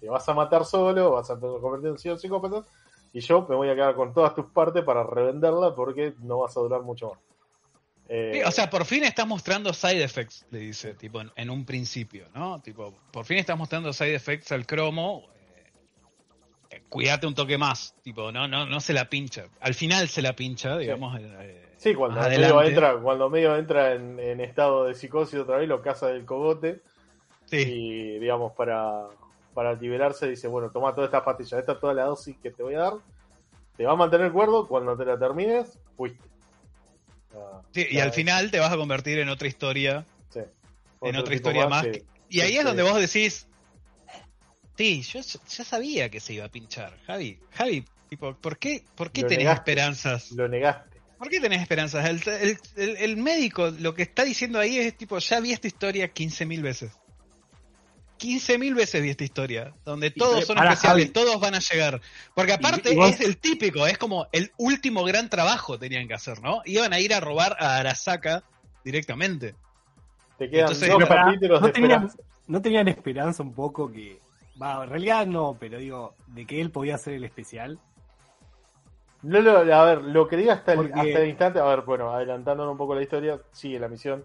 te 0.00 0.08
vas 0.08 0.28
a 0.28 0.34
matar 0.34 0.64
solo, 0.64 1.12
vas 1.12 1.30
a 1.30 1.38
convertirte 1.38 2.08
en 2.08 2.18
psicópata, 2.18 2.64
y 3.12 3.20
yo 3.20 3.46
me 3.48 3.54
voy 3.56 3.68
a 3.68 3.74
quedar 3.74 3.94
con 3.94 4.12
todas 4.12 4.34
tus 4.34 4.46
partes 4.46 4.84
para 4.84 5.02
revenderla 5.04 5.74
porque 5.74 6.14
no 6.20 6.38
vas 6.40 6.56
a 6.56 6.60
durar 6.60 6.82
mucho 6.82 7.10
más. 7.10 7.18
Eh, 8.08 8.32
Sí, 8.34 8.42
o 8.42 8.50
sea, 8.50 8.68
por 8.68 8.84
fin 8.84 9.04
estás 9.04 9.26
mostrando 9.26 9.72
side 9.72 10.02
effects, 10.02 10.44
le 10.50 10.58
dice, 10.58 10.94
tipo, 10.94 11.20
en, 11.20 11.30
en 11.36 11.48
un 11.50 11.64
principio, 11.64 12.26
¿no? 12.34 12.60
Tipo, 12.60 12.92
por 13.12 13.24
fin 13.24 13.38
estás 13.38 13.56
mostrando 13.56 13.92
side 13.92 14.14
effects 14.14 14.50
al 14.52 14.66
cromo. 14.66 15.28
eh, 15.54 15.70
eh, 16.70 16.82
cuídate 16.88 17.26
un 17.26 17.34
toque 17.34 17.56
más, 17.56 17.94
tipo, 18.02 18.32
no, 18.32 18.48
no, 18.48 18.66
no 18.66 18.80
se 18.80 18.92
la 18.92 19.08
pincha. 19.08 19.44
Al 19.60 19.74
final 19.74 20.08
se 20.08 20.22
la 20.22 20.34
pincha, 20.34 20.76
digamos. 20.78 21.20
eh, 21.20 21.74
sí, 21.76 21.94
cuando 21.94 22.20
medio 22.20 22.62
entra, 22.62 22.96
cuando 23.00 23.30
medio 23.30 23.56
entra 23.56 23.94
en, 23.94 24.18
en 24.18 24.40
estado 24.40 24.84
de 24.84 24.94
psicosis 24.94 25.38
otra 25.38 25.58
vez, 25.58 25.68
lo 25.68 25.80
caza 25.82 26.08
del 26.08 26.24
cogote 26.24 26.82
Sí, 27.50 27.56
y 27.58 28.18
digamos 28.20 28.52
para, 28.52 29.08
para 29.54 29.74
liberarse 29.74 30.28
dice, 30.28 30.46
bueno, 30.48 30.70
toma 30.70 30.94
todas 30.94 31.08
estas 31.08 31.22
pastillas, 31.22 31.60
esta 31.60 31.72
es 31.72 31.80
toda 31.80 31.94
la 31.94 32.04
dosis 32.04 32.36
que 32.42 32.50
te 32.50 32.62
voy 32.62 32.74
a 32.74 32.78
dar, 32.80 32.92
te 33.76 33.84
va 33.84 33.92
a 33.92 33.96
mantener 33.96 34.30
cuerdo, 34.32 34.68
cuando 34.68 34.96
te 34.96 35.04
la 35.04 35.18
termines, 35.18 35.78
fuiste. 35.96 36.24
Ah, 37.34 37.60
sí, 37.72 37.86
y 37.90 37.98
al 38.00 38.12
final 38.12 38.50
te 38.50 38.58
vas 38.60 38.72
a 38.72 38.76
convertir 38.76 39.18
en 39.18 39.28
otra 39.28 39.48
historia. 39.48 40.04
sí. 40.32 40.40
en 41.02 41.16
otra 41.16 41.34
historia 41.34 41.66
más. 41.68 41.84
que- 41.84 42.04
Y 42.28 42.40
ahí 42.40 42.56
es 42.56 42.64
donde 42.64 42.82
sí. 42.84 42.88
vos 42.90 43.00
decís, 43.00 43.46
sí, 44.76 45.02
yo 45.02 45.20
ya 45.20 45.40
ya 45.48 45.64
sabía 45.64 46.08
que 46.10 46.20
se 46.20 46.34
iba 46.34 46.44
a 46.44 46.48
pinchar, 46.48 46.96
Javi. 47.06 47.38
Javi, 47.52 47.84
tipo, 48.08 48.34
¿por 48.34 48.58
qué, 48.58 48.84
por 48.94 49.10
qué 49.10 49.22
Lo 49.22 49.28
tenés 49.28 49.44
negaste. 49.44 49.60
esperanzas? 49.70 50.32
lo 50.32 50.48
negaste. 50.48 51.00
¿Por 51.18 51.28
qué 51.28 51.40
tenés 51.40 51.60
esperanzas? 51.62 52.06
El, 52.08 52.22
el- 52.28 52.58
el- 52.76 52.96
el 52.96 53.16
médico 53.16 53.70
lo 53.78 53.94
que 53.94 54.02
está 54.02 54.24
diciendo 54.24 54.58
ahí 54.58 54.78
es 54.78 54.96
tipo, 54.96 55.18
ya 55.18 55.40
vi 55.40 55.52
esta 55.52 55.66
historia 55.66 56.12
15.000 56.12 56.62
veces. 56.62 56.92
15.000 58.20 58.74
veces 58.74 59.02
vi 59.02 59.10
esta 59.10 59.24
historia, 59.24 59.72
donde 59.84 60.10
todos 60.10 60.44
son 60.44 60.58
especiales, 60.58 61.06
Javi. 61.06 61.12
todos 61.12 61.40
van 61.40 61.54
a 61.54 61.58
llegar. 61.58 62.00
Porque 62.34 62.52
aparte 62.52 62.94
y 62.94 63.00
es 63.00 63.20
el 63.20 63.38
típico, 63.38 63.86
es 63.86 63.96
como 63.98 64.26
el 64.32 64.52
último 64.58 65.02
gran 65.04 65.28
trabajo 65.30 65.78
tenían 65.78 66.06
que 66.06 66.14
hacer, 66.14 66.40
¿no? 66.42 66.60
Iban 66.64 66.92
a 66.92 67.00
ir 67.00 67.14
a 67.14 67.20
robar 67.20 67.56
a 67.58 67.78
Arasaka 67.78 68.44
directamente. 68.84 69.54
Te 70.38 70.48
quedan 70.50 70.72
Entonces, 70.72 70.88
dos 70.90 71.04
capítulos 71.06 71.60
¿no 71.60 71.66
de 71.66 71.72
tenían, 71.72 71.92
esperanza. 71.92 72.18
¿No 72.46 72.62
tenían 72.62 72.88
esperanza 72.88 73.42
un 73.42 73.54
poco 73.54 73.90
que 73.90 74.20
Va, 74.60 74.84
en 74.84 74.90
realidad 74.90 75.26
no, 75.26 75.56
pero 75.58 75.78
digo, 75.78 76.14
de 76.26 76.44
que 76.46 76.60
él 76.60 76.70
podía 76.70 76.96
hacer 76.96 77.14
el 77.14 77.24
especial. 77.24 77.78
No, 79.22 79.40
lo- 79.40 79.58
a 79.74 79.84
ver, 79.84 80.02
lo 80.02 80.28
que 80.28 80.36
diga 80.36 80.54
hasta 80.54 80.74
el, 80.74 80.92
hasta 80.92 81.20
el 81.22 81.28
instante, 81.28 81.58
a 81.58 81.64
ver, 81.64 81.82
bueno, 81.82 82.12
adelantándonos 82.12 82.72
un 82.72 82.78
poco 82.78 82.94
la 82.94 83.02
historia, 83.02 83.38
sigue 83.52 83.78
la 83.78 83.88
misión. 83.88 84.24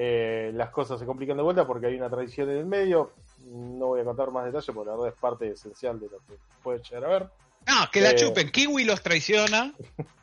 Eh, 0.00 0.52
las 0.54 0.70
cosas 0.70 1.00
se 1.00 1.06
complican 1.06 1.36
de 1.36 1.42
vuelta 1.42 1.66
porque 1.66 1.86
hay 1.88 1.96
una 1.96 2.08
traición 2.08 2.48
en 2.50 2.58
el 2.58 2.66
medio. 2.66 3.14
No 3.46 3.86
voy 3.88 4.00
a 4.00 4.04
contar 4.04 4.30
más 4.30 4.44
detalles 4.44 4.70
porque 4.72 4.90
la 4.90 4.96
verdad 4.96 5.12
es 5.12 5.20
parte 5.20 5.50
esencial 5.50 5.98
de 5.98 6.06
lo 6.06 6.18
que 6.18 6.34
puede 6.62 6.80
llegar 6.84 7.04
a 7.04 7.08
ver. 7.08 7.22
No, 7.66 7.90
que 7.90 8.00
la 8.00 8.10
Eh. 8.10 8.14
chupen. 8.14 8.50
Kiwi 8.50 8.84
los 8.84 9.02
traiciona. 9.02 9.72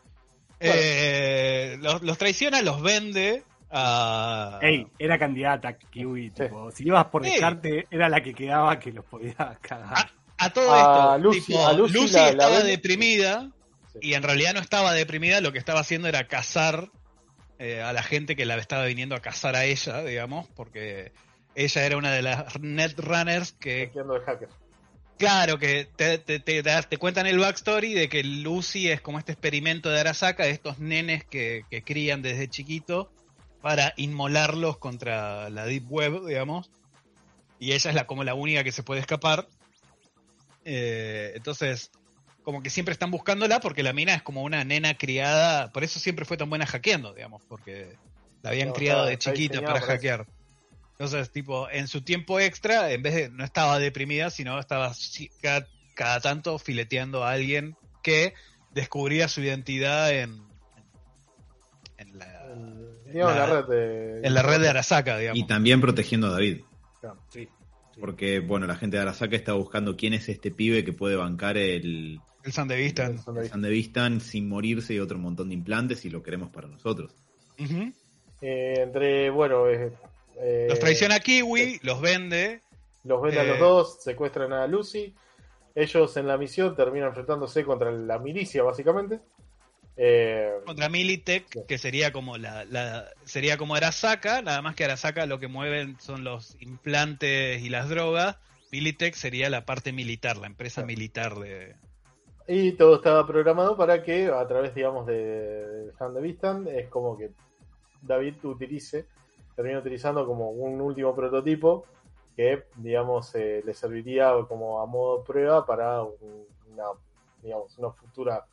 Eh, 0.59 1.77
los, 1.81 2.01
los 2.01 2.17
traiciona, 2.17 2.61
los 2.61 2.81
vende 2.81 3.43
a. 3.69 4.57
Ey, 4.61 4.87
era 4.97 5.19
candidata 5.19 5.77
Kiwi, 5.77 6.31
tipo, 6.31 6.71
si 6.71 6.87
ibas 6.87 7.05
por 7.07 7.23
descarte, 7.23 7.87
era 7.91 8.07
la 8.09 8.21
que 8.21 8.33
quedaba 8.33 8.79
que 8.79 8.91
los 8.93 9.03
podía 9.05 9.57
cagar. 9.61 9.93
a, 10.37 10.45
a 10.45 10.49
todo 10.53 10.73
A 10.73 10.79
esto. 10.79 11.17
Lucy- 11.29 11.45
tipo, 11.47 11.67
a 11.67 11.73
Lucy 11.73 11.93
Lucy 11.93 12.13
la- 12.13 12.21
la 12.23 12.29
estaba 12.29 12.59
deprimida 12.61 13.51
Sí. 13.93 13.99
y 14.01 14.13
en 14.13 14.23
realidad 14.23 14.53
no 14.53 14.61
estaba 14.61 14.93
deprimida. 14.93 15.41
Lo 15.41 15.51
que 15.51 15.59
estaba 15.59 15.81
haciendo 15.81 16.07
era 16.07 16.25
cazar 16.27 16.89
eh, 17.59 17.81
a 17.81 17.93
la 17.93 18.03
gente 18.03 18.35
que 18.35 18.45
la 18.45 18.55
estaba 18.57 18.85
viniendo 18.85 19.15
a 19.15 19.21
cazar 19.21 19.55
a 19.55 19.65
ella, 19.65 20.03
digamos, 20.03 20.47
porque 20.55 21.11
ella 21.55 21.85
era 21.85 21.97
una 21.97 22.11
de 22.11 22.21
las 22.21 22.59
netrunners 22.59 23.53
que 23.53 23.91
hacker. 24.25 24.49
Claro, 25.17 25.57
que 25.57 25.87
te, 25.95 26.17
te, 26.17 26.39
te, 26.39 26.61
te 26.61 26.97
cuentan 26.97 27.25
el 27.25 27.39
backstory 27.39 27.93
de 27.93 28.09
que 28.09 28.23
Lucy 28.23 28.89
es 28.89 28.99
como 28.99 29.17
este 29.17 29.31
experimento 29.31 29.89
de 29.89 30.01
Arasaka, 30.01 30.43
de 30.43 30.51
estos 30.51 30.79
nenes 30.79 31.23
que, 31.23 31.63
que 31.69 31.83
crían 31.83 32.21
desde 32.21 32.49
chiquito 32.49 33.09
para 33.61 33.93
inmolarlos 33.95 34.77
contra 34.77 35.49
la 35.49 35.65
Deep 35.65 35.89
Web, 35.89 36.25
digamos. 36.27 36.69
Y 37.59 37.71
ella 37.71 37.89
es 37.89 37.95
la, 37.95 38.05
como 38.05 38.25
la 38.25 38.33
única 38.33 38.63
que 38.65 38.73
se 38.73 38.83
puede 38.83 38.99
escapar. 38.99 39.47
Eh, 40.65 41.31
entonces, 41.35 41.91
como 42.45 42.63
que 42.63 42.69
siempre 42.69 42.93
están 42.93 43.11
buscándola 43.11 43.59
porque 43.59 43.83
la 43.83 43.91
mina 43.91 44.13
es 44.15 44.21
como 44.21 44.43
una 44.43 44.63
nena 44.63 44.97
criada, 44.97 45.71
por 45.73 45.83
eso 45.83 45.99
siempre 45.99 46.23
fue 46.23 46.37
tan 46.37 46.49
buena 46.49 46.65
hackeando, 46.65 47.13
digamos, 47.13 47.41
porque 47.49 47.97
la 48.43 48.51
habían 48.51 48.69
No, 48.69 48.73
criado 48.75 49.05
de 49.05 49.17
chiquita 49.17 49.61
para 49.61 49.79
eso. 49.79 49.87
hackear. 49.87 50.25
Entonces, 50.91 51.29
tipo, 51.31 51.69
en 51.69 51.87
su 51.89 52.01
tiempo 52.03 52.39
extra, 52.39 52.91
en 52.91 53.01
vez 53.03 53.15
de 53.15 53.29
no 53.29 53.43
estaba 53.43 53.79
deprimida, 53.79 54.29
sino 54.29 54.57
estaba 54.59 54.93
cada, 55.41 55.67
cada 55.95 56.21
tanto 56.21 56.57
fileteando 56.57 57.25
a 57.25 57.31
alguien 57.31 57.75
que 58.01 58.33
descubría 58.71 59.27
su 59.27 59.41
identidad 59.41 60.11
en, 60.13 60.41
en, 61.97 62.17
la, 62.17 62.45
En, 62.53 63.11
digamos, 63.11 63.35
La- 63.35 63.47
la, 63.47 63.61
red 63.61 63.65
de. 63.67 64.27
en 64.27 64.33
la 64.33 64.41
red 64.43 64.61
de 64.61 64.69
Arasaka, 64.69 65.17
digamos. 65.17 65.39
Y 65.39 65.47
también 65.47 65.81
protegiendo 65.81 66.27
a 66.27 66.31
David. 66.31 66.61
Sí. 67.29 67.49
Porque, 67.99 68.39
bueno, 68.39 68.67
la 68.67 68.75
gente 68.75 68.97
de 68.97 69.03
Arasaka 69.03 69.35
está 69.35 69.53
buscando 69.53 69.95
quién 69.95 70.13
es 70.13 70.27
este 70.29 70.51
pibe 70.51 70.83
que 70.83 70.91
puede 70.93 71.15
bancar 71.15 71.57
el, 71.57 72.19
El 72.45 72.53
San 72.53 72.67
de 72.67 72.75
Vista. 72.77 73.17
Son 73.17 73.35
de- 73.35 73.41
el 73.41 73.49
Sandevistan 73.49 74.21
sin 74.21 74.47
morirse 74.47 74.93
y 74.93 74.99
otro 74.99 75.17
montón 75.17 75.49
de 75.49 75.55
implantes 75.55 76.05
y 76.05 76.09
lo 76.09 76.21
queremos 76.23 76.49
para 76.51 76.67
nosotros. 76.67 77.11
Eh, 78.41 78.75
entre, 78.77 79.29
bueno, 79.31 79.67
eh, 79.67 79.91
eh, 80.39 80.67
Los 80.69 80.79
traiciona 80.79 81.19
Kiwi, 81.19 81.79
los 81.83 81.99
vende. 82.01 82.61
Los 83.03 83.21
ven 83.21 83.37
a 83.37 83.43
Eh. 83.43 83.47
los 83.47 83.59
dos, 83.59 84.03
secuestran 84.03 84.53
a 84.53 84.67
Lucy. 84.67 85.13
Ellos 85.73 86.15
en 86.17 86.27
la 86.27 86.37
misión 86.37 86.75
terminan 86.75 87.09
enfrentándose 87.09 87.63
contra 87.63 87.91
la 87.91 88.19
milicia, 88.19 88.63
básicamente. 88.63 89.19
Eh, 89.97 90.51
contra 90.65 90.89
Militech, 90.89 91.65
que 91.67 91.77
sería 91.77 92.11
como 92.11 92.37
la, 92.37 92.65
la- 92.65 93.09
sería 93.23 93.57
como 93.57 93.75
Arasaka, 93.75 94.41
nada 94.41 94.61
más 94.61 94.75
que 94.75 94.83
Arasaka 94.83 95.25
lo 95.25 95.39
que 95.39 95.47
mueven 95.47 95.97
son 95.99 96.23
los 96.23 96.57
implantes 96.59 97.61
y 97.61 97.69
las 97.69 97.89
drogas. 97.89 98.37
Militech 98.71 99.15
sería 99.15 99.49
la 99.49 99.65
parte 99.65 99.93
militar, 99.93 100.37
la 100.37 100.47
empresa 100.47 100.83
militar 100.85 101.35
de. 101.39 101.75
Y 102.47 102.73
todo 102.73 102.95
estaba 102.95 103.25
programado 103.25 103.75
para 103.75 104.03
que, 104.03 104.27
a 104.27 104.47
través, 104.47 104.73
digamos, 104.75 105.05
de, 105.07 105.91
Hand 105.99 106.19
Vistan, 106.21 106.67
es 106.67 106.87
como 106.89 107.17
que 107.17 107.31
David 108.01 108.35
utilice, 108.43 109.07
termina 109.55 109.79
utilizando 109.79 110.25
como 110.25 110.51
un 110.51 110.79
último 110.81 111.15
prototipo 111.15 111.85
que, 112.35 112.65
digamos, 112.75 113.33
eh, 113.35 113.63
le 113.65 113.73
serviría 113.73 114.33
como 114.47 114.81
a 114.81 114.85
modo 114.85 115.23
prueba 115.23 115.65
para 115.65 116.03
un- 116.03 116.45
una, 116.71 116.83
digamos, 117.41 117.77
una 117.77 117.91
futura 117.91 118.45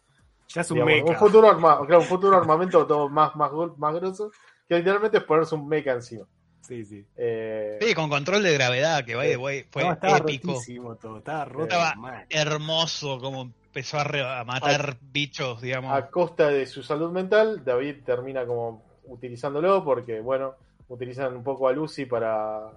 Ya 0.48 0.60
es 0.62 0.70
un 0.70 0.76
digamos, 0.76 1.10
un 1.10 1.16
futuro 1.16 1.48
arma, 1.48 1.78
claro, 1.86 2.00
un 2.02 2.06
futuro 2.06 2.36
armamento 2.36 2.86
todo 2.86 3.08
más, 3.08 3.34
más, 3.36 3.50
más 3.76 3.94
grosso, 3.94 4.30
que 4.68 4.76
literalmente 4.76 5.18
es 5.18 5.24
ponerse 5.24 5.54
un 5.54 5.66
mecha 5.68 5.92
encima. 5.92 6.26
Sí, 6.62 6.84
sí. 6.84 7.04
Eh, 7.16 7.78
Sí, 7.80 7.94
con 7.94 8.08
control 8.08 8.42
de 8.42 8.54
gravedad, 8.54 9.04
que 9.04 9.14
by 9.16 9.28
the 9.28 9.34
Sí. 9.34 9.40
way 9.40 9.64
fue 9.70 9.82
No, 9.82 9.92
estaba 9.92 10.16
épico. 10.18 10.54
todo, 11.00 11.18
estaba 11.18 11.44
roto 11.44 11.64
Estaba-. 11.64 12.24
Hermoso, 12.30 13.18
como 13.20 13.42
empezó 13.42 13.98
a, 13.98 14.04
re- 14.04 14.22
a 14.24 14.44
matar 14.44 14.96
bichos, 15.00 15.60
digamos. 15.60 15.92
a 15.92 16.08
costa 16.08 16.48
de 16.48 16.66
su 16.66 16.82
salud 16.82 17.10
mental, 17.10 17.64
David 17.64 18.04
termina 18.04 18.46
como 18.46 18.84
utilizándolo 19.04 19.82
porque, 19.84 20.20
bueno, 20.20 20.54
utilizan 20.88 21.34
un 21.36 21.42
poco 21.42 21.66
a 21.68 21.72
Lucy 21.72 22.06
para, 22.06 22.70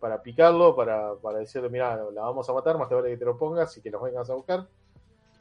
para 0.00 0.22
picarlo, 0.22 0.74
para, 0.74 1.14
para 1.16 1.38
decirle, 1.40 1.68
mira, 1.68 1.96
la 2.12 2.22
vamos 2.22 2.48
a 2.48 2.52
matar, 2.54 2.78
más 2.78 2.88
te 2.88 2.94
vale 2.94 3.10
que 3.10 3.16
te 3.18 3.24
lo 3.26 3.36
pongas 3.36 3.76
y 3.76 3.82
que 3.82 3.90
los 3.90 4.02
vengas 4.02 4.30
a 4.30 4.34
buscar. 4.34 4.66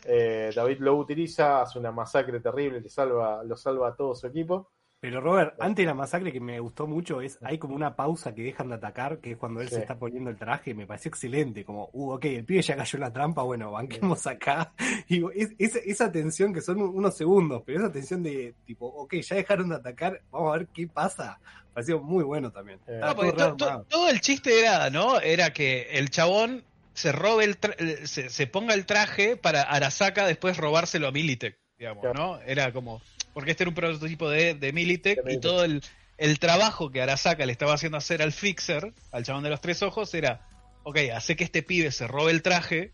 Eh, 0.05 0.51
David 0.55 0.80
lo 0.80 0.95
utiliza, 0.95 1.61
hace 1.61 1.80
una 1.80 1.91
masacre 1.91 2.39
terrible, 2.39 2.81
le 2.81 2.89
salva, 2.89 3.43
lo 3.43 3.55
salva 3.55 3.89
a 3.89 3.95
todo 3.95 4.14
su 4.15 4.27
equipo. 4.27 4.69
Pero 4.99 5.21
Robert, 5.21 5.53
antes 5.59 5.83
de 5.83 5.87
la 5.87 5.93
masacre 5.93 6.31
que 6.31 6.39
me 6.39 6.59
gustó 6.59 6.87
mucho 6.87 7.21
es, 7.21 7.37
hay 7.43 7.59
como 7.59 7.75
una 7.75 7.95
pausa 7.95 8.33
que 8.33 8.41
dejan 8.41 8.69
de 8.69 8.75
atacar, 8.75 9.19
que 9.19 9.31
es 9.31 9.37
cuando 9.37 9.61
él 9.61 9.69
Sí. 9.69 9.75
se 9.75 9.81
está 9.81 9.99
poniendo 9.99 10.31
el 10.31 10.37
traje, 10.37 10.73
me 10.73 10.87
pareció 10.87 11.09
excelente, 11.09 11.63
como, 11.63 11.89
uh, 11.93 12.13
ok, 12.13 12.25
el 12.25 12.45
pibe 12.45 12.63
ya 12.63 12.75
cayó 12.75 12.97
en 12.97 13.01
la 13.01 13.13
trampa, 13.13 13.43
bueno, 13.43 13.71
banquemos 13.71 14.25
acá. 14.25 14.73
Y 15.07 15.23
es, 15.39 15.51
es- 15.59 15.75
esa 15.85 16.11
tensión 16.11 16.51
que 16.53 16.61
son 16.61 16.81
unos 16.81 17.15
segundos, 17.15 17.61
pero 17.65 17.79
esa 17.79 17.91
tensión 17.91 18.23
de 18.23 18.55
tipo, 18.65 18.87
ok, 18.87 19.13
ya 19.21 19.35
dejaron 19.35 19.69
de 19.69 19.75
atacar, 19.75 20.21
vamos 20.31 20.53
a 20.53 20.57
ver 20.57 20.67
qué 20.73 20.87
pasa. 20.87 21.39
Pareció 21.73 21.99
muy 22.01 22.23
bueno 22.23 22.51
también. 22.51 22.79
Eh, 22.87 22.99
No, 22.99 23.15
porque 23.15 23.33
todo 23.33 23.49
to- 23.51 23.55
to- 23.57 23.65
rearmado. 23.65 23.85
todo 23.89 24.09
el 24.09 24.19
chiste 24.19 24.59
era, 24.59 24.89
¿no? 24.89 25.19
Era 25.21 25.53
que 25.53 25.83
el 25.91 26.09
chabón 26.09 26.63
se 26.95 27.11
robe 27.11 27.43
el 27.45 27.61
tra- 27.61 27.75
eh, 27.77 28.07
se, 28.07 28.29
se 28.31 28.47
ponga 28.47 28.73
el 28.73 28.87
traje 28.87 29.37
para 29.37 29.61
Arasaka 29.61 30.25
después 30.25 30.57
robárselo 30.57 31.07
a 31.07 31.11
Militech, 31.11 31.55
digamos. 31.77 32.03
¿no? 32.15 32.39
Era 32.41 32.73
como, 32.73 32.99
porque 33.38 33.51
este 33.51 33.65
era 33.65 33.69
un 33.69 33.76
prototipo 33.76 34.31
de, 34.31 34.55
de 34.55 34.73
Militech 34.73 35.19
y 35.30 35.39
todo 35.39 35.64
el, 35.64 35.84
el 36.18 36.39
trabajo 36.39 36.89
que 36.89 37.03
Arasaka 37.03 37.45
le 37.45 37.51
estaba 37.51 37.76
haciendo 37.76 37.99
hacer 37.99 38.23
al 38.23 38.31
Fixer, 38.31 38.93
al 39.11 39.23
chabón 39.26 39.43
de 39.43 39.51
los 39.51 39.61
tres 39.61 39.84
ojos, 39.84 40.11
era, 40.15 40.41
ok, 40.81 40.97
hace 41.15 41.35
que 41.35 41.43
este 41.43 41.61
pibe 41.61 41.91
se 41.91 42.07
robe 42.07 42.31
el 42.31 42.41
traje 42.41 42.93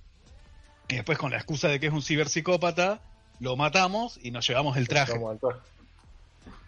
y 0.90 0.96
después 0.96 1.18
con 1.18 1.32
la 1.32 1.38
excusa 1.38 1.70
de 1.70 1.80
que 1.80 1.88
es 1.88 1.94
un 1.94 2.02
ciberpsicópata, 2.02 3.00
lo 3.40 3.56
matamos 3.56 4.20
y 4.22 4.32
nos 4.32 4.46
llevamos 4.46 4.76
el 4.76 4.90
traje. 4.90 5.14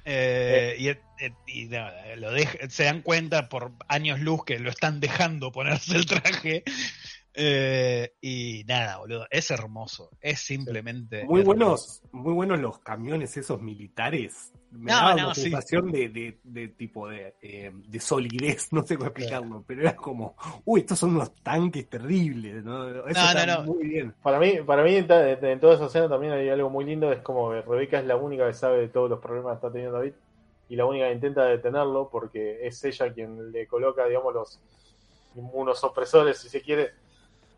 Eh, 0.06 0.77
y, 0.80 0.88
eh, 0.88 1.34
y 1.45 1.68
lo 2.15 2.30
se 2.69 2.85
dan 2.85 3.02
cuenta 3.02 3.49
por 3.49 3.73
años 3.89 4.22
luz 4.22 4.45
que 4.45 4.57
lo 4.57 4.69
están 4.69 5.02
dejando 5.02 5.52
ponerse 5.52 5.97
el 5.97 6.06
traje. 6.06 6.64
Eh, 7.37 8.13
y 8.21 8.63
nada, 8.67 8.97
boludo, 8.99 9.25
es 9.29 9.51
hermoso. 9.51 10.09
Es 10.21 10.39
simplemente. 10.39 11.23
Muy 11.25 11.41
hermoso. 11.41 11.45
buenos, 11.45 12.01
muy 12.11 12.33
buenos 12.33 12.59
los 12.59 12.79
camiones 12.79 13.35
esos 13.37 13.61
militares. 13.61 14.53
Me 14.71 14.91
No, 14.91 14.97
daba 14.97 15.15
no, 15.15 15.25
una 15.27 15.35
sí. 15.35 15.41
sensación 15.43 15.91
de, 15.91 16.09
de, 16.09 16.39
de 16.43 16.67
tipo 16.69 17.07
de, 17.07 17.35
eh, 17.41 17.71
de 17.73 17.99
solidez, 17.99 18.67
no 18.73 18.83
sé 18.83 18.95
cómo 18.97 19.07
explicarlo, 19.09 19.63
pero 19.65 19.81
era 19.81 19.95
como, 19.95 20.35
uy, 20.65 20.81
estos 20.81 20.99
son 20.99 21.15
unos 21.15 21.33
tanques 21.35 21.89
terribles, 21.89 22.63
¿no? 22.63 22.89
Eso 22.89 23.03
No, 23.03 23.09
está 23.09 23.45
no, 23.45 23.63
no. 23.63 23.73
muy 23.73 23.87
bien. 23.87 24.13
Para 24.21 24.39
mí, 24.39 24.59
para 24.65 24.83
mí 24.83 24.95
en, 24.95 25.07
toda 25.07 25.75
esa 25.75 25.85
escena 25.85 26.09
también 26.09 26.33
hay 26.33 26.49
algo 26.49 26.69
muy 26.69 26.83
lindo, 26.85 27.11
es 27.11 27.19
como 27.21 27.51
que 27.51 27.61
Rebeca 27.61 27.99
es 27.99 28.05
la 28.05 28.17
única 28.17 28.47
que 28.47 28.53
sabe 28.53 28.79
de 28.79 28.87
todos 28.89 29.09
los 29.09 29.19
problemas 29.19 29.51
que 29.53 29.55
está 29.55 29.71
teniendo 29.71 29.97
David 29.97 30.13
y 30.67 30.75
la 30.75 30.85
única 30.85 31.07
que 31.07 31.13
intenta 31.13 31.45
detenerlo 31.45 32.09
porque 32.11 32.65
es 32.67 32.83
ella 32.83 33.13
quien 33.13 33.51
le 33.53 33.67
coloca, 33.67 34.05
digamos, 34.07 34.33
los 34.33 34.59
inmunosupresores, 35.35 36.37
si 36.37 36.49
se 36.49 36.61
quiere, 36.61 36.91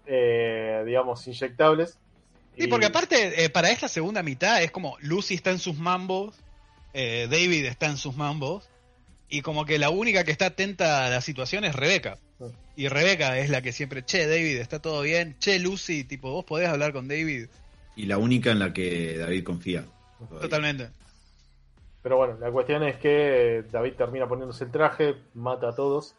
eh, 0.07 0.84
digamos, 0.85 1.25
inyectables. 1.27 1.97
Sí, 2.57 2.63
Y- 2.63 2.67
porque 2.67 2.88
aparte, 2.88 3.43
eh, 3.43 3.49
para 3.49 3.69
esta 3.69 3.88
segunda 3.88 4.23
mitad 4.23 4.61
es 4.63 4.71
como 4.71 4.97
Lucy 5.01 5.35
está 5.35 5.51
en 5.51 5.59
sus 5.59 5.77
mambos, 5.77 6.35
eh, 6.93 7.27
David 7.29 7.65
está 7.65 7.88
en 7.88 7.97
sus 7.97 8.15
mambos, 8.15 8.69
y 9.29 9.41
como 9.41 9.65
que 9.65 9.77
la 9.77 9.89
única 9.89 10.23
que 10.23 10.31
está 10.31 10.47
atenta 10.47 11.05
a 11.05 11.09
la 11.09 11.21
situación 11.21 11.65
es 11.65 11.75
Rebeca. 11.75 12.17
Y 12.75 12.88
Rebeca 12.89 13.38
es 13.39 13.49
la 13.49 13.61
que 13.61 13.71
siempre, 13.73 14.05
che, 14.05 14.27
David, 14.27 14.57
está 14.57 14.79
todo 14.79 15.01
bien, 15.01 15.35
che, 15.39 15.57
Lucy, 15.59 16.03
tipo, 16.03 16.31
vos 16.31 16.45
podés 16.45 16.69
hablar 16.69 16.93
con 16.93 17.07
David. 17.07 17.47
Y 17.95 18.05
la 18.05 18.19
única 18.19 18.51
en 18.51 18.59
la 18.59 18.71
que 18.71 19.17
David 19.17 19.43
confía. 19.43 19.85
todavía. 20.19 20.41
Totalmente. 20.41 20.89
Pero 22.03 22.17
bueno, 22.17 22.38
la 22.39 22.51
cuestión 22.51 22.84
es 22.84 22.95
que 22.97 23.63
David 23.71 23.93
termina 23.93 24.27
poniéndose 24.27 24.63
el 24.63 24.71
traje, 24.71 25.15
mata 25.34 25.69
a 25.69 25.75
todos 25.75 26.15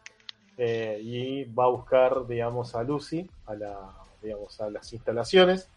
eh, 0.61 0.99
y 1.01 1.45
va 1.45 1.63
a 1.63 1.69
buscar, 1.69 2.27
digamos, 2.27 2.75
a 2.75 2.83
Lucy, 2.83 3.25
a, 3.45 3.55
la, 3.55 3.79
digamos, 4.21 4.59
a 4.59 4.69
las 4.69 4.91
instalaciones. 4.91 5.69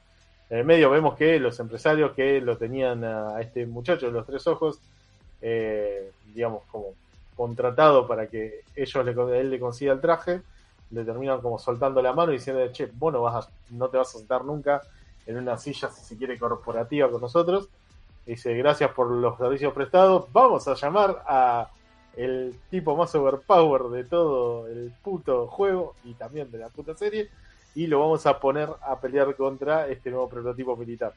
En 0.50 0.58
el 0.58 0.64
medio 0.64 0.90
vemos 0.90 1.14
que 1.14 1.38
los 1.38 1.60
empresarios 1.60 2.10
que 2.16 2.40
lo 2.40 2.56
tenían 2.56 3.04
a 3.04 3.40
este 3.40 3.64
muchacho 3.64 4.06
de 4.06 4.12
los 4.12 4.26
tres 4.26 4.44
ojos, 4.48 4.80
eh, 5.40 6.10
digamos, 6.34 6.64
como 6.64 6.94
contratado 7.36 8.08
para 8.08 8.26
que 8.26 8.62
ellos 8.74 9.06
él 9.06 9.50
le 9.50 9.60
consiga 9.60 9.92
el 9.92 10.00
traje, 10.00 10.42
le 10.90 11.04
terminan 11.04 11.40
como 11.40 11.60
soltando 11.60 12.02
la 12.02 12.12
mano 12.12 12.32
y 12.32 12.38
diciendo, 12.38 12.66
che, 12.72 12.90
vos 12.92 13.12
no, 13.12 13.22
vas 13.22 13.48
no 13.70 13.88
te 13.88 13.98
vas 13.98 14.12
a 14.12 14.18
sentar 14.18 14.44
nunca 14.44 14.82
en 15.26 15.36
una 15.36 15.58
silla, 15.58 15.90
si 15.90 16.04
se 16.04 16.16
quiere, 16.18 16.36
corporativa 16.36 17.08
con 17.08 17.20
nosotros. 17.20 17.68
Dice, 18.26 18.52
gracias 18.54 18.90
por 18.90 19.08
los 19.12 19.38
servicios 19.38 19.72
prestados. 19.72 20.26
Vamos 20.32 20.66
a 20.66 20.74
llamar 20.74 21.22
a 21.24 21.70
el 22.16 22.54
tipo 22.70 22.96
más 22.96 23.14
overpower 23.14 23.84
de 23.84 24.04
todo 24.04 24.66
el 24.66 24.92
puto 25.02 25.46
juego 25.46 25.94
y 26.04 26.14
también 26.14 26.50
de 26.50 26.58
la 26.58 26.68
puta 26.68 26.94
serie. 26.94 27.28
Y 27.74 27.86
lo 27.86 28.00
vamos 28.00 28.26
a 28.26 28.38
poner 28.38 28.68
a 28.82 29.00
pelear 29.00 29.34
contra 29.34 29.88
este 29.88 30.10
nuevo 30.10 30.28
prototipo 30.28 30.76
militar. 30.76 31.14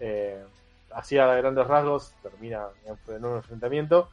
Eh, 0.00 0.42
así 0.92 1.18
a 1.18 1.34
grandes 1.34 1.66
rasgos 1.66 2.14
termina 2.22 2.66
en 3.08 3.24
un 3.24 3.36
enfrentamiento. 3.36 4.08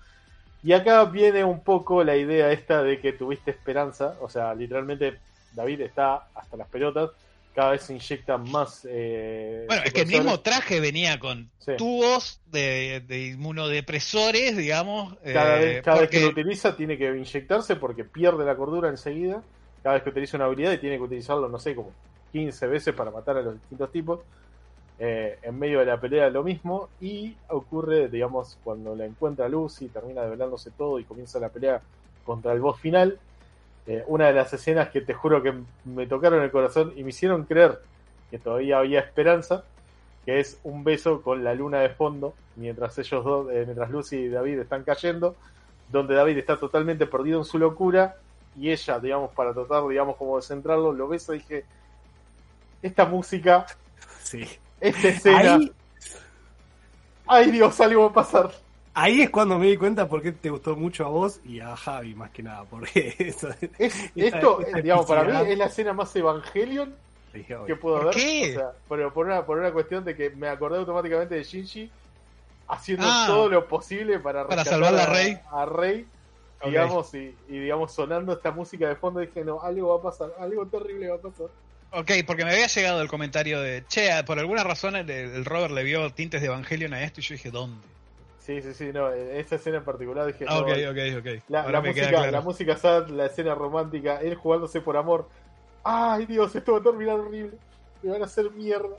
Y 0.62 0.74
acá 0.74 1.04
viene 1.06 1.44
un 1.44 1.62
poco 1.62 2.04
la 2.04 2.16
idea 2.16 2.52
esta 2.52 2.84
de 2.84 3.00
que 3.00 3.14
tuviste 3.14 3.52
esperanza. 3.52 4.16
O 4.22 4.30
sea, 4.30 4.54
literalmente 4.54 5.20
David 5.54 5.82
está 5.82 6.28
hasta 6.34 6.58
las 6.58 6.68
pelotas. 6.68 7.12
Cada 7.54 7.72
vez 7.72 7.84
se 7.84 7.94
inyectan 7.94 8.50
más. 8.52 8.86
eh, 8.90 9.66
Bueno, 9.68 9.84
es 9.86 9.94
que 9.94 10.02
el 10.02 10.08
mismo 10.08 10.40
traje 10.40 10.80
venía 10.80 11.20
con 11.20 11.50
Sí. 11.60 11.74
tubos 11.78 12.42
de, 12.48 13.04
de 13.08 13.28
inmunodepresores, 13.28 14.58
digamos. 14.58 15.16
Cada, 15.24 15.62
eh, 15.62 15.66
vez, 15.66 15.84
cada 15.84 16.02
vez 16.02 16.10
que 16.10 16.20
lo 16.22 16.30
utiliza 16.30 16.76
tiene 16.76 16.98
que 16.98 17.16
inyectarse 17.16 17.76
porque 17.76 18.04
pierde 18.04 18.44
la 18.46 18.56
cordura 18.56 18.90
enseguida. 18.90 19.42
Cada 19.84 19.96
vez 19.96 20.04
que 20.04 20.10
utiliza 20.10 20.38
una 20.38 20.46
habilidad 20.46 20.72
y 20.72 20.78
tiene 20.80 20.98
que 20.98 21.04
utilizarlo, 21.04 21.48
no 21.50 21.60
sé, 21.60 21.76
como 21.76 21.92
15 22.32 22.66
veces 22.68 22.96
para 22.96 23.12
matar 23.12 23.38
a 23.38 23.42
los 23.42 23.54
distintos 23.54 23.92
tipos. 23.92 24.20
Eh, 25.00 25.38
en 25.42 25.58
medio 25.60 25.80
de 25.80 25.86
la 25.86 26.00
pelea 26.00 26.30
lo 26.30 26.44
mismo. 26.44 26.90
Y 27.02 27.36
ocurre, 27.50 28.08
digamos, 28.10 28.58
cuando 28.64 28.96
la 28.96 29.06
encuentra 29.06 29.48
Lucy, 29.50 29.90
termina 29.90 30.22
develándose 30.24 30.72
todo 30.72 31.00
y 31.00 31.04
comienza 31.04 31.40
la 31.40 31.50
pelea 31.50 31.82
contra 32.24 32.54
el 32.54 32.62
boss 32.62 32.80
final. 32.80 33.20
Eh, 33.86 34.04
una 34.08 34.28
de 34.28 34.34
las 34.34 34.54
escenas 34.54 34.90
que 34.90 35.02
te 35.02 35.14
juro 35.14 35.44
que 35.44 35.54
me 35.84 36.08
tocaron 36.08 36.42
el 36.42 36.52
corazón 36.52 36.94
y 36.96 37.04
me 37.04 37.10
hicieron 37.10 37.44
creer 37.44 37.80
que 38.32 38.40
todavía 38.40 38.80
había 38.80 39.02
esperanza, 39.02 39.64
que 40.26 40.40
es 40.40 40.60
un 40.64 40.84
beso 40.84 41.22
con 41.22 41.44
la 41.44 41.54
luna 41.54 41.82
de 41.82 41.90
fondo, 41.90 42.34
mientras 42.56 42.98
ellos 42.98 43.24
dos, 43.26 43.52
eh, 43.52 43.64
mientras 43.66 43.90
Lucy 43.92 44.16
y 44.18 44.30
David 44.30 44.60
están 44.60 44.84
cayendo, 44.84 45.36
donde 45.92 46.16
David 46.16 46.38
está 46.38 46.58
totalmente 46.58 47.06
perdido 47.06 47.40
en 47.40 47.46
su 47.46 47.60
locura 47.60 48.16
y 48.58 48.72
ella, 48.72 49.00
digamos, 49.00 49.32
para 49.32 49.54
tratar, 49.54 49.86
digamos, 49.88 50.16
como 50.16 50.38
de 50.38 50.44
centrarlo, 50.44 50.94
lo 50.94 51.08
besa 51.08 51.36
y 51.36 51.40
dije, 51.40 51.66
esta 52.82 53.06
música, 53.06 53.66
Sí. 54.22 54.48
esta 54.80 55.10
escena, 55.10 55.56
Ahí, 55.56 55.72
ay 57.28 57.52
Dios, 57.52 57.80
algo 57.82 58.04
va 58.04 58.08
a 58.10 58.14
pasar. 58.14 58.52
Ahí 58.94 59.22
es 59.22 59.30
cuando 59.30 59.58
me 59.60 59.68
di 59.68 59.78
cuenta 59.78 60.08
por 60.08 60.22
qué 60.22 60.32
te 60.32 60.50
gustó 60.50 60.76
mucho 60.76 61.06
a 61.06 61.10
vos 61.10 61.40
y 61.46 61.60
a 61.60 61.76
Javi, 61.76 62.16
más 62.16 62.32
que 62.32 62.44
nada. 62.44 62.64
Porque 62.70 63.16
eso. 63.20 63.50
Es, 63.78 63.96
Esta- 64.16 64.38
esto, 64.38 64.62
esta 64.62 64.82
digamos, 64.82 65.06
para 65.06 65.24
mí 65.24 65.52
es 65.52 65.58
la 65.58 65.66
escena 65.66 65.94
más 65.94 66.16
Evangelion 66.16 66.96
que 67.32 67.56
"Oye, 67.56 67.76
puedo 67.76 67.96
¿Por 67.98 68.06
ver. 68.08 68.16
qué? 68.16 68.52
O 68.52 68.60
sea, 68.60 68.72
pero 68.88 69.12
por 69.14 69.26
una, 69.26 69.44
por 69.46 69.58
una 69.58 69.72
cuestión 69.72 70.04
de 70.06 70.16
que 70.16 70.30
me 70.32 70.48
acordé 70.48 70.78
automáticamente 70.78 71.34
de 71.36 71.44
Shinji 71.44 71.90
haciendo 72.68 73.06
Ah. 73.08 73.26
todo 73.28 73.50
lo 73.50 73.68
posible 73.68 74.20
para, 74.20 74.48
Para 74.48 74.64
salvar 74.64 74.94
a 74.96 75.04
a 75.04 75.06
Rey. 75.08 75.40
A 75.52 75.66
Rey, 75.66 76.06
digamos, 76.64 77.14
y, 77.16 77.36
y, 77.50 77.60
digamos, 77.60 77.92
sonando 77.92 78.34
esta 78.34 78.52
música 78.52 78.88
de 78.88 78.96
fondo, 78.96 79.20
dije, 79.20 79.44
no, 79.44 79.62
algo 79.62 79.90
va 79.90 80.00
a 80.00 80.12
pasar, 80.12 80.30
algo 80.40 80.66
terrible 80.68 81.10
va 81.10 81.16
a 81.16 81.20
pasar. 81.20 81.48
Ok, 81.92 82.12
porque 82.26 82.46
me 82.46 82.52
había 82.52 82.68
llegado 82.68 83.02
el 83.02 83.08
comentario 83.08 83.60
de, 83.62 83.84
che, 83.88 84.10
por 84.26 84.38
alguna 84.40 84.64
razón 84.64 84.96
el, 84.96 85.10
el 85.10 85.44
Robert 85.46 85.74
le 85.74 85.84
vio 85.84 86.10
tintes 86.12 86.40
de 86.42 86.48
Evangelion 86.48 86.94
a 86.94 87.04
esto 87.04 87.20
y 87.20 87.24
yo 87.24 87.34
dije, 87.34 87.52
¿dónde? 87.52 87.86
Sí, 88.46 88.62
sí, 88.62 88.74
sí, 88.74 88.92
no, 88.94 89.10
eh, 89.12 89.40
esa 89.40 89.56
escena 89.56 89.78
en 89.78 89.86
particular 89.86 90.26
dije, 90.28 90.46
Ah, 90.48 90.56
no, 90.56 90.62
ok, 90.62 90.70
ok, 90.92 91.20
ok. 91.20 91.44
La, 91.48 91.62
Ahora 91.62 91.72
la 91.74 91.82
me 91.82 91.94
queda 91.94 92.04
música, 92.08 92.10
claro. 92.18 92.32
la 92.32 92.42
música 92.42 92.76
sad, 92.78 93.08
la 93.08 93.26
escena 93.28 93.56
romántica, 93.56 94.20
él 94.22 94.36
jugándose 94.36 94.82
por 94.82 94.98
amor. 94.98 95.30
Ay 95.84 96.26
Dios, 96.26 96.54
esto 96.56 96.74
va 96.74 96.80
a 96.80 96.84
terminar 96.84 97.20
horrible. 97.20 97.58
Me 98.02 98.12
van 98.12 98.22
a 98.22 98.26
hacer 98.26 98.52
mierda. 98.52 98.90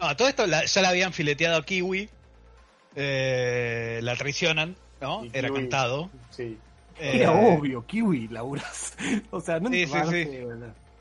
No, 0.00 0.16
todo 0.16 0.28
esto 0.28 0.46
la- 0.46 0.64
ya 0.64 0.80
la 0.82 0.88
habían 0.90 1.12
fileteado 1.12 1.56
a 1.58 1.62
Kiwi. 1.62 2.08
eh, 2.98 4.00
la 4.02 4.16
traicionan, 4.16 4.74
¿no? 5.00 5.24
Y 5.24 5.30
Era 5.34 5.48
Kiwi- 5.50 5.54
cantado. 5.54 6.10
Sí. 6.30 6.58
Era 6.98 7.30
Eh, 7.32 7.56
obvio, 7.58 7.84
Kiwi, 7.86 8.28
laburas. 8.28 8.96
O 9.30 9.40
sea, 9.40 9.60
no, 9.60 9.68
Sí, 9.68 9.84
no 9.86 10.10
sí, 10.10 10.24
sí. 10.24 10.38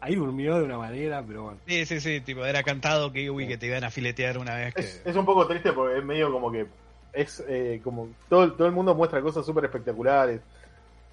Ahí 0.01 0.15
durmió 0.15 0.57
de 0.57 0.63
una 0.65 0.77
manera, 0.77 1.23
pero 1.25 1.43
bueno. 1.43 1.59
Sí, 1.65 1.85
sí, 1.85 1.99
sí, 2.01 2.19
tipo, 2.21 2.45
era 2.45 2.61
cantado 2.63 3.11
Kiwi 3.13 3.47
que 3.47 3.57
te 3.57 3.67
iban 3.67 3.83
a 3.85 3.89
filetear 3.91 4.37
una 4.37 4.55
vez 4.55 4.75
que... 4.75 4.81
Es, 4.81 5.01
es 5.05 5.15
un 5.15 5.25
poco 5.25 5.47
triste 5.47 5.71
porque 5.71 5.97
es 5.99 6.03
medio 6.03 6.31
como 6.31 6.51
que 6.51 6.67
es 7.15 7.43
eh, 7.47 7.79
como 7.83 8.09
todo, 8.29 8.51
todo 8.53 8.67
el 8.67 8.73
mundo 8.73 8.93
muestra 8.95 9.21
cosas 9.21 9.45
súper 9.45 9.65
espectaculares. 9.65 10.41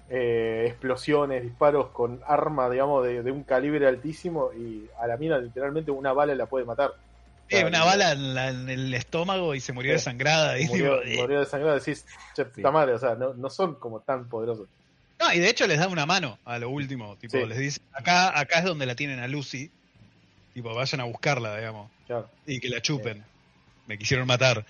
eh, 0.09 0.65
explosiones, 0.67 1.41
disparos 1.43 1.87
con 1.91 2.21
arma, 2.27 2.69
digamos, 2.69 3.03
de, 3.05 3.23
de 3.23 3.31
un 3.31 3.43
calibre 3.43 3.87
altísimo 3.87 4.51
y 4.53 4.87
a 4.99 5.07
la 5.07 5.17
mina 5.17 5.37
literalmente 5.39 5.91
una 5.91 6.11
bala 6.13 6.35
la 6.35 6.45
puede 6.45 6.65
matar. 6.65 6.91
Sí, 7.49 7.57
una 7.63 7.83
bala 7.85 8.11
en, 8.11 8.33
la- 8.35 8.49
en 8.49 8.69
el 8.69 8.93
estómago 8.93 9.55
y 9.55 9.59
se 9.61 9.73
murió 9.73 9.91
Sí. 9.91 9.93
desangrada. 9.95 10.59
Y 10.59 10.65
murió, 10.67 11.01
eh. 11.03 11.17
murió 11.21 11.39
desangrada, 11.39 11.75
decís, 11.79 12.05
che, 12.35 12.45
Sí. 12.53 12.61
madre, 12.61 12.93
o 12.93 12.99
sea, 12.99 13.15
no, 13.15 13.33
no 13.33 13.49
son 13.49 13.75
como 13.75 14.01
tan 14.01 14.27
poderosos. 14.27 14.67
No, 15.19 15.33
y 15.33 15.39
de 15.39 15.49
hecho 15.49 15.65
les 15.67 15.79
da 15.79 15.87
una 15.87 16.05
mano 16.05 16.37
a 16.45 16.59
lo 16.59 16.69
último. 16.69 17.15
Tipo, 17.17 17.37
Sí. 17.37 17.45
les 17.45 17.57
dice, 17.57 17.79
acá, 17.93 18.37
acá 18.37 18.59
es 18.59 18.65
donde 18.65 18.85
la 18.85 18.95
tienen 18.95 19.19
a 19.19 19.27
Lucy. 19.27 19.71
Tipo, 20.53 20.75
vayan 20.75 20.99
a 21.01 21.05
buscarla, 21.05 21.55
digamos. 21.57 21.89
Claro. 22.07 22.29
Y 22.45 22.59
que 22.59 22.69
la 22.69 22.81
chupen. 22.81 23.23
Me 23.87 23.97
quisieron 23.97 24.27
matar. 24.27 24.65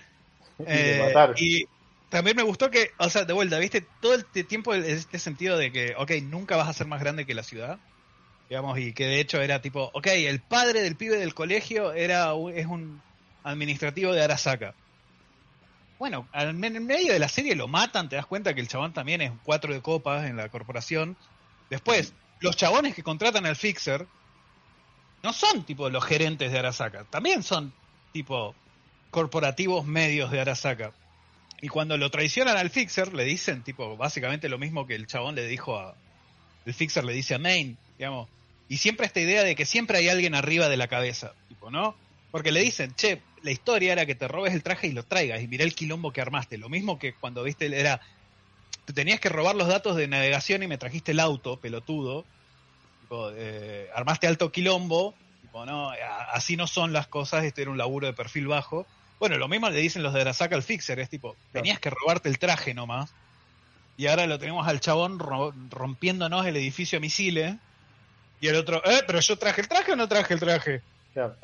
Y 0.58 0.64
Eh, 0.66 1.14
y 1.36 1.66
también 2.08 2.36
me 2.36 2.42
gustó 2.44 2.70
que, 2.70 2.92
o 2.98 3.10
sea, 3.10 3.24
de 3.24 3.32
vuelta, 3.32 3.58
viste, 3.58 3.84
todo 4.00 4.14
el 4.14 4.24
tiempo 4.24 4.72
este 4.72 5.18
sentido 5.18 5.58
de 5.58 5.72
que, 5.72 5.94
ok, 5.96 6.12
nunca 6.22 6.56
vas 6.56 6.68
a 6.68 6.72
ser 6.72 6.86
más 6.86 7.00
grande 7.00 7.26
que 7.26 7.34
la 7.34 7.42
ciudad. 7.42 7.78
Digamos, 8.48 8.78
y 8.78 8.92
que 8.92 9.06
de 9.06 9.20
hecho 9.20 9.40
era 9.40 9.60
tipo, 9.60 9.90
ok, 9.94 10.06
el 10.06 10.40
padre 10.40 10.82
del 10.82 10.96
pibe 10.96 11.16
del 11.16 11.34
colegio 11.34 11.92
era 11.92 12.32
es 12.54 12.66
un 12.66 13.02
administrativo 13.42 14.12
de 14.12 14.22
Arasaka. 14.22 14.74
Bueno, 15.98 16.28
en 16.32 16.86
medio 16.86 17.12
de 17.12 17.18
la 17.18 17.28
serie 17.28 17.54
lo 17.54 17.68
matan, 17.68 18.08
te 18.08 18.16
das 18.16 18.26
cuenta 18.26 18.54
que 18.54 18.60
el 18.60 18.68
chabón 18.68 18.92
también 18.92 19.20
es 19.20 19.30
un 19.30 19.40
cuatro 19.42 19.72
de 19.72 19.80
copas 19.80 20.24
en 20.26 20.36
la 20.36 20.48
corporación. 20.50 21.16
Después, 21.70 22.12
los 22.40 22.56
chabones 22.56 22.94
que 22.94 23.02
contratan 23.02 23.46
al 23.46 23.56
Fixer 23.56 24.06
no 25.22 25.32
son 25.32 25.64
tipo 25.64 25.88
los 25.88 26.04
gerentes 26.04 26.52
de 26.52 26.58
Arasaka, 26.58 27.04
también 27.04 27.42
son 27.42 27.72
tipo 28.12 28.54
corporativos 29.14 29.86
medios 29.86 30.32
de 30.32 30.40
Arasaka. 30.40 30.92
Y 31.60 31.68
cuando 31.68 31.96
lo 31.96 32.10
traicionan 32.10 32.56
al 32.56 32.68
Fixer, 32.68 33.14
le 33.14 33.22
dicen, 33.22 33.62
tipo, 33.62 33.96
básicamente 33.96 34.48
lo 34.48 34.58
mismo 34.58 34.88
que 34.88 34.96
el 34.96 35.06
chabón 35.06 35.36
le 35.36 35.46
dijo 35.46 35.78
a. 35.78 35.94
El 36.66 36.74
Fixer 36.74 37.04
le 37.04 37.12
dice 37.12 37.36
a 37.36 37.38
Main, 37.38 37.78
digamos. 37.96 38.28
Y 38.68 38.78
siempre 38.78 39.06
esta 39.06 39.20
idea 39.20 39.44
de 39.44 39.54
que 39.54 39.66
siempre 39.66 39.98
hay 39.98 40.08
alguien 40.08 40.34
arriba 40.34 40.68
de 40.68 40.76
la 40.76 40.88
cabeza, 40.88 41.32
tipo, 41.46 41.70
¿no? 41.70 41.94
Porque 42.32 42.50
le 42.50 42.58
dicen, 42.58 42.92
che, 42.96 43.22
la 43.44 43.52
historia 43.52 43.92
era 43.92 44.04
que 44.04 44.16
te 44.16 44.26
robes 44.26 44.52
el 44.52 44.64
traje 44.64 44.88
y 44.88 44.92
lo 44.92 45.04
traigas, 45.04 45.40
y 45.40 45.46
mirá 45.46 45.62
el 45.62 45.76
quilombo 45.76 46.12
que 46.12 46.20
armaste. 46.20 46.58
Lo 46.58 46.68
mismo 46.68 46.98
que 46.98 47.14
cuando 47.14 47.44
viste, 47.44 47.66
era. 47.66 48.00
Te 48.84 48.92
tenías 48.92 49.20
que 49.20 49.28
robar 49.28 49.54
los 49.54 49.68
datos 49.68 49.94
de 49.94 50.08
navegación 50.08 50.64
y 50.64 50.66
me 50.66 50.76
trajiste 50.76 51.12
el 51.12 51.20
auto, 51.20 51.60
pelotudo. 51.60 52.24
Tipo, 53.02 53.30
eh, 53.30 53.88
armaste 53.94 54.26
alto 54.26 54.50
quilombo, 54.50 55.14
tipo, 55.40 55.64
no, 55.66 55.92
así 56.32 56.56
no 56.56 56.66
son 56.66 56.92
las 56.92 57.06
cosas, 57.06 57.44
este 57.44 57.62
era 57.62 57.70
un 57.70 57.78
laburo 57.78 58.08
de 58.08 58.12
perfil 58.12 58.48
bajo. 58.48 58.88
Bueno, 59.20 59.36
lo 59.38 59.48
mismo 59.48 59.70
le 59.70 59.78
dicen 59.78 60.02
los 60.02 60.12
de 60.12 60.20
Arasaka 60.22 60.54
al 60.56 60.62
Fixer, 60.62 60.98
es 61.00 61.08
tipo, 61.08 61.36
tenías 61.52 61.78
que 61.78 61.90
robarte 61.90 62.28
el 62.28 62.38
traje 62.38 62.74
nomás. 62.74 63.12
Y 63.96 64.06
ahora 64.08 64.26
lo 64.26 64.38
tenemos 64.38 64.66
al 64.66 64.80
chabón 64.80 65.18
ro- 65.18 65.54
rompiéndonos 65.70 66.44
el 66.46 66.56
edificio 66.56 66.98
a 66.98 67.00
misiles. 67.00 67.54
Y 68.40 68.48
el 68.48 68.56
otro, 68.56 68.82
eh, 68.84 69.02
pero 69.06 69.20
yo 69.20 69.38
traje 69.38 69.60
el 69.60 69.68
traje 69.68 69.92
o 69.92 69.96
no 69.96 70.08
traje 70.08 70.34
el 70.34 70.40
traje. 70.40 70.82
Claro. 71.14 71.36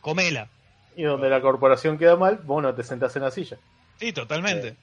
Comela. 0.00 0.48
Y 0.96 1.02
donde 1.02 1.28
la 1.28 1.40
corporación 1.40 1.98
queda 1.98 2.16
mal, 2.16 2.38
vos 2.44 2.62
no 2.62 2.72
te 2.74 2.84
sentás 2.84 3.16
en 3.16 3.22
la 3.22 3.30
silla. 3.30 3.56
Sí, 3.98 4.12
totalmente. 4.12 4.68
Eh, 4.68 4.76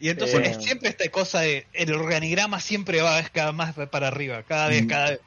y 0.00 0.08
entonces 0.10 0.40
eh, 0.40 0.50
es 0.50 0.62
siempre 0.62 0.88
esta 0.88 1.08
cosa 1.10 1.40
de 1.40 1.66
el 1.72 1.94
organigrama 1.94 2.60
siempre 2.60 3.00
va 3.00 3.18
es 3.20 3.30
cada 3.30 3.52
más 3.52 3.74
para 3.90 4.08
arriba, 4.08 4.42
cada 4.42 4.66
vez, 4.68 4.84
Mm. 4.84 4.88
cada 4.88 5.10
vez. 5.10 5.20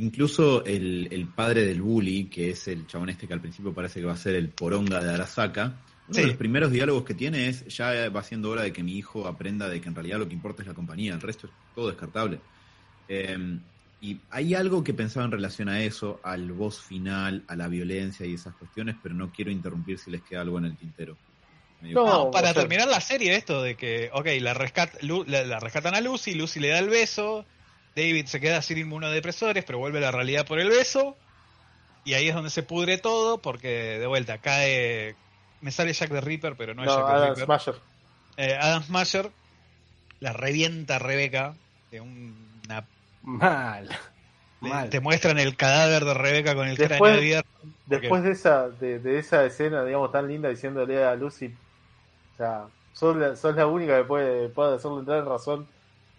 Incluso 0.00 0.64
el, 0.64 1.08
el 1.10 1.26
padre 1.28 1.64
del 1.66 1.82
bully, 1.82 2.24
que 2.24 2.50
es 2.50 2.68
el 2.68 2.86
chabón 2.86 3.10
este 3.10 3.26
que 3.26 3.34
al 3.34 3.40
principio 3.40 3.72
parece 3.74 4.00
que 4.00 4.06
va 4.06 4.14
a 4.14 4.16
ser 4.16 4.34
el 4.34 4.48
poronga 4.48 5.02
de 5.02 5.12
Arasaka, 5.12 5.64
uno 6.06 6.14
Sí. 6.14 6.22
de 6.22 6.26
los 6.28 6.36
primeros 6.36 6.72
diálogos 6.72 7.04
que 7.04 7.14
tiene 7.14 7.48
es, 7.48 7.66
ya 7.68 8.08
va 8.08 8.22
siendo 8.22 8.50
hora 8.50 8.62
de 8.62 8.72
que 8.72 8.82
mi 8.82 8.96
hijo 8.96 9.26
aprenda 9.28 9.68
de 9.68 9.80
que 9.80 9.88
en 9.88 9.94
realidad 9.94 10.18
lo 10.18 10.26
que 10.28 10.34
importa 10.34 10.62
es 10.62 10.68
la 10.68 10.74
compañía, 10.74 11.12
el 11.14 11.20
resto 11.20 11.46
es 11.46 11.52
todo 11.74 11.88
descartable. 11.88 12.40
Eh, 13.08 13.58
y 14.00 14.16
hay 14.30 14.54
algo 14.54 14.82
que 14.82 14.94
pensaba 14.94 15.26
en 15.26 15.32
relación 15.32 15.68
a 15.68 15.82
eso, 15.82 16.20
al 16.24 16.50
voz 16.52 16.80
final, 16.80 17.44
a 17.46 17.54
la 17.54 17.68
violencia 17.68 18.24
y 18.24 18.34
esas 18.34 18.54
cuestiones, 18.54 18.96
pero 19.02 19.14
no 19.14 19.30
quiero 19.30 19.50
interrumpir 19.50 19.98
si 19.98 20.10
les 20.10 20.22
queda 20.22 20.40
algo 20.40 20.58
en 20.58 20.64
el 20.64 20.76
tintero. 20.76 21.16
No, 21.82 22.06
No, 22.06 22.30
para 22.30 22.50
o 22.50 22.52
sea- 22.54 22.62
terminar 22.62 22.88
la 22.88 23.00
serie, 23.00 23.36
esto 23.36 23.62
de 23.62 23.74
que, 23.76 24.10
ok, 24.12 24.26
la, 24.40 24.54
rescat, 24.54 25.02
Lu- 25.02 25.24
la, 25.26 25.44
la 25.44 25.60
rescatan 25.60 25.94
a 25.94 26.00
Lucy, 26.00 26.34
Lucy 26.34 26.60
le 26.60 26.68
da 26.68 26.78
el 26.78 26.88
beso, 26.88 27.44
David 27.96 28.26
se 28.26 28.40
queda 28.40 28.62
sin 28.62 28.78
inmunodepresores, 28.78 29.64
pero 29.64 29.78
vuelve 29.78 29.98
a 29.98 30.02
la 30.02 30.10
realidad 30.12 30.46
por 30.46 30.58
el 30.60 30.68
beso, 30.68 31.16
y 32.04 32.14
ahí 32.14 32.28
es 32.28 32.34
donde 32.34 32.50
se 32.50 32.62
pudre 32.62 32.98
todo, 32.98 33.38
porque 33.38 33.98
de 33.98 34.06
vuelta 34.06 34.38
cae. 34.38 35.16
Me 35.60 35.70
sale 35.70 35.92
Jack 35.92 36.10
the 36.10 36.20
Ripper, 36.20 36.54
pero 36.56 36.74
no, 36.74 36.84
No, 36.84 36.90
es 36.90 36.96
Jack 36.96 37.06
the 37.06 37.12
Adam 37.12 37.28
Ripper. 37.30 37.44
Smasher. 37.44 37.74
Eh, 38.36 38.56
Adam 38.58 38.82
Smasher 38.82 39.30
la 40.20 40.32
revienta 40.32 40.96
a 40.96 40.98
Rebeca 40.98 41.54
de 41.90 42.00
un- 42.00 42.60
una. 42.66 42.84
Mal. 43.22 43.88
Mal. 44.60 44.88
Te 44.90 45.00
muestran 45.00 45.38
el 45.38 45.56
cadáver 45.56 46.04
de 46.04 46.14
Rebeca 46.14 46.54
con 46.54 46.68
el 46.68 46.76
Después- 46.76 46.98
cráneo 46.98 47.18
abierto. 47.18 47.48
Después 47.86 48.22
de 48.22 48.30
esa, 48.32 48.68
de, 48.70 48.98
de 49.00 49.18
esa 49.18 49.44
escena, 49.44 49.84
digamos, 49.84 50.12
tan 50.12 50.28
linda 50.28 50.48
diciéndole 50.48 51.02
a 51.04 51.14
Lucy, 51.16 51.46
o 52.34 52.36
sea, 52.36 52.66
sos 52.92 53.16
la, 53.16 53.36
sos 53.36 53.56
la 53.56 53.66
única 53.66 53.96
que 53.98 54.04
puede, 54.04 54.48
puede 54.48 54.76
hacerle 54.76 55.00
entrar 55.00 55.18
en 55.18 55.26
razón. 55.26 55.66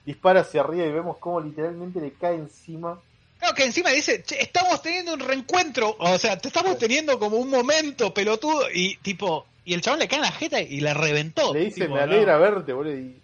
Dispara 0.06 0.42
hacia 0.42 0.62
arriba 0.62 0.86
y 0.86 0.92
vemos 0.92 1.18
cómo 1.18 1.40
literalmente 1.42 2.00
le 2.02 2.14
cae 2.14 2.36
encima. 2.36 3.00
Claro, 3.40 3.56
que 3.56 3.64
encima 3.66 3.90
dice, 3.92 4.24
"Che, 4.24 4.42
estamos 4.42 4.82
teniendo 4.82 5.14
un 5.14 5.20
reencuentro, 5.20 5.96
o 6.00 6.18
sea, 6.18 6.38
te 6.38 6.48
estamos 6.48 6.78
teniendo 6.78 7.18
como 7.20 7.38
un 7.38 7.50
momento 7.50 8.14
pelotudo, 8.14 8.68
y 8.74 8.98
tipo, 8.98 9.46
y 9.66 9.74
el 9.74 9.82
chabón 9.82 10.00
le 10.00 10.08
cae 10.08 10.18
en 10.18 10.24
la 10.26 10.32
jeta 10.32 10.60
y 10.62 10.80
la 10.80 10.94
reventó. 10.94 11.54
Le 11.54 11.66
dice, 11.66 11.82
tipo, 11.82 11.94
me 11.96 12.00
¿no? 12.00 12.04
alegra 12.04 12.38
verte, 12.38 12.74
boludo. 12.74 12.96
Y, 12.98 13.20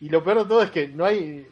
y 0.00 0.08
lo 0.08 0.22
peor 0.24 0.38
de 0.42 0.44
todo 0.48 0.62
es 0.62 0.70
que 0.70 0.88
no 0.88 1.04
hay. 1.04 1.46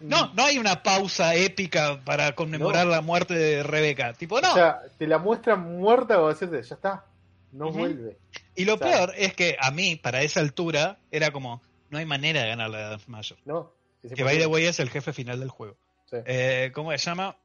No, 0.00 0.32
no 0.34 0.44
hay 0.44 0.58
una 0.58 0.82
pausa 0.82 1.34
épica 1.34 2.00
para 2.04 2.34
conmemorar 2.34 2.84
No. 2.86 2.92
la 2.92 3.00
muerte 3.00 3.34
de 3.34 3.62
Rebeca. 3.62 4.12
Tipo, 4.12 4.40
no. 4.40 4.50
O 4.50 4.54
sea, 4.54 4.80
te 4.98 5.06
la 5.06 5.18
muestran 5.18 5.60
muerta 5.78 6.20
o 6.20 6.28
decirte, 6.28 6.62
ya 6.62 6.74
está, 6.74 7.04
no 7.52 7.68
Ujú. 7.68 7.78
vuelve. 7.78 8.16
y 8.56 8.64
lo 8.66 8.74
o 8.74 8.78
sea- 8.78 8.88
peor 8.88 9.12
es 9.16 9.34
que 9.34 9.56
a 9.58 9.70
mí, 9.70 9.96
para 9.96 10.22
esa 10.22 10.40
altura, 10.40 10.98
era 11.10 11.30
como, 11.32 11.60
no 11.90 11.98
hay 11.98 12.04
manera 12.04 12.42
de 12.42 12.48
ganarle 12.48 12.76
a 12.78 12.88
Darth 12.90 13.06
Mayor. 13.08 13.38
¿No? 13.44 13.72
Es 14.04 14.12
Que 14.12 14.22
by 14.22 14.38
the 14.38 14.46
way 14.46 14.66
es 14.66 14.78
el 14.80 14.90
jefe 14.90 15.12
final 15.12 15.40
del 15.40 15.48
juego. 15.48 15.76
Sí. 16.04 16.18
Eh, 16.26 16.70
¿Cómo 16.74 16.90
se 16.92 16.98
llama? 16.98 17.36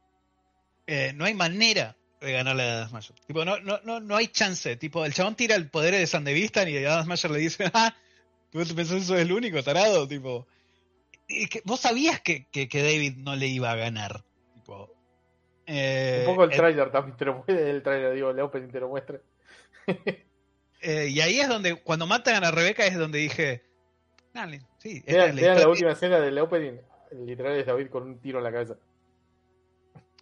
Eh, 0.86 1.14
no 1.16 1.26
hay 1.26 1.34
manera 1.34 1.96
de 2.20 2.34
ganarle 2.34 2.64
a 2.64 2.76
Darth 2.76 2.92
Mayor. 2.92 3.20
Tipo, 3.26 3.46
no, 3.46 3.60
no, 3.60 3.80
no, 3.84 4.00
no 4.00 4.16
hay 4.16 4.28
chance. 4.28 4.76
Tipo, 4.76 5.06
el 5.06 5.14
chabón 5.14 5.36
tira 5.36 5.56
el 5.56 5.70
poder 5.70 5.94
de 5.94 6.06
Sandevistan 6.06 6.68
y 6.68 6.80
Darth 6.82 7.08
Mayor 7.08 7.32
le 7.32 7.40
dice, 7.40 7.66
ah, 7.74 7.96
¿tú 8.52 8.60
pensás 8.76 8.98
que 8.98 9.04
sos 9.04 9.20
el 9.20 9.32
único 9.32 9.64
tarado? 9.64 10.08
Tipo, 10.08 10.48
y 11.28 11.48
que, 11.48 11.62
vos 11.64 11.80
sabías 11.80 12.20
que, 12.22 12.46
que, 12.48 12.68
que 12.68 12.82
David 12.82 13.18
no 13.18 13.36
le 13.36 13.48
iba 13.48 13.72
a 13.72 13.76
ganar. 13.76 14.24
Tipo, 14.56 14.94
eh, 15.68 16.26
Un 16.28 16.34
poco 16.34 16.44
el 16.46 16.50
trailer 16.50 16.92
también 16.92 17.16
te 17.16 17.26
lo 17.26 17.34
muestra, 17.36 17.60
el 17.60 17.84
trailer, 17.84 18.16
digo, 18.16 18.32
el 18.32 18.40
opening 18.40 18.70
te 18.70 18.80
lo 18.80 18.90
muestra. 18.90 19.22
eh, 20.82 21.08
y 21.10 21.22
ahí 21.22 21.40
es 21.40 21.48
donde, 21.48 21.76
cuando 21.76 22.08
matan 22.08 22.44
a 22.44 22.52
Rebeca, 22.52 22.86
es 22.86 22.98
donde 22.98 23.20
dije, 23.20 23.69
dale, 24.40 24.62
sí, 24.78 25.04
es 25.06 25.14
la 25.16 25.24
vean 25.26 25.36
la 25.36 25.42
historia". 25.42 25.68
última 25.68 25.92
escena 25.92 26.20
del 26.20 26.38
opening, 26.40 26.74
literal 27.26 27.58
es 27.58 27.66
David 27.66 27.88
con 27.90 28.04
un 28.04 28.20
tiro 28.20 28.38
en 28.40 28.44
la 28.44 28.52
cabeza. 28.52 28.76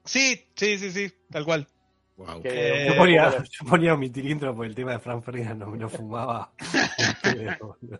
Sí, 0.06 0.46
sí, 0.56 0.78
sí, 0.78 0.92
sí, 0.92 1.12
tal 1.30 1.44
cual. 1.46 1.68
Wow. 2.16 2.42
Que- 2.42 2.50
Eh, 2.50 2.88
Yo 2.90 2.96
ponía, 2.98 3.32
yo 3.44 3.66
ponía 3.70 3.96
mi 3.96 4.10
tilintro 4.10 4.56
por 4.56 4.66
el 4.66 4.74
tema 4.74 4.94
de 4.94 5.00
Frank 5.00 5.24
Ferdinand, 5.24 5.60
no 5.60 5.68
me 5.68 5.78
lo 5.78 5.90
fumaba. 5.90 6.52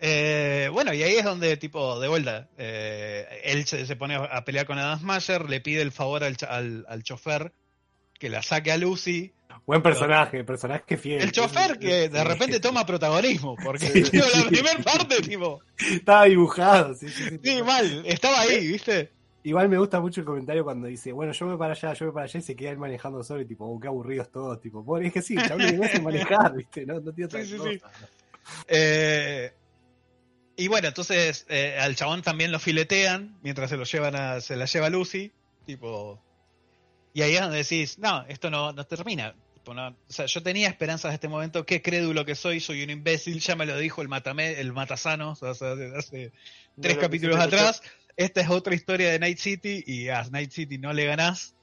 Eh, 0.00 0.68
bueno, 0.72 0.94
y 0.94 1.02
ahí 1.02 1.16
es 1.16 1.24
donde, 1.24 1.56
tipo, 1.56 1.98
de 1.98 2.06
vuelta, 2.06 2.48
eh, 2.56 3.40
él 3.42 3.66
se, 3.66 3.84
se 3.84 3.96
pone 3.96 4.14
a 4.14 4.44
pelear 4.44 4.64
con 4.64 4.78
Adam 4.78 5.00
Smasher, 5.00 5.50
le 5.50 5.60
pide 5.60 5.82
el 5.82 5.90
favor 5.90 6.22
al, 6.22 6.36
al 6.88 7.02
chofer 7.02 7.52
que 8.18 8.28
la 8.28 8.42
saque 8.42 8.70
a 8.70 8.76
Lucy. 8.76 9.32
Buen 9.66 9.82
personaje, 9.82 10.44
personaje 10.44 10.96
fiel. 10.96 11.22
El 11.22 11.32
chofer 11.32 11.78
que 11.78 12.08
de 12.08 12.18
Sí. 12.20 12.24
repente 12.26 12.60
toma 12.60 12.84
protagonismo, 12.86 13.56
porque 13.62 13.86
Sí, 13.86 14.02
la 14.16 14.24
sí. 14.24 14.44
primera 14.48 14.78
parte, 14.82 15.20
tipo, 15.22 15.60
Estaba 15.78 16.24
dibujado, 16.24 16.94
sí, 16.94 17.08
sí, 17.08 17.24
sí. 17.28 17.40
sí, 17.42 17.62
mal, 17.62 18.02
estaba 18.06 18.40
ahí, 18.40 18.66
¿viste? 18.66 19.12
Igual 19.44 19.68
me 19.68 19.78
gusta 19.78 20.00
mucho 20.00 20.20
el 20.20 20.26
comentario 20.26 20.64
cuando 20.64 20.88
dice, 20.88 21.12
bueno, 21.12 21.32
yo 21.32 21.46
voy 21.46 21.56
para 21.56 21.72
allá, 21.72 21.92
yo 21.94 22.06
voy 22.06 22.14
para 22.14 22.24
allá 22.24 22.38
y 22.38 22.42
se 22.42 22.56
queda 22.56 22.70
él 22.70 22.78
manejando 22.78 23.22
solo 23.22 23.40
y 23.40 23.46
tipo, 23.46 23.64
oh, 23.66 23.78
qué 23.80 23.86
aburridos 23.88 24.30
todos, 24.30 24.60
tipo, 24.60 24.82
bueno, 24.82 25.06
es 25.06 25.12
que 25.12 25.22
sí, 25.22 25.34
le 25.36 25.42
hace 25.84 26.00
manejar, 26.00 26.52
viste, 26.56 26.84
no, 26.84 27.00
no 27.00 27.12
tiene 27.12 27.26
otra 27.26 27.40
Sí, 27.42 27.50
sí, 27.52 27.56
cosa. 27.56 27.70
sí. 27.70 27.80
Eh, 28.66 29.52
y 30.56 30.68
bueno, 30.68 30.88
entonces 30.88 31.46
eh, 31.48 31.76
al 31.80 31.94
chabón 31.94 32.22
también 32.22 32.50
lo 32.50 32.58
filetean 32.58 33.38
mientras 33.42 33.70
se 33.70 33.76
lo 33.76 33.84
llevan 33.84 34.16
a, 34.16 34.40
se 34.40 34.56
la 34.56 34.64
lleva 34.64 34.90
Lucy, 34.90 35.32
tipo. 35.64 36.20
Y 37.14 37.22
ahí 37.22 37.34
es 37.34 37.40
donde 37.40 37.58
decís, 37.58 37.98
no, 37.98 38.24
esto 38.26 38.50
no, 38.50 38.72
no 38.72 38.84
termina. 38.84 39.34
O 39.76 40.12
sea, 40.12 40.26
yo 40.26 40.42
tenía 40.42 40.68
esperanzas 40.68 41.10
en 41.10 41.14
este 41.14 41.28
momento, 41.28 41.66
qué 41.66 41.82
crédulo 41.82 42.24
que 42.24 42.34
soy, 42.34 42.60
soy 42.60 42.82
un 42.82 42.90
imbécil, 42.90 43.40
ya 43.40 43.54
me 43.56 43.66
lo 43.66 43.76
dijo 43.78 44.00
el 44.02 44.08
matame, 44.08 44.60
el 44.60 44.72
matasanos, 44.72 45.42
o 45.42 45.54
sea, 45.54 45.72
hace- 45.72 45.92
hace 45.96 46.32
tres 46.80 46.96
No, 46.96 47.00
capítulos 47.00 47.38
atrás. 47.38 47.82
Esta 48.16 48.40
es 48.40 48.48
otra 48.50 48.74
historia 48.74 49.10
de 49.10 49.18
Night 49.18 49.38
City 49.38 49.84
y 49.86 50.08
a 50.08 50.22
Night 50.30 50.50
City 50.50 50.78
no 50.78 50.92
le 50.92 51.04
ganás. 51.06 51.54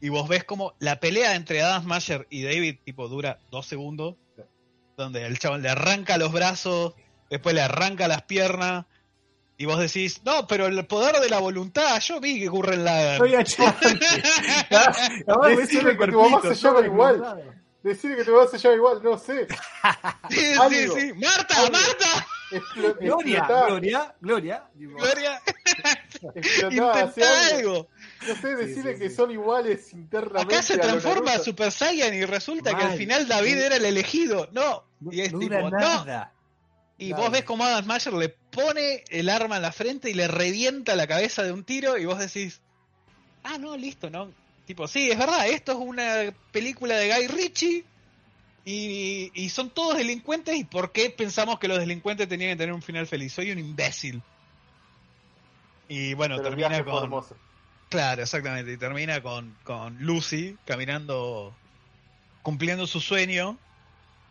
Y 0.00 0.08
vos 0.08 0.28
ves 0.28 0.44
como 0.44 0.74
la 0.78 1.00
pelea 1.00 1.34
entre 1.36 1.62
Adam 1.62 1.82
Smasher 1.84 2.26
y 2.30 2.42
David 2.42 2.76
tipo 2.84 3.08
dura 3.08 3.38
dos 3.50 3.66
segundos. 3.66 4.16
Donde 4.96 5.24
el 5.24 5.38
chabón 5.38 5.62
le 5.62 5.70
arranca 5.70 6.18
los 6.18 6.32
brazos, 6.32 6.94
después 7.30 7.54
le 7.54 7.62
arranca 7.62 8.08
las 8.08 8.22
piernas. 8.22 8.84
Y 9.62 9.64
vos 9.64 9.78
decís, 9.78 10.20
no, 10.24 10.44
pero 10.48 10.66
el 10.66 10.84
poder 10.86 11.20
de 11.20 11.28
la 11.28 11.38
voluntad, 11.38 12.00
yo 12.00 12.18
vi 12.18 12.40
que 12.40 12.48
ocurre 12.48 12.74
en 12.74 12.84
la... 12.84 13.16
Soy 13.16 13.36
achante. 13.36 13.90
El 14.66 15.98
que 15.98 16.06
tu 16.08 16.20
mamá 16.20 16.40
se 16.42 16.54
llama 16.56 16.80
igual. 16.84 17.12
desglosado. 17.20 17.54
Decir 17.84 18.16
que 18.16 18.24
tu 18.24 18.32
mamá 18.32 18.46
se 18.48 18.58
llama 18.58 18.74
igual, 18.74 19.00
no 19.04 19.16
sé. 19.18 19.46
Sí, 20.30 20.36
sí, 20.36 20.52
Algo. 20.58 20.96
sí. 20.96 21.12
¡Marta, 21.14 21.54
Algo. 21.60 21.70
Marta! 21.70 22.26
Explo- 22.50 22.96
Gloria, 22.98 23.38
explotá, 23.38 23.66
Gloria, 23.66 24.14
Gloria. 24.20 24.64
Gloria, 24.74 25.42
explotá, 26.34 26.92
hace 27.04 27.20
intentá 27.20 27.56
algo. 27.56 27.88
No 28.26 28.34
sé, 28.34 28.40
Sí, 28.40 28.48
decirle 28.66 28.92
sí, 28.94 28.98
que 28.98 29.10
sí. 29.10 29.14
son 29.16 29.30
iguales 29.30 29.92
internamente. 29.92 30.54
Acá 30.56 30.62
se 30.64 30.76
transforma 30.76 31.34
a. 31.34 31.38
Super 31.38 31.70
Saiyan 31.70 32.14
y 32.14 32.24
resulta 32.24 32.74
que 32.74 32.82
al 32.82 32.88
Mal. 32.90 32.98
final 32.98 33.28
David 33.28 33.58
era 33.58 33.76
el 33.76 33.84
elegido. 33.84 34.48
No. 34.52 34.82
No, 35.00 35.12
Y 35.12 35.20
es 35.22 35.32
no 35.32 35.38
tipo, 35.38 35.70
nada. 35.70 36.31
Y 37.02 37.08
Claro. 37.08 37.22
vos 37.24 37.32
ves 37.32 37.44
como 37.44 37.64
Adam 37.64 37.84
Smasher 37.84 38.12
le 38.12 38.28
pone 38.28 39.02
el 39.08 39.28
arma 39.28 39.56
en 39.56 39.62
la 39.62 39.72
frente 39.72 40.08
y 40.10 40.14
le 40.14 40.28
revienta 40.28 40.94
la 40.94 41.06
cabeza 41.06 41.42
de 41.42 41.50
un 41.52 41.64
tiro 41.64 41.98
y 41.98 42.04
vos 42.04 42.18
decís, 42.18 42.60
ah, 43.42 43.58
no, 43.58 43.76
listo, 43.76 44.08
¿no? 44.08 44.30
Tipo, 44.66 44.86
sí, 44.86 45.10
es 45.10 45.18
verdad, 45.18 45.48
esto 45.48 45.72
es 45.72 45.78
una 45.78 46.32
película 46.52 46.94
de 46.96 47.12
Guy 47.12 47.26
Ritchie 47.26 47.84
y, 48.64 49.32
y 49.34 49.48
son 49.48 49.70
todos 49.70 49.96
delincuentes 49.96 50.56
y 50.56 50.62
¿por 50.64 50.92
qué 50.92 51.10
pensamos 51.10 51.58
que 51.58 51.66
los 51.66 51.80
delincuentes 51.80 52.28
tenían 52.28 52.52
que 52.52 52.56
tener 52.56 52.72
un 52.74 52.82
final 52.82 53.06
feliz? 53.08 53.32
Soy 53.32 53.50
un 53.50 53.58
imbécil. 53.58 54.22
Y 55.88 56.14
bueno, 56.14 56.36
Pero 56.36 56.48
termina 56.50 56.84
con... 56.84 57.02
hermoso. 57.02 57.36
Claro, 57.88 58.22
exactamente. 58.22 58.72
Y 58.72 58.76
termina 58.76 59.20
con, 59.22 59.54
con 59.64 59.98
Lucy 59.98 60.56
caminando, 60.64 61.52
cumpliendo 62.42 62.86
su 62.86 63.00
sueño, 63.00 63.58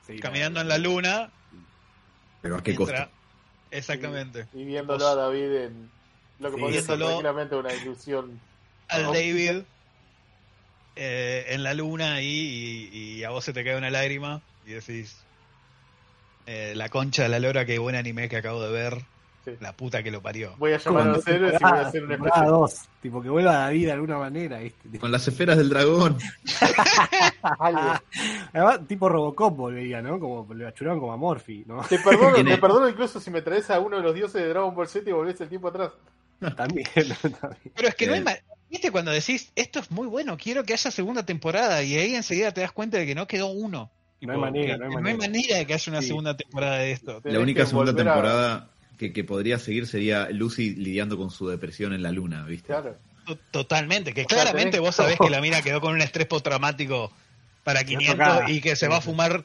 Sí, 0.07 0.17
caminando 0.19 0.59
no, 0.59 0.61
en 0.61 0.67
la 0.69 0.77
luna. 0.77 1.31
Pero 2.41 2.57
a 2.57 2.63
qué 2.63 2.75
costo. 2.75 3.09
Exactamente. 3.69 4.47
Y 4.53 4.65
viéndolo 4.65 5.07
a 5.07 5.15
David 5.15 5.55
en 5.55 5.89
lo 6.39 6.49
que 6.49 6.55
Sí, 6.55 6.61
podría 6.61 6.81
ser 6.81 6.97
tranquilamente 6.97 7.55
una 7.55 7.73
ilusión. 7.73 8.39
Al. 8.89 9.05
David 9.05 9.61
eh, 10.95 11.45
en 11.49 11.63
la 11.63 11.73
luna 11.73 12.15
ahí 12.15 12.89
y, 12.91 13.17
y 13.17 13.23
a 13.23 13.29
vos 13.29 13.45
se 13.45 13.53
te 13.53 13.63
cae 13.63 13.77
una 13.77 13.89
lágrima 13.89 14.41
y 14.65 14.71
decís, 14.71 15.17
eh, 16.47 16.73
la 16.75 16.89
concha 16.89 17.23
de 17.23 17.29
la 17.29 17.39
lora, 17.39 17.65
qué 17.65 17.77
buen 17.79 17.95
anime 17.95 18.27
que 18.27 18.37
acabo 18.37 18.61
de 18.61 18.71
ver. 18.71 19.01
Sí. 19.43 19.51
La 19.59 19.73
puta 19.73 20.03
que 20.03 20.11
lo 20.11 20.21
parió. 20.21 20.53
Voy 20.59 20.71
a 20.73 20.77
llamar 20.77 21.01
a 21.01 21.11
los 21.13 21.27
héroes 21.27 21.55
y 21.59 21.63
voy 21.63 21.71
a 21.71 21.81
hacer 21.87 22.03
un 22.03 22.09
Temporada 22.09 22.35
especial. 22.41 22.59
dos, 22.59 22.75
tipo 23.01 23.21
que 23.23 23.29
vuelva 23.29 23.51
a 23.51 23.59
David 23.65 23.85
de 23.87 23.91
alguna 23.91 24.17
manera, 24.19 24.59
¿viste? 24.59 24.99
Con 24.99 25.11
las 25.11 25.27
esferas 25.27 25.57
del 25.57 25.69
dragón. 25.69 26.17
Además, 28.53 28.87
tipo 28.87 29.09
Robocop 29.09 29.55
volvería, 29.55 30.01
¿no? 30.01 30.19
Como 30.19 30.53
le 30.53 30.67
achuraron 30.67 30.99
como 30.99 31.13
a 31.13 31.17
Morphy, 31.17 31.63
¿no? 31.67 31.81
Te 31.83 31.99
perdono, 31.99 32.35
te 32.43 32.57
perdono 32.57 32.89
incluso 32.89 33.19
si 33.19 33.31
me 33.31 33.41
traes 33.41 33.69
a 33.69 33.79
uno 33.79 33.97
de 33.97 34.03
los 34.03 34.13
dioses 34.13 34.41
de 34.41 34.47
Dragon 34.49 34.73
Ball 34.75 34.87
Z 34.87 35.09
y 35.09 35.13
volvés 35.13 35.39
el 35.41 35.49
tiempo 35.49 35.67
atrás. 35.69 35.91
También, 36.57 36.87
también. 36.95 37.71
Pero 37.75 37.87
es 37.87 37.95
que 37.95 38.07
no 38.07 38.13
hay 38.13 38.19
Eh. 38.19 38.23
ma- 38.23 38.37
¿Viste 38.69 38.89
cuando 38.89 39.11
decís, 39.11 39.51
esto 39.55 39.79
es 39.79 39.91
muy 39.91 40.07
bueno, 40.07 40.37
quiero 40.37 40.63
que 40.63 40.71
haya 40.73 40.89
segunda 40.91 41.23
temporada? 41.25 41.83
Y 41.83 41.97
ahí 41.97 42.15
enseguida 42.15 42.53
te 42.53 42.61
das 42.61 42.71
cuenta 42.71 42.97
de 42.97 43.05
que 43.05 43.13
no 43.15 43.27
quedó 43.27 43.47
uno. 43.47 43.91
No 44.21 44.33
hay 44.33 44.39
manera, 44.39 44.73
que 44.77 44.79
no 44.79 45.07
hay 45.07 45.17
manera. 45.17 45.57
de 45.57 45.65
que 45.67 45.73
haya 45.73 45.91
una 45.91 46.01
Sí. 46.01 46.07
segunda 46.07 46.37
temporada 46.37 46.77
de 46.77 46.91
esto. 46.93 47.19
La 47.25 47.39
única 47.39 47.65
segunda 47.65 47.93
temporada 47.93 48.69
que, 49.01 49.13
que 49.13 49.23
podría 49.23 49.57
seguir 49.57 49.87
sería 49.87 50.29
Lucy 50.29 50.75
lidiando 50.75 51.17
con 51.17 51.31
su 51.31 51.47
depresión 51.49 51.91
en 51.93 52.03
la 52.03 52.11
luna, 52.11 52.43
¿viste? 52.45 52.67
Claro. 52.67 52.95
To- 53.25 53.37
Totalmente, 53.49 54.13
que 54.13 54.21
O 54.21 54.29
sea, 54.29 54.37
claramente 54.43 54.77
tenés- 54.77 54.81
vos 54.81 54.95
sabés 54.95 55.17
que 55.19 55.29
la 55.31 55.41
mina 55.41 55.61
quedó 55.63 55.81
con 55.81 55.93
un 55.93 56.01
estrés 56.01 56.27
postraumático 56.27 57.11
para 57.63 57.83
500 57.83 58.15
tocada. 58.27 58.49
y 58.51 58.61
que 58.61 58.75
se 58.75 58.87
va 58.87 58.97
a 58.97 59.01
fumar 59.01 59.43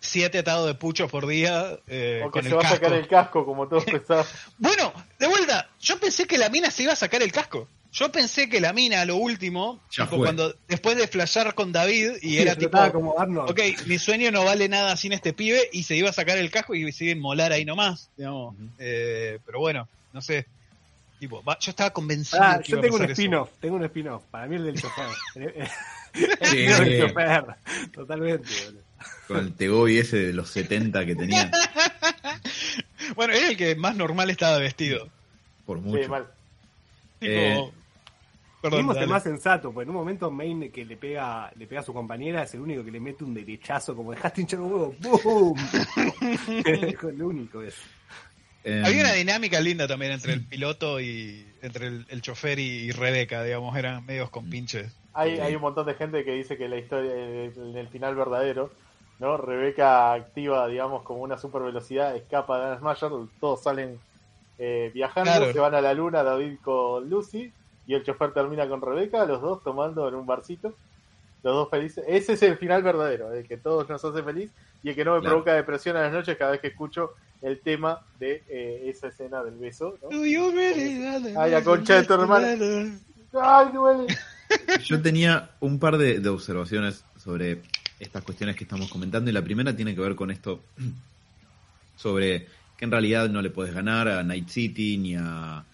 siete 0.00 0.38
atados 0.38 0.66
de 0.66 0.74
puchos 0.74 1.10
por 1.10 1.26
día 1.28 1.78
eh, 1.86 2.22
O 2.24 2.30
que 2.30 2.40
con 2.40 2.42
se 2.42 2.48
el 2.48 2.54
va 2.56 2.60
a 2.60 2.62
casco. 2.62 2.76
sacar 2.76 2.92
el 2.98 3.06
casco 3.08 3.44
como 3.46 3.68
todos 3.68 3.84
pensaban. 3.86 4.26
Bueno, 4.58 4.92
de 5.18 5.26
vuelta, 5.28 5.68
yo 5.80 5.98
pensé 6.00 6.26
que 6.26 6.38
la 6.38 6.48
mina 6.48 6.70
se 6.72 6.82
iba 6.82 6.92
a 6.92 6.96
sacar 6.96 7.22
el 7.22 7.30
casco. 7.32 7.68
Yo 7.98 8.12
pensé 8.12 8.48
que 8.48 8.60
la 8.60 8.72
mina, 8.72 9.00
a 9.00 9.04
lo 9.04 9.16
último, 9.16 9.80
tipo, 9.90 10.18
cuando 10.18 10.54
después 10.68 10.96
de 10.96 11.08
flashear 11.08 11.54
con 11.54 11.72
David 11.72 12.12
y 12.22 12.38
era 12.38 12.54
Sí, 12.54 12.60
tipo, 12.60 12.92
como 12.92 13.18
Arnold. 13.18 13.50
ok, 13.50 13.60
mi 13.86 13.98
sueño 13.98 14.30
no 14.30 14.44
vale 14.44 14.68
nada 14.68 14.96
sin 14.96 15.12
este 15.12 15.32
pibe 15.32 15.68
y 15.72 15.82
se 15.82 15.96
iba 15.96 16.10
a 16.10 16.12
sacar 16.12 16.38
el 16.38 16.50
casco 16.50 16.74
y 16.74 16.92
se 16.92 17.04
iba 17.06 17.12
a 17.14 17.16
inmolar 17.16 17.52
ahí 17.52 17.64
nomás, 17.64 18.08
digamos. 18.16 18.54
Eh, 18.78 19.38
pero 19.44 19.58
bueno, 19.60 19.88
no 20.12 20.20
sé. 20.22 20.46
Tipo, 21.18 21.42
va- 21.42 21.58
yo 21.58 21.70
estaba 21.70 21.90
convencido. 21.90 22.40
Ah, 22.42 22.60
que 22.62 22.70
yo 22.70 22.76
iba 22.76 22.80
a 22.80 22.82
tengo 22.82 22.96
un 22.96 23.02
eso. 23.04 23.12
spin-off, 23.12 23.50
tengo 23.60 23.76
un 23.76 23.84
spin-off. 23.86 24.22
Para 24.30 24.46
mí 24.46 24.56
el 24.56 24.64
del 24.66 24.80
chofer. 24.80 25.06
Sí. 26.14 26.24
el 26.64 26.84
del 26.84 27.00
chofer. 27.08 27.44
Totalmente, 27.92 28.48
boludo. 28.66 28.82
Con 29.26 29.36
el 29.38 29.52
Tegoy 29.54 29.98
ese 29.98 30.16
de 30.18 30.32
los 30.32 30.50
70 30.50 31.04
que 31.06 31.16
tenía. 31.16 31.50
Bueno, 33.14 33.32
era 33.34 33.48
el 33.48 33.56
que 33.56 33.74
más 33.74 33.96
normal 33.96 34.28
estaba 34.30 34.58
vestido. 34.58 35.08
Por 35.66 35.78
Sí, 35.78 35.84
mucho. 35.84 36.08
mal. 36.08 36.26
Tipo, 37.18 37.32
Eh, 37.32 37.70
Perdón, 38.60 38.96
el 38.98 39.08
más 39.08 39.22
sensato, 39.22 39.72
pues 39.72 39.84
en 39.84 39.90
un 39.90 39.96
momento 39.96 40.30
Main 40.30 40.72
que 40.72 40.84
le 40.84 40.96
pega, 40.96 41.50
le 41.56 41.66
pega 41.66 41.80
a 41.80 41.84
su 41.84 41.92
compañera 41.94 42.42
es 42.42 42.54
el 42.54 42.60
único 42.60 42.84
que 42.84 42.90
le 42.90 42.98
mete 43.00 43.22
un 43.24 43.32
derechazo, 43.32 43.94
como 43.94 44.10
dejaste 44.10 44.40
hinchar 44.40 44.60
un 44.60 44.72
huevo, 44.72 44.94
¡boom! 45.22 45.56
es 46.64 47.02
el 47.02 47.22
único 47.22 47.62
es. 47.62 47.76
Eh, 48.64 48.82
Había 48.84 49.02
una 49.02 49.12
dinámica 49.12 49.60
linda 49.60 49.86
también 49.86 50.12
entre 50.12 50.32
el 50.32 50.44
piloto 50.44 51.00
y 51.00 51.46
entre 51.62 51.86
el, 51.86 52.06
el 52.08 52.20
chofer 52.22 52.58
y, 52.58 52.62
y 52.62 52.90
Rebeca, 52.90 53.42
digamos, 53.44 53.76
eran 53.76 54.04
medios 54.04 54.30
con 54.30 54.50
pinches. 54.50 54.92
Hay, 55.14 55.38
hay 55.38 55.54
un 55.54 55.62
montón 55.62 55.86
de 55.86 55.94
gente 55.94 56.24
que 56.24 56.32
dice 56.32 56.56
que 56.56 56.68
la 56.68 56.76
historia, 56.78 57.12
en 57.14 57.76
el 57.76 57.88
final 57.88 58.14
verdadero, 58.14 58.72
¿no? 59.20 59.36
Rebeca 59.36 60.12
activa, 60.12 60.66
digamos, 60.68 61.02
como 61.02 61.22
una 61.22 61.38
super 61.38 61.62
velocidad, 61.62 62.14
escapa 62.16 62.58
de 62.58 62.68
Dan 62.70 62.78
Smasher, 62.80 63.10
todos 63.40 63.62
salen 63.62 63.98
eh, 64.58 64.90
viajando, 64.92 65.30
Claro. 65.30 65.52
se 65.52 65.58
van 65.60 65.74
a 65.74 65.80
la 65.80 65.94
luna, 65.94 66.22
David 66.22 66.58
con 66.62 67.08
Lucy, 67.08 67.52
y 67.88 67.94
el 67.94 68.04
chofer 68.04 68.32
termina 68.32 68.68
con 68.68 68.80
Rebeca, 68.82 69.24
los 69.24 69.40
dos 69.40 69.64
tomando 69.64 70.06
en 70.06 70.14
un 70.14 70.26
barcito, 70.26 70.68
los 71.42 71.54
dos 71.54 71.70
felices. 71.70 72.04
Ese 72.06 72.34
es 72.34 72.42
el 72.42 72.58
final 72.58 72.82
verdadero, 72.82 73.32
el 73.32 73.48
que 73.48 73.56
todos 73.56 73.88
nos 73.88 74.04
hace 74.04 74.22
feliz 74.22 74.50
y 74.84 74.90
el 74.90 74.94
que 74.94 75.04
no 75.04 75.14
me 75.14 75.20
Claro. 75.20 75.36
provoca 75.36 75.54
depresión 75.54 75.96
a 75.96 76.02
las 76.02 76.12
noches 76.12 76.36
cada 76.36 76.50
vez 76.52 76.60
que 76.60 76.68
escucho 76.68 77.12
el 77.40 77.60
tema 77.60 77.98
de 78.20 78.42
eh, 78.48 78.84
esa 78.90 79.08
escena 79.08 79.42
del 79.42 79.54
beso. 79.56 79.98
¿no? 80.02 80.10
Do 80.10 80.26
you 80.26 80.50
really 80.52 80.98
wanna 81.02 81.42
Ay, 81.42 81.50
la 81.50 81.64
concha 81.64 82.02
de 82.02 82.04
tu 82.04 82.16
better? 82.26 82.88
¡Ay, 83.40 83.72
duele! 83.72 84.06
Yo 84.84 85.00
tenía 85.00 85.50
un 85.60 85.78
par 85.78 85.96
de, 85.96 86.20
de 86.20 86.28
observaciones 86.28 87.04
sobre 87.16 87.62
estas 88.00 88.22
cuestiones 88.22 88.54
que 88.54 88.64
estamos 88.64 88.90
comentando 88.90 89.30
y 89.30 89.32
la 89.32 89.42
primera 89.42 89.74
tiene 89.74 89.94
que 89.94 90.00
ver 90.02 90.14
con 90.14 90.30
esto 90.30 90.60
sobre 91.96 92.46
que 92.76 92.84
en 92.84 92.90
realidad 92.90 93.28
no 93.28 93.42
le 93.42 93.50
puedes 93.50 93.74
ganar 93.74 94.08
a 94.08 94.22
Night 94.22 94.48
City 94.48 94.98
ni 94.98 95.16
a 95.16 95.64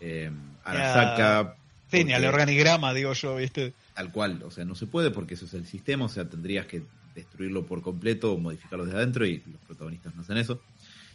eh, 0.00 0.30
Arasaka. 0.64 1.56
Sí, 1.90 2.04
ni 2.04 2.12
al 2.12 2.24
organigrama, 2.24 2.92
digo 2.94 3.12
yo, 3.12 3.36
¿viste? 3.36 3.74
Tal 3.94 4.10
cual, 4.10 4.42
o 4.42 4.50
sea, 4.50 4.64
no 4.64 4.74
se 4.74 4.86
puede 4.86 5.10
porque 5.10 5.34
eso 5.34 5.44
es 5.44 5.54
el 5.54 5.66
sistema, 5.66 6.06
o 6.06 6.08
sea, 6.08 6.28
tendrías 6.28 6.66
que 6.66 6.82
destruirlo 7.14 7.64
por 7.66 7.82
completo 7.82 8.32
o 8.32 8.38
modificarlo 8.38 8.84
desde 8.84 8.98
adentro 8.98 9.24
y 9.26 9.42
los 9.46 9.60
protagonistas 9.62 10.14
no 10.16 10.22
hacen 10.22 10.36
eso. 10.38 10.60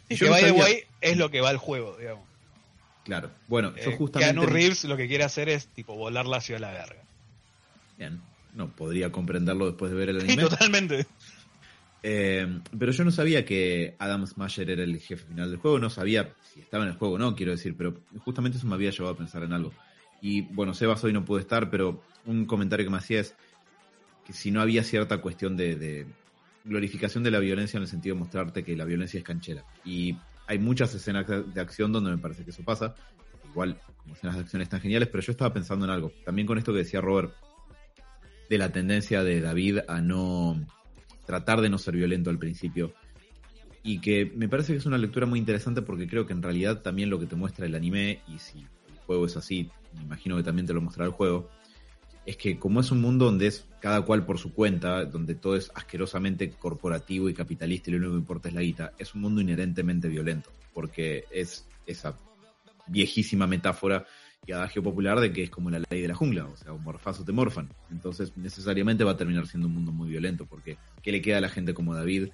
Sí, 0.08 0.16
Yo 0.16 0.18
que 0.18 0.24
no 0.26 0.30
by 0.30 0.40
the 0.42 0.48
sabía- 0.48 0.64
way 0.64 0.82
es 1.02 1.16
lo 1.18 1.30
que 1.30 1.40
va 1.42 1.50
al 1.50 1.58
juego, 1.58 1.96
digamos. 1.98 2.26
Claro, 3.04 3.30
bueno, 3.48 3.74
yo 3.76 3.90
Eh, 3.90 3.96
justamente... 3.96 4.32
Keanu 4.34 4.46
Reeves 4.50 4.84
lo 4.84 4.96
que 4.96 5.08
quiere 5.08 5.24
hacer 5.24 5.48
es 5.50 5.66
tipo 5.68 5.94
volar 5.96 6.26
la 6.26 6.40
ciudad 6.40 6.64
a 6.64 6.72
la 6.72 6.78
verga. 6.78 7.02
Bien, 7.98 8.22
no 8.54 8.74
podría 8.74 9.12
comprenderlo 9.12 9.66
después 9.66 9.90
de 9.90 9.96
ver 9.98 10.08
el 10.10 10.20
Sí, 10.22 10.26
anime. 10.32 10.42
totalmente. 10.48 11.06
Eh, 12.02 12.60
pero 12.78 12.92
yo 12.92 13.04
no 13.04 13.10
sabía 13.10 13.44
que 13.44 13.94
Adam 13.98 14.26
Smasher 14.26 14.70
era 14.70 14.82
el 14.82 14.98
jefe 14.98 15.26
final 15.26 15.50
del 15.50 15.58
juego, 15.58 15.78
no 15.78 15.90
sabía 15.90 16.34
si 16.42 16.60
estaba 16.60 16.84
en 16.84 16.90
el 16.90 16.96
juego 16.96 17.14
o 17.14 17.18
no, 17.18 17.36
quiero 17.36 17.52
decir, 17.52 17.76
pero 17.76 17.94
justamente 18.24 18.58
eso 18.58 18.66
me 18.66 18.74
había 18.74 18.90
llevado 18.90 19.14
a 19.14 19.18
pensar 19.18 19.42
en 19.42 19.52
algo. 19.52 19.72
Y 20.22 20.42
bueno, 20.42 20.74
Sebas 20.74 21.02
hoy 21.04 21.12
no 21.12 21.24
pudo 21.24 21.38
estar, 21.38 21.70
pero 21.70 22.02
un 22.26 22.46
comentario 22.46 22.86
que 22.86 22.90
me 22.90 22.98
hacía 22.98 23.20
es 23.20 23.34
que 24.26 24.32
si 24.32 24.50
no 24.50 24.60
había 24.60 24.82
cierta 24.82 25.18
cuestión 25.18 25.56
de, 25.56 25.76
de 25.76 26.06
glorificación 26.64 27.24
de 27.24 27.30
la 27.30 27.38
violencia 27.38 27.78
en 27.78 27.82
el 27.82 27.88
sentido 27.88 28.14
de 28.14 28.20
mostrarte 28.20 28.62
que 28.62 28.76
la 28.76 28.84
violencia 28.84 29.18
es 29.18 29.24
canchera. 29.24 29.64
Y 29.84 30.16
hay 30.46 30.58
muchas 30.58 30.94
escenas 30.94 31.26
de 31.26 31.60
acción 31.60 31.92
donde 31.92 32.10
me 32.10 32.18
parece 32.18 32.44
que 32.44 32.50
eso 32.50 32.62
pasa. 32.64 32.94
Igual, 33.50 33.80
como 34.02 34.14
escenas 34.14 34.36
de 34.36 34.42
acción 34.42 34.62
están 34.62 34.80
geniales, 34.80 35.08
pero 35.08 35.22
yo 35.22 35.32
estaba 35.32 35.52
pensando 35.52 35.84
en 35.86 35.90
algo. 35.90 36.12
También 36.24 36.46
con 36.46 36.58
esto 36.58 36.72
que 36.72 36.78
decía 36.78 37.00
Robert, 37.00 37.32
de 38.48 38.58
la 38.58 38.70
tendencia 38.70 39.22
de 39.22 39.40
David 39.40 39.78
a 39.88 40.00
no 40.00 40.66
tratar 41.30 41.60
de 41.60 41.70
no 41.70 41.78
ser 41.78 41.94
violento 41.94 42.28
al 42.28 42.40
principio. 42.40 42.92
Y 43.84 44.00
que 44.00 44.32
me 44.34 44.48
parece 44.48 44.72
que 44.72 44.78
es 44.78 44.86
una 44.86 44.98
lectura 44.98 45.26
muy 45.26 45.38
interesante 45.38 45.80
porque 45.80 46.08
creo 46.08 46.26
que 46.26 46.32
en 46.32 46.42
realidad 46.42 46.82
también 46.82 47.08
lo 47.08 47.20
que 47.20 47.26
te 47.26 47.36
muestra 47.36 47.66
el 47.66 47.76
anime, 47.76 48.20
y 48.26 48.40
si 48.40 48.58
el 48.58 48.98
juego 49.06 49.26
es 49.26 49.36
así, 49.36 49.70
me 49.96 50.02
imagino 50.02 50.36
que 50.36 50.42
también 50.42 50.66
te 50.66 50.74
lo 50.74 50.80
mostrará 50.80 51.06
el 51.06 51.12
juego, 51.12 51.48
es 52.26 52.36
que 52.36 52.58
como 52.58 52.80
es 52.80 52.90
un 52.90 53.00
mundo 53.00 53.26
donde 53.26 53.46
es 53.46 53.64
cada 53.80 54.02
cual 54.02 54.26
por 54.26 54.38
su 54.38 54.52
cuenta, 54.52 55.04
donde 55.04 55.36
todo 55.36 55.54
es 55.54 55.70
asquerosamente 55.72 56.50
corporativo 56.50 57.28
y 57.28 57.34
capitalista 57.34 57.90
y 57.90 57.92
lo 57.92 57.98
único 57.98 58.14
que 58.14 58.18
importa 58.18 58.48
es 58.48 58.54
la 58.56 58.62
guita, 58.62 58.92
es 58.98 59.14
un 59.14 59.20
mundo 59.20 59.40
inherentemente 59.40 60.08
violento, 60.08 60.50
porque 60.74 61.26
es 61.30 61.64
esa 61.86 62.18
viejísima 62.88 63.46
metáfora 63.46 64.04
y 64.46 64.52
adagio 64.52 64.82
popular 64.82 65.20
de 65.20 65.32
que 65.32 65.42
es 65.42 65.50
como 65.50 65.70
la 65.70 65.82
ley 65.90 66.00
de 66.00 66.08
la 66.08 66.14
jungla, 66.14 66.46
o 66.46 66.56
sea, 66.56 66.72
un 66.72 66.82
morfazo 66.82 67.24
te 67.24 67.32
morfan. 67.32 67.68
Entonces, 67.90 68.36
necesariamente 68.36 69.04
va 69.04 69.12
a 69.12 69.16
terminar 69.16 69.46
siendo 69.46 69.68
un 69.68 69.74
mundo 69.74 69.92
muy 69.92 70.08
violento, 70.08 70.46
porque 70.46 70.78
¿qué 71.02 71.12
le 71.12 71.20
queda 71.20 71.38
a 71.38 71.40
la 71.40 71.48
gente 71.48 71.74
como 71.74 71.94
David 71.94 72.28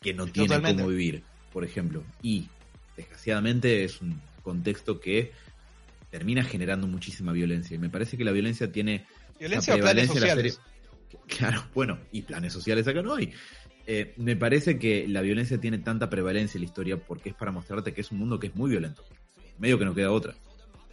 que 0.00 0.14
no 0.14 0.26
tiene 0.26 0.48
Totalmente. 0.48 0.82
cómo 0.82 0.88
vivir, 0.90 1.24
por 1.52 1.64
ejemplo? 1.64 2.04
Y, 2.22 2.48
desgraciadamente, 2.96 3.84
es 3.84 4.00
un 4.00 4.20
contexto 4.42 5.00
que 5.00 5.32
termina 6.10 6.44
generando 6.44 6.86
muchísima 6.86 7.32
violencia. 7.32 7.74
Y 7.74 7.78
me 7.78 7.90
parece 7.90 8.16
que 8.16 8.24
la 8.24 8.32
violencia 8.32 8.70
tiene 8.70 9.04
Violencia 9.38 9.74
o 9.74 9.78
planes 9.78 10.10
prevalencia 10.10 10.14
en 10.14 10.20
la 10.20 10.28
sociales. 10.28 10.54
serie. 10.54 10.66
Claro, 11.28 11.64
bueno, 11.72 11.98
y 12.12 12.22
planes 12.22 12.52
sociales 12.52 12.86
acá 12.88 13.00
no 13.00 13.14
hay. 13.14 13.32
Eh, 13.86 14.12
me 14.16 14.36
parece 14.36 14.78
que 14.78 15.06
la 15.06 15.20
violencia 15.22 15.58
tiene 15.58 15.78
tanta 15.78 16.10
prevalencia 16.10 16.58
en 16.58 16.62
la 16.62 16.66
historia 16.66 16.96
porque 16.96 17.28
es 17.30 17.34
para 17.34 17.52
mostrarte 17.52 17.94
que 17.94 18.00
es 18.00 18.10
un 18.10 18.18
mundo 18.18 18.40
que 18.40 18.48
es 18.48 18.54
muy 18.56 18.70
violento. 18.70 19.04
Medio 19.58 19.78
que 19.78 19.84
no 19.84 19.94
queda 19.94 20.10
otra. 20.10 20.34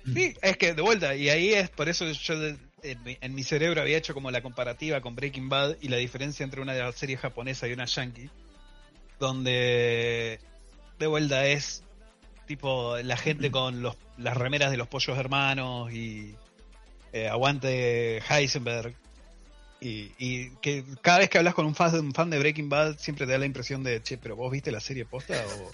Sí, 0.05 0.35
es 0.41 0.57
que 0.57 0.73
de 0.73 0.81
vuelta, 0.81 1.15
y 1.15 1.29
ahí 1.29 1.53
es 1.53 1.69
por 1.69 1.87
eso 1.89 2.09
yo 2.11 2.39
de- 2.39 2.57
en, 2.81 3.01
mi, 3.03 3.17
en 3.21 3.33
mi 3.35 3.43
cerebro 3.43 3.81
había 3.81 3.97
hecho 3.97 4.13
como 4.13 4.29
la 4.31 4.41
comparativa 4.41 4.99
con 4.99 5.15
Breaking 5.15 5.47
Bad 5.47 5.77
y 5.81 5.87
la 5.87 5.97
diferencia 5.97 6.43
entre 6.43 6.59
una 6.61 6.91
serie 6.91 7.15
japonesa 7.15 7.67
y 7.67 7.73
una 7.73 7.85
yankee, 7.85 8.29
donde 9.19 10.39
de 10.99 11.07
vuelta 11.07 11.45
es 11.47 11.83
tipo 12.45 12.97
la 12.97 13.17
gente 13.17 13.51
con 13.51 13.81
los, 13.81 13.95
las 14.17 14.35
remeras 14.35 14.71
de 14.71 14.77
los 14.77 14.87
pollos 14.87 15.17
hermanos 15.17 15.91
y 15.93 16.35
eh, 17.13 17.27
aguante 17.29 18.21
Heisenberg. 18.29 18.93
Y, 19.79 20.11
y 20.17 20.49
que 20.61 20.85
cada 21.01 21.19
vez 21.19 21.29
que 21.29 21.37
hablas 21.37 21.53
con 21.53 21.65
un 21.65 21.75
fan, 21.75 21.93
un 21.99 22.13
fan 22.13 22.29
de 22.29 22.39
Breaking 22.39 22.69
Bad 22.69 22.97
siempre 22.99 23.25
te 23.25 23.33
da 23.33 23.37
la 23.37 23.45
impresión 23.45 23.83
de, 23.83 24.01
che, 24.01 24.17
pero 24.17 24.35
vos 24.37 24.49
viste 24.49 24.71
la 24.71 24.79
serie 24.79 25.03
posta 25.05 25.33
o, 25.45 25.71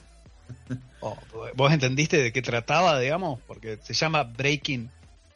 o 1.02 1.18
vos 1.56 1.72
entendiste 1.72 2.18
de 2.18 2.32
qué 2.32 2.42
trataba, 2.42 3.00
digamos, 3.00 3.40
porque 3.48 3.78
se 3.82 3.94
llama 3.94 4.24
Breaking 4.24 4.90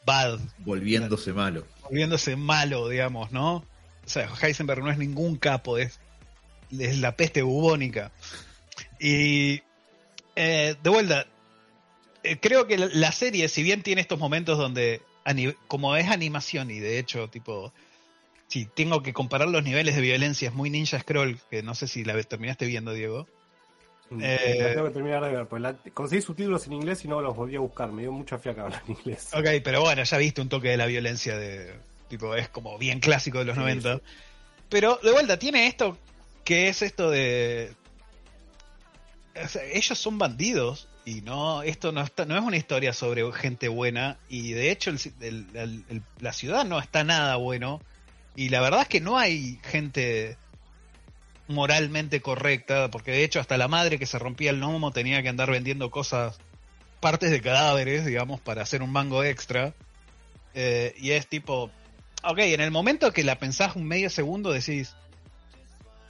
Bad, 0.06 0.40
Volviéndose 0.60 1.34
malo. 1.34 1.66
volviéndose 1.84 2.36
malo, 2.36 2.90
digamos, 2.90 3.32
¿no? 3.32 3.56
O 3.56 4.10
sea, 4.10 4.30
Heisenberg 4.42 4.84
no 4.84 4.92
es 4.92 4.98
ningún 4.98 5.38
capo, 5.38 5.78
es, 5.78 6.00
es 6.78 6.98
la 6.98 7.16
peste 7.16 7.42
bubónica. 7.42 8.12
Y 9.00 9.62
eh, 10.36 10.76
de 10.82 10.90
vuelta, 10.90 11.26
eh, 12.24 12.38
creo 12.40 12.68
que 12.68 12.78
la, 12.78 13.12
serie, 13.12 13.48
si 13.48 13.64
bien 13.64 13.82
tiene 13.84 14.02
estos 14.02 14.20
momentos 14.20 14.58
donde, 14.58 15.02
como 15.68 15.96
es 15.96 16.10
animación 16.10 16.72
y 16.72 16.80
de 16.80 17.00
hecho, 17.00 17.30
tipo, 17.30 17.74
si 18.48 18.66
tengo 18.66 19.04
que 19.04 19.14
comparar 19.14 19.48
los 19.48 19.64
niveles 19.64 19.96
de 19.96 20.02
violencia, 20.02 20.50
es 20.50 20.56
muy 20.56 20.70
Ninja 20.70 21.00
Scroll, 21.00 21.40
que 21.50 21.64
no 21.64 21.76
sé 21.76 21.88
si 21.88 22.04
la 22.04 22.22
terminaste 22.24 22.66
viendo, 22.66 22.94
Diego. 22.94 23.28
Eh, 24.22 24.58
La 24.60 24.74
tengo 24.74 24.88
que 24.88 24.94
terminar 24.94 25.24
de 25.24 25.32
ver, 25.32 25.48
pues 25.48 25.62
la, 25.62 25.76
conseguí 25.94 26.22
subtítulos 26.22 26.66
en 26.68 26.74
inglés 26.74 27.04
y 27.06 27.08
no 27.08 27.22
los 27.22 27.36
volví 27.36 27.56
a 27.56 27.60
buscar, 27.60 27.92
me 27.92 28.02
dio 28.04 28.12
mucha 28.12 28.38
fiaca 28.38 28.64
hablar 28.64 28.82
en 28.88 28.94
inglés. 28.98 29.30
Ok, 29.34 29.46
pero 29.64 29.82
bueno, 29.82 30.04
ya 30.04 30.18
viste 30.18 30.42
un 30.42 30.50
toque 30.50 30.70
de 30.70 30.78
la 30.78 30.86
violencia 30.86 31.38
de. 31.38 31.74
Tipo, 32.10 32.36
es 32.36 32.50
como 32.50 32.78
bien 32.78 33.00
clásico 33.00 33.40
de 33.40 33.46
los 33.46 33.56
Sí, 33.56 33.62
90. 33.62 33.96
sí. 33.96 34.02
Pero 34.70 35.00
de 35.04 35.12
vuelta, 35.12 35.38
tiene 35.40 35.68
esto 35.68 35.98
que 36.44 36.68
es 36.70 36.82
esto 36.82 37.10
de. 37.10 37.72
o 39.44 39.48
sea, 39.48 39.64
ellos 39.66 39.98
son 39.98 40.18
bandidos 40.18 40.88
y 41.06 41.22
no 41.22 41.64
esto 41.64 41.92
no 41.92 42.02
está, 42.02 42.26
no 42.26 42.36
es 42.38 42.44
una 42.44 42.56
historia 42.58 42.94
sobre 42.94 43.30
gente 43.34 43.68
buena 43.68 44.18
y 44.30 44.54
de 44.54 44.72
hecho 44.72 44.90
el- 44.90 45.00
el- 45.22 45.48
el- 45.54 45.84
el- 45.90 46.02
la 46.20 46.32
ciudad 46.34 46.64
no 46.66 46.80
está 46.80 47.04
nada 47.04 47.36
bueno 47.36 47.82
y 48.36 48.50
la 48.50 48.62
verdad 48.62 48.84
es 48.84 48.88
que 48.88 49.02
no 49.02 49.18
hay 49.18 49.60
gente 49.64 50.38
moralmente 51.54 52.22
correcta 52.22 52.90
porque 52.92 53.12
de 53.12 53.24
hecho 53.24 53.40
hasta 53.40 53.58
la 53.58 53.68
madre 53.68 54.00
que 54.00 54.06
se 54.06 54.20
rompía 54.20 54.52
el 54.52 54.60
gnomo 54.60 54.92
tenía 54.92 55.22
que 55.22 55.30
andar 55.30 55.50
vendiendo 55.50 55.90
cosas 55.92 56.40
partes 57.00 57.32
de 57.32 57.42
cadáveres 57.42 58.06
digamos 58.06 58.42
para 58.42 58.64
hacer 58.64 58.82
un 58.82 58.92
mango 58.92 59.24
extra 59.24 59.74
Eh, 60.56 60.94
y 61.00 61.12
es 61.12 61.26
tipo 61.28 61.72
ok 62.24 62.40
en 62.40 62.62
el 62.62 62.70
momento 62.70 63.12
que 63.12 63.24
la 63.24 63.40
pensás 63.40 63.76
un 63.76 63.86
medio 63.86 64.10
segundo 64.10 64.52
decís 64.52 64.96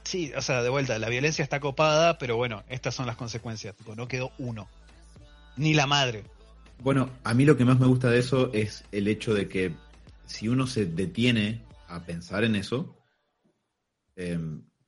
Sí, 0.03 0.32
o 0.36 0.41
sea, 0.41 0.61
de 0.61 0.70
vuelta, 0.70 0.99
la 0.99 1.10
violencia 1.10 1.44
está 1.44 1.60
copada, 1.60 2.18
pero 2.18 2.36
bueno, 2.36 2.64
estas 2.70 2.94
son 2.94 3.06
las 3.06 3.15
consecuencias. 3.15 3.76
Tipo, 3.76 3.95
no 3.95 4.07
quedó 4.07 4.32
uno. 4.38 4.68
Ni 5.56 5.74
la 5.74 5.88
madre. 5.88 6.24
Bueno, 6.80 7.10
a 7.24 7.34
mí 7.34 7.45
lo 7.45 7.56
que 7.56 7.65
más 7.65 7.80
me 7.80 7.88
gusta 7.88 8.10
de 8.10 8.20
eso 8.20 8.52
es 8.53 8.84
el 8.91 9.07
hecho 9.07 9.34
de 9.34 9.48
que 9.48 9.74
si 10.26 10.48
uno 10.49 10.68
se 10.68 10.86
detiene 10.86 11.61
a 11.88 12.06
pensar 12.06 12.44
en 12.44 12.56
eso, 12.56 12.98
eh, 14.15 14.38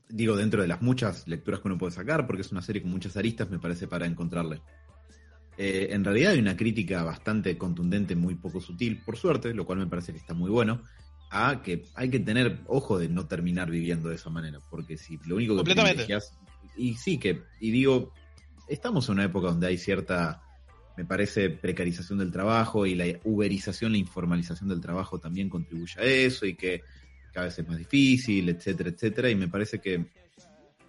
digo, 0.10 0.36
dentro 0.36 0.61
de 0.61 0.68
las 0.68 0.82
muchas 0.82 1.27
lecturas 1.27 1.60
que 1.60 1.68
uno 1.68 1.77
puede 1.77 1.91
sacar, 1.91 2.27
porque 2.27 2.41
es 2.41 2.52
una 2.52 2.61
serie 2.61 2.82
con 2.82 2.91
muchas 2.91 3.18
aristas, 3.18 3.49
me 3.49 3.60
parece, 3.60 3.88
para 3.88 4.06
encontrarle. 4.06 4.61
Eh, 5.57 5.90
en 5.91 6.03
realidad 6.03 6.34
hay 6.34 6.40
una 6.40 6.57
crítica 6.57 7.03
bastante 7.03 7.57
contundente, 7.57 8.15
muy 8.15 8.36
poco 8.36 8.60
sutil, 8.60 9.02
por 9.03 9.18
suerte, 9.18 9.53
lo 9.53 9.65
cual 9.65 9.80
me 9.80 9.88
parece 9.88 10.11
que 10.11 10.19
está 10.19 10.34
muy 10.34 10.49
bueno, 10.49 10.82
a 11.32 11.61
que 11.61 11.86
hay 11.95 12.10
que 12.10 12.19
tener 12.19 12.60
ojo 12.68 12.99
de 12.99 13.10
no 13.10 13.26
terminar 13.27 13.69
viviendo 13.69 14.10
de 14.10 14.15
esa 14.15 14.30
manera, 14.30 14.60
porque 14.69 14.98
si 14.98 15.18
lo 15.26 15.36
único 15.38 15.53
que 15.53 15.60
Completamente. 15.60 16.07
y 16.77 16.95
sí 16.95 17.18
que, 17.18 17.44
y 17.60 17.72
digo, 17.72 18.14
estamos 18.68 19.07
en 19.07 19.14
una 19.14 19.26
época 19.26 19.48
donde 19.48 19.68
hay 19.68 19.77
cierta 19.77 20.41
me 20.98 21.06
parece 21.06 21.49
precarización 21.49 22.19
del 22.19 22.32
trabajo 22.32 22.86
y 22.86 22.95
la 22.95 23.06
uberización, 23.23 23.91
la 23.91 23.98
informalización 23.98 24.69
del 24.69 24.82
trabajo 24.82 25.19
también 25.19 25.49
contribuye 25.49 25.99
a 25.99 26.03
eso 26.03 26.45
y 26.45 26.56
que 26.56 26.84
cada 27.36 27.48
vez 27.48 27.60
es 27.60 27.68
más 27.68 27.78
difícil, 27.78 28.48
etcétera, 28.48 28.90
etcétera. 28.90 29.30
Y 29.30 29.36
me 29.36 29.49
parece 29.49 29.80
que 29.80 30.06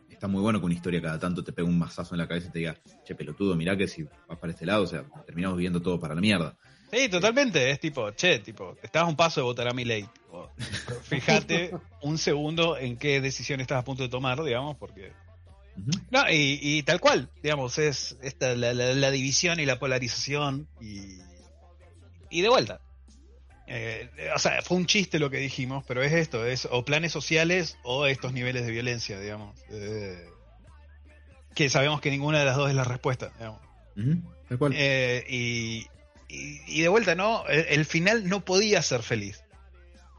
está 0.08 0.28
muy 0.28 0.40
bueno 0.40 0.60
que 0.60 0.66
una 0.66 0.74
historia 0.74 1.02
cada 1.02 1.18
tanto 1.18 1.42
te 1.42 1.52
pegue 1.52 1.68
un 1.68 1.76
mazazo 1.76 2.14
en 2.14 2.20
la 2.20 2.28
cabeza 2.28 2.46
y 2.46 2.52
te 2.52 2.58
diga, 2.60 2.76
che, 3.04 3.16
pelotudo, 3.16 3.56
mirá 3.56 3.76
que 3.76 3.88
si 3.88 4.04
vas 4.04 4.38
para 4.38 4.52
este 4.52 4.64
lado, 4.64 4.84
o 4.84 4.86
sea, 4.86 5.04
terminamos 5.26 5.58
viendo 5.58 5.82
todo 5.82 5.98
para 5.98 6.14
la 6.14 6.20
mierda. 6.20 6.56
Sí, 6.92 7.08
totalmente. 7.08 7.68
Es 7.68 7.80
tipo, 7.80 8.12
che, 8.12 8.38
tipo, 8.38 8.76
estabas 8.80 9.08
a 9.08 9.10
un 9.10 9.16
paso 9.16 9.40
de 9.40 9.44
votar 9.44 9.68
a 9.68 9.74
mi 9.74 9.84
ley. 9.84 10.08
Fíjate 11.02 11.72
un 12.02 12.16
segundo 12.16 12.78
en 12.78 12.96
qué 12.96 13.20
decisión 13.20 13.60
estás 13.60 13.78
a 13.78 13.84
punto 13.84 14.04
de 14.04 14.08
tomar, 14.08 14.42
digamos, 14.44 14.76
porque. 14.76 15.12
No, 16.10 16.22
y, 16.30 16.82
tal 16.84 17.00
cual, 17.00 17.28
digamos, 17.42 17.76
es 17.78 18.16
esta, 18.22 18.54
la, 18.54 19.10
división 19.10 19.60
y 19.60 19.66
la 19.66 19.78
polarización 19.78 20.68
y, 20.80 21.18
y 22.30 22.40
de 22.40 22.48
vuelta. 22.48 22.80
Eh, 23.68 24.08
o 24.34 24.38
sea, 24.38 24.62
fue 24.62 24.76
un 24.76 24.86
chiste 24.86 25.18
lo 25.18 25.30
que 25.30 25.38
dijimos, 25.38 25.84
pero 25.86 26.02
es 26.02 26.12
esto, 26.12 26.46
es 26.46 26.68
o 26.70 26.84
planes 26.84 27.12
sociales 27.12 27.78
o 27.82 28.06
estos 28.06 28.32
niveles 28.32 28.64
de 28.64 28.70
violencia, 28.70 29.18
digamos. 29.18 29.58
Eh, 29.70 30.28
que 31.54 31.68
sabemos 31.68 32.00
que 32.00 32.10
ninguna 32.10 32.38
de 32.38 32.44
las 32.44 32.56
dos 32.56 32.68
es 32.68 32.76
la 32.76 32.84
respuesta, 32.84 33.32
digamos. 33.38 33.60
tal 34.48 34.58
cual. 34.58 34.72
Eh, 34.76 35.24
y, 35.28 35.86
y, 36.28 36.82
de 36.82 36.88
vuelta, 36.88 37.14
¿no? 37.14 37.46
El, 37.48 37.84
final 37.84 38.28
no 38.28 38.44
podía 38.44 38.82
ser 38.82 39.02
feliz. 39.02 39.42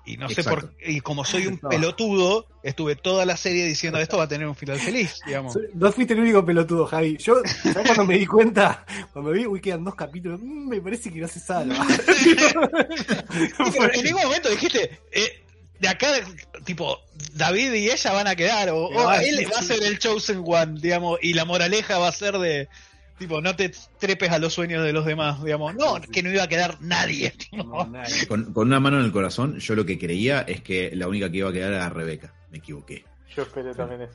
Y 0.08 0.16
no 0.16 0.30
sé 0.30 0.42
por 0.42 0.74
y 0.86 1.02
como 1.02 1.26
soy 1.26 1.48
un 1.48 1.58
pelotudo, 1.70 2.48
estuve 2.64 2.96
toda 2.96 3.26
la 3.26 3.36
serie 3.36 3.66
diciendo 3.66 4.00
esto 4.00 4.18
va 4.18 4.24
a 4.24 4.28
tener 4.28 4.48
un 4.48 4.56
final 4.56 4.80
feliz, 4.80 5.20
digamos. 5.26 5.58
No 5.74 5.92
fuiste 5.92 6.14
el 6.14 6.22
único 6.22 6.46
pelotudo, 6.46 6.86
Javi. 6.86 7.18
Yo, 7.18 7.42
cuando 7.74 8.06
me 8.06 8.18
di 8.18 8.26
cuenta, 8.26 8.86
cuando 9.12 9.32
vi, 9.32 9.46
uy, 9.46 9.60
quedan 9.60 9.84
dos 9.84 9.96
capítulos, 9.96 10.40
mm, 10.42 10.70
me 10.70 10.80
parece 10.80 11.12
que 11.12 11.20
no 11.20 11.28
se 11.28 11.42
salva. 11.42 11.76
en 13.94 14.04
ningún 14.04 14.24
momento 14.24 14.50
dijiste, 14.50 15.02
eh, 15.12 15.44
de 15.80 15.88
acá, 15.90 16.08
tipo, 16.64 17.02
David 17.34 17.74
y 17.74 17.90
ella 17.90 18.14
van 18.14 18.28
a 18.28 18.36
quedar, 18.36 18.70
o, 18.70 18.90
él 19.16 19.46
va 19.54 19.60
a 19.60 19.64
ser 19.64 19.84
el 19.84 20.00
Chosen 20.00 20.42
One, 20.46 20.80
digamos, 20.80 21.20
y 21.22 21.34
la 21.34 21.44
moraleja 21.44 21.98
va 21.98 22.08
a 22.08 22.14
ser 22.14 22.38
de, 22.38 22.70
Tipo, 23.18 23.42
no 23.42 23.56
te 23.56 23.72
trepes 24.00 24.32
a 24.32 24.38
los 24.38 24.54
sueños 24.54 24.84
de 24.84 24.94
los 24.94 25.06
demás, 25.06 25.44
digamos. 25.44 25.74
No, 25.76 26.00
que 26.00 26.22
no 26.22 26.32
iba 26.32 26.44
a 26.44 26.48
quedar 26.48 26.78
nadie. 26.82 27.34
Con, 28.28 28.54
una 28.56 28.80
mano 28.80 29.00
en 29.00 29.06
el 29.06 29.12
corazón, 29.12 29.60
yo 29.60 29.76
lo 29.76 29.86
que 29.86 29.98
creía 29.98 30.42
es 30.42 30.62
que 30.62 30.92
la 30.94 31.08
única 31.08 31.32
que 31.32 31.38
iba 31.38 31.50
a 31.50 31.54
quedar 31.54 31.74
era 31.74 31.90
Rebeca. 31.90 32.34
Me 32.52 32.60
equivoqué. 32.60 33.06
Yo 33.36 33.42
esperé 33.44 33.74
también 33.74 34.04
eso. 34.04 34.14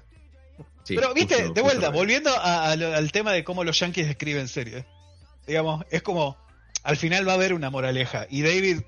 Pero, 0.87 1.15
viste, 1.15 1.51
de 1.51 1.61
vuelta, 1.61 1.91
volviendo 1.91 2.31
al 2.41 3.13
tema 3.13 3.33
de 3.33 3.45
cómo 3.45 3.65
los 3.65 3.79
yankees 3.79 4.09
escriben 4.09 4.49
series. 4.49 4.85
Digamos, 5.47 5.85
es 5.91 6.03
como, 6.03 6.37
al 6.83 6.97
final 6.97 7.27
va 7.27 7.33
a 7.33 7.37
haber 7.37 7.55
una 7.55 7.71
moraleja. 7.71 8.27
Y 8.31 8.43
David 8.43 8.83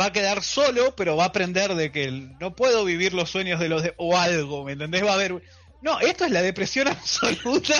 va 0.00 0.06
a 0.06 0.12
quedar 0.12 0.42
solo, 0.42 0.94
pero 0.96 1.16
va 1.16 1.24
a 1.24 1.28
aprender 1.28 1.74
de 1.74 1.90
que 1.90 2.10
no 2.40 2.54
puedo 2.54 2.84
vivir 2.84 3.14
los 3.14 3.30
sueños 3.30 3.60
de 3.60 3.68
los 3.68 3.82
de... 3.82 3.94
o 3.96 4.16
algo, 4.16 4.64
¿me 4.64 4.72
entendés? 4.72 5.04
Va 5.04 5.12
a 5.12 5.14
haber 5.14 5.42
no, 5.86 6.00
esto 6.00 6.24
es 6.24 6.32
la 6.32 6.42
depresión 6.42 6.88
absoluta. 6.88 7.74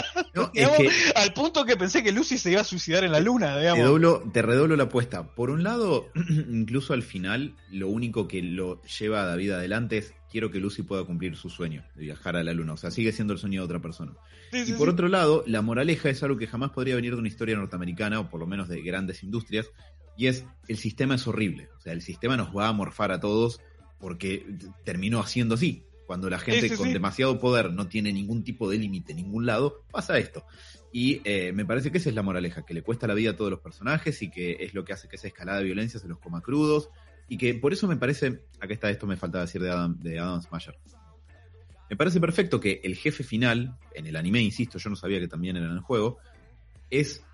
Al 1.17 1.33
punto 1.35 1.65
que 1.65 1.77
pensé 1.77 2.05
que 2.05 2.13
Lucy 2.13 2.39
se 2.39 2.53
iba 2.53 2.61
a 2.61 2.65
suicidar 2.65 3.03
en 3.03 3.11
la 3.11 3.19
luna. 3.19 3.57
Te, 4.33 4.43
redoblo 4.43 4.77
la 4.77 4.85
apuesta. 4.85 5.35
Por 5.35 5.51
un 5.51 5.65
lado, 5.65 6.09
incluso 6.49 6.93
al 6.93 7.03
final, 7.03 7.57
lo 7.69 7.89
único 7.89 8.29
que 8.29 8.43
lo 8.43 8.81
lleva 8.83 9.23
a 9.23 9.27
David 9.27 9.51
adelante 9.51 9.99
es 9.99 10.15
quiero 10.31 10.53
que 10.53 10.61
Lucy 10.61 10.83
pueda 10.83 11.03
cumplir 11.03 11.35
su 11.35 11.51
sueño 11.51 11.85
de 11.97 12.03
viajar 12.03 12.37
a 12.37 12.45
la 12.45 12.53
luna. 12.53 12.75
O 12.75 12.77
sea, 12.77 12.93
sigue 12.93 13.11
siendo 13.11 13.33
el 13.33 13.41
sueño 13.41 13.61
de 13.63 13.65
otra 13.65 13.81
persona. 13.81 14.13
y 14.53 14.73
por 14.75 14.89
otro 14.89 15.09
lado, 15.09 15.43
la 15.49 15.61
moraleja 15.61 16.09
es 16.09 16.23
algo 16.23 16.39
que 16.39 16.47
jamás 16.47 16.71
podría 16.71 16.95
venir 16.95 17.13
de 17.13 17.19
una 17.19 17.29
historia 17.29 17.57
norteamericana, 17.57 18.21
o 18.21 18.31
por 18.31 18.39
lo 18.39 18.47
menos 18.47 18.69
de 18.69 18.83
grandes 18.83 19.25
industrias, 19.25 19.67
y 20.17 20.29
es 20.29 20.45
el 20.69 20.77
sistema 20.77 21.17
es 21.17 21.27
horrible. 21.27 21.71
O 21.77 21.81
sea, 21.81 21.93
el 21.93 22.03
sistema 22.03 22.37
nos 22.37 22.57
va 22.57 22.69
a 22.69 22.73
morfar 22.73 23.11
a 23.11 23.19
todos 23.19 23.61
porque 23.99 24.47
terminó 24.85 25.19
haciendo 25.19 25.57
así. 25.57 25.86
Cuando 26.07 26.31
la 26.31 26.39
gente 26.39 26.75
con 26.77 26.93
demasiado 26.93 27.39
poder 27.39 27.73
no 27.73 27.89
tiene 27.89 28.13
ningún 28.13 28.45
tipo 28.45 28.71
de 28.71 28.79
límite 28.79 29.13
en 29.13 29.19
ningún 29.19 29.45
lado, 29.45 29.85
pasa 29.91 30.19
esto. 30.19 30.45
Y 30.93 31.21
eh, 31.25 31.53
me 31.53 31.65
parece 31.65 31.91
que 31.91 31.99
esa 31.99 32.09
es 32.09 32.15
la 32.15 32.23
moraleja, 32.23 32.65
que 32.65 32.75
le 32.75 32.83
cuesta 32.83 33.07
la 33.07 33.15
vida 33.15 33.31
a 33.31 33.37
todos 33.37 33.51
los 33.51 33.61
personajes 33.61 34.23
y 34.23 34.31
que 34.31 34.57
es 34.61 34.73
lo 34.73 34.85
que 34.85 34.93
hace 34.93 35.09
que 35.09 35.17
esa 35.17 35.27
escalada 35.27 35.59
de 35.59 35.65
violencia 35.65 35.99
se 35.99 36.09
los 36.09 36.19
coma 36.19 36.41
crudos. 36.41 36.91
Y 37.29 37.37
que 37.39 37.55
por 37.55 37.73
eso 37.73 37.89
me 37.89 37.97
parece, 37.97 38.45
acá 38.61 38.73
está 38.73 38.89
esto 38.89 39.07
me 39.07 39.17
faltaba 39.17 39.45
decir 39.45 39.61
de 39.61 39.71
Adam, 39.71 39.99
de 39.99 40.19
Adam 40.21 40.41
Smasher. 40.41 40.79
Me 41.91 41.97
parece 41.97 42.21
perfecto 42.21 42.61
que 42.61 42.81
el 42.85 42.97
jefe 42.97 43.25
final, 43.25 43.77
en 43.95 44.07
el 44.07 44.17
anime, 44.17 44.41
insisto, 44.41 44.79
yo 44.79 44.91
no 44.91 44.97
sabía 44.97 45.21
que 45.21 45.29
también 45.29 45.57
era 45.57 45.67
en 45.67 45.73
el 45.73 45.81
juego, 45.81 46.19
es 46.91 47.25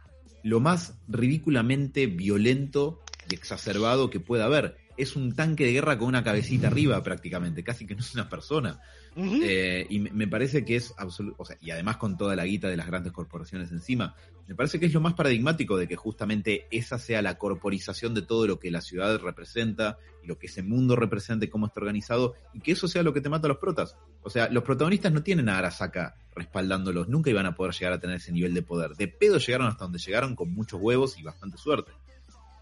lo 0.43 0.61
más 0.61 0.99
ridículamente 1.09 2.07
violento 2.07 3.01
y 3.31 3.35
exacerbado 3.35 4.11
que 4.11 4.21
pueda 4.21 4.47
haber 4.47 4.77
es 4.97 5.17
un 5.17 5.35
tanque 5.35 5.65
de 5.65 5.73
guerra 5.73 5.99
con 5.99 6.09
una 6.09 6.23
cabecita 6.23 6.69
arriba 6.69 7.03
prácticamente, 7.03 7.63
casi 7.65 7.87
que 7.87 7.95
no 7.95 8.01
es 8.01 8.15
una 8.15 8.29
persona. 8.29 8.81
Eh, 9.15 9.87
y 9.91 9.99
me 9.99 10.27
parece 10.27 10.65
que 10.65 10.77
es 10.77 10.95
absoluto, 10.97 11.37
o 11.43 11.45
sea, 11.45 11.59
y 11.61 11.71
además 11.71 11.99
con 11.99 12.17
toda 12.17 12.35
la 12.35 12.47
guita 12.47 12.69
de 12.69 12.79
las 12.79 12.87
grandes 12.87 13.13
corporaciones 13.13 13.71
encima, 13.71 14.15
me 14.49 14.55
parece 14.55 14.81
que 14.81 14.87
es 14.87 14.95
lo 14.95 15.01
más 15.01 15.15
paradigmático 15.15 15.77
de 15.77 15.87
que 15.87 15.97
justamente 15.97 16.67
esa 16.71 16.99
sea 16.99 17.23
la 17.23 17.37
corporización 17.37 18.15
de 18.15 18.23
todo 18.23 18.47
lo 18.47 18.59
que 18.59 18.71
la 18.71 18.81
ciudad 18.81 19.21
representa 19.21 19.99
y 20.23 20.27
lo 20.27 20.39
que 20.39 20.47
ese 20.47 20.63
mundo 20.63 20.97
representa 20.97 21.45
y 21.45 21.49
cómo 21.49 21.67
está 21.67 21.81
organizado, 21.81 22.35
y 22.55 22.61
que 22.61 22.73
eso 22.73 22.89
sea 22.89 23.03
lo 23.03 23.13
que 23.13 23.21
te 23.21 23.29
mata 23.29 23.47
a 23.47 23.49
los 23.49 23.59
protas. 23.59 23.97
O 24.23 24.31
sea, 24.31 24.49
los 24.49 24.65
protagonistas 24.65 25.13
no 25.13 25.23
tienen 25.23 25.49
a 25.49 25.59
Arasaka 25.59 26.17
respaldándolos, 26.35 27.09
nunca 27.09 27.31
iban 27.31 27.47
a 27.47 27.55
poder 27.55 27.75
llegar 27.75 27.93
a 27.93 28.01
tener 28.01 28.17
ese 28.17 28.33
nivel 28.33 28.55
de 28.55 28.63
poder. 28.63 28.93
De 28.97 29.09
pedo 29.09 29.39
llegaron 29.39 29.67
hasta 29.67 29.85
donde 29.85 29.99
llegaron 29.99 30.35
con 30.35 30.53
muchos 30.53 30.81
huevos 30.81 31.19
y 31.19 31.23
bastante 31.23 31.59
suerte. 31.59 31.93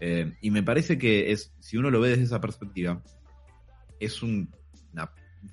Eh, 0.03 0.33
y 0.41 0.49
me 0.49 0.63
parece 0.63 0.97
que 0.97 1.31
es, 1.31 1.53
si 1.59 1.77
uno 1.77 1.91
lo 1.91 2.01
ve 2.01 2.09
desde 2.09 2.23
esa 2.23 2.41
perspectiva, 2.41 3.01
es 3.99 4.23
un 4.23 4.53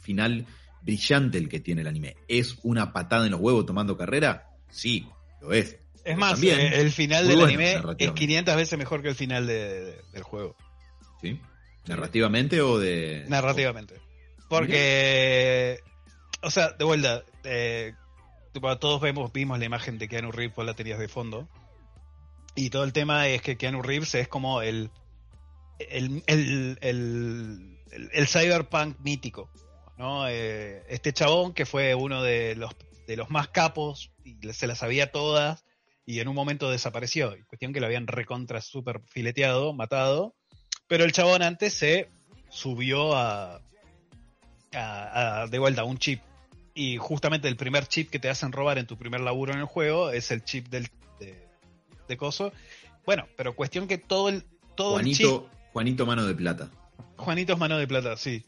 final 0.00 0.46
brillante 0.82 1.38
el 1.38 1.48
que 1.48 1.60
tiene 1.60 1.82
el 1.82 1.86
anime. 1.86 2.16
¿Es 2.28 2.56
una 2.62 2.92
patada 2.92 3.26
en 3.26 3.32
los 3.32 3.40
huevos 3.40 3.66
tomando 3.66 3.96
carrera? 3.96 4.50
Sí, 4.70 5.06
lo 5.40 5.52
es. 5.52 5.76
Es 6.04 6.16
más, 6.16 6.42
eh, 6.42 6.80
el 6.80 6.90
final 6.90 7.28
del 7.28 7.42
anime 7.42 7.78
es 7.98 8.12
500 8.12 8.56
veces 8.56 8.78
mejor 8.78 9.02
que 9.02 9.08
el 9.08 9.14
final 9.14 9.46
del 9.46 10.22
juego. 10.22 10.56
¿Sí? 11.20 11.38
¿Narrativamente 11.86 12.62
o 12.62 12.78
de.? 12.78 13.26
Narrativamente. 13.28 13.94
Porque. 14.48 15.80
O 16.42 16.50
sea, 16.50 16.70
de 16.70 16.84
vuelta. 16.84 17.22
Eh, 17.44 17.92
todos 18.80 19.00
vemos, 19.00 19.32
vimos 19.32 19.58
la 19.58 19.66
imagen 19.66 19.98
de 19.98 20.08
Keanu 20.08 20.32
Reeves 20.32 20.54
por 20.54 20.64
la 20.64 20.74
tenías 20.74 20.98
de 20.98 21.08
fondo. 21.08 21.48
Y 22.54 22.70
todo 22.70 22.84
el 22.84 22.92
tema 22.92 23.28
es 23.28 23.42
que 23.42 23.56
Keanu 23.56 23.82
Reeves 23.82 24.14
es 24.14 24.28
como 24.28 24.62
el, 24.62 24.90
el, 25.78 26.22
el, 26.80 28.26
cyberpunk 28.26 28.98
mítico. 29.00 29.50
¿no? 29.96 30.28
Eh, 30.28 30.82
este 30.88 31.12
chabón 31.12 31.52
que 31.54 31.66
fue 31.66 31.94
uno 31.94 32.22
de 32.22 32.56
los, 32.56 32.74
de 33.06 33.16
los 33.16 33.30
más 33.30 33.48
capos 33.48 34.10
y 34.24 34.36
se 34.52 34.66
las 34.66 34.78
sabía 34.78 35.12
todas 35.12 35.64
y 36.08 36.20
en 36.20 36.28
un 36.28 36.34
momento 36.34 36.70
desapareció. 36.70 37.36
Cuestión 37.48 37.72
que 37.72 37.80
lo 37.80 37.86
habían 37.86 38.06
recontra 38.06 38.60
super 38.60 39.02
fileteado, 39.06 39.72
matado. 39.74 40.34
Pero 40.86 41.04
el 41.04 41.12
chabón 41.12 41.42
antes 41.42 41.74
se 41.74 42.08
subió 42.48 43.14
a, 43.14 43.60
a, 44.72 45.46
de 45.50 45.58
vuelta 45.58 45.82
a 45.82 45.84
un 45.84 45.98
chip. 45.98 46.22
Y 46.74 46.96
justamente 46.96 47.46
el 47.48 47.56
primer 47.56 47.86
chip 47.86 48.08
que 48.08 48.18
te 48.18 48.30
hacen 48.30 48.52
robar 48.52 48.78
en 48.78 48.86
tu 48.86 48.96
primer 48.96 49.20
laburo 49.20 49.52
en 49.52 49.58
el 49.58 49.66
juego 49.66 50.10
es 50.10 50.30
el 50.30 50.44
chip 50.44 50.68
del, 50.68 50.88
de 52.08 52.16
coso. 52.16 52.52
Bueno, 53.06 53.28
pero 53.36 53.54
cuestión 53.54 53.86
que 53.86 53.98
todo 53.98 54.28
el. 54.28 54.44
Todo 54.74 54.92
Juanito, 54.92 55.50
Juanito 55.72 56.06
Mano 56.06 56.26
de 56.26 56.34
Plata. 56.34 56.70
Juanito 57.16 57.52
es 57.52 57.58
Mano 57.58 57.78
de 57.78 57.86
Plata, 57.86 58.16
sí. 58.16 58.44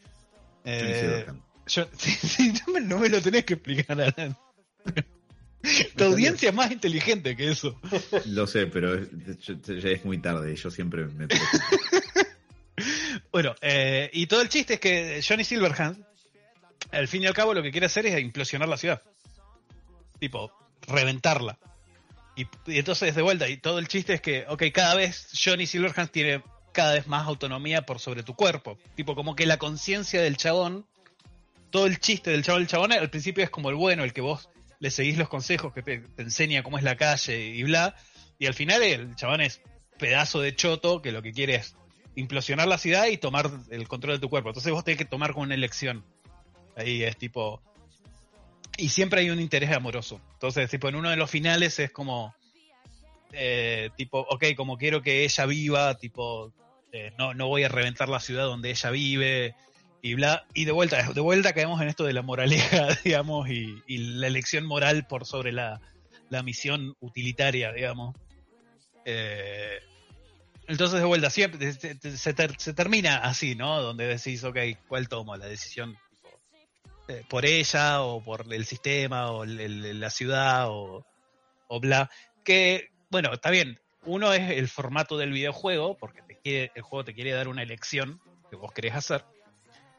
Eh, 0.63 1.25
yo, 1.67 1.87
no 2.83 2.99
me 2.99 3.09
lo 3.09 3.21
tenés 3.21 3.45
que 3.45 3.55
explicar, 3.55 3.99
Alan. 4.01 4.37
Tu 5.95 6.03
audiencia 6.03 6.49
es 6.49 6.55
más 6.55 6.71
inteligente 6.71 7.35
que 7.35 7.51
eso. 7.51 7.79
Lo 8.25 8.47
sé, 8.47 8.65
pero 8.65 8.99
ya 9.03 9.89
es 9.89 10.03
muy 10.03 10.17
tarde. 10.17 10.55
Yo 10.55 10.71
siempre 10.71 11.05
me. 11.05 11.27
bueno, 13.31 13.53
eh, 13.61 14.09
y 14.11 14.25
todo 14.25 14.41
el 14.41 14.49
chiste 14.49 14.75
es 14.75 14.79
que 14.79 15.21
Johnny 15.27 15.43
Silverhand, 15.43 16.03
al 16.91 17.07
fin 17.07 17.21
y 17.21 17.27
al 17.27 17.35
cabo, 17.35 17.53
lo 17.53 17.61
que 17.61 17.69
quiere 17.69 17.85
hacer 17.85 18.07
es 18.07 18.19
implosionar 18.19 18.67
la 18.67 18.77
ciudad. 18.77 19.03
Tipo, 20.19 20.51
reventarla. 20.87 21.59
Y, 22.35 22.47
entonces 22.67 23.15
de 23.15 23.21
vuelta, 23.21 23.49
y 23.49 23.57
todo 23.57 23.79
el 23.79 23.87
chiste 23.87 24.13
es 24.13 24.21
que, 24.21 24.45
ok, 24.47 24.63
cada 24.73 24.95
vez 24.95 25.29
Johnny 25.33 25.67
Silverhand 25.67 26.09
tiene 26.09 26.43
cada 26.71 26.93
vez 26.93 27.07
más 27.07 27.27
autonomía 27.27 27.83
por 27.83 27.99
sobre 27.99 28.23
tu 28.23 28.35
cuerpo. 28.35 28.77
Tipo, 28.95 29.15
como 29.15 29.35
que 29.35 29.45
la 29.45 29.57
conciencia 29.57 30.21
del 30.21 30.37
chabón, 30.37 30.85
todo 31.69 31.85
el 31.85 31.99
chiste 31.99 32.31
del 32.31 32.43
chabón, 32.43 32.61
el 32.61 32.67
chabón 32.67 32.93
al 32.93 33.09
principio 33.09 33.43
es 33.43 33.49
como 33.49 33.69
el 33.69 33.75
bueno, 33.75 34.03
el 34.03 34.13
que 34.13 34.21
vos 34.21 34.49
le 34.79 34.89
seguís 34.89 35.17
los 35.17 35.29
consejos, 35.29 35.73
que 35.73 35.83
te, 35.83 36.03
enseña 36.17 36.63
cómo 36.63 36.77
es 36.77 36.83
la 36.83 36.95
calle 36.95 37.47
y 37.47 37.63
bla. 37.63 37.95
Y 38.39 38.47
al 38.47 38.53
final 38.53 38.81
el 38.81 39.15
chabón 39.15 39.41
es 39.41 39.61
pedazo 39.99 40.41
de 40.41 40.55
choto 40.55 41.01
que 41.01 41.11
lo 41.11 41.21
que 41.21 41.31
quiere 41.31 41.55
es 41.55 41.75
implosionar 42.15 42.67
la 42.67 42.77
ciudad 42.77 43.07
y 43.07 43.17
tomar 43.17 43.51
el 43.69 43.87
control 43.87 44.15
de 44.15 44.19
tu 44.19 44.29
cuerpo. 44.29 44.49
Entonces 44.49 44.71
vos 44.71 44.83
tenés 44.83 44.97
que 44.97 45.05
tomar 45.05 45.33
como 45.33 45.43
una 45.43 45.53
elección. 45.53 46.03
Ahí 46.75 47.03
es 47.03 47.17
tipo, 47.17 47.61
y 48.81 48.89
siempre 48.89 49.21
hay 49.21 49.29
un 49.29 49.39
interés 49.39 49.71
amoroso. 49.71 50.19
Entonces, 50.33 50.69
tipo, 50.69 50.89
en 50.89 50.95
uno 50.95 51.09
de 51.09 51.15
los 51.15 51.29
finales 51.29 51.77
es 51.79 51.91
como. 51.91 52.33
eh, 53.31 53.91
tipo, 53.95 54.19
ok, 54.19 54.45
como 54.57 54.77
quiero 54.77 55.01
que 55.01 55.23
ella 55.23 55.45
viva, 55.45 55.95
tipo, 55.97 56.51
eh, 56.91 57.11
no, 57.17 57.33
no 57.35 57.47
voy 57.47 57.63
a 57.63 57.69
reventar 57.69 58.09
la 58.09 58.19
ciudad 58.19 58.45
donde 58.45 58.71
ella 58.71 58.89
vive, 58.89 59.55
y 60.01 60.15
bla, 60.15 60.45
y 60.55 60.65
de 60.65 60.71
vuelta, 60.71 61.13
de 61.13 61.21
vuelta 61.21 61.53
caemos 61.53 61.79
en 61.81 61.89
esto 61.89 62.03
de 62.03 62.13
la 62.13 62.23
moraleja, 62.23 62.87
digamos, 63.03 63.47
y, 63.49 63.81
la 63.87 64.27
elección 64.27 64.65
moral 64.65 65.05
por 65.05 65.27
sobre 65.27 65.51
la, 65.51 65.79
la 66.29 66.41
misión 66.41 66.95
utilitaria, 66.99 67.71
digamos. 67.71 68.15
Eh, 69.05 69.79
entonces, 70.67 70.99
de 70.99 71.05
vuelta, 71.05 71.29
siempre 71.29 71.71
se, 71.73 71.99
se 72.17 72.35
se 72.57 72.73
termina 72.73 73.17
así, 73.17 73.53
¿no? 73.53 73.79
Donde 73.81 74.07
decís, 74.07 74.43
ok, 74.43 74.57
¿cuál 74.87 75.07
tomo? 75.07 75.37
La 75.37 75.45
decisión 75.45 75.97
eh, 77.11 77.25
por 77.27 77.45
ella 77.45 78.01
o 78.03 78.23
por 78.23 78.45
el 78.53 78.65
sistema 78.65 79.31
o 79.31 79.43
la 79.45 80.09
ciudad 80.09 80.67
o, 80.69 81.05
bla. 81.81 82.09
Que, 82.45 82.89
bueno, 83.09 83.33
está 83.33 83.49
bien. 83.49 83.79
Uno 84.05 84.33
es 84.33 84.49
el 84.51 84.67
formato 84.67 85.17
del 85.17 85.31
videojuego, 85.31 85.97
porque 85.97 86.21
el 86.43 86.81
juego 86.81 87.03
te 87.03 87.13
quiere 87.13 87.31
dar 87.31 87.47
una 87.49 87.63
elección 87.63 88.19
que 88.49 88.55
vos 88.55 88.71
querés 88.71 88.95
hacer. 88.95 89.25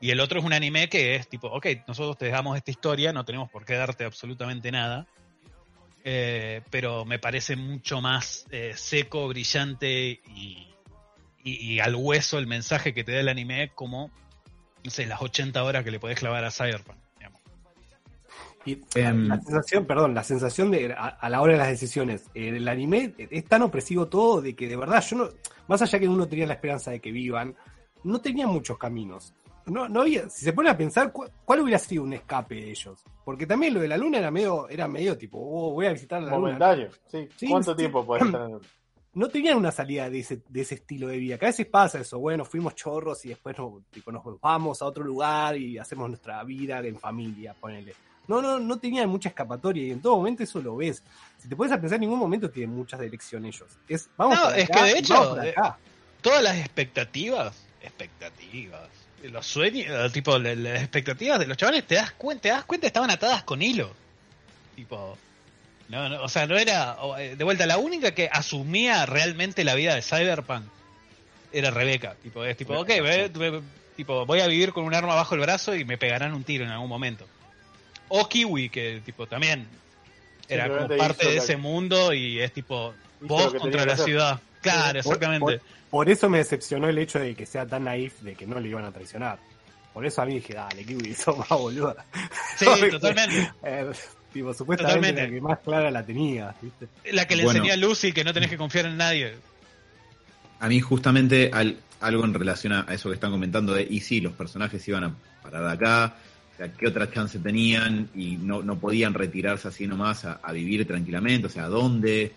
Y 0.01 0.11
el 0.11 0.21
otro 0.21 0.41
es 0.41 0.45
un 0.45 0.53
anime 0.53 0.89
que 0.89 1.15
es 1.15 1.29
tipo, 1.29 1.49
ok, 1.49 1.67
nosotros 1.87 2.17
te 2.19 2.29
damos 2.29 2.57
esta 2.57 2.71
historia, 2.71 3.13
no 3.13 3.25
tenemos 3.25 3.51
por 3.51 3.65
qué 3.65 3.75
darte 3.75 4.05
absolutamente 4.05 4.73
nada. 4.73 5.07
Eh, 6.05 6.63
pero 6.71 7.05
me 7.05 7.19
parece 7.19 7.57
mucho 7.57 8.01
más 8.01 8.47
eh, 8.51 8.73
seco, 8.75 9.29
brillante 9.29 10.21
y 11.45 11.79
al 11.81 11.95
hueso 11.95 12.39
el 12.39 12.47
mensaje 12.47 12.95
que 12.95 13.05
te 13.05 13.13
da 13.13 13.21
el 13.21 13.29
anime 13.29 13.71
como, 13.75 14.11
no 14.85 14.91
sé, 14.91 15.07
las 15.07 15.21
80 15.21 15.63
horas 15.63 15.85
que 15.85 15.91
le 15.91 16.01
podés 16.01 16.19
clavar 16.19 16.45
a 16.45 16.51
Cyberpunk. 16.51 16.97
digamos. 17.19 17.41
Y 18.65 18.81
Em, 18.95 19.29
la 19.29 19.41
sensación, 19.41 19.87
perdón, 19.87 20.15
la 20.15 20.25
sensación 20.25 20.71
de 20.71 20.93
a, 20.93 21.09
a 21.09 21.29
la 21.29 21.41
hora 21.41 21.53
de 21.53 21.59
las 21.59 21.69
decisiones. 21.69 22.31
el 22.35 22.67
anime 22.69 23.15
es 23.19 23.45
tan 23.47 23.63
opresivo 23.63 24.07
todo 24.07 24.41
de 24.41 24.55
que 24.55 24.69
de 24.69 24.77
verdad 24.77 25.03
yo 25.09 25.17
no, 25.17 25.29
más 25.69 25.83
allá 25.83 25.99
que 25.99 26.09
uno 26.09 26.27
tenía 26.29 26.47
la 26.47 26.55
esperanza 26.55 26.91
de 26.91 27.01
que 27.01 27.11
vivan, 27.13 27.55
no 28.05 28.21
tenía 28.21 28.47
muchos 28.47 28.79
caminos. 28.79 29.35
No, 29.67 29.89
no 29.89 30.01
había, 30.01 30.29
si 30.29 30.45
se 30.45 30.53
pone 30.53 30.71
a 30.71 30.77
pensar, 30.77 31.13
¿cuál, 31.13 31.31
cuál 31.45 31.61
hubiera 31.61 31.79
sido 31.79 32.03
un 32.03 32.13
escape 32.13 32.57
de 32.57 32.71
ellos? 32.71 33.05
Porque 33.25 33.47
también 33.47 33.75
lo 33.75 33.81
de 33.81 33.89
la 33.89 33.97
luna 33.97 34.19
era 34.19 34.31
medio, 34.31 34.69
era 34.69 34.89
medio 34.89 35.17
tipo, 35.17 35.39
oh, 35.39 35.73
voy 35.73 35.87
a 35.87 35.93
visitar 35.93 36.21
la 36.21 36.37
luna. 36.37 36.91
Sí. 37.07 37.29
Sí, 37.37 37.49
¿Cuánto 37.49 37.73
sí. 37.73 37.77
tiempo 37.77 38.05
podés 38.05 38.25
estar 38.25 38.49
en 38.49 38.57
el... 38.57 38.61
no 39.15 39.29
tenían 39.29 39.59
una 39.59 39.71
salida 39.73 40.09
de 40.09 40.21
ese, 40.21 40.41
de 40.49 40.61
ese 40.63 40.77
estilo 40.77 41.09
de 41.09 41.19
vida. 41.19 41.39
Que 41.39 41.47
a 41.47 41.49
veces 41.49 41.67
pasa 41.67 42.01
eso, 42.01 42.19
bueno, 42.19 42.45
fuimos 42.45 42.75
chorros 42.75 43.25
y 43.25 43.29
después 43.31 43.57
nos, 43.59 43.83
tipo, 43.91 44.11
nos 44.11 44.23
vamos 44.41 44.81
a 44.81 44.87
otro 44.87 45.05
lugar 45.05 45.57
y 45.57 45.79
hacemos 45.79 46.09
nuestra 46.09 46.43
vida 46.45 46.79
en 46.81 46.99
familia, 46.99 47.55
ponele. 47.55 47.95
No, 48.29 48.41
no, 48.41 48.59
no 48.59 48.79
tenían 48.79 49.09
mucha 49.09 49.29
escapatoria 49.31 49.83
y 49.85 49.91
en 49.91 50.01
todo 50.01 50.17
momento 50.17 50.43
eso 50.45 50.63
lo 50.63 50.77
ves. 50.77 51.03
Si 51.39 51.49
te 51.49 51.57
puedes 51.57 51.73
a 51.73 51.81
pensar, 51.81 51.97
en 51.97 52.03
ningún 52.03 52.19
momento 52.21 52.49
tienen 52.51 52.75
muchas 52.75 53.01
de 53.01 53.07
elección 53.07 53.45
ellos. 53.45 53.67
Es, 53.89 54.09
vamos 54.17 54.39
No, 54.39 54.51
es 54.53 54.71
acá 54.71 54.85
que 54.85 54.93
de 54.93 54.99
hecho, 54.99 55.43
eh. 55.43 55.55
Todas 56.21 56.43
las 56.43 56.57
expectativas, 56.57 57.67
expectativas, 57.83 58.89
los 59.25 59.45
sueños, 59.45 59.87
eh, 59.91 60.11
tipo, 60.13 60.39
la- 60.39 60.55
las 60.55 60.83
expectativas 60.83 61.39
de 61.41 61.47
los 61.47 61.57
chavales, 61.57 61.85
te 61.87 61.97
das 61.97 62.13
cuenta, 62.13 62.43
te 62.43 62.49
das 62.51 62.65
cuenta, 62.65 62.87
estaban 62.87 63.11
atadas 63.11 63.43
con 63.43 63.61
hilo. 63.61 63.91
Tipo, 64.77 65.19
no, 65.93 66.09
no, 66.09 66.23
o 66.25 66.29
sea, 66.29 66.47
no 66.47 66.57
era, 66.57 66.97
eh, 67.19 67.37
de 67.37 67.45
vuelta, 67.45 67.67
la 67.67 67.79
única 67.79 68.13
que 68.15 68.29
asumía 68.33 69.07
realmente 69.07 69.63
la 69.63 69.75
vida 69.75 69.95
de 69.95 70.03
Cyberpunk 70.03 70.65
era 71.53 71.71
Rebeca. 71.71 72.17
Tipo, 72.23 72.45
es 72.45 72.57
tipo, 72.57 72.79
ok, 72.81 72.89
ve- 72.89 73.29
ve- 73.29 73.61
tipo, 73.95 74.25
voy 74.27 74.41
a 74.41 74.47
vivir 74.47 74.73
con 74.73 74.85
un 74.85 74.95
arma 74.95 75.15
bajo 75.15 75.35
el 75.35 75.43
brazo 75.43 75.75
y 75.77 75.85
me 75.85 75.99
pegarán 75.99 76.33
un 76.35 76.45
tiro 76.45 76.65
en 76.65 76.71
algún 76.71 76.89
momento. 76.89 77.27
O 78.09 78.29
Kiwi, 78.29 78.69
que 78.71 79.03
tipo 79.05 79.27
también 79.27 79.67
era 80.49 80.67
como 80.69 80.89
parte 80.99 81.29
de 81.29 81.37
ese 81.37 81.57
mundo 81.57 82.13
y 82.13 82.41
es 82.41 82.53
tipo 82.53 82.95
vos 83.21 83.55
contra 83.55 83.85
la 83.85 83.97
ciudad. 83.97 84.41
Claro, 84.61 84.87
Por- 84.89 84.97
exactamente. 85.15 85.41
Por, 85.59 85.61
por 85.91 86.09
eso 86.11 86.29
me 86.31 86.39
decepcionó 86.39 86.89
el 86.89 86.97
hecho 86.99 87.19
de 87.19 87.35
que 87.35 87.45
sea 87.47 87.67
tan 87.67 87.85
naif 87.85 88.21
de 88.23 88.35
que 88.35 88.47
no 88.47 88.59
le 88.61 88.69
iban 88.69 88.85
a 88.85 88.93
traicionar. 88.93 89.39
Por 89.93 90.07
eso 90.07 90.23
a 90.23 90.25
mí 90.25 90.35
dije, 90.37 90.55
dale, 90.55 90.85
Kiwi, 90.85 91.15
sos 91.15 91.37
más 91.37 91.49
boluda. 91.51 92.05
Sí, 92.57 92.65
totalmente. 92.91 93.53
Eh, 93.63 93.91
tipo, 94.33 94.53
supuestamente 94.55 94.99
Totalmente. 95.13 95.23
la 95.23 95.35
que 95.35 95.41
más 95.41 95.59
clara 95.61 95.91
la 95.91 96.05
tenía, 96.05 96.55
¿viste? 96.61 96.89
La 97.13 97.27
que 97.27 97.37
le 97.37 97.45
Bueno. 97.45 97.59
enseñé 97.61 97.73
a 97.73 97.77
Lucy 97.77 98.13
que 98.13 98.25
no 98.25 98.33
tenés 98.33 98.51
que 98.51 98.57
confiar 98.57 98.87
en 98.87 98.97
nadie. 98.97 99.35
A 100.61 100.69
mí 100.69 100.81
justamente 100.81 101.51
al- 101.53 101.77
algo 102.01 102.25
en 102.25 102.35
relación 102.35 102.73
a, 102.73 102.85
a 102.89 102.95
eso 102.95 103.09
que 103.09 103.15
están 103.15 103.31
comentando 103.31 103.75
de, 103.75 103.87
y 103.89 104.01
sí, 104.01 104.21
los 104.21 104.33
personajes 104.33 104.87
iban 104.89 105.05
a 105.05 105.15
parar 105.43 105.67
acá, 105.69 106.17
o 106.55 106.57
sea, 106.57 106.73
qué 106.73 106.87
otra 106.89 107.11
chance 107.11 107.39
tenían 107.39 108.09
y 108.15 108.37
no, 108.37 108.63
no 108.63 108.79
podían 108.79 109.15
retirarse 109.15 109.69
así 109.69 109.87
nomás 109.87 110.25
a, 110.25 110.35
a 110.43 110.53
vivir 110.53 110.87
tranquilamente, 110.87 111.47
o 111.47 111.51
sea, 111.51 111.67
¿dónde? 111.69 112.33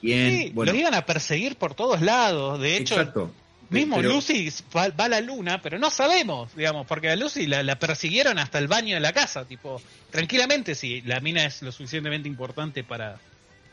¿Quién? 0.00 0.30
Sí, 0.30 0.50
bueno, 0.54 0.72
los 0.72 0.80
iban 0.80 0.94
a 0.94 1.06
perseguir 1.06 1.56
por 1.56 1.74
todos 1.74 2.00
lados. 2.02 2.60
De 2.60 2.76
hecho, 2.76 2.94
exacto. 2.96 3.32
Mismo 3.70 3.96
Pero- 3.96 4.10
Lucy 4.10 4.50
va, 4.76 4.88
va 4.88 5.04
a 5.04 5.08
la 5.08 5.20
luna, 5.20 5.60
pero 5.62 5.78
no 5.78 5.90
sabemos, 5.90 6.54
digamos, 6.54 6.86
porque 6.86 7.10
a 7.10 7.16
Lucy 7.16 7.46
la, 7.46 7.62
la 7.62 7.78
persiguieron 7.78 8.38
hasta 8.38 8.58
el 8.58 8.68
baño 8.68 8.94
de 8.94 9.00
la 9.00 9.12
casa. 9.12 9.44
Tipo, 9.44 9.80
tranquilamente, 10.10 10.74
si 10.74 11.00
la 11.02 11.20
mina 11.20 11.44
es 11.44 11.62
lo 11.62 11.72
suficientemente 11.72 12.28
importante 12.28 12.84
para 12.84 13.18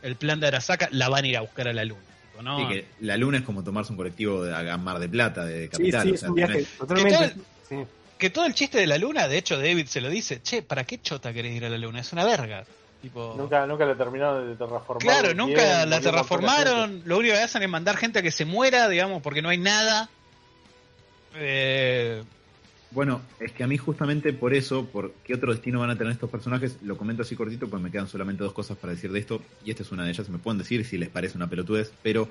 el 0.02 0.16
plan 0.16 0.40
de 0.40 0.48
Arasaka, 0.48 0.88
la 0.92 1.08
van 1.08 1.24
a 1.24 1.28
ir 1.28 1.36
a 1.36 1.40
buscar 1.42 1.68
a 1.68 1.72
la 1.72 1.84
luna. 1.84 2.02
Tipo, 2.30 2.42
no, 2.42 2.58
Sí, 2.58 2.74
que 2.74 2.86
la 3.00 3.16
luna 3.16 3.38
es 3.38 3.44
como 3.44 3.62
tomarse 3.62 3.92
un 3.92 3.96
colectivo 3.96 4.44
de 4.44 4.54
a 4.70 4.76
Mar 4.76 4.98
de 4.98 5.08
Plata, 5.08 5.44
de 5.44 5.68
Capital. 5.68 6.02
sí, 6.08 6.12
o 6.12 6.16
sea, 6.16 6.30
viaje 6.30 6.66
que 8.22 8.30
todo 8.30 8.46
el 8.46 8.54
chiste 8.54 8.78
de 8.78 8.86
la 8.86 8.98
luna, 8.98 9.26
de 9.26 9.36
hecho, 9.36 9.56
David 9.58 9.86
se 9.86 10.00
lo 10.00 10.08
dice, 10.08 10.40
che, 10.42 10.62
¿para 10.62 10.84
qué 10.84 11.00
chota 11.02 11.32
querés 11.32 11.56
ir 11.56 11.64
a 11.64 11.68
la 11.68 11.76
luna? 11.76 11.98
Es 11.98 12.12
una 12.12 12.24
verga. 12.24 12.64
Tipo, 13.02 13.34
Nunca, 13.36 13.66
nunca 13.66 13.84
la 13.84 13.96
terminaron 13.96 14.48
de 14.48 14.54
terraformar. 14.54 15.02
Claro, 15.02 15.34
bien, 15.34 15.36
nunca 15.36 15.84
la 15.86 16.00
terraformaron. 16.00 17.02
Lo 17.04 17.18
único 17.18 17.34
que 17.34 17.40
hacen 17.42 17.62
es 17.62 17.68
mandar 17.68 17.96
gente 17.96 18.20
a 18.20 18.22
que 18.22 18.30
se 18.30 18.44
muera, 18.44 18.88
digamos, 18.88 19.20
porque 19.22 19.42
no 19.42 19.48
hay 19.48 19.58
nada. 19.58 20.08
Eh, 21.34 22.22
Bueno, 22.90 23.22
es 23.40 23.52
que 23.52 23.64
a 23.64 23.66
mí 23.66 23.76
justamente 23.78 24.32
por 24.32 24.54
eso, 24.54 24.84
por 24.86 25.12
qué 25.24 25.34
otro 25.34 25.52
destino 25.52 25.80
van 25.80 25.90
a 25.90 25.96
tener 25.96 26.12
estos 26.12 26.30
personajes, 26.30 26.76
lo 26.82 26.96
comento 26.96 27.22
así 27.22 27.34
cortito, 27.34 27.68
pues 27.68 27.82
me 27.82 27.90
quedan 27.90 28.06
solamente 28.06 28.44
dos 28.44 28.52
cosas 28.52 28.76
para 28.76 28.92
decir 28.92 29.10
de 29.12 29.18
esto, 29.18 29.40
y 29.64 29.70
esta 29.70 29.82
es 29.82 29.90
una 29.92 30.04
de 30.04 30.10
ellas, 30.10 30.28
me 30.28 30.38
pueden 30.38 30.58
decir 30.58 30.84
si 30.84 30.98
les 30.98 31.08
parece 31.08 31.36
una 31.38 31.48
pelotudez, 31.48 31.90
pero 32.02 32.28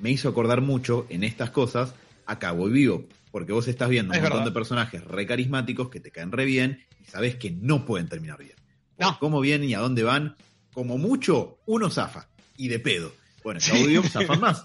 me 0.00 0.10
hizo 0.10 0.28
acordar 0.28 0.60
mucho 0.60 1.06
en 1.08 1.24
estas 1.24 1.50
cosas 1.50 1.94
a 2.26 2.38
Cabo 2.38 2.66
Vivo, 2.66 3.04
porque 3.30 3.52
vos 3.52 3.66
estás 3.68 3.88
viendo 3.88 4.12
un 4.12 4.20
montón 4.20 4.38
verdad. 4.38 4.50
de 4.50 4.52
personajes 4.52 5.04
re 5.04 5.26
carismáticos 5.26 5.88
que 5.88 5.98
te 5.98 6.10
caen 6.10 6.30
re 6.30 6.44
bien 6.44 6.84
y 7.00 7.06
sabes 7.06 7.36
que 7.36 7.50
no 7.50 7.86
pueden 7.86 8.08
terminar 8.08 8.38
bien. 8.38 8.61
No. 8.98 9.18
cómo 9.18 9.40
vienen 9.40 9.68
y 9.68 9.74
a 9.74 9.78
dónde 9.80 10.02
van, 10.02 10.36
como 10.74 10.98
mucho, 10.98 11.58
uno 11.66 11.90
zafa, 11.90 12.28
y 12.56 12.68
de 12.68 12.78
pedo. 12.78 13.12
Bueno, 13.42 13.60
en 13.64 13.66
Cabo 13.66 13.84
Sí. 14.02 14.08
Zafan 14.10 14.40
más. 14.40 14.64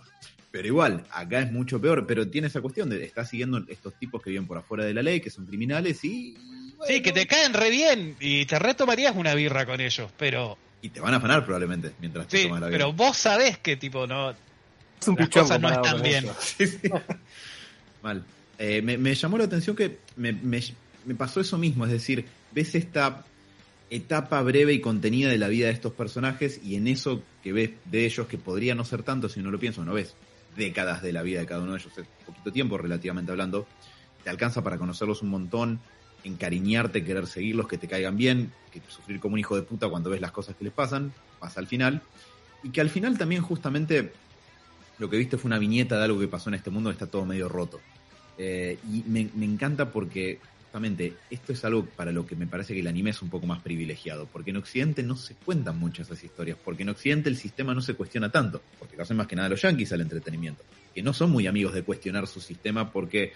Pero 0.51 0.67
igual, 0.67 1.05
acá 1.11 1.41
es 1.41 1.51
mucho 1.51 1.79
peor, 1.81 2.05
pero 2.07 2.27
tiene 2.29 2.47
esa 2.47 2.61
cuestión 2.61 2.89
de 2.89 3.03
estar 3.03 3.25
siguiendo 3.27 3.63
estos 3.67 3.93
tipos 3.99 4.21
que 4.21 4.29
viven 4.31 4.47
por 4.47 4.57
afuera 4.57 4.85
de 4.85 4.93
la 4.93 5.01
ley, 5.03 5.19
que 5.19 5.29
son 5.29 5.45
criminales 5.45 6.03
y... 6.03 6.35
sí, 6.87 7.01
que 7.01 7.11
te 7.11 7.27
caen 7.27 7.53
re 7.53 7.69
bien 7.69 8.15
y 8.19 8.45
te 8.45 8.57
retomarías 8.57 9.15
una 9.15 9.33
birra 9.35 9.65
con 9.65 9.81
ellos, 9.81 10.09
pero 10.17 10.57
Y 10.81 10.89
te 10.89 10.99
van 11.01 11.13
a 11.13 11.17
afanar 11.17 11.43
probablemente 11.45 11.91
mientras 11.99 12.27
te 12.27 12.43
tomas 12.45 12.61
la 12.61 12.67
pero 12.69 12.91
birra. 12.91 12.95
vos 13.09 13.17
sabés 13.17 13.57
que 13.59 13.75
tipo 13.75 14.07
no 14.07 14.31
Es 14.31 15.07
un 15.07 15.15
Las 15.15 15.27
pichón 15.27 15.43
cosas 15.43 15.59
no 15.61 15.69
están 15.69 16.01
bien. 16.01 16.25
Mal. 18.01 18.23
Eh, 18.57 18.81
me, 18.81 18.97
me 18.97 19.13
llamó 19.13 19.37
la 19.37 19.43
atención 19.43 19.75
que 19.75 19.99
me, 20.15 20.31
me- 20.33 20.63
me 21.05 21.15
pasó 21.15 21.39
eso 21.39 21.57
mismo, 21.57 21.85
es 21.85 21.91
decir, 21.91 22.25
ves 22.51 22.73
esta 22.75 23.25
etapa 23.89 24.41
breve 24.41 24.73
y 24.73 24.81
contenida 24.81 25.29
de 25.29 25.37
la 25.37 25.47
vida 25.47 25.67
de 25.67 25.73
estos 25.73 25.93
personajes 25.93 26.59
y 26.63 26.75
en 26.75 26.87
eso 26.87 27.21
que 27.43 27.53
ves 27.53 27.71
de 27.85 28.05
ellos, 28.05 28.27
que 28.27 28.37
podría 28.37 28.75
no 28.75 28.83
ser 28.83 29.03
tanto 29.03 29.29
si 29.29 29.41
no 29.41 29.51
lo 29.51 29.59
pienso, 29.59 29.85
no 29.85 29.93
ves 29.93 30.15
décadas 30.55 31.01
de 31.01 31.13
la 31.13 31.21
vida 31.21 31.39
de 31.39 31.45
cada 31.45 31.61
uno 31.61 31.73
de 31.73 31.79
ellos, 31.79 31.97
es 31.97 32.07
poquito 32.25 32.51
tiempo 32.51 32.77
relativamente 32.77 33.31
hablando, 33.31 33.67
te 34.23 34.29
alcanza 34.29 34.63
para 34.63 34.77
conocerlos 34.77 35.21
un 35.21 35.29
montón, 35.29 35.79
encariñarte, 36.23 37.05
querer 37.05 37.27
seguirlos, 37.27 37.67
que 37.67 37.77
te 37.77 37.87
caigan 37.87 38.17
bien, 38.17 38.51
que 38.71 38.81
sufrir 38.87 39.19
como 39.19 39.33
un 39.33 39.39
hijo 39.39 39.55
de 39.55 39.61
puta 39.61 39.87
cuando 39.87 40.09
ves 40.09 40.19
las 40.19 40.31
cosas 40.31 40.55
que 40.55 40.65
les 40.65 40.73
pasan, 40.73 41.13
pasa 41.39 41.59
al 41.59 41.67
final, 41.67 42.01
y 42.63 42.71
que 42.71 42.81
al 42.81 42.89
final 42.89 43.17
también 43.17 43.41
justamente 43.41 44.11
lo 44.97 45.09
que 45.09 45.17
viste 45.17 45.37
fue 45.37 45.49
una 45.49 45.59
viñeta 45.59 45.97
de 45.97 46.05
algo 46.05 46.19
que 46.19 46.27
pasó 46.27 46.49
en 46.49 46.55
este 46.55 46.71
mundo 46.71 46.89
que 46.89 46.93
está 46.93 47.07
todo 47.07 47.25
medio 47.25 47.47
roto. 47.47 47.79
Eh, 48.37 48.77
y 48.91 49.03
me, 49.07 49.29
me 49.35 49.45
encanta 49.45 49.91
porque 49.91 50.39
justamente 50.77 51.13
esto 51.31 51.53
es 51.53 51.65
algo 51.65 51.85
para 51.85 52.11
lo 52.11 52.25
que 52.27 52.35
me 52.35 52.45
parece 52.45 52.73
que 52.75 52.81
el 52.81 52.87
anime 52.87 53.09
es 53.09 53.21
un 53.23 53.29
poco 53.31 53.47
más 53.47 53.61
privilegiado, 53.63 54.27
porque 54.31 54.51
en 54.51 54.57
Occidente 54.57 55.01
no 55.01 55.15
se 55.15 55.33
cuentan 55.33 55.79
muchas 55.79 56.05
esas 56.07 56.23
historias, 56.23 56.55
porque 56.63 56.83
en 56.83 56.89
Occidente 56.89 57.29
el 57.29 57.35
sistema 57.37 57.73
no 57.73 57.81
se 57.81 57.95
cuestiona 57.95 58.31
tanto, 58.31 58.61
porque 58.77 58.95
lo 58.95 59.01
hacen 59.03 59.17
más 59.17 59.25
que 59.25 59.35
nada 59.35 59.49
los 59.49 59.59
yankees 59.61 59.91
al 59.93 60.01
entretenimiento, 60.01 60.63
que 60.93 61.01
no 61.01 61.13
son 61.13 61.31
muy 61.31 61.47
amigos 61.47 61.73
de 61.73 61.81
cuestionar 61.81 62.27
su 62.27 62.39
sistema 62.41 62.91
porque... 62.91 63.23
eh, 63.23 63.33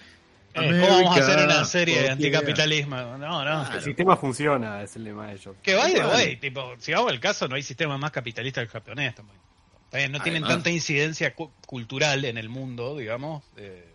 ¿cómo 0.54 0.88
vamos 0.88 1.18
a 1.18 1.20
hacer 1.20 1.44
una 1.46 1.66
serie 1.66 2.02
de 2.04 2.10
anticapitalismo? 2.12 2.96
No, 2.96 3.18
no. 3.18 3.42
Claro. 3.42 3.76
El 3.76 3.82
sistema 3.82 4.16
funciona, 4.18 4.84
es 4.84 4.96
el 4.96 5.04
lema 5.06 5.28
de 5.28 5.34
ellos. 5.34 5.56
Que 5.64 5.74
Claro. 5.74 6.10
way, 6.10 6.36
tipo, 6.38 6.76
si 6.78 6.92
vamos 6.94 7.12
al 7.12 7.20
caso, 7.20 7.48
no 7.48 7.56
hay 7.56 7.64
sistema 7.64 7.98
más 7.98 8.12
capitalista 8.12 8.62
que 8.62 8.66
el 8.66 8.70
japonés 8.72 9.16
también. 9.16 9.40
Está 9.86 9.98
bien, 9.98 10.12
no 10.12 10.22
tienen 10.22 10.44
Además. 10.44 10.58
tanta 10.64 10.70
incidencia 10.70 11.34
cu- 11.34 11.52
cultural 11.66 12.24
en 12.24 12.38
el 12.38 12.50
mundo, 12.50 12.96
digamos, 12.98 13.44
eh, 13.58 13.91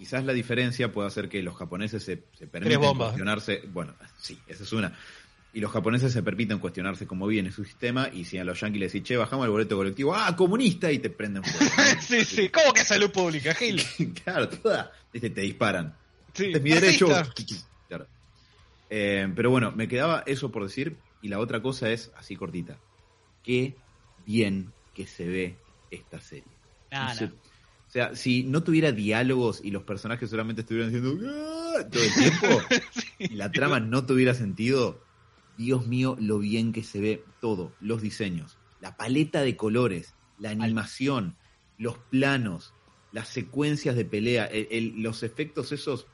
Quizás 0.00 0.24
la 0.24 0.32
diferencia 0.32 0.90
puede 0.90 1.08
hacer 1.08 1.28
que 1.28 1.42
los 1.42 1.54
japoneses 1.54 2.02
se, 2.02 2.22
se 2.32 2.46
bombas. 2.78 3.08
cuestionarse. 3.08 3.62
Bueno, 3.70 3.94
sí, 4.16 4.38
esa 4.46 4.62
es 4.62 4.72
una. 4.72 4.96
Y 5.52 5.60
los 5.60 5.70
japoneses 5.70 6.10
se 6.10 6.22
permiten 6.22 6.58
cuestionarse 6.58 7.06
cómo 7.06 7.26
viene 7.26 7.52
su 7.52 7.66
sistema 7.66 8.08
y 8.10 8.24
si 8.24 8.38
a 8.38 8.44
los 8.44 8.58
yanquis 8.58 8.80
les 8.80 8.92
dicen, 8.94 9.04
che, 9.04 9.16
bajamos 9.18 9.44
el 9.44 9.50
boleto 9.50 9.76
colectivo, 9.76 10.14
¡ah, 10.14 10.34
comunista! 10.34 10.90
Y 10.90 11.00
te 11.00 11.10
prenden 11.10 11.44
fuego. 11.44 11.70
sí, 12.00 12.24
sí. 12.24 12.48
¿Cómo 12.48 12.72
que 12.72 12.82
salud 12.82 13.10
pública, 13.10 13.52
Gil? 13.52 13.82
claro, 14.24 14.48
toda. 14.48 14.90
Este, 15.12 15.28
te 15.28 15.42
disparan. 15.42 15.94
Sí. 16.32 16.46
Este 16.46 16.56
es 16.56 16.64
mi 16.64 16.70
derecho. 16.70 17.08
Claro. 17.86 18.06
Eh, 18.88 19.30
pero 19.36 19.50
bueno, 19.50 19.70
me 19.70 19.86
quedaba 19.86 20.22
eso 20.24 20.50
por 20.50 20.62
decir. 20.62 20.96
Y 21.20 21.28
la 21.28 21.40
otra 21.40 21.60
cosa 21.60 21.90
es, 21.90 22.10
así 22.16 22.36
cortita. 22.36 22.78
Qué 23.42 23.76
bien 24.24 24.72
que 24.94 25.06
se 25.06 25.26
ve 25.26 25.56
esta 25.90 26.22
serie. 26.22 26.48
No, 26.90 27.04
No 27.04 27.14
sé. 27.14 27.30
O 27.90 27.92
sea, 27.92 28.14
si 28.14 28.44
no 28.44 28.62
tuviera 28.62 28.92
diálogos 28.92 29.60
y 29.64 29.72
los 29.72 29.82
personajes 29.82 30.30
solamente 30.30 30.60
estuvieran 30.62 30.92
diciendo 30.92 31.18
"Ah", 31.28 31.84
todo 31.90 32.04
el 32.04 32.14
tiempo 32.14 32.46
y 33.18 33.34
la 33.34 33.50
trama 33.50 33.80
no 33.80 34.06
tuviera 34.06 34.32
sentido, 34.32 35.02
Dios 35.58 35.88
mío, 35.88 36.16
lo 36.20 36.38
bien 36.38 36.72
que 36.72 36.84
se 36.84 37.00
ve 37.00 37.24
todo, 37.40 37.74
los 37.80 38.00
diseños, 38.00 38.56
la 38.78 38.96
paleta 38.96 39.42
de 39.42 39.56
colores, 39.56 40.14
la 40.38 40.50
animación, 40.50 41.36
los 41.78 41.98
planos, 42.12 42.72
las 43.10 43.26
secuencias 43.26 43.96
de 43.96 44.04
pelea, 44.04 44.46
el- 44.46 44.68
el- 44.70 45.02
los 45.02 45.24
efectos 45.24 45.72
esos 45.72 46.06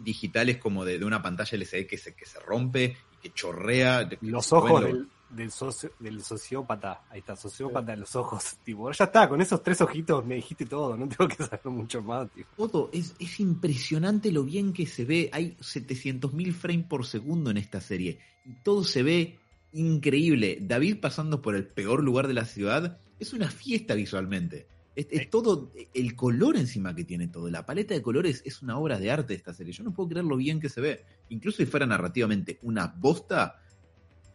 digitales 0.00 0.56
como 0.58 0.84
de, 0.84 0.98
de 0.98 1.04
una 1.04 1.22
pantalla 1.22 1.56
LCD 1.56 1.86
que 1.86 1.96
se, 1.96 2.16
que 2.16 2.26
se 2.26 2.40
rompe 2.40 2.96
y 3.12 3.16
que 3.22 3.32
chorrea. 3.32 4.08
Los 4.20 4.52
ojos 4.52 4.82
del, 4.82 5.08
del, 5.30 5.50
socio- 5.50 5.92
del 5.98 6.22
sociópata. 6.22 7.02
Ahí 7.10 7.20
está, 7.20 7.36
sociópata 7.36 7.92
de 7.92 7.98
los 7.98 8.14
ojos. 8.16 8.56
Tipo, 8.64 8.90
ya 8.92 9.04
está, 9.04 9.28
con 9.28 9.40
esos 9.40 9.62
tres 9.62 9.80
ojitos 9.80 10.24
me 10.24 10.36
dijiste 10.36 10.66
todo, 10.66 10.96
no 10.96 11.08
tengo 11.08 11.28
que 11.28 11.36
saber 11.42 11.60
mucho 11.66 12.02
más, 12.02 12.30
tío. 12.30 12.44
Todo, 12.56 12.90
es, 12.92 13.14
es 13.18 13.40
impresionante 13.40 14.32
lo 14.32 14.44
bien 14.44 14.72
que 14.72 14.86
se 14.86 15.04
ve. 15.04 15.30
Hay 15.32 15.56
700.000 15.60 16.52
frames 16.52 16.86
por 16.86 17.06
segundo 17.06 17.50
en 17.50 17.56
esta 17.56 17.80
serie. 17.80 18.18
Y 18.44 18.52
todo 18.62 18.84
se 18.84 19.02
ve 19.02 19.38
increíble. 19.72 20.58
David 20.60 20.98
pasando 21.00 21.42
por 21.42 21.54
el 21.54 21.66
peor 21.66 22.02
lugar 22.02 22.26
de 22.26 22.34
la 22.34 22.44
ciudad 22.44 22.98
es 23.18 23.32
una 23.32 23.50
fiesta 23.50 23.94
visualmente. 23.94 24.66
Es, 24.96 25.06
es 25.10 25.30
todo, 25.30 25.70
el 25.94 26.16
color 26.16 26.56
encima 26.56 26.94
que 26.94 27.04
tiene 27.04 27.28
todo. 27.28 27.48
La 27.50 27.64
paleta 27.64 27.94
de 27.94 28.02
colores 28.02 28.42
es 28.44 28.62
una 28.62 28.78
obra 28.78 28.98
de 28.98 29.10
arte 29.10 29.34
esta 29.34 29.52
serie. 29.52 29.72
Yo 29.72 29.84
no 29.84 29.92
puedo 29.92 30.08
creer 30.08 30.24
lo 30.24 30.36
bien 30.36 30.58
que 30.60 30.68
se 30.68 30.80
ve. 30.80 31.04
Incluso 31.28 31.58
si 31.58 31.66
fuera 31.66 31.86
narrativamente 31.86 32.58
una 32.62 32.86
bosta, 32.86 33.60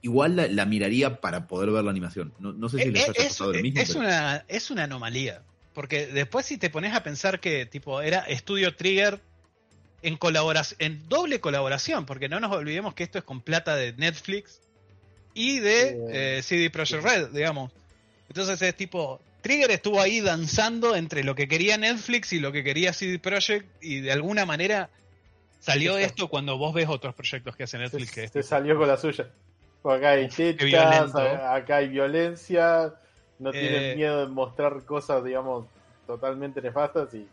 igual 0.04 0.36
la, 0.36 0.48
la 0.48 0.66
miraría 0.66 1.20
para 1.20 1.48
poder 1.48 1.72
ver 1.72 1.84
la 1.84 1.90
animación. 1.90 2.32
No, 2.38 2.54
no 2.54 2.70
sé 2.70 2.78
si 2.78 2.92
les 2.92 3.02
Eh, 3.02 3.12
haya 3.12 3.22
es, 3.24 3.28
pasado 3.30 3.54
lo 3.54 3.62
mismo. 3.62 3.82
es 3.82 3.88
pero- 3.88 4.00
una, 4.02 4.46
es 4.48 4.70
una 4.70 4.84
anomalía. 4.84 5.42
Porque 5.74 6.06
después 6.06 6.46
si 6.46 6.58
te 6.58 6.70
pones 6.70 6.94
a 6.94 7.02
pensar 7.02 7.40
que 7.40 7.66
tipo 7.66 8.00
era 8.02 8.26
Studio 8.30 8.76
Trigger 8.76 9.20
en 10.04 10.18
colaboración, 10.18 10.78
en 10.82 11.10
doble 11.10 11.40
colaboración, 11.40 12.06
porque 12.06 12.30
no 12.30 12.40
nos 12.40 12.52
olvidemos 12.52 12.94
que 12.94 13.04
esto 13.04 13.18
es 13.18 13.24
con 13.24 13.42
plata 13.42 13.76
de 13.76 13.94
Netflix 13.94 14.62
y 15.34 15.58
de 15.60 15.90
Eh, 15.90 16.38
eh, 16.38 16.42
CD 16.44 16.70
Projekt 16.70 17.04
Red, 17.04 17.30
digamos. 17.30 17.72
Entonces 18.28 18.62
es 18.62 18.76
tipo, 18.76 19.20
Trigger 19.42 19.72
estuvo 19.72 20.00
ahí 20.02 20.20
danzando 20.22 20.96
entre 20.96 21.24
lo 21.24 21.34
que 21.34 21.48
quería 21.48 21.78
Netflix 21.78 22.34
y 22.34 22.40
lo 22.40 22.52
que 22.52 22.64
quería 22.64 22.94
CD 22.94 23.18
Projekt 23.18 23.66
y 23.82 24.02
de 24.02 24.12
alguna 24.12 24.46
manera 24.46 24.90
salió 25.60 25.98
esto 25.98 26.28
cuando 26.28 26.58
vos 26.58 26.74
ves 26.74 26.88
otros 26.90 27.16
proyectos 27.16 27.56
que 27.56 27.64
hace 27.64 27.78
Netflix 27.78 28.10
que 28.12 28.16
Se, 28.22 28.24
es 28.26 28.32
se 28.32 28.40
tipo, 28.42 28.50
salió 28.50 28.78
con 28.78 28.88
la 28.90 28.98
suya. 28.98 29.30
Acá 29.84 30.12
hay 30.12 30.30
tetas, 30.30 31.14
acá 31.16 31.78
hay 31.78 31.90
violencia, 31.90 32.94
no 33.40 33.50
Eh. 33.50 33.54
tienen 33.54 33.98
miedo 33.98 34.22
de 34.22 34.28
mostrar 34.28 34.82
cosas, 34.86 35.24
digamos, 35.24 35.66
totalmente 36.08 36.62
nefastas 36.62 37.14
y 37.14 37.28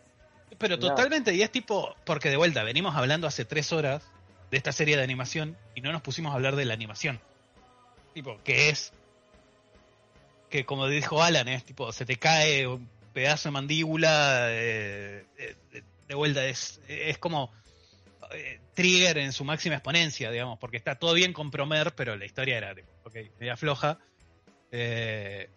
Pero 0.59 0.78
totalmente, 0.78 1.32
y 1.32 1.43
es 1.43 1.51
tipo, 1.52 1.94
porque 2.05 2.28
de 2.28 2.36
vuelta, 2.36 2.64
venimos 2.64 2.97
hablando 2.97 3.27
hace 3.28 3.44
tres 3.44 3.72
horas 3.72 4.02
de 4.51 4.56
esta 4.56 4.72
serie 4.72 4.97
de 4.97 5.02
animación 5.05 5.56
y 5.77 5.81
no 5.81 5.93
nos 5.93 6.02
pusimos 6.02 6.32
a 6.32 6.35
hablar 6.35 6.56
de 6.56 6.64
la 6.64 6.74
animación. 6.74 7.20
Tipo, 8.14 8.36
que 8.43 8.68
es, 8.68 8.93
que 10.51 10.64
como 10.66 10.89
dijo 10.89 11.22
Alan, 11.22 11.47
es 11.47 11.64
tipo, 11.64 11.93
se 11.93 12.05
te 12.05 12.16
cae 12.16 12.66
un 12.66 12.89
pedazo 13.12 13.48
de 13.48 13.52
mandíbula, 13.52 14.48
eh, 14.51 15.24
eh, 15.39 15.55
de, 15.72 15.85
de 16.09 16.14
vuelta, 16.16 16.44
es, 16.44 16.81
es 16.89 17.18
como 17.18 17.52
eh, 18.32 18.59
Trigger 18.81 19.19
en 19.19 19.32
su 19.32 19.44
máxima 19.44 19.74
exponencia, 19.77 20.31
digamos, 20.31 20.59
porque 20.59 20.77
está 20.77 20.94
todo 20.94 21.12
bien 21.15 21.32
con 21.32 21.51
Promer, 21.51 21.93
pero 21.94 22.16
la 22.16 22.24
historia 22.24 22.57
era, 22.59 22.74
tipo, 22.74 22.89
ok, 23.05 23.15
media 23.39 23.57
floja. 23.57 23.98
Eh, 24.73 25.48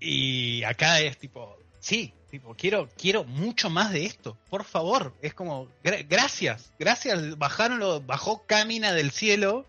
y 0.00 0.62
acá 0.64 1.00
es 1.00 1.16
tipo, 1.18 1.56
sí, 1.78 2.12
tipo, 2.30 2.54
quiero, 2.56 2.88
quiero 2.96 3.24
mucho 3.24 3.70
más 3.70 3.92
de 3.92 4.04
esto, 4.04 4.36
por 4.50 4.64
favor. 4.64 5.14
Es 5.22 5.32
como, 5.34 5.68
gra- 5.82 6.04
gracias, 6.08 6.72
gracias, 6.78 7.38
bajaron 7.38 8.06
bajó 8.06 8.44
Camina 8.46 8.92
del 8.92 9.10
cielo 9.12 9.66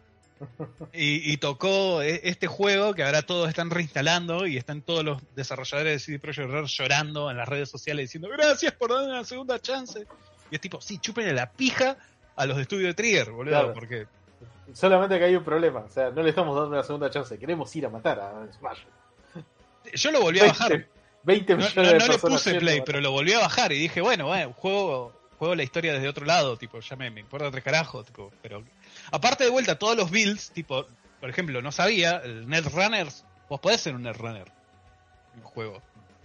y, 0.92 1.38
tocó 1.38 2.02
e- 2.02 2.22
este 2.24 2.48
juego 2.48 2.94
que 2.94 3.04
ahora 3.04 3.22
todos 3.22 3.48
están 3.48 3.70
reinstalando 3.70 4.46
y 4.48 4.58
están 4.58 4.82
todos 4.82 5.04
los 5.04 5.22
desarrolladores 5.36 5.94
de 5.94 6.00
CD 6.00 6.20
Projekt 6.20 6.50
llorando 6.68 7.30
en 7.32 7.38
las 7.38 7.48
redes 7.48 7.70
sociales 7.70 8.06
diciendo 8.10 8.28
gracias 8.30 8.74
por 8.74 8.92
darme 8.92 9.12
una 9.12 9.24
segunda 9.24 9.60
chance. 9.60 10.06
Y 10.52 10.56
es 10.56 10.62
tipo, 10.62 10.82
sí, 10.82 10.98
chúpenle 11.00 11.34
la 11.34 11.52
pija 11.52 11.98
a 12.36 12.46
los 12.46 12.56
de 12.58 12.64
estudio 12.64 12.88
de 12.88 12.94
Trigger, 12.94 13.32
boludo, 13.32 13.52
Claro. 13.54 13.74
porque 13.74 14.08
solamente 14.74 15.18
que 15.20 15.26
hay 15.26 15.36
un 15.36 15.44
problema. 15.44 15.82
O 15.82 15.90
sea, 15.90 16.10
no 16.12 16.22
le 16.24 16.30
estamos 16.30 16.56
dando 16.56 16.72
una 16.72 16.84
segunda 16.84 17.10
chance, 17.10 17.38
queremos 17.38 17.76
ir 17.76 17.86
a 17.86 17.90
matar 17.90 18.20
a 18.20 18.48
Smash. 18.54 18.80
yo 19.94 20.12
lo 20.12 20.22
volví 20.22 20.40
a 20.40 20.46
bajar. 20.46 20.88
20 21.24 21.54
No, 21.54 21.58
millones 21.58 21.76
no- 21.76 21.82
de 21.84 21.88
no 22.00 22.06
le 22.06 22.12
personas 22.14 22.44
puse 22.44 22.56
play, 22.60 22.82
pero 22.86 23.00
lo 23.00 23.12
volví 23.12 23.32
a 23.34 23.40
bajar 23.40 23.72
y 23.72 23.78
dije, 23.80 24.02
bueno, 24.02 24.26
bueno, 24.28 24.54
juego, 24.54 25.14
juego 25.38 25.56
la 25.56 25.64
historia 25.64 25.94
desde 25.94 26.10
otro 26.10 26.26
lado, 26.26 26.58
tipo, 26.58 26.80
ya 26.82 26.96
me, 26.98 27.10
me 27.12 27.22
importa 27.22 27.50
tres 27.50 27.64
carajos, 27.64 28.06
tipo, 28.06 28.32
pero 28.42 28.64
aparte 29.12 29.46
de 29.46 29.50
vuelta, 29.50 29.78
todos 29.80 29.96
los 29.96 30.12
builds, 30.12 30.52
tipo, 30.52 30.86
por 31.22 31.30
ejemplo, 31.30 31.62
no 31.62 31.72
sabía, 31.72 32.18
el 32.18 32.48
Netrunners, 32.50 33.24
vos 33.50 33.60
podés 33.62 33.80
ser 33.80 33.96
un 33.96 34.04
Netrunner 34.04 34.52
en 35.34 35.40
un 35.40 35.44
juego. 35.46 35.82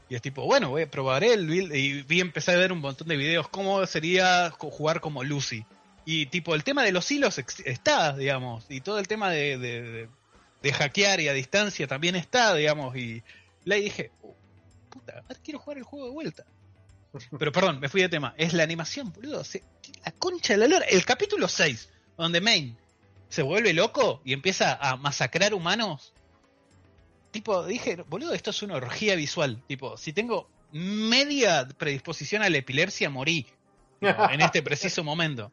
Y 0.09 0.15
es 0.17 0.23
tipo, 0.23 0.43
bueno, 0.47 0.71
voy, 0.71 0.87
probaré 0.87 1.35
el 1.35 1.47
build 1.47 1.73
y 1.75 2.03
vi 2.03 2.21
empecé 2.21 2.53
a 2.53 2.57
ver 2.57 2.73
un 2.73 2.81
montón 2.81 3.07
de 3.09 3.17
videos 3.17 3.49
cómo 3.49 3.85
sería 3.87 4.51
jugar 4.51 5.01
como 5.01 5.23
Lucy. 5.23 5.65
Y 6.11 6.25
tipo, 6.25 6.55
el 6.55 6.65
tema 6.65 6.85
de 6.85 6.91
los 6.93 7.11
hilos 7.11 7.37
está, 7.67 8.17
digamos, 8.17 8.65
y 8.71 8.81
todo 8.81 8.99
el 8.99 9.07
tema 9.07 9.29
de, 9.31 9.59
de, 9.59 9.83
de- 9.83 10.09
de 10.63 10.73
hackear 10.73 11.21
y 11.21 11.29
a 11.29 11.35
distancia 11.35 11.87
también 11.87 12.17
está, 12.17 12.55
digamos, 12.55 12.97
y 12.97 13.23
le 13.65 13.77
dije, 13.83 14.11
"Oh, 14.23 14.35
puta, 14.89 15.21
ahora 15.29 15.39
quiero 15.45 15.59
jugar 15.59 15.77
el 15.77 15.85
juego 15.85 16.07
de 16.07 16.13
vuelta. 16.13 16.45
Pero 17.39 17.53
perdón, 17.53 17.79
me 17.79 17.91
fui 17.91 18.01
de 18.01 18.09
tema. 18.09 18.33
Es 18.39 18.55
la 18.55 18.63
animación, 18.63 19.13
boludo. 19.13 19.45
se- 19.45 19.63
la 20.03 20.13
concha 20.13 20.55
de 20.55 20.61
la 20.61 20.67
lora. 20.67 20.87
El 20.87 21.05
capítulo 21.05 21.47
6, 21.47 21.91
donde 22.17 22.41
Main 22.41 22.79
se 23.29 23.43
vuelve 23.43 23.75
loco 23.75 24.23
y 24.25 24.33
empieza 24.33 24.79
a 24.81 24.97
masacrar 24.97 25.53
humanos. 25.53 26.15
Tipo, 27.33 27.67
dije, 27.67 27.97
boludo, 28.09 28.33
esto 28.33 28.49
es 28.49 28.63
una 28.63 28.77
orgía 28.77 29.15
visual. 29.15 29.63
Tipo, 29.67 29.99
si 29.99 30.15
tengo 30.15 30.49
media 30.73 31.69
predisposición 31.77 32.43
a 32.43 32.49
la 32.49 32.57
epilepsia, 32.57 33.11
morí. 33.11 33.47
en 34.01 34.41
este 34.41 34.63
preciso 34.63 35.05
momento. 35.05 35.53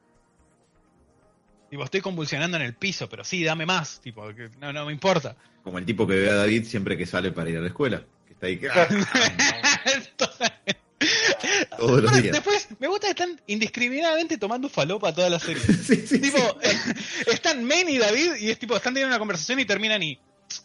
Tipo, 1.70 1.84
estoy 1.84 2.02
convulsionando 2.02 2.58
en 2.58 2.64
el 2.64 2.76
piso, 2.76 3.10
pero 3.10 3.24
sí, 3.24 3.44
dame 3.44 3.66
más. 3.66 4.00
Tipo, 4.02 4.28
que 4.34 4.50
no, 4.60 4.72
no 4.72 4.86
me 4.86 4.92
importa. 4.92 5.36
Como 5.64 5.80
el 5.80 5.86
tipo 5.86 6.06
que 6.06 6.16
ve 6.16 6.30
a 6.30 6.36
David 6.36 6.66
siempre 6.66 6.98
que 6.98 7.06
sale 7.06 7.32
para 7.32 7.50
ir 7.50 7.58
a 7.58 7.62
la 7.62 7.68
escuela. 7.68 8.04
Que 8.28 8.34
está 8.34 8.48
ahí. 8.48 8.60
Todos 11.78 12.04
los 12.04 12.22
días. 12.22 12.34
Después, 12.34 12.68
me 12.80 12.88
gusta 12.88 13.08
que 13.08 13.12
están 13.12 13.42
indiscriminadamente 13.48 14.38
tomando 14.38 14.70
falopa 14.70 15.14
toda 15.14 15.30
la 15.30 15.40
serie. 15.40 15.62
Sí, 15.86 16.08
sí, 16.08 16.20
tipo, 16.20 16.40
sí. 16.62 16.92
están 17.32 17.64
Men 17.64 17.90
y 17.90 17.98
David 17.98 18.36
y 18.40 18.50
es 18.50 18.60
tipo, 18.60 18.76
están 18.76 18.94
teniendo 18.94 19.14
una 19.14 19.20
conversación 19.20 19.60
y 19.60 19.66
terminan 19.66 20.02
y. 20.04 20.20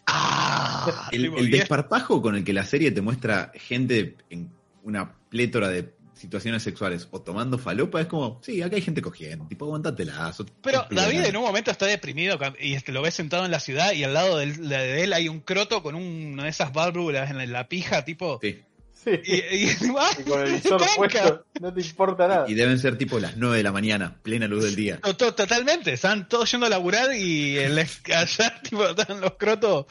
¡Ah! 0.06 1.09
El, 1.10 1.22
Tipo, 1.22 1.39
el 1.39 1.51
desparpajo 1.51 2.22
con 2.22 2.36
el 2.36 2.44
que 2.44 2.52
la 2.52 2.64
serie 2.64 2.90
te 2.90 3.01
muestra 3.01 3.52
gente 3.55 4.16
en 4.28 4.51
una 4.82 5.12
plétora 5.28 5.68
de 5.68 5.82
situaciones 6.20 6.62
sexuales 6.62 7.09
o 7.10 7.20
tomando 7.22 7.59
falopa 7.59 8.01
es 8.01 8.06
como, 8.06 8.38
sí, 8.42 8.60
acá 8.62 8.76
hay 8.76 8.82
gente 8.82 9.01
cogiendo, 9.02 9.47
tipo, 9.47 9.64
aguantatela. 9.64 10.32
pero 10.62 10.86
David 10.90 11.24
en 11.24 11.36
un 11.36 11.42
momento 11.42 11.70
está 11.70 11.86
deprimido 11.86 12.38
y 12.60 12.74
este, 12.74 12.92
lo 12.92 13.02
ves 13.02 13.14
sentado 13.14 13.44
en 13.44 13.51
la 13.51 13.60
ciudad 13.60 13.92
y 13.92 14.05
al 14.05 14.14
lado 14.14 14.38
de 14.38 14.44
él, 14.44 14.68
de 14.68 15.02
él 15.05 15.12
hay 15.12 15.28
un 15.28 15.40
croto 15.40 15.82
con 15.82 15.94
un- 15.94 16.32
una 16.34 16.44
de 16.44 16.51
esas 16.51 16.72
válvulas 16.72 17.30
en 17.30 17.52
la 17.52 17.68
pija, 17.68 18.05
tipo. 18.05 18.38
Sí. 18.42 18.60
Sí. 19.02 19.12
Y, 19.24 19.34
y- 19.34 19.68
¡ah! 19.98 20.10
Y 20.18 20.22
con 20.24 20.42
el 20.47 20.52
visor 20.56 20.82
puesto, 20.94 21.44
no 21.59 21.72
te 21.72 21.80
importa 21.80 22.28
nada. 22.28 22.44
Y 22.51 22.52
deben 22.52 22.78
ser 22.78 22.98
tipo 22.98 23.18
las 23.18 23.34
9 23.38 23.56
de 23.56 23.62
la 23.62 23.72
mañana, 23.72 24.18
plena 24.22 24.47
luz 24.47 24.62
del 24.64 24.76
día. 24.76 25.01
To- 25.01 25.32
Totalmente, 25.34 25.94
están 25.94 26.28
todos 26.28 26.51
yendo 26.51 26.66
a 26.66 26.68
laburar 26.68 27.14
y 27.16 27.56
el, 27.56 27.78
allá 28.14 28.60
tipo, 28.62 28.86
están 28.86 29.22
los 29.22 29.36
crotos 29.38 29.86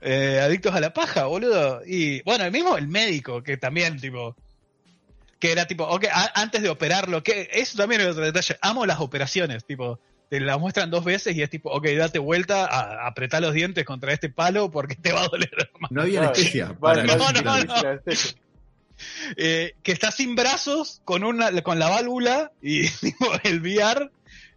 eh, 0.00 0.40
adictos 0.42 0.74
a 0.74 0.80
la 0.80 0.94
paja, 0.94 1.26
boludo. 1.26 1.82
Y 1.86 2.22
bueno, 2.22 2.44
el 2.46 2.52
mismo 2.52 2.78
el 2.78 2.88
médico, 2.88 3.42
que 3.42 3.58
también, 3.58 4.00
tipo, 4.00 4.34
que 5.44 5.52
era 5.52 5.66
tipo, 5.66 5.84
ok, 5.84 6.06
a- 6.10 6.40
antes 6.40 6.62
de 6.62 6.70
operarlo, 6.70 7.22
que 7.22 7.50
eso 7.52 7.76
también 7.76 8.00
es 8.00 8.06
otro 8.06 8.24
detalle, 8.24 8.56
amo 8.62 8.86
las 8.86 9.00
operaciones, 9.00 9.62
tipo, 9.66 10.00
te 10.30 10.40
la 10.40 10.56
muestran 10.56 10.90
dos 10.90 11.04
veces 11.04 11.36
y 11.36 11.42
es 11.42 11.50
tipo, 11.50 11.70
ok, 11.70 11.86
date 11.98 12.18
vuelta, 12.18 12.64
a, 12.64 13.06
apretá 13.06 13.40
los 13.40 13.52
dientes 13.52 13.84
contra 13.84 14.14
este 14.14 14.30
palo 14.30 14.70
porque 14.70 14.94
te 14.94 15.12
va 15.12 15.20
a 15.20 15.28
doler 15.28 15.70
más. 15.78 15.90
No 15.90 16.00
había 16.00 16.20
anestesia. 16.20 16.74
Para 16.80 17.02
No, 17.04 17.14
no, 17.30 17.42
no. 17.42 17.52
anestesia. 17.52 18.34
Eh, 19.36 19.74
que 19.82 19.92
está 19.92 20.10
sin 20.10 20.34
brazos, 20.34 21.02
con 21.04 21.24
una 21.24 21.60
con 21.62 21.78
la 21.78 21.90
válvula 21.90 22.52
y 22.62 22.88
tipo, 23.00 23.26
el 23.42 23.60
VR 23.60 24.08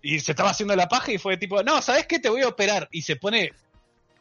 Y 0.02 0.22
se 0.22 0.32
estaba 0.32 0.52
haciendo 0.52 0.74
la 0.78 0.88
paja 0.88 1.12
y 1.12 1.18
fue 1.18 1.36
tipo, 1.36 1.64
no, 1.64 1.82
¿sabes 1.82 2.06
qué? 2.08 2.18
Te 2.20 2.30
voy 2.30 2.44
a 2.44 2.48
operar. 2.48 2.88
Y 2.94 3.02
se 3.02 3.18
pone 3.18 3.52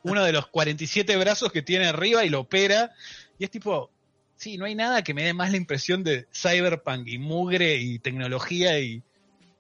uno 0.03 0.25
de 0.25 0.33
los 0.33 0.49
47 0.49 1.17
brazos 1.17 1.53
que 1.53 1.63
tiene 1.63 1.87
arriba 1.87 2.25
y 2.25 2.29
lo 2.29 2.41
opera. 2.41 2.91
Y 3.39 3.45
es 3.45 3.53
tipo, 3.53 3.93
sí, 4.37 4.57
no 4.59 4.65
hay 4.65 4.75
nada 4.75 5.03
que 5.03 5.15
me 5.15 5.25
dé 5.25 5.33
más 5.35 5.51
la 5.51 5.57
impresión 5.57 6.05
de 6.05 6.27
cyberpunk 6.33 7.07
y 7.09 7.19
mugre 7.19 7.77
y 7.77 7.99
tecnología 7.99 8.79
y 8.81 9.03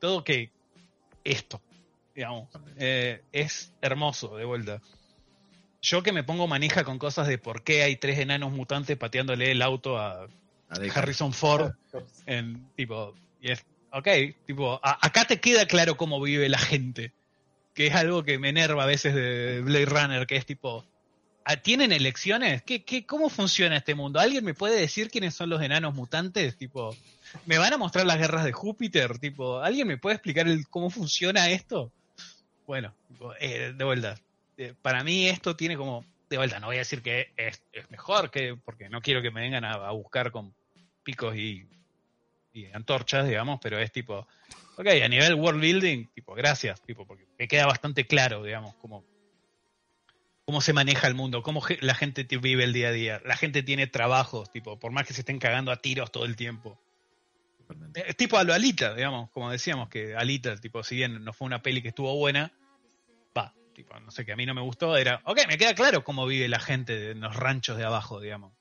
todo 0.00 0.22
que 0.24 0.50
esto, 1.24 1.60
digamos. 2.14 2.48
Eh, 2.78 3.22
es 3.32 3.72
hermoso, 3.80 4.36
de 4.36 4.44
vuelta. 4.44 4.80
Yo 5.82 6.02
que 6.02 6.12
me 6.12 6.24
pongo 6.24 6.46
manija 6.48 6.84
con 6.84 6.98
cosas 6.98 7.28
de 7.28 7.38
por 7.38 7.62
qué 7.62 7.82
hay 7.82 7.96
tres 7.96 8.18
enanos 8.18 8.52
mutantes 8.52 8.96
pateándole 8.96 9.52
el 9.52 9.62
auto 9.62 9.98
a. 9.98 10.28
Harrison 10.98 11.32
Ford 11.32 11.70
en 12.26 12.68
tipo 12.74 13.14
y 13.40 13.52
es 13.52 13.64
ok 13.92 14.08
tipo 14.46 14.80
a- 14.82 14.98
acá 15.00 15.24
te 15.26 15.38
queda 15.38 15.66
claro 15.66 15.96
cómo 15.96 16.20
vive 16.20 16.48
la 16.48 16.58
gente 16.58 17.12
que 17.72 17.86
es 17.86 17.94
algo 17.94 18.24
que 18.24 18.40
me 18.40 18.48
enerva 18.48 18.82
a 18.82 18.86
veces 18.86 19.14
de 19.14 19.60
Blade 19.60 19.86
Runner 19.86 20.26
que 20.26 20.34
es 20.34 20.44
tipo 20.44 20.84
"Ah, 20.84 20.95
¿tienen 21.54 21.92
elecciones? 21.92 22.62
¿Qué, 22.62 22.84
qué, 22.84 23.06
¿cómo 23.06 23.28
funciona 23.28 23.76
este 23.76 23.94
mundo? 23.94 24.18
¿alguien 24.18 24.44
me 24.44 24.54
puede 24.54 24.80
decir 24.80 25.10
quiénes 25.10 25.34
son 25.34 25.48
los 25.50 25.62
enanos 25.62 25.94
mutantes? 25.94 26.56
tipo 26.56 26.96
¿me 27.44 27.58
van 27.58 27.72
a 27.72 27.78
mostrar 27.78 28.04
las 28.06 28.18
guerras 28.18 28.44
de 28.44 28.52
Júpiter? 28.52 29.18
tipo 29.18 29.60
¿alguien 29.60 29.86
me 29.86 29.98
puede 29.98 30.16
explicar 30.16 30.46
cómo 30.70 30.90
funciona 30.90 31.48
esto? 31.50 31.92
bueno 32.66 32.92
eh, 33.38 33.72
de 33.76 33.84
vuelta 33.84 34.18
eh, 34.56 34.74
para 34.82 35.04
mí 35.04 35.28
esto 35.28 35.54
tiene 35.54 35.76
como 35.76 36.04
de 36.28 36.38
vuelta 36.38 36.58
no 36.58 36.66
voy 36.66 36.76
a 36.76 36.80
decir 36.80 37.02
que 37.02 37.30
es, 37.36 37.62
mejor 37.90 38.30
que 38.30 38.56
porque 38.64 38.88
no 38.88 39.00
quiero 39.00 39.22
que 39.22 39.30
me 39.30 39.42
vengan 39.42 39.64
a, 39.64 39.90
buscar 39.92 40.32
con 40.32 40.52
picos 41.04 41.36
y, 41.36 41.64
y 42.52 42.66
antorchas, 42.72 43.28
digamos, 43.28 43.60
pero 43.62 43.78
es 43.78 43.92
tipo, 43.92 44.26
ok, 44.76 44.86
a 45.04 45.08
nivel 45.08 45.34
world 45.34 45.60
building, 45.60 46.06
tipo, 46.14 46.34
gracias, 46.34 46.80
tipo, 46.82 47.06
porque 47.06 47.26
me 47.38 47.46
queda 47.46 47.66
bastante 47.66 48.06
claro, 48.06 48.42
digamos, 48.42 48.74
cómo, 48.76 49.04
cómo 50.46 50.60
se 50.60 50.72
maneja 50.72 51.08
el 51.08 51.14
mundo, 51.14 51.42
cómo 51.42 51.60
la 51.80 51.94
gente 51.94 52.24
te- 52.24 52.38
vive 52.38 52.64
el 52.64 52.72
día 52.72 52.88
a 52.88 52.92
día, 52.92 53.20
la 53.24 53.36
gente 53.36 53.62
tiene 53.64 53.88
trabajos, 53.88 54.50
tipo, 54.50 54.78
por 54.78 54.92
más 54.92 55.06
que 55.06 55.12
se 55.12 55.20
estén 55.20 55.38
cagando 55.40 55.72
a 55.72 55.76
tiros 55.76 56.10
todo 56.12 56.24
el 56.24 56.36
tiempo. 56.36 56.78
Totalmente. 57.58 58.08
Eh, 58.08 58.14
tipo 58.14 58.38
a 58.38 58.44
lo 58.44 58.54
Alita, 58.54 58.94
digamos, 58.94 59.28
como 59.30 59.50
decíamos, 59.50 59.88
que 59.88 60.14
Alita, 60.14 60.56
tipo, 60.56 60.84
si 60.84 60.94
bien 60.94 61.24
no 61.24 61.32
fue 61.32 61.46
una 61.46 61.60
peli 61.62 61.82
que 61.82 61.88
estuvo 61.88 62.14
buena, 62.16 62.52
va, 63.36 63.52
tipo, 63.74 63.98
no 63.98 64.12
sé, 64.12 64.24
que 64.24 64.32
a 64.32 64.36
mí 64.36 64.46
no 64.46 64.54
me 64.54 64.60
gustó, 64.60 64.96
era, 64.96 65.20
ok, 65.24 65.40
me 65.48 65.58
queda 65.58 65.74
claro 65.74 66.04
cómo 66.04 66.26
vive 66.26 66.48
la 66.48 66.60
gente 66.60 67.10
en 67.10 67.20
los 67.20 67.34
ranchos 67.34 67.76
de 67.76 67.84
abajo, 67.84 68.20
digamos. 68.20 68.52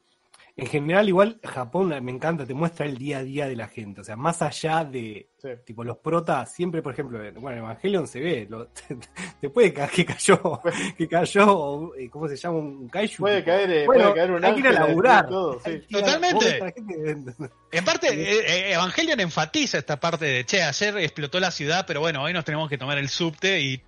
En 0.57 0.67
general, 0.67 1.07
igual, 1.07 1.39
Japón 1.43 1.89
me 2.03 2.11
encanta, 2.11 2.45
te 2.47 2.53
muestra 2.53 2.85
el 2.85 2.97
día 2.97 3.19
a 3.19 3.23
día 3.23 3.45
de 3.45 3.57
la 3.57 3.67
gente. 3.67 4.01
O 4.01 4.03
sea, 4.05 4.15
más 4.15 4.41
allá 4.41 4.85
de, 4.85 5.27
Sí. 5.45 5.61
tipo, 5.65 5.83
los 5.83 5.97
protas, 5.97 6.51
siempre, 6.53 6.81
por 6.81 6.93
ejemplo, 6.93 7.23
en- 7.23 7.35
bueno, 7.35 7.57
en 7.57 7.63
Evangelion 7.63 8.07
se 8.07 8.19
ve, 8.19 8.47
lo- 8.49 8.69
después 9.41 9.67
de 9.67 9.73
ca- 9.73 9.87
que 9.87 10.05
cayó, 10.05 10.61
que 10.97 11.07
cayó, 11.07 11.95
eh, 11.95 12.09
¿cómo 12.09 12.27
se 12.27 12.35
llama? 12.37 12.57
Un 12.57 12.89
kaiju. 12.89 13.17
Puede 13.23 13.37
tipo, 13.37 13.45
caer, 13.47 13.71
eh, 13.71 13.85
bueno, 13.85 14.03
puede 14.03 14.15
caer 14.15 14.31
un 14.31 14.45
hay 14.45 14.53
que 14.53 14.59
ir 14.59 14.67
a 14.67 14.71
laburar. 14.71 15.27
todo, 15.27 15.59
sí. 15.63 15.81
Que 15.89 15.99
Totalmente. 15.99 16.47
a 16.61 16.71
gente- 16.71 17.33
En 17.71 17.83
parte, 17.83 18.07
eh, 18.11 18.71
Evangelion 18.73 19.19
enfatiza 19.19 19.77
esta 19.77 19.99
parte 19.99 20.23
de, 20.25 20.45
che, 20.45 20.63
ayer 20.63 20.97
explotó 20.99 21.41
la 21.41 21.51
ciudad, 21.51 21.83
pero 21.85 21.99
bueno, 21.99 22.23
hoy 22.23 22.31
nos 22.31 22.45
tenemos 22.45 22.69
que 22.69 22.77
tomar 22.77 22.97
el 22.97 23.09
subte 23.09 23.59
y... 23.59 23.81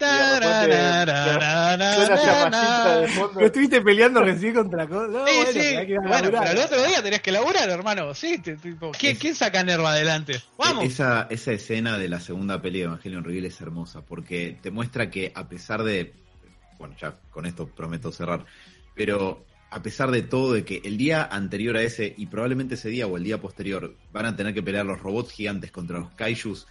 Lo 3.35 3.45
estuviste 3.45 3.81
peleando 3.81 4.21
recién 4.23 4.53
contra 4.53 4.87
cosas. 4.87 5.09
No, 5.09 5.25
Sí, 5.27 5.33
bueno, 5.35 5.51
sí. 5.61 5.95
Bueno, 6.07 6.29
pero 6.39 6.51
el 6.51 6.57
otro 6.59 6.83
día 6.83 7.01
tenés 7.03 7.21
que 7.21 7.31
laburar, 7.31 7.69
hermano. 7.69 8.13
Sí, 8.13 8.37
te- 8.39 8.55
tipo, 8.57 8.91
¿quién, 8.97 9.13
Es- 9.13 9.19
quién 9.19 9.35
saca 9.35 9.63
Nerva 9.63 9.91
adelante? 9.91 10.41
Vamos. 10.57 10.85
Esa, 10.85 11.27
esa 11.29 11.46
escena 11.51 11.97
de 11.97 12.09
la 12.09 12.19
segunda 12.19 12.61
peli 12.61 12.79
de 12.79 12.85
Evangelion 12.85 13.23
Reveal 13.23 13.45
es 13.45 13.61
hermosa 13.61 14.01
porque 14.01 14.57
te 14.61 14.71
muestra 14.71 15.09
que 15.09 15.31
a 15.35 15.47
pesar 15.47 15.83
de. 15.83 16.13
Bueno, 16.77 16.95
ya 16.99 17.17
con 17.31 17.45
esto 17.45 17.67
prometo 17.67 18.11
cerrar. 18.11 18.45
Pero 18.95 19.45
a 19.69 19.81
pesar 19.81 20.11
de 20.11 20.21
todo, 20.21 20.53
de 20.53 20.63
que 20.63 20.81
el 20.83 20.97
día 20.97 21.23
anterior 21.23 21.75
a 21.77 21.81
ese, 21.81 22.13
y 22.17 22.27
probablemente 22.27 22.75
ese 22.75 22.89
día 22.89 23.07
o 23.07 23.17
el 23.17 23.23
día 23.23 23.41
posterior, 23.41 23.95
van 24.11 24.25
a 24.25 24.35
tener 24.35 24.53
que 24.53 24.63
pelear 24.63 24.85
los 24.85 24.99
robots 24.99 25.31
gigantes 25.31 25.71
contra 25.71 25.99
los 25.99 26.11
kaijus 26.11 26.67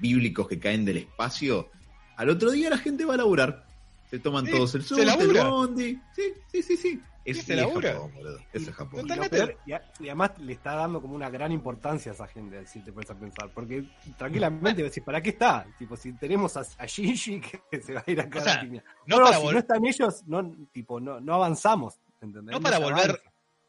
bíblicos 0.00 0.48
que 0.48 0.58
caen 0.58 0.84
del 0.84 0.98
espacio, 0.98 1.70
al 2.16 2.30
otro 2.30 2.50
día 2.50 2.70
la 2.70 2.78
gente 2.78 3.04
va 3.04 3.14
a 3.14 3.18
laburar. 3.18 3.65
Se 4.10 4.18
toman 4.20 4.46
Sí, 4.46 4.52
todos 4.52 4.74
el 4.74 4.82
se 4.82 4.88
sur, 4.88 5.00
el 5.00 5.44
bondi. 5.50 6.00
Sí, 6.14 6.22
sí, 6.52 6.62
sí, 6.62 6.76
sí. 6.76 7.00
Es, 7.24 7.42
se 7.42 7.56
labura. 7.56 7.92
Japón, 7.94 8.14
boludo. 8.14 8.38
Es 8.52 8.70
Japón. 8.70 9.04
Y, 9.04 9.28
peor- 9.28 9.58
y 9.66 9.72
además 10.06 10.30
le 10.38 10.52
está 10.52 10.76
dando 10.76 11.02
como 11.02 11.16
una 11.16 11.28
gran 11.28 11.50
importancia 11.50 12.12
a 12.12 12.14
esa 12.14 12.28
gente, 12.28 12.64
si 12.68 12.80
te 12.84 12.92
puedes 12.92 13.10
pensar. 13.16 13.50
Porque 13.52 13.84
tranquilamente 14.16 14.84
decís, 14.84 15.02
¿para 15.02 15.20
qué 15.20 15.30
está? 15.30 15.66
Tipo, 15.76 15.96
si 15.96 16.12
tenemos 16.12 16.56
a, 16.56 16.62
a 16.78 16.86
Shinji 16.86 17.40
que 17.70 17.80
se 17.80 17.94
va 17.94 18.04
a 18.06 18.10
ir 18.10 18.20
a 18.20 18.24
O 18.26 18.30
cada 18.30 18.44
sea, 18.44 18.60
piña. 18.60 18.84
no 19.06 19.18
No, 19.18 19.24
para 19.24 19.40
si 19.40 19.46
no 19.48 19.58
están 19.58 19.84
ellos, 19.84 20.22
no, 20.26 20.54
tipo, 20.72 21.00
no, 21.00 21.20
no 21.20 21.34
avanzamos. 21.34 21.98
¿entendés? 22.20 22.52
No 22.54 22.60
para 22.60 22.78
volver- 22.78 23.18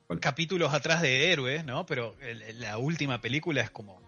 avanza. 0.07 0.19
capítulos 0.21 0.71
atrás 0.71 1.01
de 1.01 1.31
héroes, 1.31 1.65
¿no? 1.65 1.83
Pero 1.87 2.15
el- 2.21 2.59
la 2.61 2.77
última 2.77 3.19
película 3.21 3.61
es 3.61 3.71
como. 3.71 3.99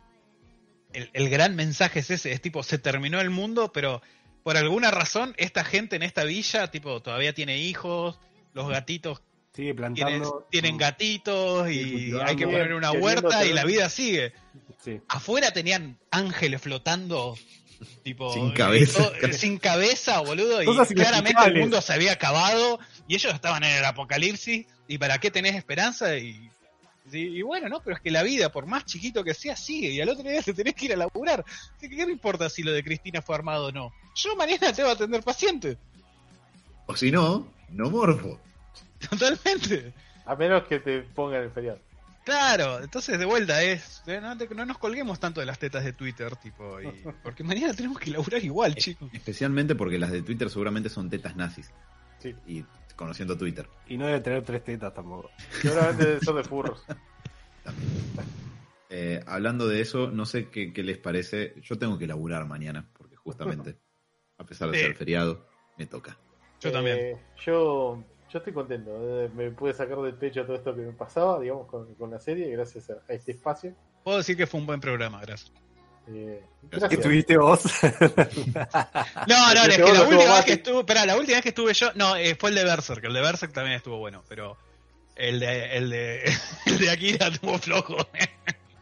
El, 0.94 1.10
el 1.14 1.30
gran 1.30 1.56
mensaje 1.56 2.00
es 2.02 2.12
ese: 2.12 2.32
es 2.34 2.42
tipo, 2.42 2.62
se 2.62 2.78
terminó 2.78 3.20
el 3.20 3.30
mundo, 3.32 3.72
pero 3.74 4.02
por 4.50 4.58
alguna 4.58 4.90
razón, 4.90 5.36
esta 5.38 5.64
gente 5.64 5.96
en 5.96 6.02
esta 6.02 6.24
villa, 6.24 6.72
tipo, 6.72 7.04
todavía 7.04 7.34
tiene 7.34 7.60
hijos, 7.60 8.20
los 8.56 8.68
gatitos 8.68 9.22
Sigue 9.54 9.76
tienen, 9.76 9.76
plantando. 9.76 10.48
tienen 10.50 10.78
gatitos 10.78 11.70
y 11.70 12.12
hay 12.20 12.36
que 12.36 12.46
poner 12.48 12.74
una 12.74 12.92
huerta 12.92 13.46
y 13.46 13.54
la 13.54 13.64
vida 13.64 13.90
sigue. 13.90 14.34
Sí. 14.84 15.02
Afuera 15.08 15.52
tenían 15.52 16.00
ángeles 16.10 16.60
flotando. 16.64 17.38
Tipo, 18.02 18.34
Sin 18.34 18.50
cabeza. 18.54 19.04
todo- 19.22 19.34
sin 19.34 19.60
cabeza, 19.60 20.20
boludo. 20.22 20.64
Y 20.64 20.94
claramente 20.96 21.44
el 21.46 21.60
mundo 21.60 21.80
se 21.80 21.94
había 21.94 22.14
acabado 22.14 22.80
y 23.08 23.14
ellos 23.14 23.32
estaban 23.36 23.64
en 23.64 23.78
el 23.78 23.86
apocalipsis. 23.86 24.66
¿Y 24.88 24.98
para 24.98 25.20
qué 25.20 25.30
tenés 25.30 25.56
esperanza? 25.56 26.18
Y, 26.18 26.50
y, 27.14 27.38
y 27.40 27.42
bueno, 27.42 27.68
¿no? 27.70 27.82
Pero 27.82 27.96
es 27.96 28.02
que 28.02 28.12
la 28.12 28.24
vida, 28.24 28.52
por 28.52 28.66
más 28.66 28.86
chiquito 28.86 29.24
que 29.24 29.34
sea, 29.34 29.56
sigue. 29.56 29.90
Y 29.92 30.02
al 30.02 30.10
otro 30.10 30.30
día 30.30 30.42
te 30.42 30.54
tenés 30.54 30.76
que 30.76 30.86
ir 30.86 30.94
a 30.94 30.98
laburar. 30.98 31.44
Así 31.78 31.90
que, 31.90 31.96
¿qué 31.96 32.06
me 32.06 32.12
importa 32.12 32.50
si 32.50 32.64
lo 32.64 32.72
de 32.72 32.84
Cristina 32.84 33.22
fue 33.22 33.36
armado 33.36 33.68
o 33.68 33.72
no? 33.72 33.92
Yo 34.16 34.36
mañana 34.36 34.72
te 34.74 34.82
voy 34.82 34.92
a 34.92 34.94
atender 34.96 35.24
paciente. 35.24 35.78
O 36.88 36.96
si 36.96 37.12
no, 37.12 37.48
no 37.70 37.90
morfo. 37.90 38.40
Totalmente. 39.10 39.94
A 40.26 40.36
menos 40.36 40.64
que 40.64 40.80
te 40.80 41.02
pongan 41.02 41.44
el 41.44 41.52
feriado. 41.52 41.80
Claro, 42.26 42.84
entonces 42.84 43.18
de 43.18 43.26
vuelta 43.26 43.64
es, 43.64 44.04
eh, 44.06 44.20
no, 44.22 44.38
te- 44.38 44.54
no 44.54 44.66
nos 44.66 44.78
colguemos 44.78 45.20
tanto 45.20 45.40
de 45.40 45.48
las 45.48 45.58
tetas 45.58 45.84
de 45.84 45.94
Twitter, 45.94 46.36
tipo, 46.36 46.80
y- 46.80 46.88
porque 47.24 47.44
mañana 47.44 47.74
tenemos 47.74 47.98
que 47.98 48.12
laburar 48.12 48.44
igual, 48.44 48.76
chicos. 48.76 49.10
Especialmente 49.14 49.74
porque 49.74 49.98
las 49.98 50.12
de 50.12 50.22
Twitter 50.22 50.50
seguramente 50.50 50.90
son 50.90 51.10
tetas 51.10 51.36
nazis. 51.36 51.72
Sí. 52.20 52.36
Y 52.48 52.64
conociendo 52.96 53.38
Twitter. 53.38 53.68
Y 53.88 53.98
no 53.98 54.06
debe 54.06 54.20
tener 54.20 54.44
tres 54.44 54.64
tetas 54.64 54.94
tampoco. 54.94 55.30
Seguramente 55.62 56.20
son 56.24 56.36
de 56.36 56.44
furros. 56.44 56.84
Eh, 58.92 59.24
hablando 59.28 59.68
de 59.68 59.82
eso, 59.82 60.10
no 60.10 60.26
sé 60.26 60.50
qué, 60.50 60.74
qué 60.74 60.82
les 60.82 60.98
parece. 60.98 61.54
Yo 61.62 61.78
tengo 61.78 61.98
que 62.00 62.08
laburar 62.08 62.46
mañana, 62.48 62.90
porque 62.98 63.16
justamente, 63.16 63.78
a 64.40 64.44
pesar 64.46 64.72
de 64.72 64.78
Sí. 64.80 64.84
ser 64.86 64.96
feriado, 64.96 65.46
me 65.78 65.86
toca. 65.86 66.18
Yo 66.60 66.72
también. 66.72 66.98
Eh, 67.00 67.18
yo, 67.46 68.04
yo 68.32 68.40
estoy 68.40 68.52
contento. 68.52 68.90
eh, 69.26 69.30
Me 69.36 69.52
pude 69.52 69.74
sacar 69.74 70.00
del 70.02 70.16
pecho 70.16 70.44
todo 70.44 70.56
esto 70.56 70.74
que 70.76 70.82
me 70.82 70.92
pasaba, 70.94 71.40
digamos, 71.40 71.68
con, 71.68 71.94
con 71.96 72.10
la 72.10 72.20
serie, 72.20 72.50
gracias 72.50 72.90
a, 72.90 72.94
a 73.08 73.14
este 73.14 73.34
espacio. 73.34 73.76
Puedo 74.04 74.18
decir 74.18 74.36
que 74.36 74.48
fue 74.48 74.60
un 74.60 74.66
buen 74.66 74.80
programa, 74.82 75.22
gracias. 75.22 75.54
Eh, 76.12 76.44
¿Qué 76.90 76.98
tuviste 76.98 77.38
vos? 77.38 77.62
No, 79.28 79.54
no, 79.54 79.64
es 79.64 79.76
que 79.78 79.84
la 79.94 80.04
última 80.04 80.36
vez 80.36 80.46
que 80.46 80.54
estuve, 80.54 80.80
espera, 80.80 81.06
la 81.06 81.16
última 81.18 81.36
vez 81.36 81.44
que 81.44 81.50
estuve 81.50 81.74
yo, 81.74 81.92
no, 81.96 82.16
eh, 82.16 82.36
fue 82.36 82.50
el 82.50 82.56
de 82.56 82.64
Berserk, 82.64 83.04
el 83.04 83.14
de 83.14 83.22
Berserk 83.22 83.54
también 83.54 83.76
estuvo 83.78 83.98
bueno, 83.98 84.24
pero 84.28 84.58
el 85.16 85.40
de, 85.40 85.78
el 85.78 85.90
de, 85.90 86.24
el 86.66 86.80
de 86.80 86.90
Akira 86.90 87.28
estuvo 87.28 87.58
flojo. 87.60 87.98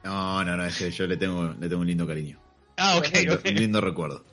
No, 0.03 0.43
no, 0.43 0.55
no, 0.57 0.65
es 0.65 0.77
que 0.77 0.89
yo 0.91 1.05
le 1.07 1.17
tengo, 1.17 1.53
le 1.59 1.67
tengo 1.67 1.81
un 1.81 1.87
lindo 1.87 2.07
cariño. 2.07 2.39
ah, 2.77 2.97
ok, 2.97 3.07
Lindo- 3.07 3.35
ok. 3.35 3.45
Un 3.45 3.55
lindo 3.55 3.81
recuerdo. 3.81 4.23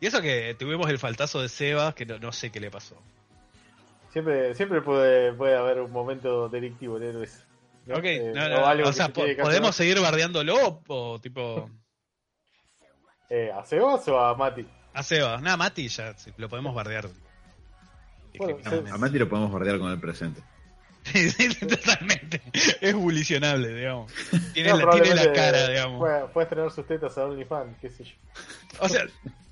Y 0.00 0.06
eso 0.06 0.20
que 0.20 0.54
tuvimos 0.58 0.88
el 0.90 0.98
faltazo 0.98 1.40
de 1.40 1.48
Sebas, 1.48 1.94
que 1.94 2.04
no, 2.06 2.18
no 2.18 2.32
sé 2.32 2.50
qué 2.50 2.60
le 2.60 2.70
pasó. 2.70 2.96
Siempre, 4.12 4.54
siempre 4.54 4.80
puede, 4.82 5.32
puede 5.32 5.56
haber 5.56 5.80
un 5.80 5.90
momento 5.92 6.48
delictivo 6.48 6.96
en 6.98 7.02
héroes. 7.04 7.44
¿No? 7.86 7.96
Ok, 7.96 8.04
Eh, 8.04 8.32
no, 8.34 8.44
o 8.44 8.48
no, 8.48 8.66
algo 8.66 8.88
o 8.88 8.92
sea, 8.92 9.08
po- 9.08 9.22
¿podemos 9.40 9.70
hacer. 9.70 9.86
seguir 9.86 10.00
bardeándolo 10.00 10.82
o 10.88 11.20
tipo 11.20 11.70
Eh, 13.30 13.50
¿A 13.54 13.64
Sebas 13.64 14.06
o 14.08 14.18
a 14.20 14.34
Mati? 14.36 14.66
a 14.94 15.02
Sebas? 15.02 15.40
Nada, 15.42 15.56
Mati 15.56 15.88
ya 15.88 16.16
sí, 16.16 16.32
lo 16.36 16.48
podemos 16.48 16.74
bardear. 16.74 17.08
Bueno. 18.38 18.58
A 18.92 18.98
Mati 18.98 19.18
lo 19.18 19.28
podemos 19.28 19.50
bardear 19.52 19.78
con 19.78 19.90
el 19.90 20.00
presente. 20.00 20.40
Sí, 21.06 21.30
sí, 21.30 21.48
totalmente. 21.66 22.42
Es 22.80 22.92
bulicionable, 22.92 23.72
digamos. 23.72 24.12
Tiene, 24.52 24.70
No, 24.70 24.76
la, 24.78 24.90
tiene 24.90 25.14
la 25.14 25.22
probablemente 25.22 25.32
cara, 25.32 25.68
digamos. 25.68 25.98
Puede, 26.00 26.26
puede 26.28 26.46
tener 26.48 26.70
sus 26.72 26.84
tetas 26.84 27.16
a 27.16 27.24
OnlyFans, 27.26 27.78
qué 27.80 27.90
sé 27.90 28.02
yo. 28.02 28.14
O 28.80 28.88
sea, 28.88 29.04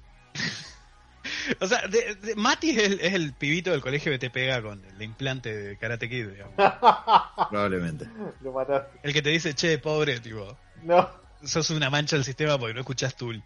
o 1.60 1.66
sea 1.66 1.86
de- 1.88 2.14
de- 2.16 2.34
Mati 2.36 2.70
es 2.70 2.78
el, 2.78 3.00
es 3.00 3.14
el 3.14 3.32
pibito 3.34 3.70
del 3.70 3.80
colegio 3.80 4.10
que 4.12 4.18
te 4.18 4.30
pega 4.30 4.62
con 4.62 4.84
el 4.84 5.02
implante 5.02 5.54
de 5.54 5.76
Karate 5.78 6.08
Kid, 6.08 6.28
digamos. 6.28 6.54
Probablemente. 7.50 8.06
Lo 8.40 8.52
mataste. 8.52 8.98
El 9.02 9.12
que 9.12 9.22
te 9.22 9.30
dice, 9.30 9.54
che, 9.54 9.78
pobre, 9.78 10.20
tipo, 10.20 10.56
No. 10.82 11.08
sos 11.44 11.70
una 11.70 11.90
mancha 11.90 12.16
del 12.16 12.24
sistema 12.24 12.58
porque 12.58 12.74
no 12.74 12.80
escuchás 12.80 13.16
Tool. 13.16 13.42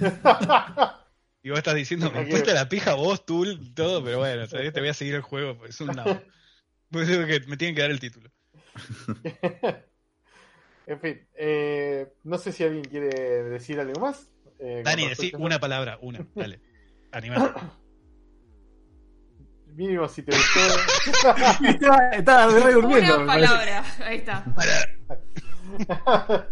Y 1.42 1.48
vos 1.48 1.56
estás 1.58 1.74
diciendo, 1.74 2.10
me 2.10 2.28
cuesta 2.28 2.52
la 2.52 2.68
pija 2.68 2.92
vos, 2.92 3.24
tú, 3.24 3.46
todo, 3.72 4.04
pero 4.04 4.18
bueno, 4.18 4.46
te 4.46 4.70
voy 4.78 4.88
a 4.90 4.92
seguir 4.92 5.14
el 5.14 5.22
juego, 5.22 5.56
pues 5.56 5.70
es 5.70 5.80
un 5.80 5.88
nabo. 5.96 6.20
Pues 6.90 7.08
digo 7.08 7.24
que 7.24 7.40
me 7.46 7.56
tienen 7.56 7.74
que 7.76 7.80
dar 7.82 7.90
el 7.92 7.98
título. 8.00 8.30
en 10.86 11.00
fin, 11.00 11.26
eh, 11.36 12.12
no 12.24 12.36
sé 12.36 12.52
si 12.52 12.64
alguien 12.64 12.84
quiere 12.84 13.08
decir 13.44 13.78
algo 13.80 14.00
más. 14.00 14.28
eh, 14.58 14.82
Dani, 14.84 15.08
decí 15.08 15.32
una 15.38 15.58
palabra, 15.58 15.98
una, 16.02 16.26
dale. 16.34 16.60
Animal. 17.12 17.54
Mínimo 19.74 20.08
si 20.08 20.22
te 20.22 20.32
gustó. 20.36 20.60
Estaba, 21.68 22.10
estaba 22.10 22.46
re 22.52 22.72
durmiendo. 22.72 23.16
Una 23.18 23.26
palabra. 23.26 23.84
Ahí 24.04 24.16
está. 24.18 24.44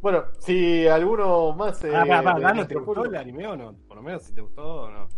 Bueno, 0.00 0.24
si 0.38 0.86
alguno 0.86 1.52
más. 1.54 1.82
eh, 1.84 1.90
Ah, 1.92 2.04
de 2.04 2.40
Dano, 2.42 2.66
¿te 2.66 2.74
gustó 2.76 3.04
el 3.06 3.16
anime 3.16 3.46
o 3.46 3.56
no? 3.56 3.74
Por 3.88 3.96
lo 3.96 4.02
menos 4.02 4.22
si 4.22 4.32
te 4.32 4.40
gustó 4.40 4.62
o 4.82 4.90
no. 4.90 5.08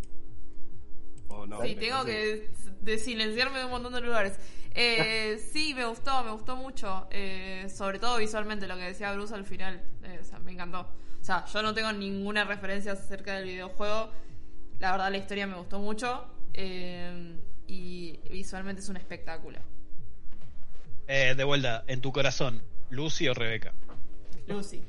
O 1.29 1.47
no. 1.47 1.61
Sí, 1.63 1.75
tengo 1.75 2.05
que 2.05 2.51
de 2.81 2.99
silenciarme 2.99 3.59
de 3.59 3.65
un 3.67 3.71
montón 3.73 3.93
de 3.93 4.01
lugares. 4.01 4.39
Eh, 4.75 5.39
sí, 5.53 5.75
me 5.75 5.85
gustó, 5.85 6.25
me 6.25 6.31
gustó 6.31 6.57
mucho. 6.57 7.07
eh, 7.11 7.67
sobre 7.69 7.99
todo 7.99 8.17
visualmente, 8.19 8.67
lo 8.67 8.77
que 8.77 8.85
decía 8.85 9.13
Bruce 9.13 9.35
al 9.35 9.45
final. 9.45 9.83
eh, 10.05 10.19
o 10.23 10.25
sea, 10.25 10.39
me 10.39 10.53
encantó. 10.53 10.89
O 11.29 11.31
sea, 11.31 11.45
yo 11.45 11.61
no 11.61 11.75
tengo 11.75 11.93
ninguna 11.93 12.45
referencia 12.45 12.93
acerca 12.93 13.35
del 13.37 13.45
videojuego. 13.45 14.09
La 14.79 14.93
verdad, 14.93 15.11
la 15.11 15.19
historia 15.19 15.47
me 15.47 15.57
gustó 15.57 15.79
mucho. 15.79 16.25
eh, 16.55 17.37
y 17.67 18.19
visualmente 18.31 18.81
es 18.81 18.89
un 18.89 18.97
espectáculo. 18.97 19.59
Eh, 21.07 21.35
de 21.37 21.45
vuelta, 21.45 21.85
en 21.87 22.01
tu 22.01 22.13
corazón, 22.13 22.63
¿Lucy 22.89 23.29
o 23.29 23.35
Rebeca? 23.35 23.75
Lucy. 24.47 24.83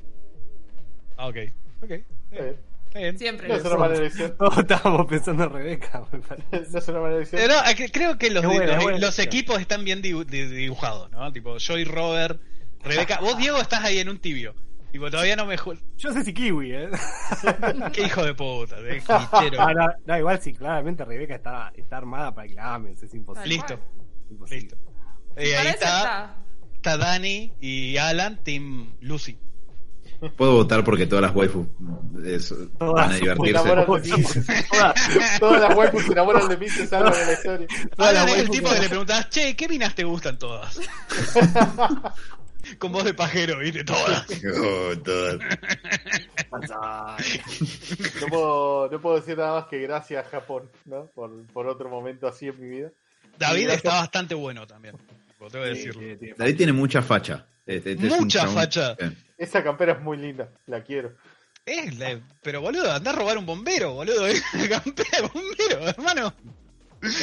Ah, 1.18 1.28
ok. 1.28 1.36
Ok. 1.84 1.92
Eh, 1.92 2.58
Está 2.88 3.00
bien. 3.00 3.20
Siempre 3.20 3.50
no 3.50 3.56
es 3.56 3.66
una 3.66 3.76
mala 3.76 3.96
elección. 3.98 4.36
Todos 4.40 4.58
estábamos 4.60 5.08
pensando 5.08 5.44
en 5.44 5.50
Rebeca. 5.50 6.08
No 6.54 6.58
es 6.80 6.88
una 6.88 7.00
mala 7.02 7.16
elección. 7.18 7.42
Eh, 7.42 7.48
no, 7.50 7.56
creo 7.92 8.18
que 8.18 8.30
los, 8.32 8.46
buena, 8.46 8.80
los- 8.98 9.20
equipos 9.20 9.60
están 9.60 9.84
bien 9.84 10.02
dibu- 10.02 10.26
di- 10.26 10.46
dibujados, 10.46 11.12
¿no? 11.12 11.30
Tipo, 11.34 11.58
yo 11.58 11.78
y 11.78 11.84
Robert, 11.84 12.42
Rebeca. 12.82 13.20
Vos, 13.20 13.38
Diego, 13.38 13.58
estás 13.58 13.84
ahí 13.84 14.00
en 14.00 14.08
un 14.08 14.20
tibio. 14.20 14.56
Tipo, 14.92 15.10
todavía 15.12 15.36
no 15.36 15.46
me. 15.46 15.56
Yo 15.98 16.12
sé 16.14 16.24
si 16.24 16.34
Kiwi, 16.34 16.72
¿eh? 16.74 16.90
Qué 17.94 18.04
hijo 18.04 18.24
de 18.24 18.34
puta, 18.34 18.76
de. 18.82 19.02
Ah, 19.08 19.72
no, 19.76 19.88
no, 20.06 20.18
igual 20.18 20.42
sí, 20.42 20.54
claramente 20.54 21.06
Rebeca 21.06 21.36
está, 21.36 21.72
está 21.76 21.98
armada 21.98 22.34
para 22.34 22.48
que 22.48 22.56
la 22.56 22.74
ames, 22.76 23.02
es 23.04 23.14
imposible. 23.14 23.48
Listo, 23.50 23.80
imposible. 24.32 24.62
listo. 24.62 24.78
Y 25.38 25.50
Y 25.50 25.54
ahí 25.54 25.68
está, 25.68 26.36
está. 26.76 26.98
Dani 26.98 27.54
y 27.62 27.98
Alan, 27.98 28.44
Team 28.44 28.96
Lucy. 29.02 29.38
Puedo 30.36 30.52
votar 30.56 30.84
porque 30.84 31.06
todas 31.08 31.22
las 31.22 31.34
waifus 31.34 31.66
es- 32.26 32.54
Todas 32.78 32.94
van 32.94 33.10
a 33.10 33.14
Se 33.14 33.20
divertirse. 33.22 33.52
enamoran 33.72 34.02
de 34.02 34.18
mí. 34.18 34.24
Todas, 34.70 35.40
todas 35.40 35.62
las 35.62 35.78
waifus 35.78 36.04
se 36.04 36.12
enamoran 36.12 36.50
de 36.50 36.58
mí 36.58 36.66
y 36.66 36.70
se 36.70 36.88
salvan 36.88 37.14
de 37.14 37.26
la 37.26 37.32
historia. 37.34 37.68
Todas 37.96 38.14
las 38.14 38.24
Alan 38.24 38.36
es 38.36 38.42
el 38.42 38.50
tipo 38.50 38.68
que- 38.70 38.76
que 38.76 38.82
le 38.82 38.90
preguntabas, 38.90 39.30
che, 39.30 39.56
¿qué 39.56 39.70
minas 39.70 39.96
te 39.96 40.04
gustan 40.04 40.38
todas? 40.38 40.78
Con 42.78 42.92
voz 42.92 43.04
de 43.04 43.14
pajero, 43.14 43.60
¿viste? 43.60 43.84
Todas. 43.84 44.26
Oh, 44.62 44.98
todas. 45.04 45.40
No 48.22 48.28
puedo, 48.28 48.90
no 48.92 49.02
puedo 49.02 49.16
decir 49.18 49.38
nada 49.38 49.60
más 49.62 49.66
que 49.70 49.80
gracias 49.80 50.28
Japón, 50.28 50.70
¿no? 50.86 51.06
Por, 51.08 51.46
por 51.48 51.68
otro 51.68 51.90
momento 51.90 52.28
así 52.28 52.48
en 52.48 52.60
mi 52.60 52.70
vida. 52.70 52.92
David 53.38 53.64
Gracias. 53.66 53.86
está 53.86 54.00
bastante 54.02 54.36
bueno 54.36 54.68
también. 54.68 54.96
Tengo 55.38 55.50
que 55.66 55.76
sí, 55.76 55.88
decirlo. 55.88 56.00
tiene 56.18 56.36
David 56.38 56.58
tiene 56.58 56.74
mucha 56.74 57.02
facha. 57.02 57.46
Este- 57.66 57.92
este 57.92 58.08
es 58.08 58.14
un 58.14 58.20
Mucha 58.22 58.48
facha. 58.48 58.96
Esa 59.38 59.64
campera 59.64 59.94
es 59.94 60.02
muy 60.02 60.18
linda, 60.18 60.50
la 60.68 60.84
quiero. 60.84 61.14
Es 61.66 61.98
la- 61.98 62.20
pero 62.42 62.62
boludo, 62.62 62.92
anda 62.92 63.12
a 63.12 63.16
robar 63.16 63.38
un 63.38 63.46
bombero, 63.46 63.94
boludo. 63.94 64.28
Es 64.28 64.44
campera 64.70 65.10
de 65.22 65.28
bombero, 65.28 65.88
hermano. 65.88 66.34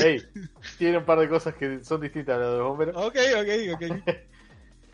Ey, 0.03 0.23
tiene 0.79 0.99
un 0.99 1.05
par 1.05 1.19
de 1.19 1.29
cosas 1.29 1.55
que 1.55 1.85
son 1.85 2.01
distintas 2.01 2.37
a 2.37 2.39
las 2.39 2.51
de 2.53 2.59
los 2.59 2.69
bomberos. 2.69 2.97
Ok, 2.97 3.17
ok, 3.37 3.75
ok. 3.75 3.83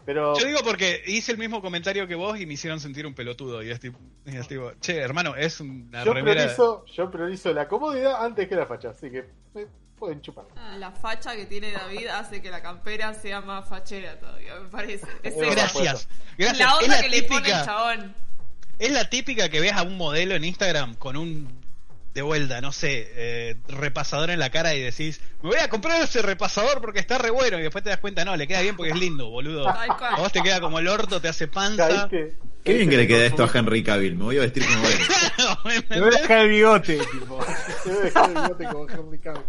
Pero 0.04 0.36
Yo 0.38 0.46
digo 0.46 0.60
porque 0.64 1.02
hice 1.06 1.30
el 1.32 1.38
mismo 1.38 1.60
comentario 1.62 2.06
que 2.08 2.14
vos 2.14 2.38
y 2.40 2.46
me 2.46 2.54
hicieron 2.54 2.80
sentir 2.80 3.06
un 3.06 3.14
pelotudo. 3.14 3.62
Y 3.62 3.70
es 3.70 3.78
tipo, 3.80 3.98
y 4.26 4.36
es 4.36 4.48
tipo, 4.48 4.72
che, 4.80 4.96
hermano, 4.98 5.36
es 5.36 5.60
una 5.60 6.04
yo 6.04 6.12
remera. 6.12 6.40
priorizo, 6.42 6.84
yo 6.86 7.10
priorizo 7.10 7.52
la 7.52 7.68
comodidad 7.68 8.24
antes 8.24 8.48
que 8.48 8.56
la 8.56 8.66
facha, 8.66 8.90
así 8.90 9.10
que 9.10 9.24
me 9.54 9.66
pueden 9.96 10.20
chupar. 10.20 10.46
Ah, 10.56 10.76
La 10.78 10.90
facha 10.90 11.36
que 11.36 11.46
tiene 11.46 11.70
David 11.70 12.08
hace 12.08 12.42
que 12.42 12.50
la 12.50 12.60
campera 12.60 13.14
sea 13.14 13.40
más 13.40 13.68
fachera 13.68 14.18
todavía, 14.18 14.56
me 14.56 14.68
parece. 14.68 15.06
Es 15.22 15.34
Es. 15.36 15.54
Gracias, 15.54 16.08
gracias. 16.36 16.58
La 16.58 16.74
es 16.74 16.82
onda 16.82 16.96
la 16.96 17.02
que 17.02 17.08
le 17.08 17.22
pone 17.22 17.36
el 17.36 17.42
típica, 17.44 17.64
chabón. 17.64 18.14
es 18.80 18.90
la 18.90 19.08
típica 19.08 19.48
que 19.48 19.60
ves 19.60 19.72
a 19.72 19.82
un 19.84 19.96
modelo 19.96 20.34
en 20.34 20.44
Instagram 20.44 20.96
con 20.96 21.16
un 21.16 21.61
de 22.14 22.22
vuelta, 22.22 22.60
no 22.60 22.72
sé, 22.72 23.10
eh, 23.14 23.56
repasador 23.68 24.30
en 24.30 24.38
la 24.38 24.50
cara 24.50 24.74
y 24.74 24.80
decís, 24.80 25.20
me 25.42 25.48
voy 25.50 25.58
a 25.58 25.68
comprar 25.68 26.02
ese 26.02 26.20
repasador 26.20 26.80
porque 26.82 27.00
está 27.00 27.16
re 27.18 27.30
bueno 27.30 27.58
y 27.58 27.62
después 27.62 27.82
te 27.82 27.90
das 27.90 27.98
cuenta, 28.00 28.24
no, 28.24 28.36
le 28.36 28.46
queda 28.46 28.60
bien 28.60 28.76
porque 28.76 28.92
es 28.92 28.98
lindo, 28.98 29.30
boludo. 29.30 29.66
A 29.68 30.16
vos 30.18 30.30
te 30.32 30.42
queda 30.42 30.60
como 30.60 30.78
el 30.78 30.88
orto, 30.88 31.20
te 31.20 31.28
hace 31.28 31.48
panza. 31.48 31.88
Caíste. 31.88 32.36
Qué 32.64 32.74
bien 32.74 32.90
que 32.90 32.96
le 32.96 33.08
queda 33.08 33.24
esto 33.24 33.42
a 33.42 33.50
Henry 33.52 33.82
Cavill. 33.82 34.14
Me 34.14 34.22
voy 34.24 34.38
a 34.38 34.42
vestir 34.42 34.64
como 34.64 34.86
él. 34.86 34.98
¿Me 35.88 35.96
Me 35.96 36.00
voy 36.02 36.14
a 36.14 36.20
dejar 36.20 36.38
el 36.42 36.48
bigote, 36.48 36.98
tipo. 37.12 37.44
Te 37.82 37.88
voy 37.90 37.98
a 37.98 38.02
dejar 38.02 38.28
el 38.30 38.34
bigote 38.36 38.64
como 38.66 38.88
Henry 38.88 39.18
Cavill. 39.18 39.42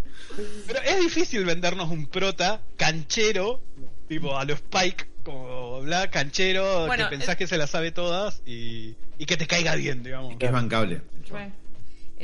Pero 0.65 0.79
es 0.81 0.99
difícil 0.99 1.45
vendernos 1.45 1.91
un 1.91 2.07
prota 2.07 2.61
canchero, 2.75 3.61
tipo 4.07 4.35
a 4.37 4.45
los 4.45 4.57
Spike, 4.59 5.05
como 5.23 5.81
bla, 5.81 6.09
canchero, 6.09 6.87
Bueno, 6.87 7.03
que 7.09 7.17
pensás 7.17 7.29
es- 7.29 7.35
que 7.37 7.47
se 7.47 7.57
la 7.57 7.67
sabe 7.67 7.91
todas 7.91 8.41
y, 8.47 8.95
y 9.19 9.25
que 9.27 9.37
te 9.37 9.45
caiga 9.45 9.75
bien, 9.75 10.01
digamos. 10.01 10.35
Que 10.37 10.47
es 10.47 10.51
bancable. 10.51 11.01
Bueno, 11.29 11.53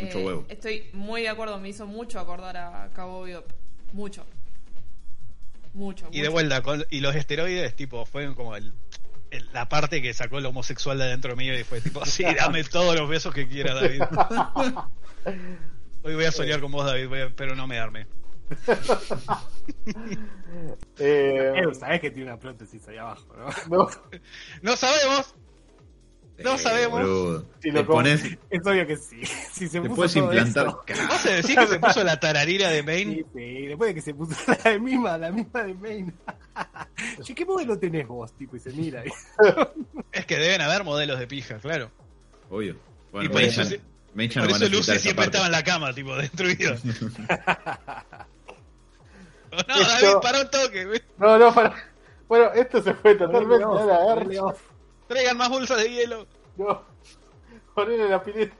Mucho 0.03 0.19
eh, 0.19 0.25
huevo. 0.25 0.45
Estoy 0.49 0.89
muy 0.93 1.21
de 1.23 1.29
acuerdo, 1.29 1.59
me 1.59 1.69
hizo 1.69 1.85
mucho 1.87 2.19
acordar 2.19 2.57
a 2.57 2.89
Cabo 2.93 3.23
Bebop. 3.23 3.49
Mucho. 3.93 4.25
Mucho. 5.73 6.07
Y 6.11 6.21
de 6.21 6.29
vuelta, 6.29 6.61
con- 6.63 6.85
y 6.89 6.99
los 6.99 7.15
esteroides, 7.15 7.75
tipo, 7.75 8.05
fueron 8.05 8.33
como 8.35 8.55
el, 8.55 8.73
el- 9.31 9.49
la 9.53 9.67
parte 9.69 10.01
que 10.01 10.13
sacó 10.13 10.37
el 10.39 10.45
homosexual 10.45 10.97
de 10.97 11.05
adentro 11.05 11.35
mío 11.35 11.57
y 11.57 11.63
fue 11.63 11.79
tipo, 11.81 12.05
sí, 12.05 12.23
dame 12.23 12.63
todos 12.63 12.95
los 12.95 13.07
besos 13.09 13.33
que 13.33 13.47
quiera, 13.47 13.73
David. 13.75 14.01
Hoy 16.03 16.15
voy 16.15 16.25
a 16.25 16.31
soñar 16.31 16.61
con 16.61 16.71
vos, 16.71 16.85
David, 16.85 17.07
voy 17.09 17.21
a- 17.21 17.29
pero 17.35 17.55
no 17.55 17.67
me 17.67 17.79
arme. 17.79 18.07
Eh, 20.97 21.53
Eh, 21.55 21.73
sabés 21.75 22.01
que 22.01 22.11
tiene 22.11 22.29
una 22.31 22.39
prótesis 22.39 22.87
ahí 22.87 22.97
abajo, 22.97 23.25
¿no? 23.37 23.49
no, 23.77 23.89
No 24.61 24.75
sabemos, 24.75 25.35
No 26.43 26.55
Eh, 26.55 26.57
sabemos. 26.57 27.01
boludo. 27.01 27.45
Si 27.61 27.71
lo 27.71 27.85
pones, 27.85 28.23
Es 28.49 28.65
obvio 28.65 28.87
que 28.87 28.95
sí. 28.97 29.21
Si 29.51 29.67
se 29.67 29.81
puso 29.81 29.95
puedes 29.95 30.15
implantar. 30.15 30.67
eso- 30.67 31.07
¿Vos 31.07 31.17
se 31.21 31.33
decís 31.33 31.55
que 31.57 31.67
se 31.67 31.79
puso 31.79 32.03
la 32.03 32.19
tararira 32.19 32.69
de 32.69 32.81
Main? 32.83 33.13
Sí, 33.15 33.25
sí, 33.33 33.65
después 33.67 33.89
de 33.89 33.95
que 33.95 34.01
se 34.01 34.13
puso 34.13 34.35
la 34.65 34.79
misma, 34.79 35.17
la 35.17 35.31
misma 35.31 35.63
de 35.63 35.73
Main. 35.73 36.13
che, 37.23 37.35
¿qué 37.35 37.45
modelo 37.45 37.77
tenés 37.77 38.07
vos? 38.07 38.31
Tipo, 38.33 38.55
y 38.55 38.59
se 38.59 38.71
mira. 38.71 39.03
y- 39.05 39.09
Es 40.11 40.25
que 40.25 40.37
deben 40.37 40.61
haber 40.61 40.83
modelos 40.83 41.19
de 41.19 41.27
pija, 41.27 41.57
claro. 41.57 41.91
Obvio. 42.49 42.73
Y 42.73 43.11
Bueno, 43.11 43.31
por 43.31 43.41
me 43.41 43.47
eso, 43.47 43.61
echan 43.61 44.43
por 44.43 44.49
no 44.51 44.55
eso 44.65 44.69
Lucy 44.69 44.99
siempre 44.99 45.13
parte. 45.25 45.37
estaba 45.37 45.45
en 45.47 45.51
la 45.51 45.63
cama, 45.63 45.93
tipo, 45.93 46.15
destruida. 46.15 46.77
no, 49.51 49.57
Esto- 49.59 49.73
David, 49.83 50.13
para 50.21 50.41
un 50.41 50.49
toque. 50.49 50.85
güey. 50.85 51.01
no, 51.17 51.37
no, 51.37 51.53
para. 51.53 51.75
Bueno, 52.27 52.51
esto 52.53 52.81
se 52.83 52.93
fue 52.93 53.15
totalmente 53.15 53.63
a 53.63 53.67
la. 53.67 54.55
Traigan 55.09 55.35
más 55.37 55.49
bolsas 55.49 55.77
de 55.79 55.89
hielo. 55.91 56.25
No. 56.55 56.81
Ponele 57.75 58.07
la 58.07 58.23
pileta. 58.23 58.55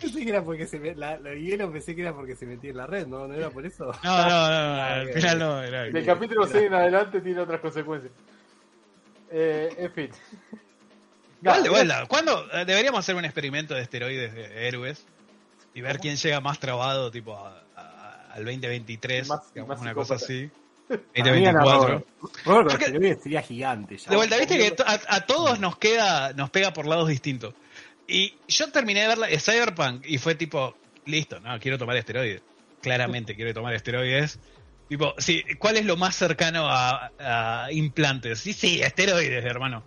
Pensé 0.00 0.22
que 0.22 0.28
era 0.28 0.42
porque 0.44 0.66
se 0.66 0.78
me, 0.78 0.94
la, 0.94 1.18
la 1.18 1.32
hielo 1.34 1.70
pensé 1.72 1.94
que 1.94 2.02
era 2.02 2.12
porque 2.12 2.36
se 2.36 2.44
metía 2.44 2.70
en 2.72 2.76
la 2.76 2.86
red, 2.86 3.06
¿no? 3.06 3.26
¿No 3.26 3.32
era 3.34 3.48
por 3.48 3.64
eso? 3.64 3.86
No, 3.86 3.92
no, 4.02 4.28
no, 4.28 4.28
no, 4.28 4.82
Ah, 4.82 4.94
al 4.96 5.12
final 5.12 5.38
no. 5.38 5.62
Era, 5.62 5.84
Del 5.84 6.04
capítulo 6.04 6.46
6 6.46 6.64
en 6.64 6.74
adelante 6.74 7.20
tiene 7.22 7.40
otras 7.40 7.60
consecuencias. 7.60 8.12
Eh, 9.30 9.74
en 9.78 9.92
fin. 9.92 10.10
Dale, 11.40 11.62
Nah, 11.64 11.70
vuelta. 11.70 12.06
¿Cuándo 12.06 12.46
eh, 12.52 12.64
deberíamos 12.66 13.00
hacer 13.00 13.14
un 13.14 13.24
experimento 13.24 13.74
de 13.74 13.82
esteroides 13.82 14.34
de 14.34 14.68
héroes 14.68 15.06
y 15.74 15.80
ver 15.80 15.98
quién 15.98 16.16
llega 16.16 16.40
más 16.40 16.58
trabado, 16.58 17.10
tipo, 17.10 17.36
a- 17.36 17.62
a- 17.76 18.32
al 18.32 18.44
2023, 18.44 19.28
Más- 19.28 19.52
digamos, 19.54 19.68
más 19.76 19.80
una 19.80 19.94
cosa 19.94 20.14
así? 20.16 20.50
Para 20.88 21.00
mí 21.32 21.44
era 21.46 21.52
2024. 21.60 21.88
Robert. 21.88 22.06
Robert 22.44 22.70
Porque- 22.70 23.16
sería 23.22 23.42
gigante 23.42 23.96
ya. 23.96 24.10
De 24.10 24.16
vuelta, 24.16 24.36
viste 24.36 24.58
que 24.58 24.70
to- 24.72 24.84
a, 24.86 25.00
a 25.08 25.26
todos 25.26 25.58
nos 25.60 25.78
queda, 25.78 26.32
nos 26.34 26.50
pega 26.50 26.72
por 26.72 26.86
lados 26.86 27.08
distintos. 27.08 27.54
Y 28.06 28.34
yo 28.48 28.70
terminé 28.70 29.02
de 29.02 29.08
ver 29.08 29.18
la, 29.18 29.28
Cyberpunk 29.40 30.04
y 30.06 30.18
fue 30.18 30.34
tipo, 30.34 30.76
listo, 31.06 31.40
no, 31.40 31.58
quiero 31.58 31.78
tomar 31.78 31.96
esteroides. 31.96 32.42
Claramente 32.82 33.34
quiero 33.34 33.54
tomar 33.54 33.72
esteroides. 33.74 34.38
Tipo, 34.88 35.14
sí, 35.16 35.42
¿cuál 35.58 35.78
es 35.78 35.86
lo 35.86 35.96
más 35.96 36.14
cercano 36.14 36.68
a, 36.68 37.10
a 37.18 37.72
implantes? 37.72 38.40
Sí, 38.40 38.52
sí, 38.52 38.82
esteroides, 38.82 39.42
hermano. 39.44 39.82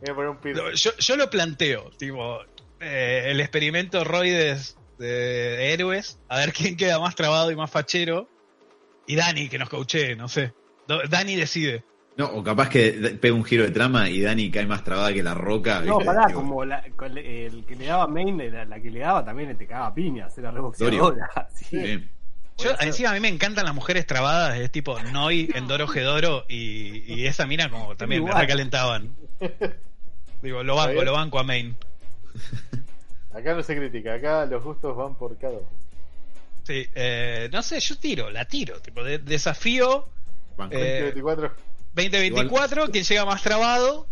Voy 0.00 0.10
a 0.10 0.14
poner 0.14 0.30
un. 0.66 0.74
Yo, 0.74 0.90
yo 0.98 1.16
lo 1.16 1.30
planteo, 1.30 1.90
tipo, 1.96 2.40
eh, 2.80 3.26
el 3.26 3.40
experimento 3.40 4.02
roides 4.02 4.76
de 4.98 5.72
héroes, 5.72 6.18
a 6.28 6.38
ver 6.38 6.52
quién 6.52 6.76
queda 6.76 6.98
más 6.98 7.14
trabado 7.14 7.52
y 7.52 7.56
más 7.56 7.70
fachero. 7.70 8.28
Y 9.10 9.16
Dani, 9.16 9.48
que 9.48 9.58
nos 9.58 9.68
coachee, 9.68 10.14
no 10.14 10.28
sé. 10.28 10.52
Dani 11.08 11.34
decide. 11.34 11.82
No, 12.16 12.26
o 12.26 12.44
capaz 12.44 12.68
que 12.68 12.92
pega 13.20 13.34
un 13.34 13.44
giro 13.44 13.64
de 13.64 13.72
trama 13.72 14.08
y 14.08 14.20
Dani 14.20 14.52
cae 14.52 14.66
más 14.66 14.84
trabada 14.84 15.12
que 15.12 15.20
la 15.20 15.34
roca. 15.34 15.80
No, 15.80 15.98
¿viste? 15.98 16.04
pará, 16.04 16.26
Digo, 16.28 16.40
como 16.40 16.64
la- 16.64 16.78
el 17.16 17.64
que 17.66 17.74
le 17.74 17.86
daba 17.86 18.06
main, 18.06 18.38
la, 18.52 18.64
la 18.66 18.80
que 18.80 18.88
le 18.88 19.00
daba 19.00 19.24
también 19.24 19.56
te 19.56 19.66
cagaba 19.66 19.92
piñas, 19.92 20.36
era 20.38 20.52
reboxeadora. 20.52 21.28
Sí. 21.54 21.66
sí. 21.70 22.08
Yo, 22.58 22.70
encima 22.78 23.10
a 23.10 23.14
mí 23.14 23.20
me 23.20 23.28
encantan 23.28 23.64
las 23.64 23.74
mujeres 23.74 24.06
trabadas, 24.06 24.58
es 24.60 24.70
tipo 24.70 25.00
Noi 25.12 25.48
en 25.54 25.66
Doro 25.66 25.88
Gedoro 25.88 26.44
y, 26.48 27.14
y 27.14 27.26
esa 27.26 27.46
mina 27.46 27.68
como 27.68 27.96
también 27.96 28.22
me 28.22 28.32
recalentaban. 28.32 29.16
Digo, 30.42 30.62
lo 30.62 30.76
banco, 30.76 31.02
lo 31.02 31.12
banco 31.14 31.38
a 31.40 31.42
Main. 31.42 31.74
Acá 33.32 33.54
no 33.54 33.62
se 33.64 33.74
critica, 33.76 34.14
acá 34.14 34.44
los 34.46 34.62
gustos 34.62 34.96
van 34.96 35.14
por 35.16 35.36
cada 35.38 35.54
uno. 35.54 35.79
Sí, 36.70 36.86
eh, 36.94 37.48
no 37.52 37.62
sé, 37.64 37.80
yo 37.80 37.98
tiro, 37.98 38.30
la 38.30 38.44
tiro. 38.44 38.80
Tipo, 38.80 39.02
de- 39.02 39.18
desafío 39.18 40.08
Banco. 40.56 40.76
Eh, 40.76 41.02
24. 41.02 41.52
2024, 41.94 42.86
quien 42.92 43.02
llega 43.02 43.24
más 43.24 43.42
trabado 43.42 44.06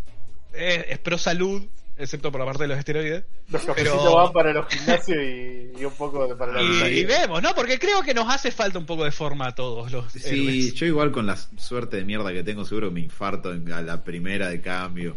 eh, 0.53 0.87
es 0.89 0.99
pro 0.99 1.19
salud, 1.19 1.63
excepto 1.97 2.33
por 2.33 2.41
la 2.41 2.47
parte 2.47 2.65
de 2.65 2.69
los 2.71 2.79
esteroides. 2.79 3.23
Los 3.49 3.63
cafecitos 3.65 3.97
pero- 4.03 4.15
van 4.17 4.33
para 4.33 4.53
los 4.53 4.67
gimnasios 4.67 5.19
y, 5.23 5.81
y 5.81 5.85
un 5.85 5.93
poco 5.93 6.27
de- 6.27 6.35
para 6.35 6.53
la 6.61 6.63
Y, 6.91 6.99
y 6.99 7.05
vemos, 7.05 7.41
¿no? 7.41 7.55
Porque 7.55 7.79
creo 7.79 8.03
que 8.03 8.13
nos 8.13 8.29
hace 8.29 8.51
falta 8.51 8.77
un 8.81 8.87
poco 8.87 9.05
de 9.05 9.13
forma 9.13 9.47
a 9.47 9.55
todos 9.55 9.93
los 9.93 10.13
Sí, 10.13 10.21
héroes. 10.25 10.75
yo 10.75 10.87
igual 10.87 11.13
con 11.13 11.27
la 11.29 11.37
suerte 11.37 11.99
de 11.99 12.05
mierda 12.05 12.33
que 12.33 12.43
tengo, 12.43 12.65
seguro 12.65 12.91
me 12.91 12.99
infarto 13.01 13.53
en- 13.55 13.71
a 13.73 13.83
la 13.83 14.03
primera 14.03 14.49
de 14.49 14.61
cambio. 14.61 15.17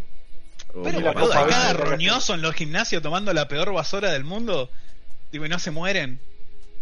O 0.75 0.83
Pero 0.83 0.99
la 1.01 1.13
cada 1.15 1.73
roñoso 1.73 2.35
en 2.35 2.43
los 2.43 2.53
gimnasios 2.53 3.01
tomando 3.01 3.33
la 3.33 3.47
peor 3.47 3.73
basura 3.73 4.11
del 4.11 4.23
mundo. 4.25 4.69
Digo, 5.31 5.45
y 5.45 5.49
no 5.49 5.57
se 5.57 5.71
mueren. 5.71 6.19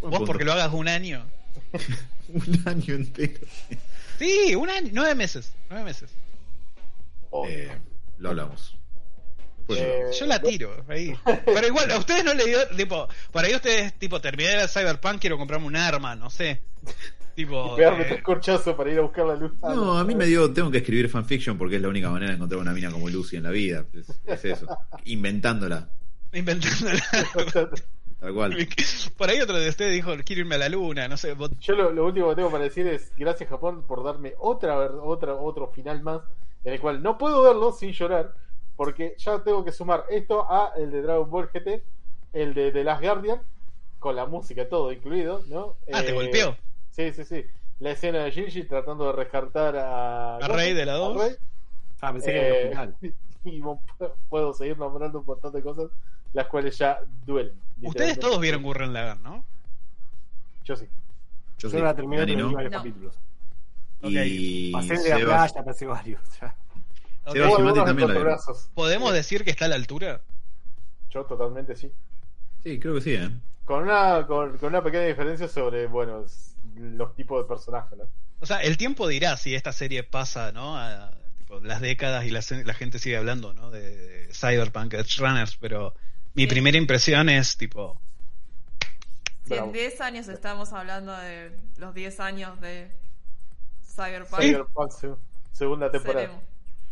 Vos 0.02 0.12
punto. 0.12 0.26
porque 0.26 0.46
lo 0.46 0.54
hagas 0.54 0.72
un 0.74 0.88
año. 0.88 1.26
un 2.30 2.64
año 2.66 2.96
entero. 2.96 3.40
Sí, 4.18 4.56
un 4.56 4.70
año, 4.70 4.90
nueve 4.94 5.16
meses. 5.16 5.54
Nueve 5.70 5.86
meses. 5.86 6.10
Oh, 7.32 7.46
Eh, 7.48 7.72
lo 8.18 8.30
hablamos. 8.30 8.76
Lo 9.68 9.76
Eh. 9.76 10.06
Yo 10.20 10.26
la 10.26 10.42
tiro 10.42 10.84
ahí. 10.90 11.14
Pero 11.46 11.68
igual, 11.68 11.92
a 11.92 11.98
ustedes 11.98 12.24
no 12.24 12.34
le 12.34 12.46
dio, 12.46 12.68
tipo, 12.70 13.08
para 13.32 13.48
ahí 13.48 13.56
ustedes, 13.56 13.94
tipo, 14.00 14.20
terminé 14.20 14.62
el 14.64 14.70
Cyberpunk, 14.70 15.20
quiero 15.20 15.38
comprarme 15.38 15.68
un 15.68 15.76
arma, 15.76 16.16
no 16.16 16.30
sé. 16.30 16.64
Tipo, 17.36 17.76
pegarme 17.78 18.02
eh, 18.04 18.08
tres 18.10 18.24
corchazos 18.24 18.76
para 18.76 18.92
ir 18.92 18.98
a 18.98 19.02
buscar 19.02 19.26
la 19.28 19.36
luz. 19.36 19.52
Ah, 19.62 19.74
No, 19.76 19.98
a 19.98 20.04
mí 20.04 20.16
me 20.16 20.26
dio, 20.26 20.52
tengo 20.52 20.72
que 20.72 20.80
escribir 20.80 21.08
fanfiction 21.08 21.58
porque 21.58 21.76
es 21.76 21.82
la 21.82 21.88
única 21.90 22.10
manera 22.10 22.32
de 22.32 22.36
encontrar 22.38 22.60
una 22.62 22.74
mina 22.74 22.90
como 22.92 23.10
Lucy 23.10 23.38
en 23.38 23.44
la 23.44 23.52
vida. 23.52 23.86
Es, 23.94 24.10
es 24.26 24.46
eso. 24.46 24.68
Inventándola. 25.06 25.88
inventándola. 26.34 27.04
Tal 28.20 28.34
cual. 28.34 28.68
Por 29.18 29.30
ahí 29.30 29.40
otro 29.40 29.58
de 29.58 29.70
ustedes 29.70 29.94
dijo, 29.94 30.12
quiero 30.26 30.42
irme 30.42 30.56
a 30.56 30.60
la 30.60 30.70
luna, 30.70 31.08
no 31.08 31.18
sé. 31.18 31.34
vos- 31.34 31.52
Yo 31.62 31.74
lo, 31.76 31.92
lo 31.92 32.06
último 32.06 32.30
que 32.30 32.36
tengo 32.36 32.52
para 32.52 32.64
decir 32.66 32.86
es 32.88 33.12
gracias 33.18 33.50
Japón 33.50 33.84
por 33.88 34.04
darme 34.04 34.34
otra, 34.40 34.78
ver- 34.78 34.92
otra 35.02 35.36
otro 35.36 35.68
final 35.68 36.02
más 36.02 36.22
en 36.64 36.74
el 36.74 36.80
cual 36.82 37.02
no 37.02 37.18
puedo 37.18 37.42
verlo 37.44 37.72
sin 37.72 37.92
llorar 37.94 38.34
porque 38.76 39.16
ya 39.18 39.42
tengo 39.44 39.64
que 39.64 39.72
sumar 39.72 40.06
esto 40.10 40.46
a 40.50 40.74
el 40.78 40.92
de 40.92 41.02
Dragon 41.02 41.30
Ball 41.30 41.50
GT, 41.54 41.84
el 42.34 42.54
de 42.54 42.72
The 42.72 42.84
Last 42.84 43.02
Guardian 43.04 43.42
con 44.00 44.16
la 44.16 44.26
música 44.26 44.68
todo 44.68 44.92
incluido, 44.92 45.42
¿no? 45.50 45.76
Ah, 45.92 46.02
te 46.02 46.10
Eh, 46.10 46.14
golpeó. 46.14 46.56
Sí, 46.90 47.12
sí, 47.14 47.24
sí. 47.26 47.46
La 47.80 47.92
escena 47.92 48.24
de 48.26 48.32
Shinji 48.32 48.64
tratando 48.66 49.06
de 49.08 49.14
rescatar 49.14 49.76
a, 49.78 50.38
A 50.38 50.48
Rey 50.48 50.74
de 50.74 50.86
la 50.86 50.94
a 50.94 50.98
dos. 50.98 51.18
Rey. 51.18 51.36
Ah, 52.02 52.12
pensé 52.14 52.32
que 52.32 52.38
era 52.38 52.48
el 52.48 52.54
Eh, 52.56 52.70
final. 52.70 52.98
y 53.46 53.62
puedo 54.30 54.54
seguir 54.54 54.78
nombrando 54.78 55.20
un 55.20 55.26
montón 55.26 55.52
de 55.54 55.62
cosas 55.62 55.90
las 56.34 56.48
cuales 56.48 56.78
ya 56.78 57.00
duelen. 57.26 57.54
Ustedes 57.82 58.20
todos 58.20 58.40
vieron 58.40 58.64
Gurren 58.64 58.94
Lagann, 58.94 59.22
¿no? 59.24 59.44
Yo 60.66 60.76
sí. 60.76 60.86
Yo 61.58 61.70
Yo 61.70 61.78
sí, 61.78 61.84
la 61.84 61.96
terminé, 61.96 62.26
vi 62.26 62.36
no. 62.36 62.52
varios 62.54 62.72
No. 62.72 62.78
capítulos. 62.78 63.16
Y 64.02 64.72
Pasé 64.72 64.98
de 64.98 65.10
la 65.10 65.26
playa, 65.26 65.64
pasé 65.64 65.86
varios. 65.86 66.22
o 66.28 66.32
sea. 66.32 66.56
Ok. 67.26 67.34
Sebas 67.34 67.50
Hubo 67.52 67.60
y 67.60 67.64
Mati 67.64 67.80
algunos 67.80 67.86
también 67.86 68.26
la. 68.26 68.38
¿Podemos 68.74 69.14
decir 69.14 69.44
que 69.44 69.52
está 69.52 69.66
a 69.66 69.68
la 69.68 69.76
altura? 69.76 70.22
Yo 71.10 71.26
totalmente 71.26 71.76
sí. 71.76 71.92
Sí, 72.64 72.80
creo 72.80 72.96
que 72.96 73.02
sí, 73.02 73.14
¿eh? 73.14 73.30
Con 73.66 73.84
una, 73.84 74.26
con, 74.26 74.58
con 74.58 74.70
una 74.70 74.82
pequeña 74.84 75.06
diferencia 75.06 75.48
sobre, 75.48 75.86
bueno, 75.88 76.26
los 76.76 77.16
tipos 77.16 77.44
de 77.44 77.48
personajes, 77.48 77.98
¿no? 77.98 78.06
O 78.40 78.46
sea, 78.46 78.62
el 78.62 78.78
tiempo 78.78 79.08
dirá 79.08 79.36
si 79.38 79.54
esta 79.54 79.74
serie 79.74 80.04
pasa, 80.04 80.52
¿no? 80.52 80.78
A, 80.78 81.12
tipo, 81.38 81.60
las 81.60 81.82
décadas 81.82 82.26
y 82.26 82.30
la, 82.32 82.42
la 82.66 82.74
gente 82.74 83.00
sigue 83.00 83.18
hablando, 83.18 83.54
¿no? 83.54 83.70
De, 83.70 83.96
de 84.28 84.34
Cyberpunk, 84.34 84.94
Edge 84.94 85.20
Runners, 85.20 85.58
pero 85.58 85.94
mi 86.40 86.46
Sí. 86.46 86.50
primera 86.50 86.78
impresión 86.78 87.28
es 87.30 87.58
tipo, 87.58 88.00
Si 89.48 89.54
en 89.56 89.72
10 89.74 90.00
años 90.02 90.28
estamos 90.28 90.72
hablando 90.74 91.12
de 91.18 91.52
los 91.78 91.94
10 91.94 92.20
años 92.20 92.60
de 92.62 92.92
Cyberpunk, 93.96 94.40
Cyberpunk 94.42 94.92
se- 94.92 95.10
segunda 95.52 95.92
temporada. 95.92 96.22
seremos. 96.28 96.44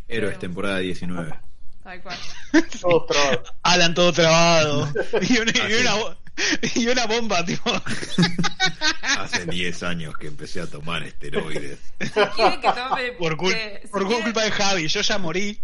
Héroes, 0.10 0.36
Seremos. 0.36 0.40
temporada 0.40 0.78
19. 0.80 1.34
Tal 1.84 2.02
cual. 2.02 2.18
Todos 2.82 3.06
trabados. 3.08 3.54
Alan 3.64 3.94
todo 3.94 4.12
trabado 4.12 4.92
y 5.22 5.38
una, 5.38 5.52
y 5.52 5.74
una, 5.82 6.18
y 6.76 6.88
una 6.90 7.06
bomba, 7.06 7.46
tipo. 7.46 7.72
Hace 9.20 9.46
10 9.46 9.84
años 9.84 10.18
que 10.18 10.28
empecé 10.28 10.60
a 10.62 10.68
tomar 10.68 11.04
esteroides. 11.04 11.80
Si 12.02 12.10
quieren 12.10 12.60
que 12.60 12.72
tome. 12.74 13.12
Por, 13.14 13.38
cul- 13.38 13.54
que- 13.54 13.88
por 13.90 14.06
culpa 14.06 14.44
de 14.44 14.52
Javi, 14.52 14.88
yo 14.90 15.00
ya 15.02 15.18
morí. 15.18 15.58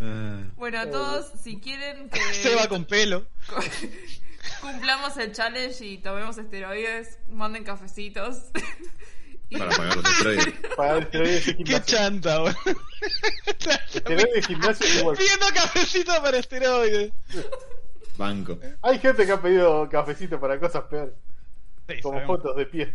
Ah, 0.00 0.42
Bueno, 0.56 0.80
a 0.80 0.90
todos, 0.90 1.32
si 1.42 1.58
quieren 1.60 2.08
que 2.10 2.20
Se 2.42 2.54
va 2.54 2.68
con 2.68 2.84
pelo. 2.84 3.26
cumplamos 4.60 5.16
el 5.16 5.32
challenge 5.32 5.84
y 5.84 5.98
tomemos 5.98 6.38
esteroides, 6.38 7.18
manden 7.28 7.64
cafecitos. 7.64 8.42
Para 9.58 9.70
pagar 9.76 9.96
los 9.96 10.04
esteroides. 10.10 10.54
Para 10.76 10.98
esteroides 10.98 11.48
y 11.48 11.64
Qué 11.64 11.80
chanta, 11.82 12.38
boludo. 12.40 12.56
Esteroides 13.94 14.38
y 14.38 14.42
gimnasio 14.42 15.00
igual. 15.00 15.16
Pidiendo 15.16 15.46
cafecito 15.54 16.12
para 16.22 16.38
esteroides. 16.38 17.12
Banco. 18.16 18.58
Hay 18.82 18.98
gente 18.98 19.24
que 19.24 19.30
ha 19.32 19.40
pedido 19.40 19.88
cafecito 19.88 20.40
para 20.40 20.58
cosas 20.58 20.82
peores, 20.90 21.14
Sí, 21.88 22.00
como 22.02 22.18
sabemos. 22.18 22.36
fotos 22.42 22.56
de 22.56 22.66
pie. 22.66 22.94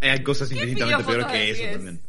Eh, 0.00 0.10
Hay 0.10 0.22
cosas 0.22 0.48
¿Quién 0.48 0.60
infinitamente 0.66 1.04
peores 1.04 1.26
que 1.26 1.50
eso 1.50 1.60
pies? 1.60 1.72
también. 1.72 2.00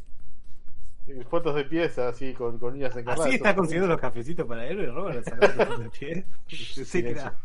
Fotos 1.30 1.56
de 1.56 1.66
pies 1.66 1.98
así 2.00 2.34
con, 2.34 2.60
con 2.60 2.74
uñas 2.74 2.96
encarnadas. 2.96 3.28
Así 3.28 3.36
estás 3.36 3.56
consiguiendo 3.56 3.88
los 3.88 4.00
cafecitos 4.00 4.48
para 4.48 4.66
él, 4.66 4.94
Robert. 4.94 5.26
De. 5.26 6.26
Sí, 6.48 7.00
era. 7.00 7.38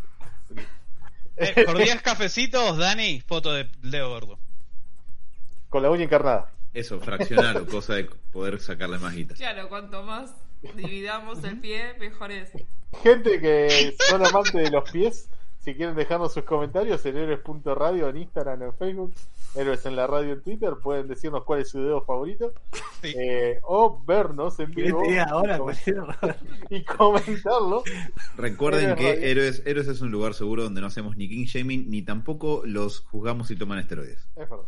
Eh, 1.37 1.65
por 1.65 1.79
10 1.79 2.03
cafecitos, 2.03 2.77
Dani, 2.79 3.21
foto 3.21 3.53
de 3.53 3.69
Leo 3.83 4.11
Gordo. 4.11 4.39
Con 5.69 5.83
la 5.83 5.91
uña 5.91 6.05
encarnada. 6.05 6.53
Eso, 6.75 7.01
fraccionar 7.01 7.57
o 7.57 7.67
cosa 7.71 7.95
de 7.95 8.05
poder 8.33 8.61
sacarle 8.61 8.99
más 8.99 9.15
guita. 9.15 9.35
Claro, 9.35 9.69
cuanto 9.69 10.03
más 10.03 10.35
dividamos 10.75 11.43
el 11.45 11.61
pie, 11.61 11.95
mejor 11.99 12.33
es. 12.33 12.51
Gente 13.03 13.41
que 13.41 13.97
son 14.09 14.25
amantes 14.25 14.53
de 14.53 14.71
los 14.71 14.91
pies, 14.91 15.31
si 15.59 15.75
quieren 15.75 15.95
dejarnos 15.97 16.33
sus 16.33 16.45
comentarios 16.45 17.05
en 17.07 17.17
héroes.radio 17.17 18.09
en 18.09 18.17
Instagram 18.19 18.63
o 18.63 18.65
en 18.67 18.75
Facebook, 18.75 19.15
héroes 19.55 19.85
en 19.87 19.97
la 19.97 20.07
radio 20.07 20.33
en 20.35 20.43
Twitter, 20.43 20.75
pueden 20.83 21.09
decirnos 21.09 21.45
cuál 21.45 21.61
es 21.61 21.69
su 21.69 21.83
dedo 21.83 22.03
favorito 22.03 22.53
Sí. 23.03 23.15
eh, 23.17 23.61
o 23.63 24.03
vernos 24.05 24.59
en 24.59 24.73
¿Querés 24.73 24.87
vivo 24.89 25.03
te 25.03 25.09
diga 25.11 25.25
ahora 25.25 25.61
y, 26.71 26.75
y 26.77 26.85
comentarlo. 26.85 27.83
Recuerden 28.37 28.85
Héroes 28.85 28.99
que 28.99 29.13
Radio. 29.15 29.27
Héroes, 29.27 29.63
Héroes 29.67 29.89
es 29.89 30.01
un 30.01 30.11
lugar 30.11 30.35
seguro 30.35 30.65
donde 30.65 30.81
no 30.81 30.89
hacemos 30.89 31.17
ni 31.17 31.29
king 31.29 31.45
shaming 31.45 31.89
ni 31.91 32.03
tampoco 32.03 32.63
los 32.65 33.01
juzgamos 33.01 33.51
y 33.53 33.57
toman 33.57 33.79
esteroides. 33.79 34.27
Es 34.37 34.51
verdad. 34.51 34.67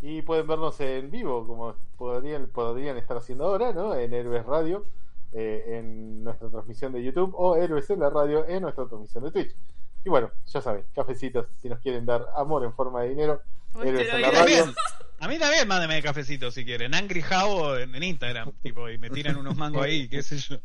Y 0.00 0.22
pueden 0.22 0.46
vernos 0.46 0.80
en 0.80 1.10
vivo, 1.10 1.46
como 1.46 1.74
podrían, 1.96 2.46
podrían 2.48 2.96
estar 2.98 3.16
haciendo 3.16 3.44
ahora, 3.46 3.72
¿no? 3.72 3.94
En 3.94 4.12
Héroes 4.12 4.44
Radio, 4.46 4.84
eh, 5.32 5.78
en 5.78 6.24
nuestra 6.24 6.48
transmisión 6.48 6.92
de 6.92 7.02
YouTube, 7.04 7.32
o 7.36 7.56
Héroes 7.56 7.88
en 7.90 8.00
la 8.00 8.10
radio 8.10 8.44
en 8.48 8.62
nuestra 8.62 8.86
transmisión 8.86 9.24
de 9.24 9.30
Twitch. 9.30 9.56
Y 10.04 10.08
bueno, 10.10 10.30
ya 10.46 10.60
saben, 10.60 10.84
cafecitos, 10.94 11.46
si 11.60 11.68
nos 11.68 11.78
quieren 11.80 12.04
dar 12.06 12.26
amor 12.36 12.64
en 12.64 12.72
forma 12.74 13.02
de 13.02 13.10
dinero, 13.10 13.42
esteroides. 13.74 14.10
radio. 14.12 14.32
También. 14.32 14.74
A 15.20 15.28
mí 15.28 15.38
también 15.38 15.68
mándenme 15.68 16.02
cafecitos 16.02 16.52
si 16.54 16.64
quieren. 16.64 16.94
Angry 16.94 17.22
Javo 17.22 17.76
en, 17.78 17.94
en 17.94 18.02
Instagram, 18.02 18.50
tipo, 18.60 18.88
y 18.90 18.98
me 18.98 19.08
tiran 19.10 19.36
unos 19.36 19.56
mangos 19.56 19.84
ahí, 19.84 20.08
qué 20.08 20.20
sé 20.22 20.36
yo. 20.38 20.56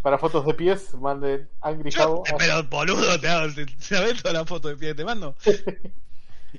Para 0.00 0.16
fotos 0.16 0.46
de 0.46 0.54
pies, 0.54 0.94
manden 0.94 1.48
Angry 1.60 1.92
Jabo. 1.92 2.22
pero 2.38 2.64
boludo, 2.64 3.20
te 3.20 3.28
hago, 3.28 3.52
¿sabes 3.78 4.22
toda 4.22 4.32
la 4.32 4.46
foto 4.46 4.68
de 4.68 4.76
pie 4.76 4.88
que 4.88 4.94
te 4.94 5.04
mando? 5.04 5.36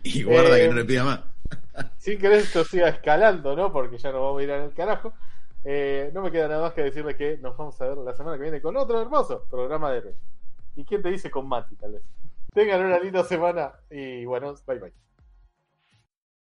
Y 0.04 0.22
guarda 0.24 0.58
Eh, 0.58 0.62
que 0.62 0.68
no 0.68 0.76
le 0.76 0.86
pida 0.86 1.04
más. 1.04 1.22
Si 1.98 2.18
querés 2.18 2.44
esto 2.46 2.64
siga 2.64 2.90
escalando, 2.90 3.56
¿no? 3.56 3.72
Porque 3.72 3.98
ya 3.98 4.12
nos 4.12 4.22
vamos 4.22 4.42
a 4.42 4.44
ir 4.44 4.52
al 4.52 4.74
carajo. 4.74 5.14
Eh, 5.64 6.12
no 6.14 6.22
me 6.22 6.32
queda 6.32 6.48
nada 6.48 6.62
más 6.62 6.74
que 6.74 6.84
decirles 6.84 7.16
que 7.16 7.38
nos 7.40 7.58
vamos 7.58 7.80
a 7.82 7.88
ver 7.88 7.98
la 7.98 8.14
semana 8.14 8.38
que 8.38 8.44
viene 8.44 8.62
con 8.62 8.78
otro 8.78 9.02
hermoso 9.02 9.46
programa 9.50 9.92
de 9.92 9.98
héroes. 10.00 10.16
¿Y 10.76 10.86
quién 10.86 11.02
te 11.02 11.10
dice 11.10 11.32
con 11.32 11.48
Mati, 11.48 11.76
tal 11.76 11.94
vez? 11.94 12.04
Tengan 12.54 12.86
una 12.86 13.00
linda 13.00 13.24
semana 13.24 13.74
y 13.90 14.26
bueno, 14.26 14.54
bye 14.66 14.80
bye. 14.80 15.07